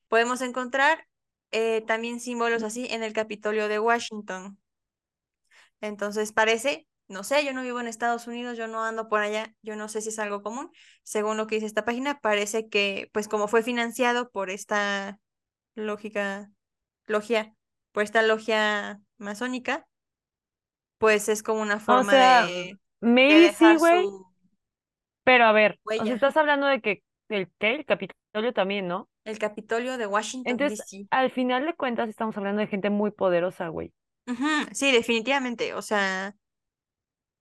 Podemos 0.08 0.42
encontrar 0.42 1.08
eh, 1.52 1.82
también 1.88 2.20
símbolos 2.20 2.64
así 2.64 2.88
en 2.92 3.02
el 3.04 3.14
Capitolio 3.14 3.68
de 3.68 3.80
Washington. 3.80 4.60
Entonces 5.82 6.32
parece, 6.32 6.88
no 7.08 7.24
sé, 7.24 7.46
yo 7.46 7.54
no 7.54 7.62
vivo 7.64 7.80
en 7.80 7.88
Estados 7.88 8.28
Unidos, 8.28 8.58
yo 8.58 8.68
no 8.68 8.84
ando 8.84 9.08
por 9.10 9.22
allá, 9.22 9.56
yo 9.62 9.76
no 9.76 9.90
sé 9.90 10.02
si 10.02 10.10
es 10.10 10.20
algo 10.20 10.44
común. 10.44 10.72
Según 11.04 11.38
lo 11.38 11.48
que 11.48 11.56
dice 11.56 11.68
esta 11.68 11.86
página, 11.86 12.20
parece 12.20 12.70
que, 12.70 13.10
pues 13.14 13.28
como 13.28 13.48
fue 13.48 13.64
financiado 13.64 14.30
por 14.32 14.50
esta 14.50 15.20
lógica, 15.76 16.52
logia, 17.10 17.56
por 17.94 18.04
esta 18.04 18.22
logia 18.24 19.02
masónica, 19.18 19.88
pues 20.98 21.30
es 21.30 21.44
como 21.44 21.62
una 21.62 21.80
O 21.88 22.04
forma 22.04 22.06
sea, 22.06 22.48
de, 22.48 22.80
de 23.28 23.38
maybe 23.42 23.50
sí, 23.50 23.76
güey, 23.76 24.14
su 24.16 24.28
pero 25.24 25.46
a 25.46 25.52
ver, 25.52 25.80
o 25.96 26.06
sea, 26.06 26.16
estás 26.16 26.38
hablando 26.38 26.68
de 26.68 26.82
que 26.82 27.04
el 27.30 27.50
qué, 27.60 27.76
el 27.76 27.86
Capitolio 27.86 28.54
también, 28.54 28.88
¿no? 28.88 29.10
El 29.24 29.40
Capitolio 29.40 29.98
de 29.98 30.08
Washington, 30.08 30.58
Entonces, 30.58 30.68
D.C. 30.68 31.08
al 31.12 31.32
final 31.32 31.66
de 31.66 31.76
cuentas, 31.76 32.10
estamos 32.10 32.38
hablando 32.38 32.62
de 32.62 32.68
gente 32.68 32.90
muy 32.90 33.12
poderosa, 33.12 33.68
güey. 33.70 33.94
Sí, 34.74 34.92
definitivamente, 34.92 35.74
o 35.74 35.82
sea, 35.82 36.36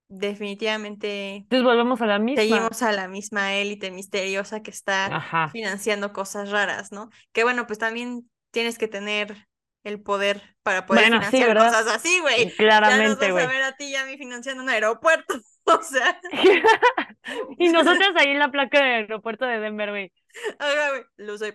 definitivamente 0.09 1.47
Entonces 1.49 1.65
volvemos 1.65 2.01
a 2.01 2.05
la 2.07 2.19
misma. 2.19 2.67
seguimos 2.67 2.83
a 2.83 2.93
la 2.93 3.09
misma 3.09 3.55
élite 3.55 3.91
misteriosa 3.91 4.61
que 4.63 4.71
está 4.71 5.17
Ajá. 5.17 5.53
financiando 5.53 6.13
cosas 6.13 6.51
raras, 6.51 6.93
¿no? 6.93 7.11
Que 7.33 7.43
bueno, 7.45 7.67
pues 7.67 7.79
también 7.79 8.31
tienes 8.51 8.79
que 8.79 8.89
tener 8.89 9.48
el 9.89 10.01
poder 10.01 10.41
para 10.63 10.85
poder 10.85 11.09
Bueno, 11.09 11.17
financiar 11.17 11.55
cosas 11.57 11.87
así, 11.87 12.19
güey. 12.21 12.55
Ya 12.87 13.01
nos 13.01 13.17
Claramente, 13.17 13.17
vas 13.17 13.35
a 13.35 13.45
güey. 13.45 13.47
ver 13.47 13.63
a 13.63 13.75
ti 13.75 13.85
y 13.85 13.95
a 13.95 14.05
mí 14.05 14.17
financiando 14.17 14.63
un 14.63 14.69
aeropuerto, 14.69 15.35
o 15.65 15.81
sea, 15.83 16.19
Y 17.57 17.69
nosotras 17.69 18.11
ahí 18.15 18.29
en 18.31 18.39
la 18.39 18.51
placa 18.51 18.79
del 18.79 18.87
aeropuerto 18.93 19.45
de 19.45 19.59
Denver, 19.59 19.89
güey. 19.91 20.11
güey, 20.59 21.03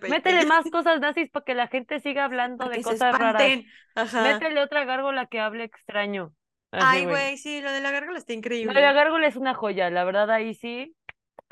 Métele 0.07 0.45
más 0.45 0.65
cosas 0.69 0.99
nazis 0.99 1.29
para 1.31 1.43
que 1.45 1.55
la 1.55 1.67
gente 1.67 1.99
siga 1.99 2.25
hablando 2.25 2.65
para 2.65 2.77
de 2.77 2.81
cosas 2.81 3.17
raras. 3.17 3.59
ajá. 3.95 4.21
Métele 4.21 4.61
otra 4.61 4.85
gárgola 4.85 5.27
que 5.27 5.39
hable 5.39 5.63
extraño. 5.65 6.33
Así, 6.71 6.85
Ay, 6.85 7.03
güey. 7.03 7.07
güey, 7.07 7.37
sí, 7.37 7.61
lo 7.61 7.71
de 7.71 7.81
la 7.81 7.91
gárgola 7.91 8.17
está 8.19 8.33
Lo 8.61 8.73
de 8.73 8.81
la 8.81 8.91
increíble. 8.91 8.93
gárgola 8.93 9.27
es 9.27 9.35
una 9.37 9.53
joya, 9.53 9.89
la 9.89 10.03
verdad, 10.03 10.29
ahí 10.31 10.53
sí. 10.55 10.95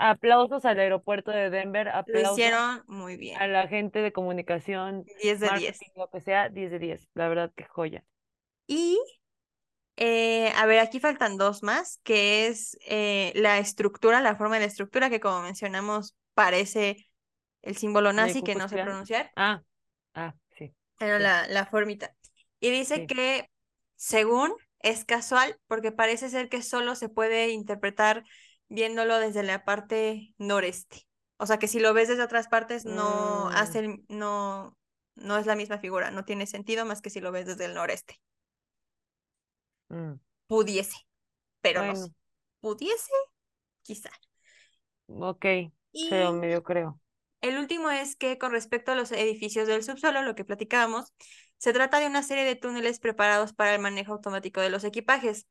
Aplausos 0.05 0.65
al 0.65 0.79
aeropuerto 0.79 1.31
de 1.31 1.49
Denver, 1.49 1.85
Lo 1.87 1.93
aplausos 1.93 2.31
hicieron 2.33 2.83
muy 2.87 3.15
bien. 3.17 3.41
a 3.41 3.47
la 3.47 3.67
gente 3.67 3.99
de 3.99 4.11
comunicación, 4.11 5.05
10 5.21 5.39
de 5.39 5.49
10. 5.49 5.51
marketing, 5.51 5.89
lo 5.95 6.09
que 6.09 6.21
sea, 6.21 6.49
10 6.49 6.71
de 6.71 6.79
10. 6.79 7.07
La 7.13 7.27
verdad, 7.29 7.51
qué 7.55 7.63
joya. 7.63 8.03
Y, 8.67 8.99
eh, 9.95 10.51
a 10.55 10.65
ver, 10.65 10.79
aquí 10.79 10.99
faltan 10.99 11.37
dos 11.37 11.63
más, 11.63 11.99
que 12.03 12.47
es 12.47 12.77
eh, 12.85 13.31
la 13.35 13.59
estructura, 13.59 14.21
la 14.21 14.35
forma 14.35 14.55
de 14.55 14.61
la 14.61 14.67
estructura, 14.67 15.09
que 15.09 15.19
como 15.19 15.41
mencionamos 15.41 16.15
parece 16.33 17.07
el 17.61 17.77
símbolo 17.77 18.09
¿De 18.09 18.15
nazi, 18.15 18.41
que 18.41 18.55
no 18.55 18.67
sé 18.67 18.75
pronunciar, 18.77 19.31
Ah, 19.35 19.61
ah, 20.15 20.33
sí, 20.57 20.73
pero 20.97 21.17
sí, 21.17 21.23
la, 21.23 21.47
la 21.47 21.65
formita. 21.65 22.13
Y 22.59 22.71
dice 22.71 22.95
sí. 22.95 23.07
que, 23.07 23.49
según, 23.95 24.53
es 24.79 25.05
casual, 25.05 25.57
porque 25.67 25.91
parece 25.91 26.29
ser 26.29 26.49
que 26.49 26.61
solo 26.61 26.95
se 26.95 27.07
puede 27.09 27.49
interpretar 27.51 28.23
viéndolo 28.73 29.19
desde 29.19 29.43
la 29.43 29.65
parte 29.65 30.35
noreste. 30.39 31.07
O 31.37 31.47
sea, 31.47 31.59
que 31.59 31.69
si 31.69 31.79
lo 31.81 31.93
ves 31.95 32.09
desde 32.09 32.23
otras 32.23 32.49
partes, 32.49 32.85
no 32.87 33.49
Mm, 33.49 33.53
hace, 33.53 34.03
no, 34.09 34.77
no 35.15 35.37
es 35.37 35.47
la 35.47 35.55
misma 35.57 35.79
figura, 35.79 36.11
no 36.11 36.25
tiene 36.25 36.47
sentido 36.47 36.85
más 36.85 37.01
que 37.03 37.11
si 37.11 37.21
lo 37.21 37.31
ves 37.33 37.47
desde 37.47 37.65
el 37.65 37.75
noreste. 37.75 38.21
mm. 39.89 40.19
Pudiese, 40.47 40.97
pero 41.61 41.83
no 41.83 41.93
Bueno. 41.93 42.13
Pudiese, 42.61 43.11
quizá. 43.83 44.11
ok, 45.07 45.45
Y 45.93 46.33
medio 46.33 46.61
creo. 46.63 46.99
el 47.41 47.57
último 47.59 47.89
es 47.91 48.15
que 48.15 48.37
con 48.37 48.51
respecto 48.51 48.91
a 48.91 48.95
los 48.95 49.11
edificios 49.11 49.67
del 49.67 49.83
subsuelo, 49.83 50.21
lo 50.23 50.35
que 50.35 50.45
platicábamos, 50.45 51.13
se 51.57 51.73
trata 51.73 51.99
de 51.99 52.07
una 52.07 52.23
serie 52.23 52.45
de 52.45 52.55
túneles 52.55 52.99
preparados 52.99 53.53
para 53.53 53.73
el 53.75 53.81
manejo 53.81 54.13
automático 54.13 54.61
de 54.61 54.69
los 54.69 54.83
equipajes. 54.83 55.47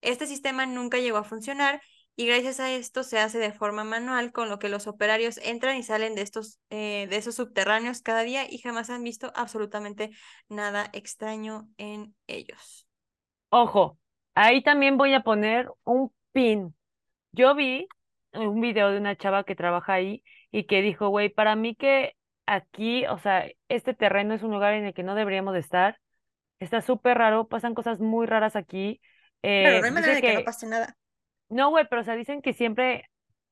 Este 0.00 0.26
sistema 0.26 0.66
nunca 0.66 0.98
llegó 0.98 1.18
a 1.18 1.24
funcionar 1.24 1.80
y 2.16 2.26
gracias 2.26 2.60
a 2.60 2.72
esto 2.72 3.02
se 3.02 3.18
hace 3.18 3.38
de 3.38 3.52
forma 3.52 3.84
manual, 3.84 4.32
con 4.32 4.48
lo 4.48 4.58
que 4.58 4.70
los 4.70 4.86
operarios 4.86 5.38
entran 5.44 5.76
y 5.76 5.82
salen 5.82 6.14
de 6.14 6.22
estos, 6.22 6.58
eh, 6.70 7.06
de 7.10 7.16
esos 7.16 7.34
subterráneos 7.34 8.00
cada 8.00 8.22
día 8.22 8.46
y 8.50 8.58
jamás 8.58 8.88
han 8.88 9.02
visto 9.02 9.30
absolutamente 9.34 10.10
nada 10.48 10.88
extraño 10.94 11.68
en 11.76 12.14
ellos. 12.26 12.88
Ojo, 13.50 13.98
ahí 14.34 14.62
también 14.62 14.96
voy 14.96 15.12
a 15.12 15.20
poner 15.20 15.70
un 15.84 16.10
pin. 16.32 16.74
Yo 17.32 17.54
vi 17.54 17.86
un 18.32 18.62
video 18.62 18.90
de 18.90 18.98
una 18.98 19.16
chava 19.16 19.44
que 19.44 19.54
trabaja 19.54 19.92
ahí 19.92 20.22
y 20.50 20.64
que 20.64 20.80
dijo, 20.80 21.08
güey, 21.08 21.28
para 21.28 21.54
mí 21.54 21.74
que 21.74 22.14
aquí, 22.46 23.06
o 23.06 23.18
sea, 23.18 23.46
este 23.68 23.92
terreno 23.92 24.32
es 24.32 24.42
un 24.42 24.52
lugar 24.52 24.72
en 24.72 24.86
el 24.86 24.94
que 24.94 25.02
no 25.02 25.14
deberíamos 25.14 25.52
de 25.52 25.60
estar. 25.60 25.98
Está 26.60 26.80
súper 26.80 27.18
raro, 27.18 27.46
pasan 27.46 27.74
cosas 27.74 28.00
muy 28.00 28.26
raras 28.26 28.56
aquí. 28.56 29.02
Eh, 29.42 29.78
no 29.80 29.84
hay 29.84 29.92
manera 29.92 30.14
de 30.14 30.22
que 30.22 30.34
no 30.34 30.44
pase 30.44 30.66
nada. 30.66 30.96
No, 31.48 31.70
güey, 31.70 31.86
pero 31.88 32.02
o 32.02 32.04
sea, 32.04 32.14
dicen 32.16 32.42
que 32.42 32.52
siempre, 32.52 33.04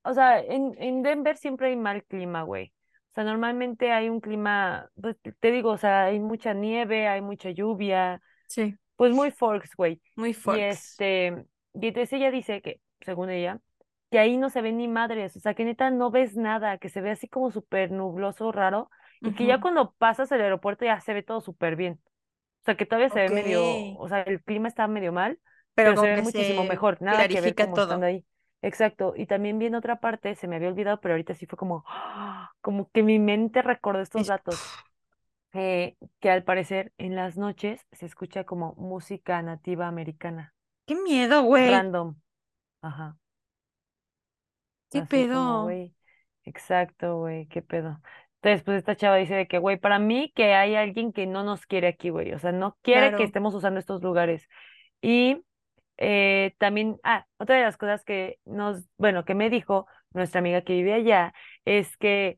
o 0.02 0.14
sea, 0.14 0.40
en, 0.40 0.74
en 0.78 1.02
Denver 1.02 1.36
siempre 1.36 1.68
hay 1.68 1.76
mal 1.76 2.04
clima, 2.04 2.42
güey. 2.42 2.72
O 3.12 3.14
sea, 3.14 3.24
normalmente 3.24 3.92
hay 3.92 4.08
un 4.08 4.20
clima, 4.20 4.90
pues 5.00 5.16
te 5.40 5.50
digo, 5.52 5.70
o 5.70 5.78
sea, 5.78 6.04
hay 6.06 6.18
mucha 6.20 6.52
nieve, 6.52 7.06
hay 7.06 7.20
mucha 7.20 7.50
lluvia, 7.50 8.20
Sí, 8.46 8.76
pues 8.96 9.12
muy 9.12 9.30
forks, 9.30 9.74
güey. 9.76 10.00
muy 10.16 10.30
Y 10.30 10.34
forks. 10.34 10.60
este, 10.60 11.46
y 11.74 11.88
entonces 11.88 12.12
ella 12.12 12.30
dice 12.30 12.60
que, 12.62 12.80
según 13.00 13.30
ella, 13.30 13.60
que 14.10 14.18
ahí 14.18 14.36
no 14.36 14.50
se 14.50 14.62
ven 14.62 14.78
ni 14.78 14.88
madres, 14.88 15.36
o 15.36 15.40
sea, 15.40 15.54
que 15.54 15.64
neta 15.64 15.90
no 15.90 16.10
ves 16.10 16.36
nada, 16.36 16.78
que 16.78 16.88
se 16.88 17.00
ve 17.00 17.10
así 17.10 17.28
como 17.28 17.50
súper 17.50 17.90
nubloso, 17.90 18.52
raro, 18.52 18.90
y 19.20 19.32
que 19.34 19.46
ya 19.46 19.60
cuando 19.60 19.92
pasas 19.94 20.30
el 20.32 20.40
aeropuerto 20.40 20.84
ya 20.84 21.00
se 21.00 21.14
ve 21.14 21.22
todo 21.22 21.40
súper 21.40 21.76
bien. 21.76 22.00
O 22.62 22.64
sea, 22.64 22.76
que 22.76 22.86
todavía 22.86 23.10
se 23.10 23.20
ve 23.20 23.28
medio, 23.30 23.62
o 23.96 24.08
sea, 24.08 24.22
el 24.22 24.42
clima 24.42 24.68
está 24.68 24.86
medio 24.88 25.12
mal, 25.12 25.38
Pero 25.82 25.96
pero 25.96 25.96
se 25.96 26.08
ve 26.08 26.16
que 26.16 26.22
muchísimo 26.22 26.64
se 26.64 26.64
mejor, 26.64 27.00
nada 27.02 27.28
que 27.28 27.40
ver 27.40 27.56
como 27.56 27.78
estando 27.78 28.06
todo. 28.06 28.06
ahí. 28.06 28.24
Exacto, 28.62 29.14
y 29.16 29.26
también 29.26 29.58
vi 29.58 29.66
en 29.66 29.74
otra 29.74 30.00
parte, 30.00 30.34
se 30.36 30.48
me 30.48 30.56
había 30.56 30.68
olvidado, 30.68 31.00
pero 31.00 31.14
ahorita 31.14 31.34
sí 31.34 31.46
fue 31.46 31.58
como, 31.58 31.84
como 32.62 32.90
que 32.90 33.02
mi 33.02 33.18
mente 33.18 33.62
recordó 33.62 34.00
estos 34.00 34.24
Es- 34.24 34.28
datos, 34.28 34.70
eh, 35.54 35.96
que 36.20 36.30
al 36.30 36.44
parecer 36.44 36.92
en 36.98 37.16
las 37.16 37.36
noches 37.38 37.86
se 37.92 38.06
escucha 38.06 38.44
como 38.44 38.74
música 38.76 39.42
nativa 39.42 39.88
americana, 39.88 40.54
¡Qué 40.86 40.94
miedo, 40.94 41.42
güey! 41.42 41.86
random, 41.88 42.14
ajá. 42.82 43.18
¿Qué 44.90 45.02
Así 45.02 45.26
como, 45.26 45.60
pedo? 45.60 45.78
exacto, 46.44 47.18
güey, 47.18 47.46
qué 47.48 47.62
pedo. 47.62 48.00
Entonces, 48.42 48.64
pues 48.64 48.78
esta 48.78 48.96
chava 48.96 49.16
dice 49.16 49.34
de 49.34 49.48
que, 49.48 49.58
güey, 49.58 49.78
para 49.78 49.98
mí 49.98 50.32
que 50.36 50.54
hay 50.54 50.76
alguien 50.76 51.12
que 51.12 51.26
no 51.26 51.44
nos 51.44 51.66
quiere 51.66 51.88
aquí, 51.88 52.10
güey, 52.10 52.32
o 52.34 52.38
sea, 52.38 52.52
no 52.52 52.78
quiere 52.82 53.14
que 53.14 53.24
estemos 53.24 53.54
usando 53.54 53.80
estos 53.80 54.02
lugares. 54.02 54.48
Y 55.02 55.44
eh, 55.98 56.54
también, 56.58 56.98
ah, 57.04 57.26
otra 57.38 57.56
de 57.56 57.62
las 57.62 57.76
cosas 57.76 58.04
que 58.04 58.38
nos, 58.44 58.84
bueno, 58.98 59.24
que 59.24 59.34
me 59.34 59.50
dijo 59.50 59.86
nuestra 60.12 60.40
amiga 60.40 60.62
que 60.62 60.74
vive 60.74 60.94
allá, 60.94 61.34
es 61.64 61.96
que 61.96 62.36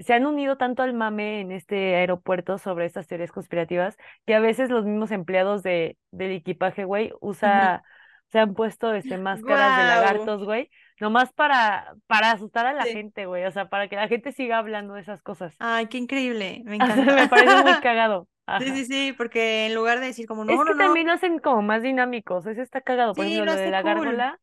se 0.00 0.14
han 0.14 0.26
unido 0.26 0.56
tanto 0.56 0.82
al 0.82 0.94
mame 0.94 1.40
en 1.40 1.50
este 1.52 1.96
aeropuerto 1.96 2.58
sobre 2.58 2.86
estas 2.86 3.06
teorías 3.08 3.32
conspirativas, 3.32 3.96
que 4.26 4.34
a 4.34 4.40
veces 4.40 4.70
los 4.70 4.84
mismos 4.84 5.10
empleados 5.10 5.62
de, 5.62 5.98
del 6.12 6.32
equipaje, 6.32 6.84
güey, 6.84 7.12
usa, 7.20 7.82
se 8.30 8.38
han 8.38 8.54
puesto 8.54 8.94
este, 8.94 9.18
máscaras 9.18 9.76
de 9.76 9.84
lagartos, 9.84 10.44
güey, 10.44 10.70
Nomás 11.00 11.32
para, 11.32 11.94
para 12.08 12.32
asustar 12.32 12.66
a 12.66 12.72
la 12.72 12.82
Sí. 12.82 12.92
gente, 12.92 13.26
güey. 13.26 13.44
O 13.44 13.52
sea, 13.52 13.68
para 13.68 13.88
que 13.88 13.94
la 13.94 14.08
gente 14.08 14.32
siga 14.32 14.58
hablando 14.58 14.94
de 14.94 15.00
esas 15.00 15.22
cosas. 15.22 15.54
Ay, 15.60 15.86
qué 15.86 15.98
increíble, 15.98 16.62
me 16.64 16.76
O 16.82 16.86
sea, 16.86 16.96
encanta. 16.96 17.14
me 17.14 17.28
parece 17.28 17.62
muy 17.62 17.72
cagado. 17.80 18.28
Sí, 18.56 18.72
sí, 18.72 18.84
sí, 18.86 19.12
porque 19.16 19.66
en 19.66 19.74
lugar 19.74 20.00
de 20.00 20.06
decir 20.06 20.26
como, 20.26 20.44
Es 20.46 20.62
no, 20.62 20.64
no, 20.64 20.72
que 20.72 20.74
no, 20.74 20.96
también 20.96 21.06
lo 21.06 21.12
hacen 21.12 21.38
como 21.38 21.62
más 21.62 21.82
dinámicos. 21.82 22.44
Eso 22.46 22.60
está 22.62 22.80
cagado. 22.80 23.14
Por 23.14 23.24
sí, 23.24 23.26
ejemplo, 23.26 23.46
lo 23.46 23.54
lo 23.54 23.56
de 23.56 23.70
la 23.70 23.82
cool. 23.82 23.84
gárgola, 23.84 24.40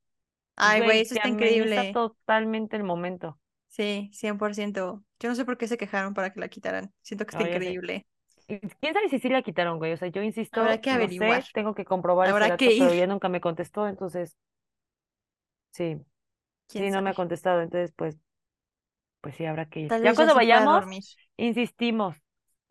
Ay, 0.55 0.81
güey, 0.81 1.01
eso 1.01 1.15
está 1.15 1.29
increíble. 1.29 2.01
totalmente 2.09 2.77
el 2.77 2.83
momento. 2.83 3.39
Sí, 3.67 4.09
100%. 4.13 5.03
Yo 5.19 5.29
no 5.29 5.35
sé 5.35 5.45
por 5.45 5.57
qué 5.57 5.67
se 5.67 5.77
quejaron 5.77 6.13
para 6.13 6.31
que 6.33 6.39
la 6.39 6.47
quitaran. 6.49 6.93
Siento 7.01 7.25
que 7.25 7.31
está 7.31 7.43
No, 7.43 7.45
increíble. 7.45 8.05
¿Quién 8.47 8.93
sabe 8.93 9.09
si 9.09 9.19
sí 9.19 9.29
la 9.29 9.41
quitaron, 9.41 9.77
güey? 9.79 9.93
O 9.93 9.97
sea, 9.97 10.07
yo 10.09 10.21
Habrá 10.51 10.73
insisto, 10.73 10.81
que 10.81 10.91
no 10.91 10.91
averiguar. 10.91 11.43
sé, 11.47 11.47
tengo 11.53 11.75
que 11.75 11.85
comprobar 11.85 12.29
ese 12.31 12.41
Habrá 12.41 12.55
que 12.57 12.71
pero 12.77 12.93
ya 12.95 13.07
nunca 13.07 13.29
me 13.29 13.41
contestó, 13.41 13.87
entonces, 13.87 14.37
sí, 15.71 15.97
¿Quién 16.67 16.91
sí, 16.91 16.91
no 16.91 17.01
me 17.01 17.09
ha 17.11 17.15
contestado, 17.15 17.61
entonces, 17.61 17.93
pues, 17.97 18.17
pues 19.21 19.35
sí, 19.35 19.45
habrá 19.45 19.67
que 19.69 19.79
ir. 19.81 19.93
Tal 19.93 20.01
Ya 20.01 20.15
cuando 20.15 20.35
vayamos, 20.35 20.85
insistimos, 21.37 22.17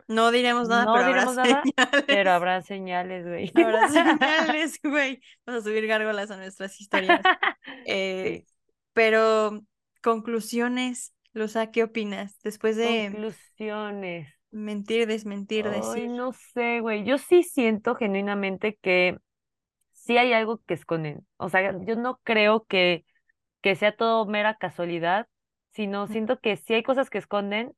No 0.07 0.31
diremos 0.31 0.69
nada, 0.69 0.85
no 0.85 0.93
pero 0.95 1.07
habrá 1.07 1.25
nada, 1.25 1.63
pero 2.07 2.07
señales. 2.07 2.29
habrá 2.29 2.63
señales, 2.63 3.27
güey. 3.27 3.53
Habrá 3.55 3.89
señales, 3.89 4.81
güey. 4.83 5.21
Vamos 5.47 5.63
a 5.63 5.69
subir 5.69 5.87
gárgolas 5.87 6.31
a 6.31 6.37
nuestras 6.37 6.81
historias. 6.81 7.21
Eh, 7.87 8.45
pero, 8.93 9.63
conclusiones, 10.03 11.15
Luza, 11.33 11.71
¿qué 11.71 11.83
opinas? 11.83 12.39
Después 12.43 12.77
de 12.77 13.11
Conclusiones. 13.11 14.29
mentir, 14.51 15.07
desmentir, 15.07 15.69
decir. 15.69 16.03
Ay, 16.03 16.09
no 16.09 16.33
sé, 16.33 16.81
güey. 16.81 17.05
Yo 17.05 17.19
sí 17.19 17.43
siento 17.43 17.95
genuinamente 17.95 18.79
que 18.81 19.19
sí 19.93 20.19
hay 20.19 20.33
algo 20.33 20.63
que 20.67 20.75
esconden. 20.75 21.27
O 21.39 21.49
sea, 21.49 21.77
yo 21.87 21.97
no 21.97 22.21
creo 22.23 22.65
que, 22.67 23.05
que 23.63 23.75
sea 23.75 23.97
todo 23.97 24.27
mera 24.27 24.57
casualidad, 24.57 25.27
sino 25.73 26.07
siento 26.07 26.39
que 26.39 26.57
sí 26.57 26.75
hay 26.75 26.83
cosas 26.83 27.11
que 27.11 27.19
esconden 27.19 27.75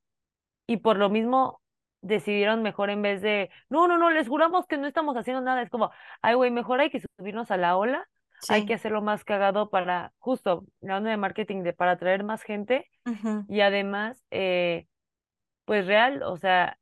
y 0.67 0.79
por 0.79 0.99
lo 0.99 1.09
mismo 1.09 1.61
decidieron 2.01 2.63
mejor 2.63 2.91
en 2.91 3.03
vez 3.03 3.23
de, 3.23 3.51
no, 3.69 3.89
no, 3.89 3.99
no, 3.99 4.11
les 4.11 4.29
juramos 4.29 4.67
que 4.67 4.79
no 4.79 4.87
estamos 4.87 5.17
haciendo 5.17 5.43
nada. 5.43 5.63
Es 5.63 5.71
como, 5.71 5.91
ay, 6.23 6.35
güey, 6.35 6.51
mejor 6.51 6.81
hay 6.81 6.91
que 6.91 7.01
subirnos 7.01 7.51
a 7.51 7.57
la 7.57 7.77
ola, 7.77 8.09
hay 8.49 8.67
que 8.67 8.75
hacerlo 8.75 9.03
más 9.03 9.25
cagado 9.25 9.71
para, 9.71 10.13
justo, 10.19 10.65
la 10.81 10.99
onda 10.99 11.11
de 11.11 11.17
marketing, 11.17 11.63
de 11.63 11.73
para 11.73 11.93
atraer 11.93 12.23
más 12.23 12.43
gente 12.43 12.91
y 13.49 13.61
además, 13.61 14.23
eh, 14.31 14.87
pues 15.65 15.87
real, 15.87 16.23
o 16.23 16.37
sea, 16.37 16.79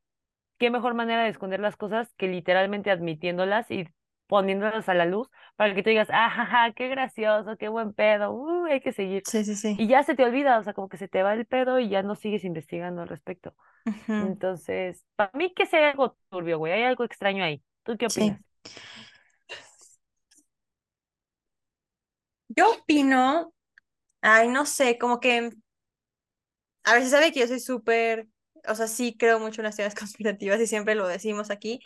qué 0.57 0.69
mejor 0.69 0.93
manera 0.93 1.23
de 1.23 1.29
esconder 1.29 1.59
las 1.59 1.75
cosas 1.75 2.13
que 2.15 2.27
literalmente 2.27 2.91
admitiéndolas 2.91 3.69
y 3.71 3.87
poniéndolas 4.27 4.89
a 4.89 4.93
la 4.93 5.05
luz 5.05 5.29
para 5.55 5.73
que 5.75 5.83
tú 5.83 5.89
digas, 5.89 6.09
ajaja, 6.11 6.73
qué 6.73 6.87
gracioso, 6.89 7.57
qué 7.57 7.67
buen 7.69 7.93
pedo, 7.93 8.31
uh, 8.33 8.65
hay 8.65 8.81
que 8.81 8.91
seguir. 8.93 9.27
Sí, 9.31 9.43
sí, 9.45 9.55
sí. 9.55 9.77
Y 9.77 9.87
ya 9.87 10.03
se 10.03 10.15
te 10.15 10.23
olvida, 10.23 10.59
o 10.59 10.63
sea, 10.63 10.73
como 10.73 10.89
que 10.89 10.97
se 10.97 11.07
te 11.07 11.23
va 11.23 11.33
el 11.33 11.45
pedo 11.45 11.79
y 11.79 11.89
ya 11.89 12.01
no 12.03 12.15
sigues 12.15 12.43
investigando 12.45 13.01
al 13.01 13.09
respecto. 13.09 13.55
Entonces, 14.17 15.05
para 15.15 15.31
mí 15.35 15.53
que 15.53 15.65
sea 15.65 15.89
algo 15.91 16.17
turbio, 16.29 16.59
güey, 16.59 16.73
hay 16.73 16.83
algo 16.83 17.03
extraño 17.05 17.43
ahí. 17.43 17.63
¿Tú 17.83 17.97
qué 17.97 18.07
Sí. 18.07 18.07
opinas? 18.07 18.41
Yo 22.49 22.71
opino, 22.71 23.53
ay, 24.21 24.49
no 24.49 24.65
sé, 24.67 24.97
como 24.99 25.19
que 25.21 25.51
a 26.83 26.99
se 27.01 27.09
sabe 27.09 27.31
que 27.31 27.39
yo 27.41 27.47
soy 27.47 27.59
súper, 27.59 28.27
o 28.67 28.75
sea, 28.75 28.87
sí 28.87 29.15
creo 29.17 29.39
mucho 29.39 29.61
en 29.61 29.65
las 29.65 29.75
teorías 29.75 29.95
conspirativas 29.99 30.59
y 30.61 30.67
siempre 30.67 30.95
lo 30.95 31.07
decimos 31.07 31.49
aquí. 31.51 31.79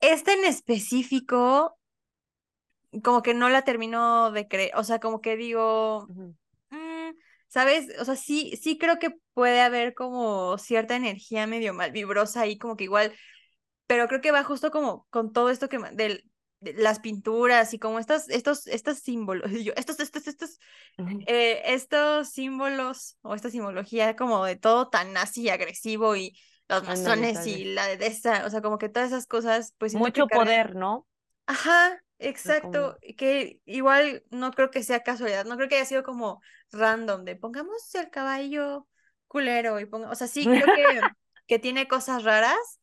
Este 0.00 0.32
en 0.32 0.44
específico, 0.44 1.78
como 3.02 3.22
que 3.22 3.34
no 3.34 3.48
la 3.48 3.62
termino 3.62 4.30
de 4.32 4.48
creer, 4.48 4.72
o 4.76 4.84
sea, 4.84 4.98
como 5.00 5.20
que 5.20 5.36
digo, 5.36 6.06
mm, 6.70 7.10
¿sabes? 7.48 7.88
O 8.00 8.04
sea, 8.04 8.16
sí, 8.16 8.56
sí 8.60 8.78
creo 8.78 8.98
que 8.98 9.10
puede 9.34 9.60
haber 9.60 9.94
como 9.94 10.58
cierta 10.58 10.96
energía 10.96 11.46
medio 11.46 11.74
mal 11.74 11.92
vibrosa 11.92 12.42
ahí, 12.42 12.58
como 12.58 12.76
que 12.76 12.84
igual, 12.84 13.12
pero 13.86 14.08
creo 14.08 14.20
que 14.20 14.32
va 14.32 14.44
justo 14.44 14.70
como 14.70 15.06
con 15.10 15.32
todo 15.32 15.50
esto 15.50 15.68
que 15.68 15.78
del 15.92 16.24
de 16.60 16.72
las 16.74 17.00
pinturas 17.00 17.72
y 17.72 17.78
como 17.78 17.98
estas, 17.98 18.28
estos, 18.28 18.66
estos 18.66 18.98
símbolos, 18.98 19.50
estos, 19.76 20.00
estos, 20.00 20.26
estos, 20.26 20.58
eh, 21.26 21.62
estos 21.66 22.30
símbolos 22.30 23.16
o 23.22 23.34
esta 23.34 23.50
simbología 23.50 24.16
como 24.16 24.44
de 24.44 24.56
todo 24.56 24.88
tan 24.88 25.12
nazi 25.12 25.42
y 25.42 25.48
agresivo 25.50 26.16
y 26.16 26.36
los 26.68 26.84
masones 26.84 27.46
y 27.46 27.64
la 27.64 27.86
de 27.96 28.06
esa, 28.06 28.44
o 28.46 28.50
sea, 28.50 28.60
como 28.60 28.78
que 28.78 28.88
todas 28.88 29.08
esas 29.08 29.26
cosas, 29.26 29.74
pues 29.78 29.94
Mucho 29.94 30.26
poder, 30.26 30.76
¿no? 30.76 31.06
Ajá, 31.46 32.02
exacto, 32.18 32.98
como... 33.00 33.16
que 33.16 33.60
igual 33.64 34.22
no 34.30 34.50
creo 34.52 34.70
que 34.70 34.82
sea 34.82 35.02
casualidad, 35.02 35.46
no 35.46 35.56
creo 35.56 35.68
que 35.68 35.76
haya 35.76 35.86
sido 35.86 36.02
como 36.02 36.40
random 36.72 37.24
de 37.24 37.36
pongamos 37.36 37.94
el 37.94 38.10
caballo 38.10 38.86
culero 39.26 39.80
y 39.80 39.86
ponga, 39.86 40.10
o 40.10 40.14
sea, 40.14 40.26
sí 40.26 40.44
creo 40.44 40.66
que, 40.66 41.00
que 41.46 41.58
tiene 41.58 41.88
cosas 41.88 42.22
raras, 42.24 42.80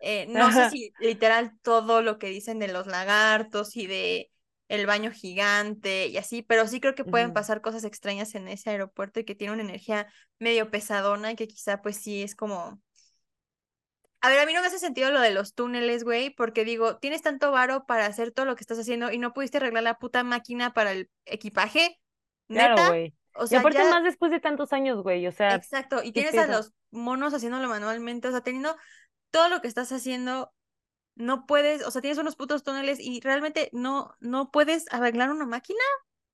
eh, 0.00 0.26
no 0.28 0.50
sé 0.50 0.70
si 0.70 0.92
literal 0.98 1.52
todo 1.62 2.02
lo 2.02 2.18
que 2.18 2.28
dicen 2.28 2.58
de 2.58 2.68
los 2.68 2.86
lagartos 2.86 3.76
y 3.76 3.86
de 3.86 4.30
el 4.68 4.86
baño 4.86 5.10
gigante 5.12 6.06
y 6.06 6.16
así, 6.16 6.40
pero 6.40 6.66
sí 6.66 6.80
creo 6.80 6.94
que 6.94 7.04
pueden 7.04 7.34
pasar 7.34 7.60
cosas 7.60 7.84
extrañas 7.84 8.34
en 8.34 8.48
ese 8.48 8.70
aeropuerto 8.70 9.20
y 9.20 9.24
que 9.24 9.34
tiene 9.34 9.52
una 9.52 9.62
energía 9.62 10.06
medio 10.38 10.70
pesadona 10.70 11.30
y 11.32 11.36
que 11.36 11.46
quizá 11.46 11.82
pues 11.82 11.98
sí 11.98 12.22
es 12.22 12.34
como 12.34 12.80
a 14.22 14.28
ver, 14.30 14.38
a 14.40 14.46
mí 14.46 14.52
no 14.54 14.60
me 14.62 14.68
hace 14.68 14.78
sentido 14.78 15.10
lo 15.10 15.20
de 15.20 15.32
los 15.32 15.54
túneles, 15.54 16.04
güey, 16.04 16.30
porque 16.30 16.64
digo, 16.64 16.98
tienes 16.98 17.22
tanto 17.22 17.52
varo 17.52 17.86
para 17.86 18.06
hacer 18.06 18.32
todo 18.32 18.46
lo 18.46 18.56
que 18.56 18.62
estás 18.62 18.78
haciendo 18.78 19.12
y 19.12 19.18
no 19.18 19.32
pudiste 19.34 19.58
arreglar 19.58 19.82
la 19.84 19.98
puta 19.98 20.24
máquina 20.24 20.72
para 20.74 20.92
el 20.92 21.10
equipaje, 21.26 22.00
Claro, 22.48 22.74
neta, 22.76 22.88
güey. 22.88 23.14
o 23.34 23.46
Y 23.48 23.48
sea, 23.48 23.60
aparte 23.60 23.78
ya, 23.78 23.90
más 23.90 24.04
después 24.04 24.30
de 24.30 24.40
tantos 24.40 24.72
años, 24.72 25.02
güey, 25.02 25.26
o 25.26 25.32
sea, 25.32 25.56
exacto, 25.56 26.02
y 26.02 26.12
¿qué 26.12 26.22
tienes 26.22 26.38
a 26.38 26.46
los 26.46 26.72
monos 26.90 27.34
haciéndolo 27.34 27.68
manualmente, 27.68 28.28
o 28.28 28.30
sea, 28.30 28.42
teniendo 28.42 28.76
todo 29.30 29.48
lo 29.48 29.60
que 29.60 29.68
estás 29.68 29.92
haciendo, 29.92 30.52
no 31.16 31.46
puedes, 31.46 31.84
o 31.86 31.90
sea, 31.90 32.02
tienes 32.02 32.18
unos 32.18 32.36
putos 32.36 32.64
túneles 32.64 33.00
y 33.00 33.20
realmente 33.20 33.70
no, 33.72 34.14
no 34.20 34.50
puedes 34.50 34.92
arreglar 34.92 35.30
una 35.30 35.46
máquina, 35.46 35.80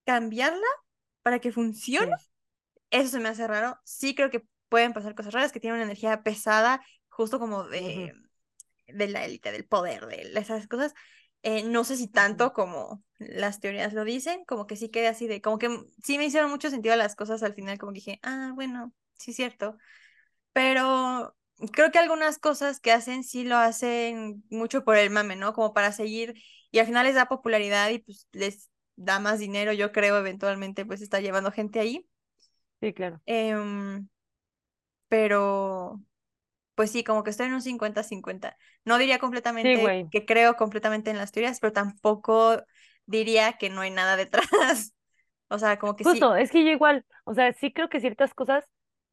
cambiarla 0.06 0.66
para 1.22 1.40
que 1.40 1.52
funcione. 1.52 2.06
Sí. 2.06 2.28
Eso 2.90 3.10
se 3.10 3.20
me 3.20 3.28
hace 3.28 3.46
raro. 3.46 3.78
Sí 3.84 4.14
creo 4.14 4.30
que 4.30 4.44
pueden 4.68 4.92
pasar 4.92 5.14
cosas 5.14 5.34
raras, 5.34 5.52
que 5.52 5.60
tienen 5.60 5.76
una 5.76 5.84
energía 5.84 6.22
pesada, 6.22 6.82
justo 7.18 7.40
como 7.40 7.64
de, 7.64 8.14
de 8.86 9.08
la 9.08 9.24
élite, 9.24 9.50
del 9.50 9.66
poder, 9.66 10.06
de 10.06 10.30
esas 10.38 10.68
cosas. 10.68 10.94
Eh, 11.42 11.64
no 11.64 11.82
sé 11.82 11.96
si 11.96 12.06
tanto 12.08 12.52
como 12.52 13.02
las 13.18 13.58
teorías 13.60 13.92
lo 13.92 14.04
dicen, 14.04 14.44
como 14.44 14.68
que 14.68 14.76
sí 14.76 14.88
quedé 14.88 15.08
así 15.08 15.26
de, 15.26 15.40
como 15.42 15.58
que 15.58 15.68
sí 16.04 16.16
me 16.16 16.26
hicieron 16.26 16.48
mucho 16.50 16.70
sentido 16.70 16.94
las 16.94 17.16
cosas 17.16 17.42
al 17.42 17.54
final, 17.54 17.76
como 17.78 17.92
que 17.92 17.96
dije, 17.96 18.20
ah, 18.22 18.52
bueno, 18.54 18.94
sí 19.18 19.32
es 19.32 19.36
cierto. 19.36 19.76
Pero 20.52 21.36
creo 21.72 21.90
que 21.90 21.98
algunas 21.98 22.38
cosas 22.38 22.78
que 22.80 22.92
hacen 22.92 23.24
sí 23.24 23.42
lo 23.44 23.56
hacen 23.56 24.44
mucho 24.48 24.84
por 24.84 24.96
el 24.96 25.10
mame, 25.10 25.34
¿no? 25.34 25.54
Como 25.54 25.74
para 25.74 25.90
seguir 25.90 26.40
y 26.70 26.78
al 26.78 26.86
final 26.86 27.06
les 27.06 27.16
da 27.16 27.26
popularidad 27.26 27.90
y 27.90 27.98
pues 27.98 28.28
les 28.32 28.70
da 28.94 29.18
más 29.18 29.40
dinero, 29.40 29.72
yo 29.72 29.90
creo, 29.90 30.18
eventualmente 30.18 30.86
pues 30.86 31.02
está 31.02 31.20
llevando 31.20 31.50
gente 31.50 31.80
ahí. 31.80 32.08
Sí, 32.80 32.92
claro. 32.92 33.20
Em, 33.26 34.08
pero 35.08 36.00
pues 36.78 36.92
sí, 36.92 37.04
como 37.04 37.24
que 37.24 37.30
estoy 37.30 37.48
en 37.48 37.54
un 37.54 37.62
50-50. 37.62 38.56
No 38.86 38.98
diría 38.98 39.18
completamente 39.18 39.98
que 40.10 40.26
creo 40.26 40.56
completamente 40.56 41.10
en 41.10 41.18
las 41.18 41.32
teorías, 41.32 41.60
pero 41.60 41.74
tampoco 41.74 42.62
diría 43.06 43.54
que 43.58 43.70
no 43.70 43.82
hay 43.82 43.90
nada 43.90 44.16
detrás. 44.16 44.46
O 45.50 45.58
sea, 45.58 45.78
como 45.78 45.96
que 45.96 46.04
sí, 46.06 46.20
Justo, 46.20 46.36
es 46.36 46.50
que 46.50 46.64
yo 46.64 46.70
igual, 46.70 47.04
o 47.24 47.34
sea, 47.34 47.52
sí 47.52 47.72
creo 47.72 47.88
que 47.88 48.00
ciertas 48.00 48.34
cosas 48.34 48.64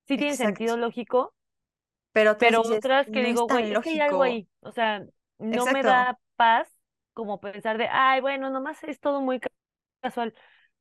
sí 0.07 0.17
tienen 0.17 0.37
exacto. 0.37 0.37
sentido 0.37 0.77
lógico, 0.77 1.33
Pero 2.11 2.37
pero 2.37 2.61
dices, 2.61 2.63
otras 2.63 3.09
que 3.11 3.23
no 3.23 3.23
digo, 3.23 3.45
güey, 3.47 3.71
es 3.71 3.79
que 3.81 3.89
hay 3.89 3.99
algo 4.01 4.23
ahí, 4.23 4.49
o 4.61 4.71
sea, 4.71 5.05
no 5.39 5.67
me 5.67 5.83
da 5.83 6.19
paz 6.35 6.69
como 7.13 7.39
pensar 7.39 7.77
de, 7.77 7.87
ay, 7.89 8.21
bueno, 8.21 8.49
nomás 8.49 8.83
es 8.83 8.99
todo 8.99 9.21
muy 9.21 9.39
ca- 9.39 9.51
casual. 10.01 10.33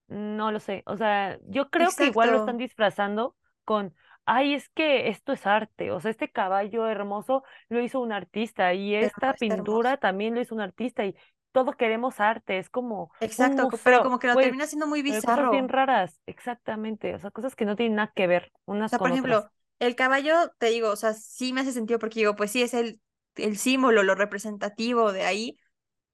No 0.09 0.53
lo 0.53 0.61
sé, 0.61 0.83
o 0.87 0.97
sea, 0.97 1.39
yo 1.49 1.71
creo 1.71 1.95
que 1.97 2.07
igual 2.07 2.31
lo 2.33 2.39
están 2.39 2.59
disfrazando 2.59 3.37
con, 3.65 3.95
ay, 4.27 4.55
es 4.55 4.69
que 4.71 5.09
esto 5.09 5.33
es 5.33 5.47
arte, 5.47 5.91
o 5.93 6.01
sea, 6.01 6.11
este 6.11 6.31
caballo 6.31 6.87
hermoso 6.89 7.45
lo 7.69 7.81
hizo 7.83 8.01
un 8.01 8.13
artista 8.13 8.75
y 8.75 8.95
esta 8.95 9.35
hermoso. 9.49 9.89
pintura 9.89 9.97
también 9.99 10.35
lo 10.35 10.41
hizo 10.41 10.55
un 10.55 10.61
artista 10.61 11.05
y 11.05 11.15
todos 11.53 11.77
queremos 11.77 12.21
arte, 12.21 12.59
es 12.59 12.71
como 12.71 13.11
Exacto, 13.21 13.67
co- 13.69 13.83
pero 13.83 14.01
museo, 14.01 14.03
como 14.03 14.19
que 14.21 14.29
lo 14.29 14.39
termina 14.39 14.67
siendo 14.69 14.87
muy 14.87 15.03
hay 15.09 15.23
cosas 15.23 15.49
bien 15.51 15.69
bizarro. 15.69 15.71
raras, 15.71 16.21
exactamente, 16.27 17.15
o 17.15 17.19
sea, 17.21 17.31
cosas 17.31 17.57
que 17.57 17.65
no 17.67 17.77
tienen 17.77 17.97
nada 17.97 18.13
que 18.15 18.27
ver 18.27 18.53
O 18.87 18.89
unas 18.89 18.91
sea, 18.91 19.01
por 19.01 19.11
con 19.11 19.13
otras. 19.13 19.39
ejemplo, 19.39 19.51
el 19.79 19.97
caballo, 19.97 20.35
te 20.59 20.67
digo, 20.67 20.91
o 20.91 20.97
sea, 20.97 21.15
sí 21.15 21.53
me 21.53 21.61
hace 21.63 21.73
sentido 21.73 21.99
porque 21.99 22.21
digo, 22.21 22.37
pues 22.37 22.51
sí, 22.51 22.63
es 22.63 22.75
el, 22.75 23.01
el 23.37 23.57
símbolo, 23.57 24.03
lo 24.03 24.15
representativo 24.15 25.13
de 25.13 25.25
ahí, 25.25 25.57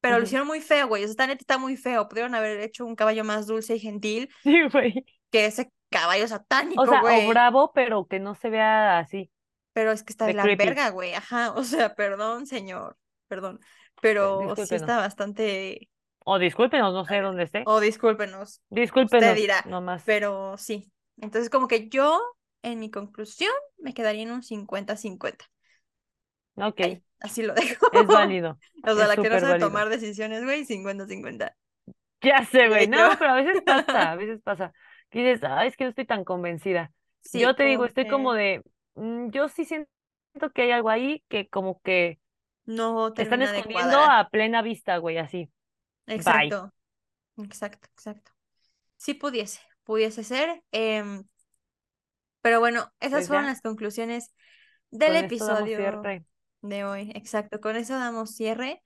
pero 0.00 0.18
lo 0.18 0.24
hicieron 0.24 0.46
muy 0.48 0.60
feo, 0.60 0.88
güey. 0.88 1.04
O 1.04 1.06
sea, 1.06 1.12
esta 1.12 1.26
neta 1.28 1.42
está 1.42 1.58
muy 1.58 1.76
feo. 1.76 2.08
Pudieron 2.08 2.34
haber 2.36 2.60
hecho 2.60 2.86
un 2.86 2.96
caballo 2.96 3.24
más 3.24 3.46
dulce 3.48 3.76
y 3.76 3.80
gentil 3.80 4.30
Sí, 4.44 4.62
güey. 4.72 5.04
que 5.30 5.46
ese 5.46 5.72
caballo 5.90 6.24
O 6.24 6.28
satánico, 6.28 6.86
sea, 6.86 7.02
o 7.02 7.28
bravo, 7.28 7.72
pero 7.74 8.06
que 8.06 8.20
no 8.20 8.34
se 8.34 8.50
vea 8.50 8.98
así, 8.98 9.30
Pero 9.72 9.92
es 9.92 10.02
que 10.02 10.12
está 10.12 10.26
de 10.26 10.34
la 10.34 10.42
creepy. 10.42 10.64
verga, 10.64 10.90
güey. 10.90 11.14
Ajá, 11.14 11.52
o 11.52 11.64
sea, 11.64 11.94
perdón, 11.94 12.46
señor, 12.46 12.98
perdón. 13.28 13.60
Pero 14.00 14.54
sí 14.56 14.74
está 14.74 14.96
bastante. 14.98 15.88
O 16.24 16.38
discúlpenos, 16.38 16.92
no 16.94 17.04
sé 17.04 17.20
dónde 17.20 17.44
esté. 17.44 17.62
O 17.64 17.80
discúlpenos, 17.80 18.62
usted 18.70 18.80
Discúlpenos, 18.82 19.34
dirá. 19.34 19.62
nomás. 19.64 20.02
Pero 20.04 20.56
sí. 20.58 20.90
Entonces, 21.18 21.50
como 21.50 21.68
que 21.68 21.88
yo, 21.88 22.20
en 22.62 22.78
mi 22.80 22.90
conclusión, 22.90 23.52
me 23.78 23.94
quedaría 23.94 24.22
en 24.22 24.32
un 24.32 24.42
50-50. 24.42 25.44
Ok, 26.56 26.80
Ahí, 26.80 27.02
así 27.20 27.42
lo 27.42 27.54
dejo. 27.54 27.86
es 27.90 28.06
válido. 28.06 28.58
O 28.84 28.94
sea, 28.94 29.06
es 29.06 29.08
la 29.08 29.16
que 29.16 29.30
no 29.30 29.38
sabe 29.40 29.52
válido. 29.52 29.68
tomar 29.68 29.88
decisiones, 29.88 30.44
güey, 30.44 30.64
50-50. 30.64 31.56
Ya 32.22 32.44
sé, 32.44 32.68
güey. 32.68 32.86
No, 32.86 33.10
pero 33.18 33.30
a 33.32 33.34
veces 33.34 33.62
pasa, 33.62 34.12
a 34.12 34.16
veces 34.16 34.40
pasa. 34.44 34.72
Que 35.10 35.18
dices, 35.20 35.42
ay, 35.44 35.68
es 35.68 35.76
que 35.76 35.84
no 35.84 35.90
estoy 35.90 36.06
tan 36.06 36.24
convencida. 36.24 36.92
Sí, 37.20 37.40
Yo 37.40 37.54
te 37.54 37.64
digo, 37.64 37.84
estoy 37.84 38.06
como 38.06 38.32
de, 38.32 38.62
mm, 38.94 39.30
yo 39.30 39.48
sí 39.48 39.64
siento 39.64 39.88
que 40.54 40.62
hay 40.62 40.70
algo 40.70 40.88
ahí 40.90 41.22
que 41.28 41.48
como 41.48 41.80
que 41.80 42.18
no 42.66 43.08
están 43.08 43.40
termina 43.40 43.52
de 43.52 43.58
escondiendo 43.58 43.98
a 43.98 44.28
plena 44.30 44.62
vista, 44.62 44.96
güey, 44.98 45.18
así. 45.18 45.50
Bye. 46.06 46.16
Exacto. 46.16 46.72
Exacto, 47.38 47.88
exacto. 47.92 48.32
Sí 48.96 49.14
pudiese, 49.14 49.60
pudiese 49.84 50.24
ser. 50.24 50.62
em, 50.72 51.24
pero 52.42 52.60
bueno, 52.60 52.90
esas 53.00 53.12
Pues 53.18 53.28
fueron 53.28 53.46
las 53.46 53.60
conclusiones 53.60 54.34
del 54.90 55.16
episodio 55.16 55.76
cierre. 55.78 56.24
de 56.62 56.84
hoy. 56.84 57.12
Exacto, 57.14 57.60
con 57.60 57.76
eso 57.76 57.94
damos 57.94 58.34
cierre. 58.34 58.82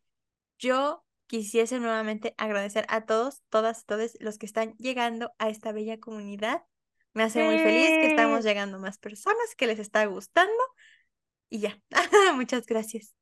Yo 0.59 1.05
quisiese 1.35 1.81
nuevamente 1.81 2.33
agradecer 2.39 2.87
a 2.89 3.07
todos, 3.07 3.43
todas, 3.49 3.87
todos 3.87 4.17
los 4.21 4.39
que 4.39 4.47
están 4.47 4.77
llegando 4.79 5.33
a 5.41 5.49
esta 5.49 5.73
bella 5.73 5.99
comunidad. 5.99 6.63
Me 7.13 7.25
hace 7.25 7.43
muy 7.43 7.59
feliz 7.59 7.89
que 7.89 8.07
estamos 8.07 8.45
llegando 8.45 8.79
más 8.79 8.99
personas, 8.99 9.57
que 9.57 9.67
les 9.67 9.81
está 9.81 10.07
gustando. 10.07 10.53
Y 11.51 11.59
ya, 11.59 11.77
muchas 12.37 12.67
gracias. 12.67 13.17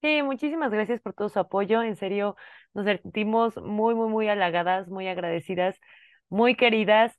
Sí, 0.00 0.22
muchísimas 0.22 0.70
gracias 0.70 1.02
por 1.02 1.12
todo 1.12 1.28
su 1.28 1.38
apoyo. 1.38 1.82
En 1.82 1.96
serio, 1.96 2.34
nos 2.72 2.86
sentimos 2.86 3.54
muy, 3.58 3.94
muy, 3.94 4.08
muy 4.08 4.28
halagadas, 4.28 4.88
muy 4.88 5.06
agradecidas, 5.06 5.78
muy 6.30 6.56
queridas. 6.56 7.12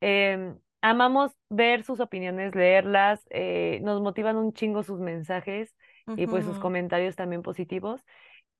Em, 0.00 0.58
amamos 0.80 1.30
ver 1.50 1.84
sus 1.84 2.00
opiniones, 2.00 2.52
leerlas. 2.56 3.24
eh, 3.30 3.78
nos 3.84 4.02
motivan 4.02 4.38
un 4.38 4.54
chingo 4.54 4.82
sus 4.82 4.98
mensajes 4.98 5.72
y 6.16 6.26
pues 6.26 6.44
sus 6.44 6.58
comentarios 6.58 7.14
también 7.14 7.42
positivos. 7.42 8.00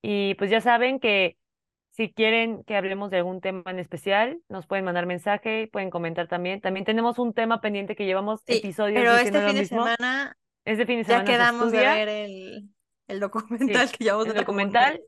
Y 0.06 0.34
pues 0.34 0.50
ya 0.50 0.60
saben 0.60 1.00
que 1.00 1.38
si 1.90 2.12
quieren 2.12 2.64
que 2.64 2.76
hablemos 2.76 3.10
de 3.10 3.18
algún 3.18 3.40
tema 3.40 3.62
en 3.70 3.78
especial, 3.78 4.40
nos 4.48 4.66
pueden 4.66 4.84
mandar 4.84 5.06
mensaje, 5.06 5.68
pueden 5.72 5.90
comentar 5.90 6.28
también. 6.28 6.60
También 6.60 6.84
tenemos 6.84 7.18
un 7.18 7.32
tema 7.32 7.60
pendiente 7.60 7.96
que 7.96 8.04
llevamos 8.06 8.42
Sí, 8.46 8.58
episodios 8.58 9.00
pero 9.00 9.16
este 9.16 9.40
fin 9.42 9.56
de 9.56 9.62
mismo. 9.62 9.84
semana 9.84 10.36
Este 10.64 10.86
fin 10.86 10.98
de 10.98 11.04
ya 11.06 11.20
semana 11.20 11.26
se 11.26 11.32
quedamos 11.32 11.72
de 11.72 11.78
ver 11.78 12.08
el, 12.08 12.70
el 13.08 13.20
Sí, 13.66 13.72
documental 13.72 13.90
que 13.90 14.04
llevamos 14.04 14.26
el 14.28 14.34
documental. 14.34 15.00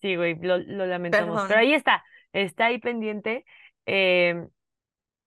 Sí, 0.00 0.16
güey, 0.16 0.36
lo, 0.40 0.58
lo 0.58 0.86
lamentamos. 0.86 1.42
Pero 1.46 1.48
Perdón. 1.48 1.60
ahí 1.60 1.74
está, 1.74 2.04
está 2.32 2.66
ahí 2.66 2.78
pendiente. 2.78 3.44
em, 3.86 4.48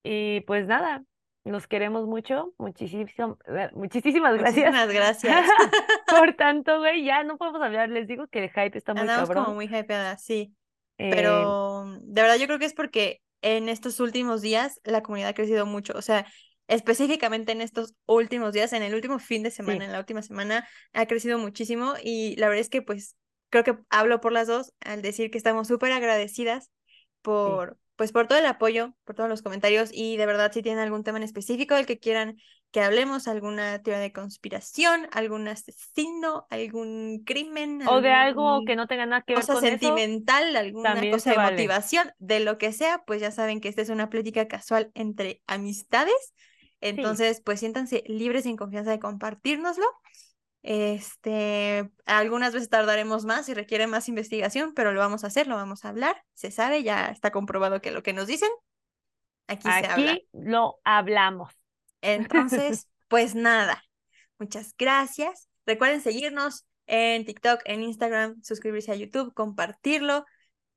y 0.03 0.41
pues 0.41 0.67
nada, 0.67 1.03
los 1.45 1.67
queremos 1.67 2.07
mucho. 2.07 2.53
Muchísimo, 2.57 3.37
eh, 3.47 3.69
muchísimas 3.73 4.37
gracias 4.37 4.71
Muchísimas 4.71 4.93
gracias. 4.93 5.45
por 6.07 6.33
tanto, 6.33 6.79
güey. 6.79 7.03
Ya 7.03 7.23
no 7.23 7.37
podemos 7.37 7.61
hablar. 7.61 7.89
Les 7.89 8.07
digo 8.07 8.27
que 8.27 8.43
el 8.43 8.49
hype 8.49 8.77
está 8.77 8.93
muy 8.93 9.01
Andamos 9.01 9.29
como 9.29 9.45
cabrón. 9.45 9.55
muy 9.55 9.65
hypeadas, 9.65 10.23
sí. 10.23 10.53
Eh, 10.97 11.09
Pero 11.11 11.97
de 12.01 12.21
verdad 12.21 12.37
yo 12.37 12.45
creo 12.45 12.59
que 12.59 12.65
es 12.65 12.73
porque 12.73 13.21
en 13.41 13.67
estos 13.67 13.99
últimos 13.99 14.41
días 14.41 14.79
la 14.83 15.01
comunidad 15.01 15.29
ha 15.29 15.33
crecido 15.33 15.65
mucho. 15.65 15.93
O 15.95 16.01
sea, 16.01 16.25
específicamente 16.67 17.51
en 17.51 17.61
estos 17.61 17.93
últimos 18.05 18.53
días, 18.53 18.71
en 18.73 18.83
el 18.83 18.95
último 18.95 19.19
fin 19.19 19.43
de 19.43 19.51
semana, 19.51 19.79
sí, 19.79 19.85
en 19.85 19.91
la 19.91 19.99
última 19.99 20.21
semana, 20.21 20.67
ha 20.93 21.05
crecido 21.07 21.39
muchísimo. 21.39 21.93
Y 22.01 22.35
la 22.37 22.47
verdad 22.47 22.61
es 22.61 22.69
que 22.69 22.81
pues 22.81 23.17
creo 23.49 23.63
que 23.63 23.77
hablo 23.89 24.21
por 24.21 24.31
las 24.31 24.47
dos 24.47 24.73
al 24.79 25.01
decir 25.01 25.29
que 25.29 25.37
estamos 25.37 25.67
súper 25.67 25.91
agradecidas 25.91 26.71
sí. 27.23 27.82
Pues 27.95 28.11
por 28.11 28.27
todo 28.27 28.39
el 28.39 28.45
apoyo, 28.45 28.93
por 29.03 29.15
todos 29.15 29.29
los 29.29 29.41
comentarios 29.41 29.89
y 29.93 30.17
de 30.17 30.25
verdad 30.25 30.51
si 30.51 30.61
tienen 30.61 30.83
algún 30.83 31.03
tema 31.03 31.17
en 31.17 31.23
específico 31.23 31.75
del 31.75 31.85
que 31.85 31.99
quieran 31.99 32.37
que 32.71 32.81
hablemos, 32.81 33.27
alguna 33.27 33.83
teoría 33.83 34.01
de 34.01 34.11
conspiración, 34.11 35.07
algún 35.11 35.47
asesino, 35.47 36.47
algún 36.49 37.23
crimen, 37.23 37.81
O 37.87 38.01
de 38.01 38.11
algo 38.11 38.65
que 38.65 38.75
no 38.75 38.87
tenga 38.87 39.05
nada 39.05 39.21
que 39.21 39.33
ver 39.35 39.41
cosa 39.41 39.53
con 39.53 39.63
eso, 39.67 39.69
sentimental, 39.69 40.55
alguna 40.55 40.93
también 40.93 41.11
cosa 41.11 41.29
de 41.31 41.37
vale. 41.37 41.51
motivación, 41.51 42.11
de 42.17 42.39
lo 42.39 42.57
que 42.57 42.71
sea, 42.73 43.03
pues 43.05 43.21
ya 43.21 43.29
saben 43.29 43.61
que 43.61 43.69
esta 43.69 43.83
es 43.83 43.89
una 43.89 44.09
plática 44.09 44.47
casual 44.47 44.91
entre 44.95 45.41
amistades. 45.45 46.33
Sí, 46.95 47.01
Entonces, 47.01 47.41
pues 47.41 47.59
siéntanse 47.59 48.03
libres 48.07 48.45
y 48.45 48.49
en 48.49 48.57
confianza 48.57 48.91
de 48.91 48.99
compartírnoslo. 48.99 49.85
Este, 50.63 51.91
algunas 52.05 52.53
veces 52.53 52.69
tardaremos 52.69 53.25
más 53.25 53.49
y 53.49 53.53
requiere 53.53 53.85
más 53.85 54.07
investigación, 54.07 54.73
pero 54.73 54.93
lo 54.93 54.99
vamos 55.01 55.25
a 55.25 55.27
hacer, 55.27 55.45
lo 55.47 55.55
vamos 55.55 55.83
a 55.83 55.89
hablar. 55.89 56.23
Se 56.33 56.51
sabe, 56.51 56.83
ya 56.83 57.07
está 57.07 57.31
comprobado 57.31 57.81
que 57.81 57.91
lo 57.91 58.01
que 58.01 58.13
nos 58.13 58.27
dicen, 58.27 58.49
aquí 59.47 59.63
se 59.63 59.85
habla. 59.85 60.11
aquí 60.13 60.27
lo 60.31 60.79
hablamos. 60.85 61.53
Entonces, 62.01 62.87
pues 63.09 63.35
nada, 63.35 63.83
muchas 64.39 64.73
gracias. 64.77 65.49
Recuerden 65.65 66.01
seguirnos 66.01 66.65
en 66.87 67.25
TikTok, 67.25 67.61
en 67.65 67.83
Instagram, 67.83 68.41
suscribirse 68.41 68.91
a 68.93 68.95
YouTube, 68.95 69.33
compartirlo. 69.33 70.25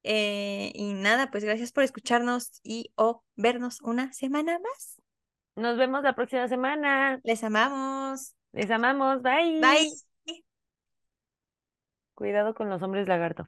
eh, 0.02 0.72
y 0.74 0.94
nada, 0.94 1.30
pues 1.30 1.44
gracias 1.44 1.70
por 1.70 1.84
escucharnos 1.84 2.60
y 2.64 2.92
o 2.96 3.22
vernos 3.36 3.80
una 3.82 4.12
semana 4.12 4.58
más. 4.58 5.00
Nos 5.54 5.78
vemos 5.78 6.02
la 6.02 6.14
próxima 6.14 6.48
semana. 6.48 7.20
Les 7.22 7.42
amamos. 7.44 8.36
Les 8.56 8.70
amamos. 8.70 9.22
Bye. 9.22 9.60
Bye. 9.60 9.92
Cuidado 12.14 12.54
con 12.54 12.68
los 12.70 12.82
hombres 12.82 13.06
lagarto. 13.06 13.44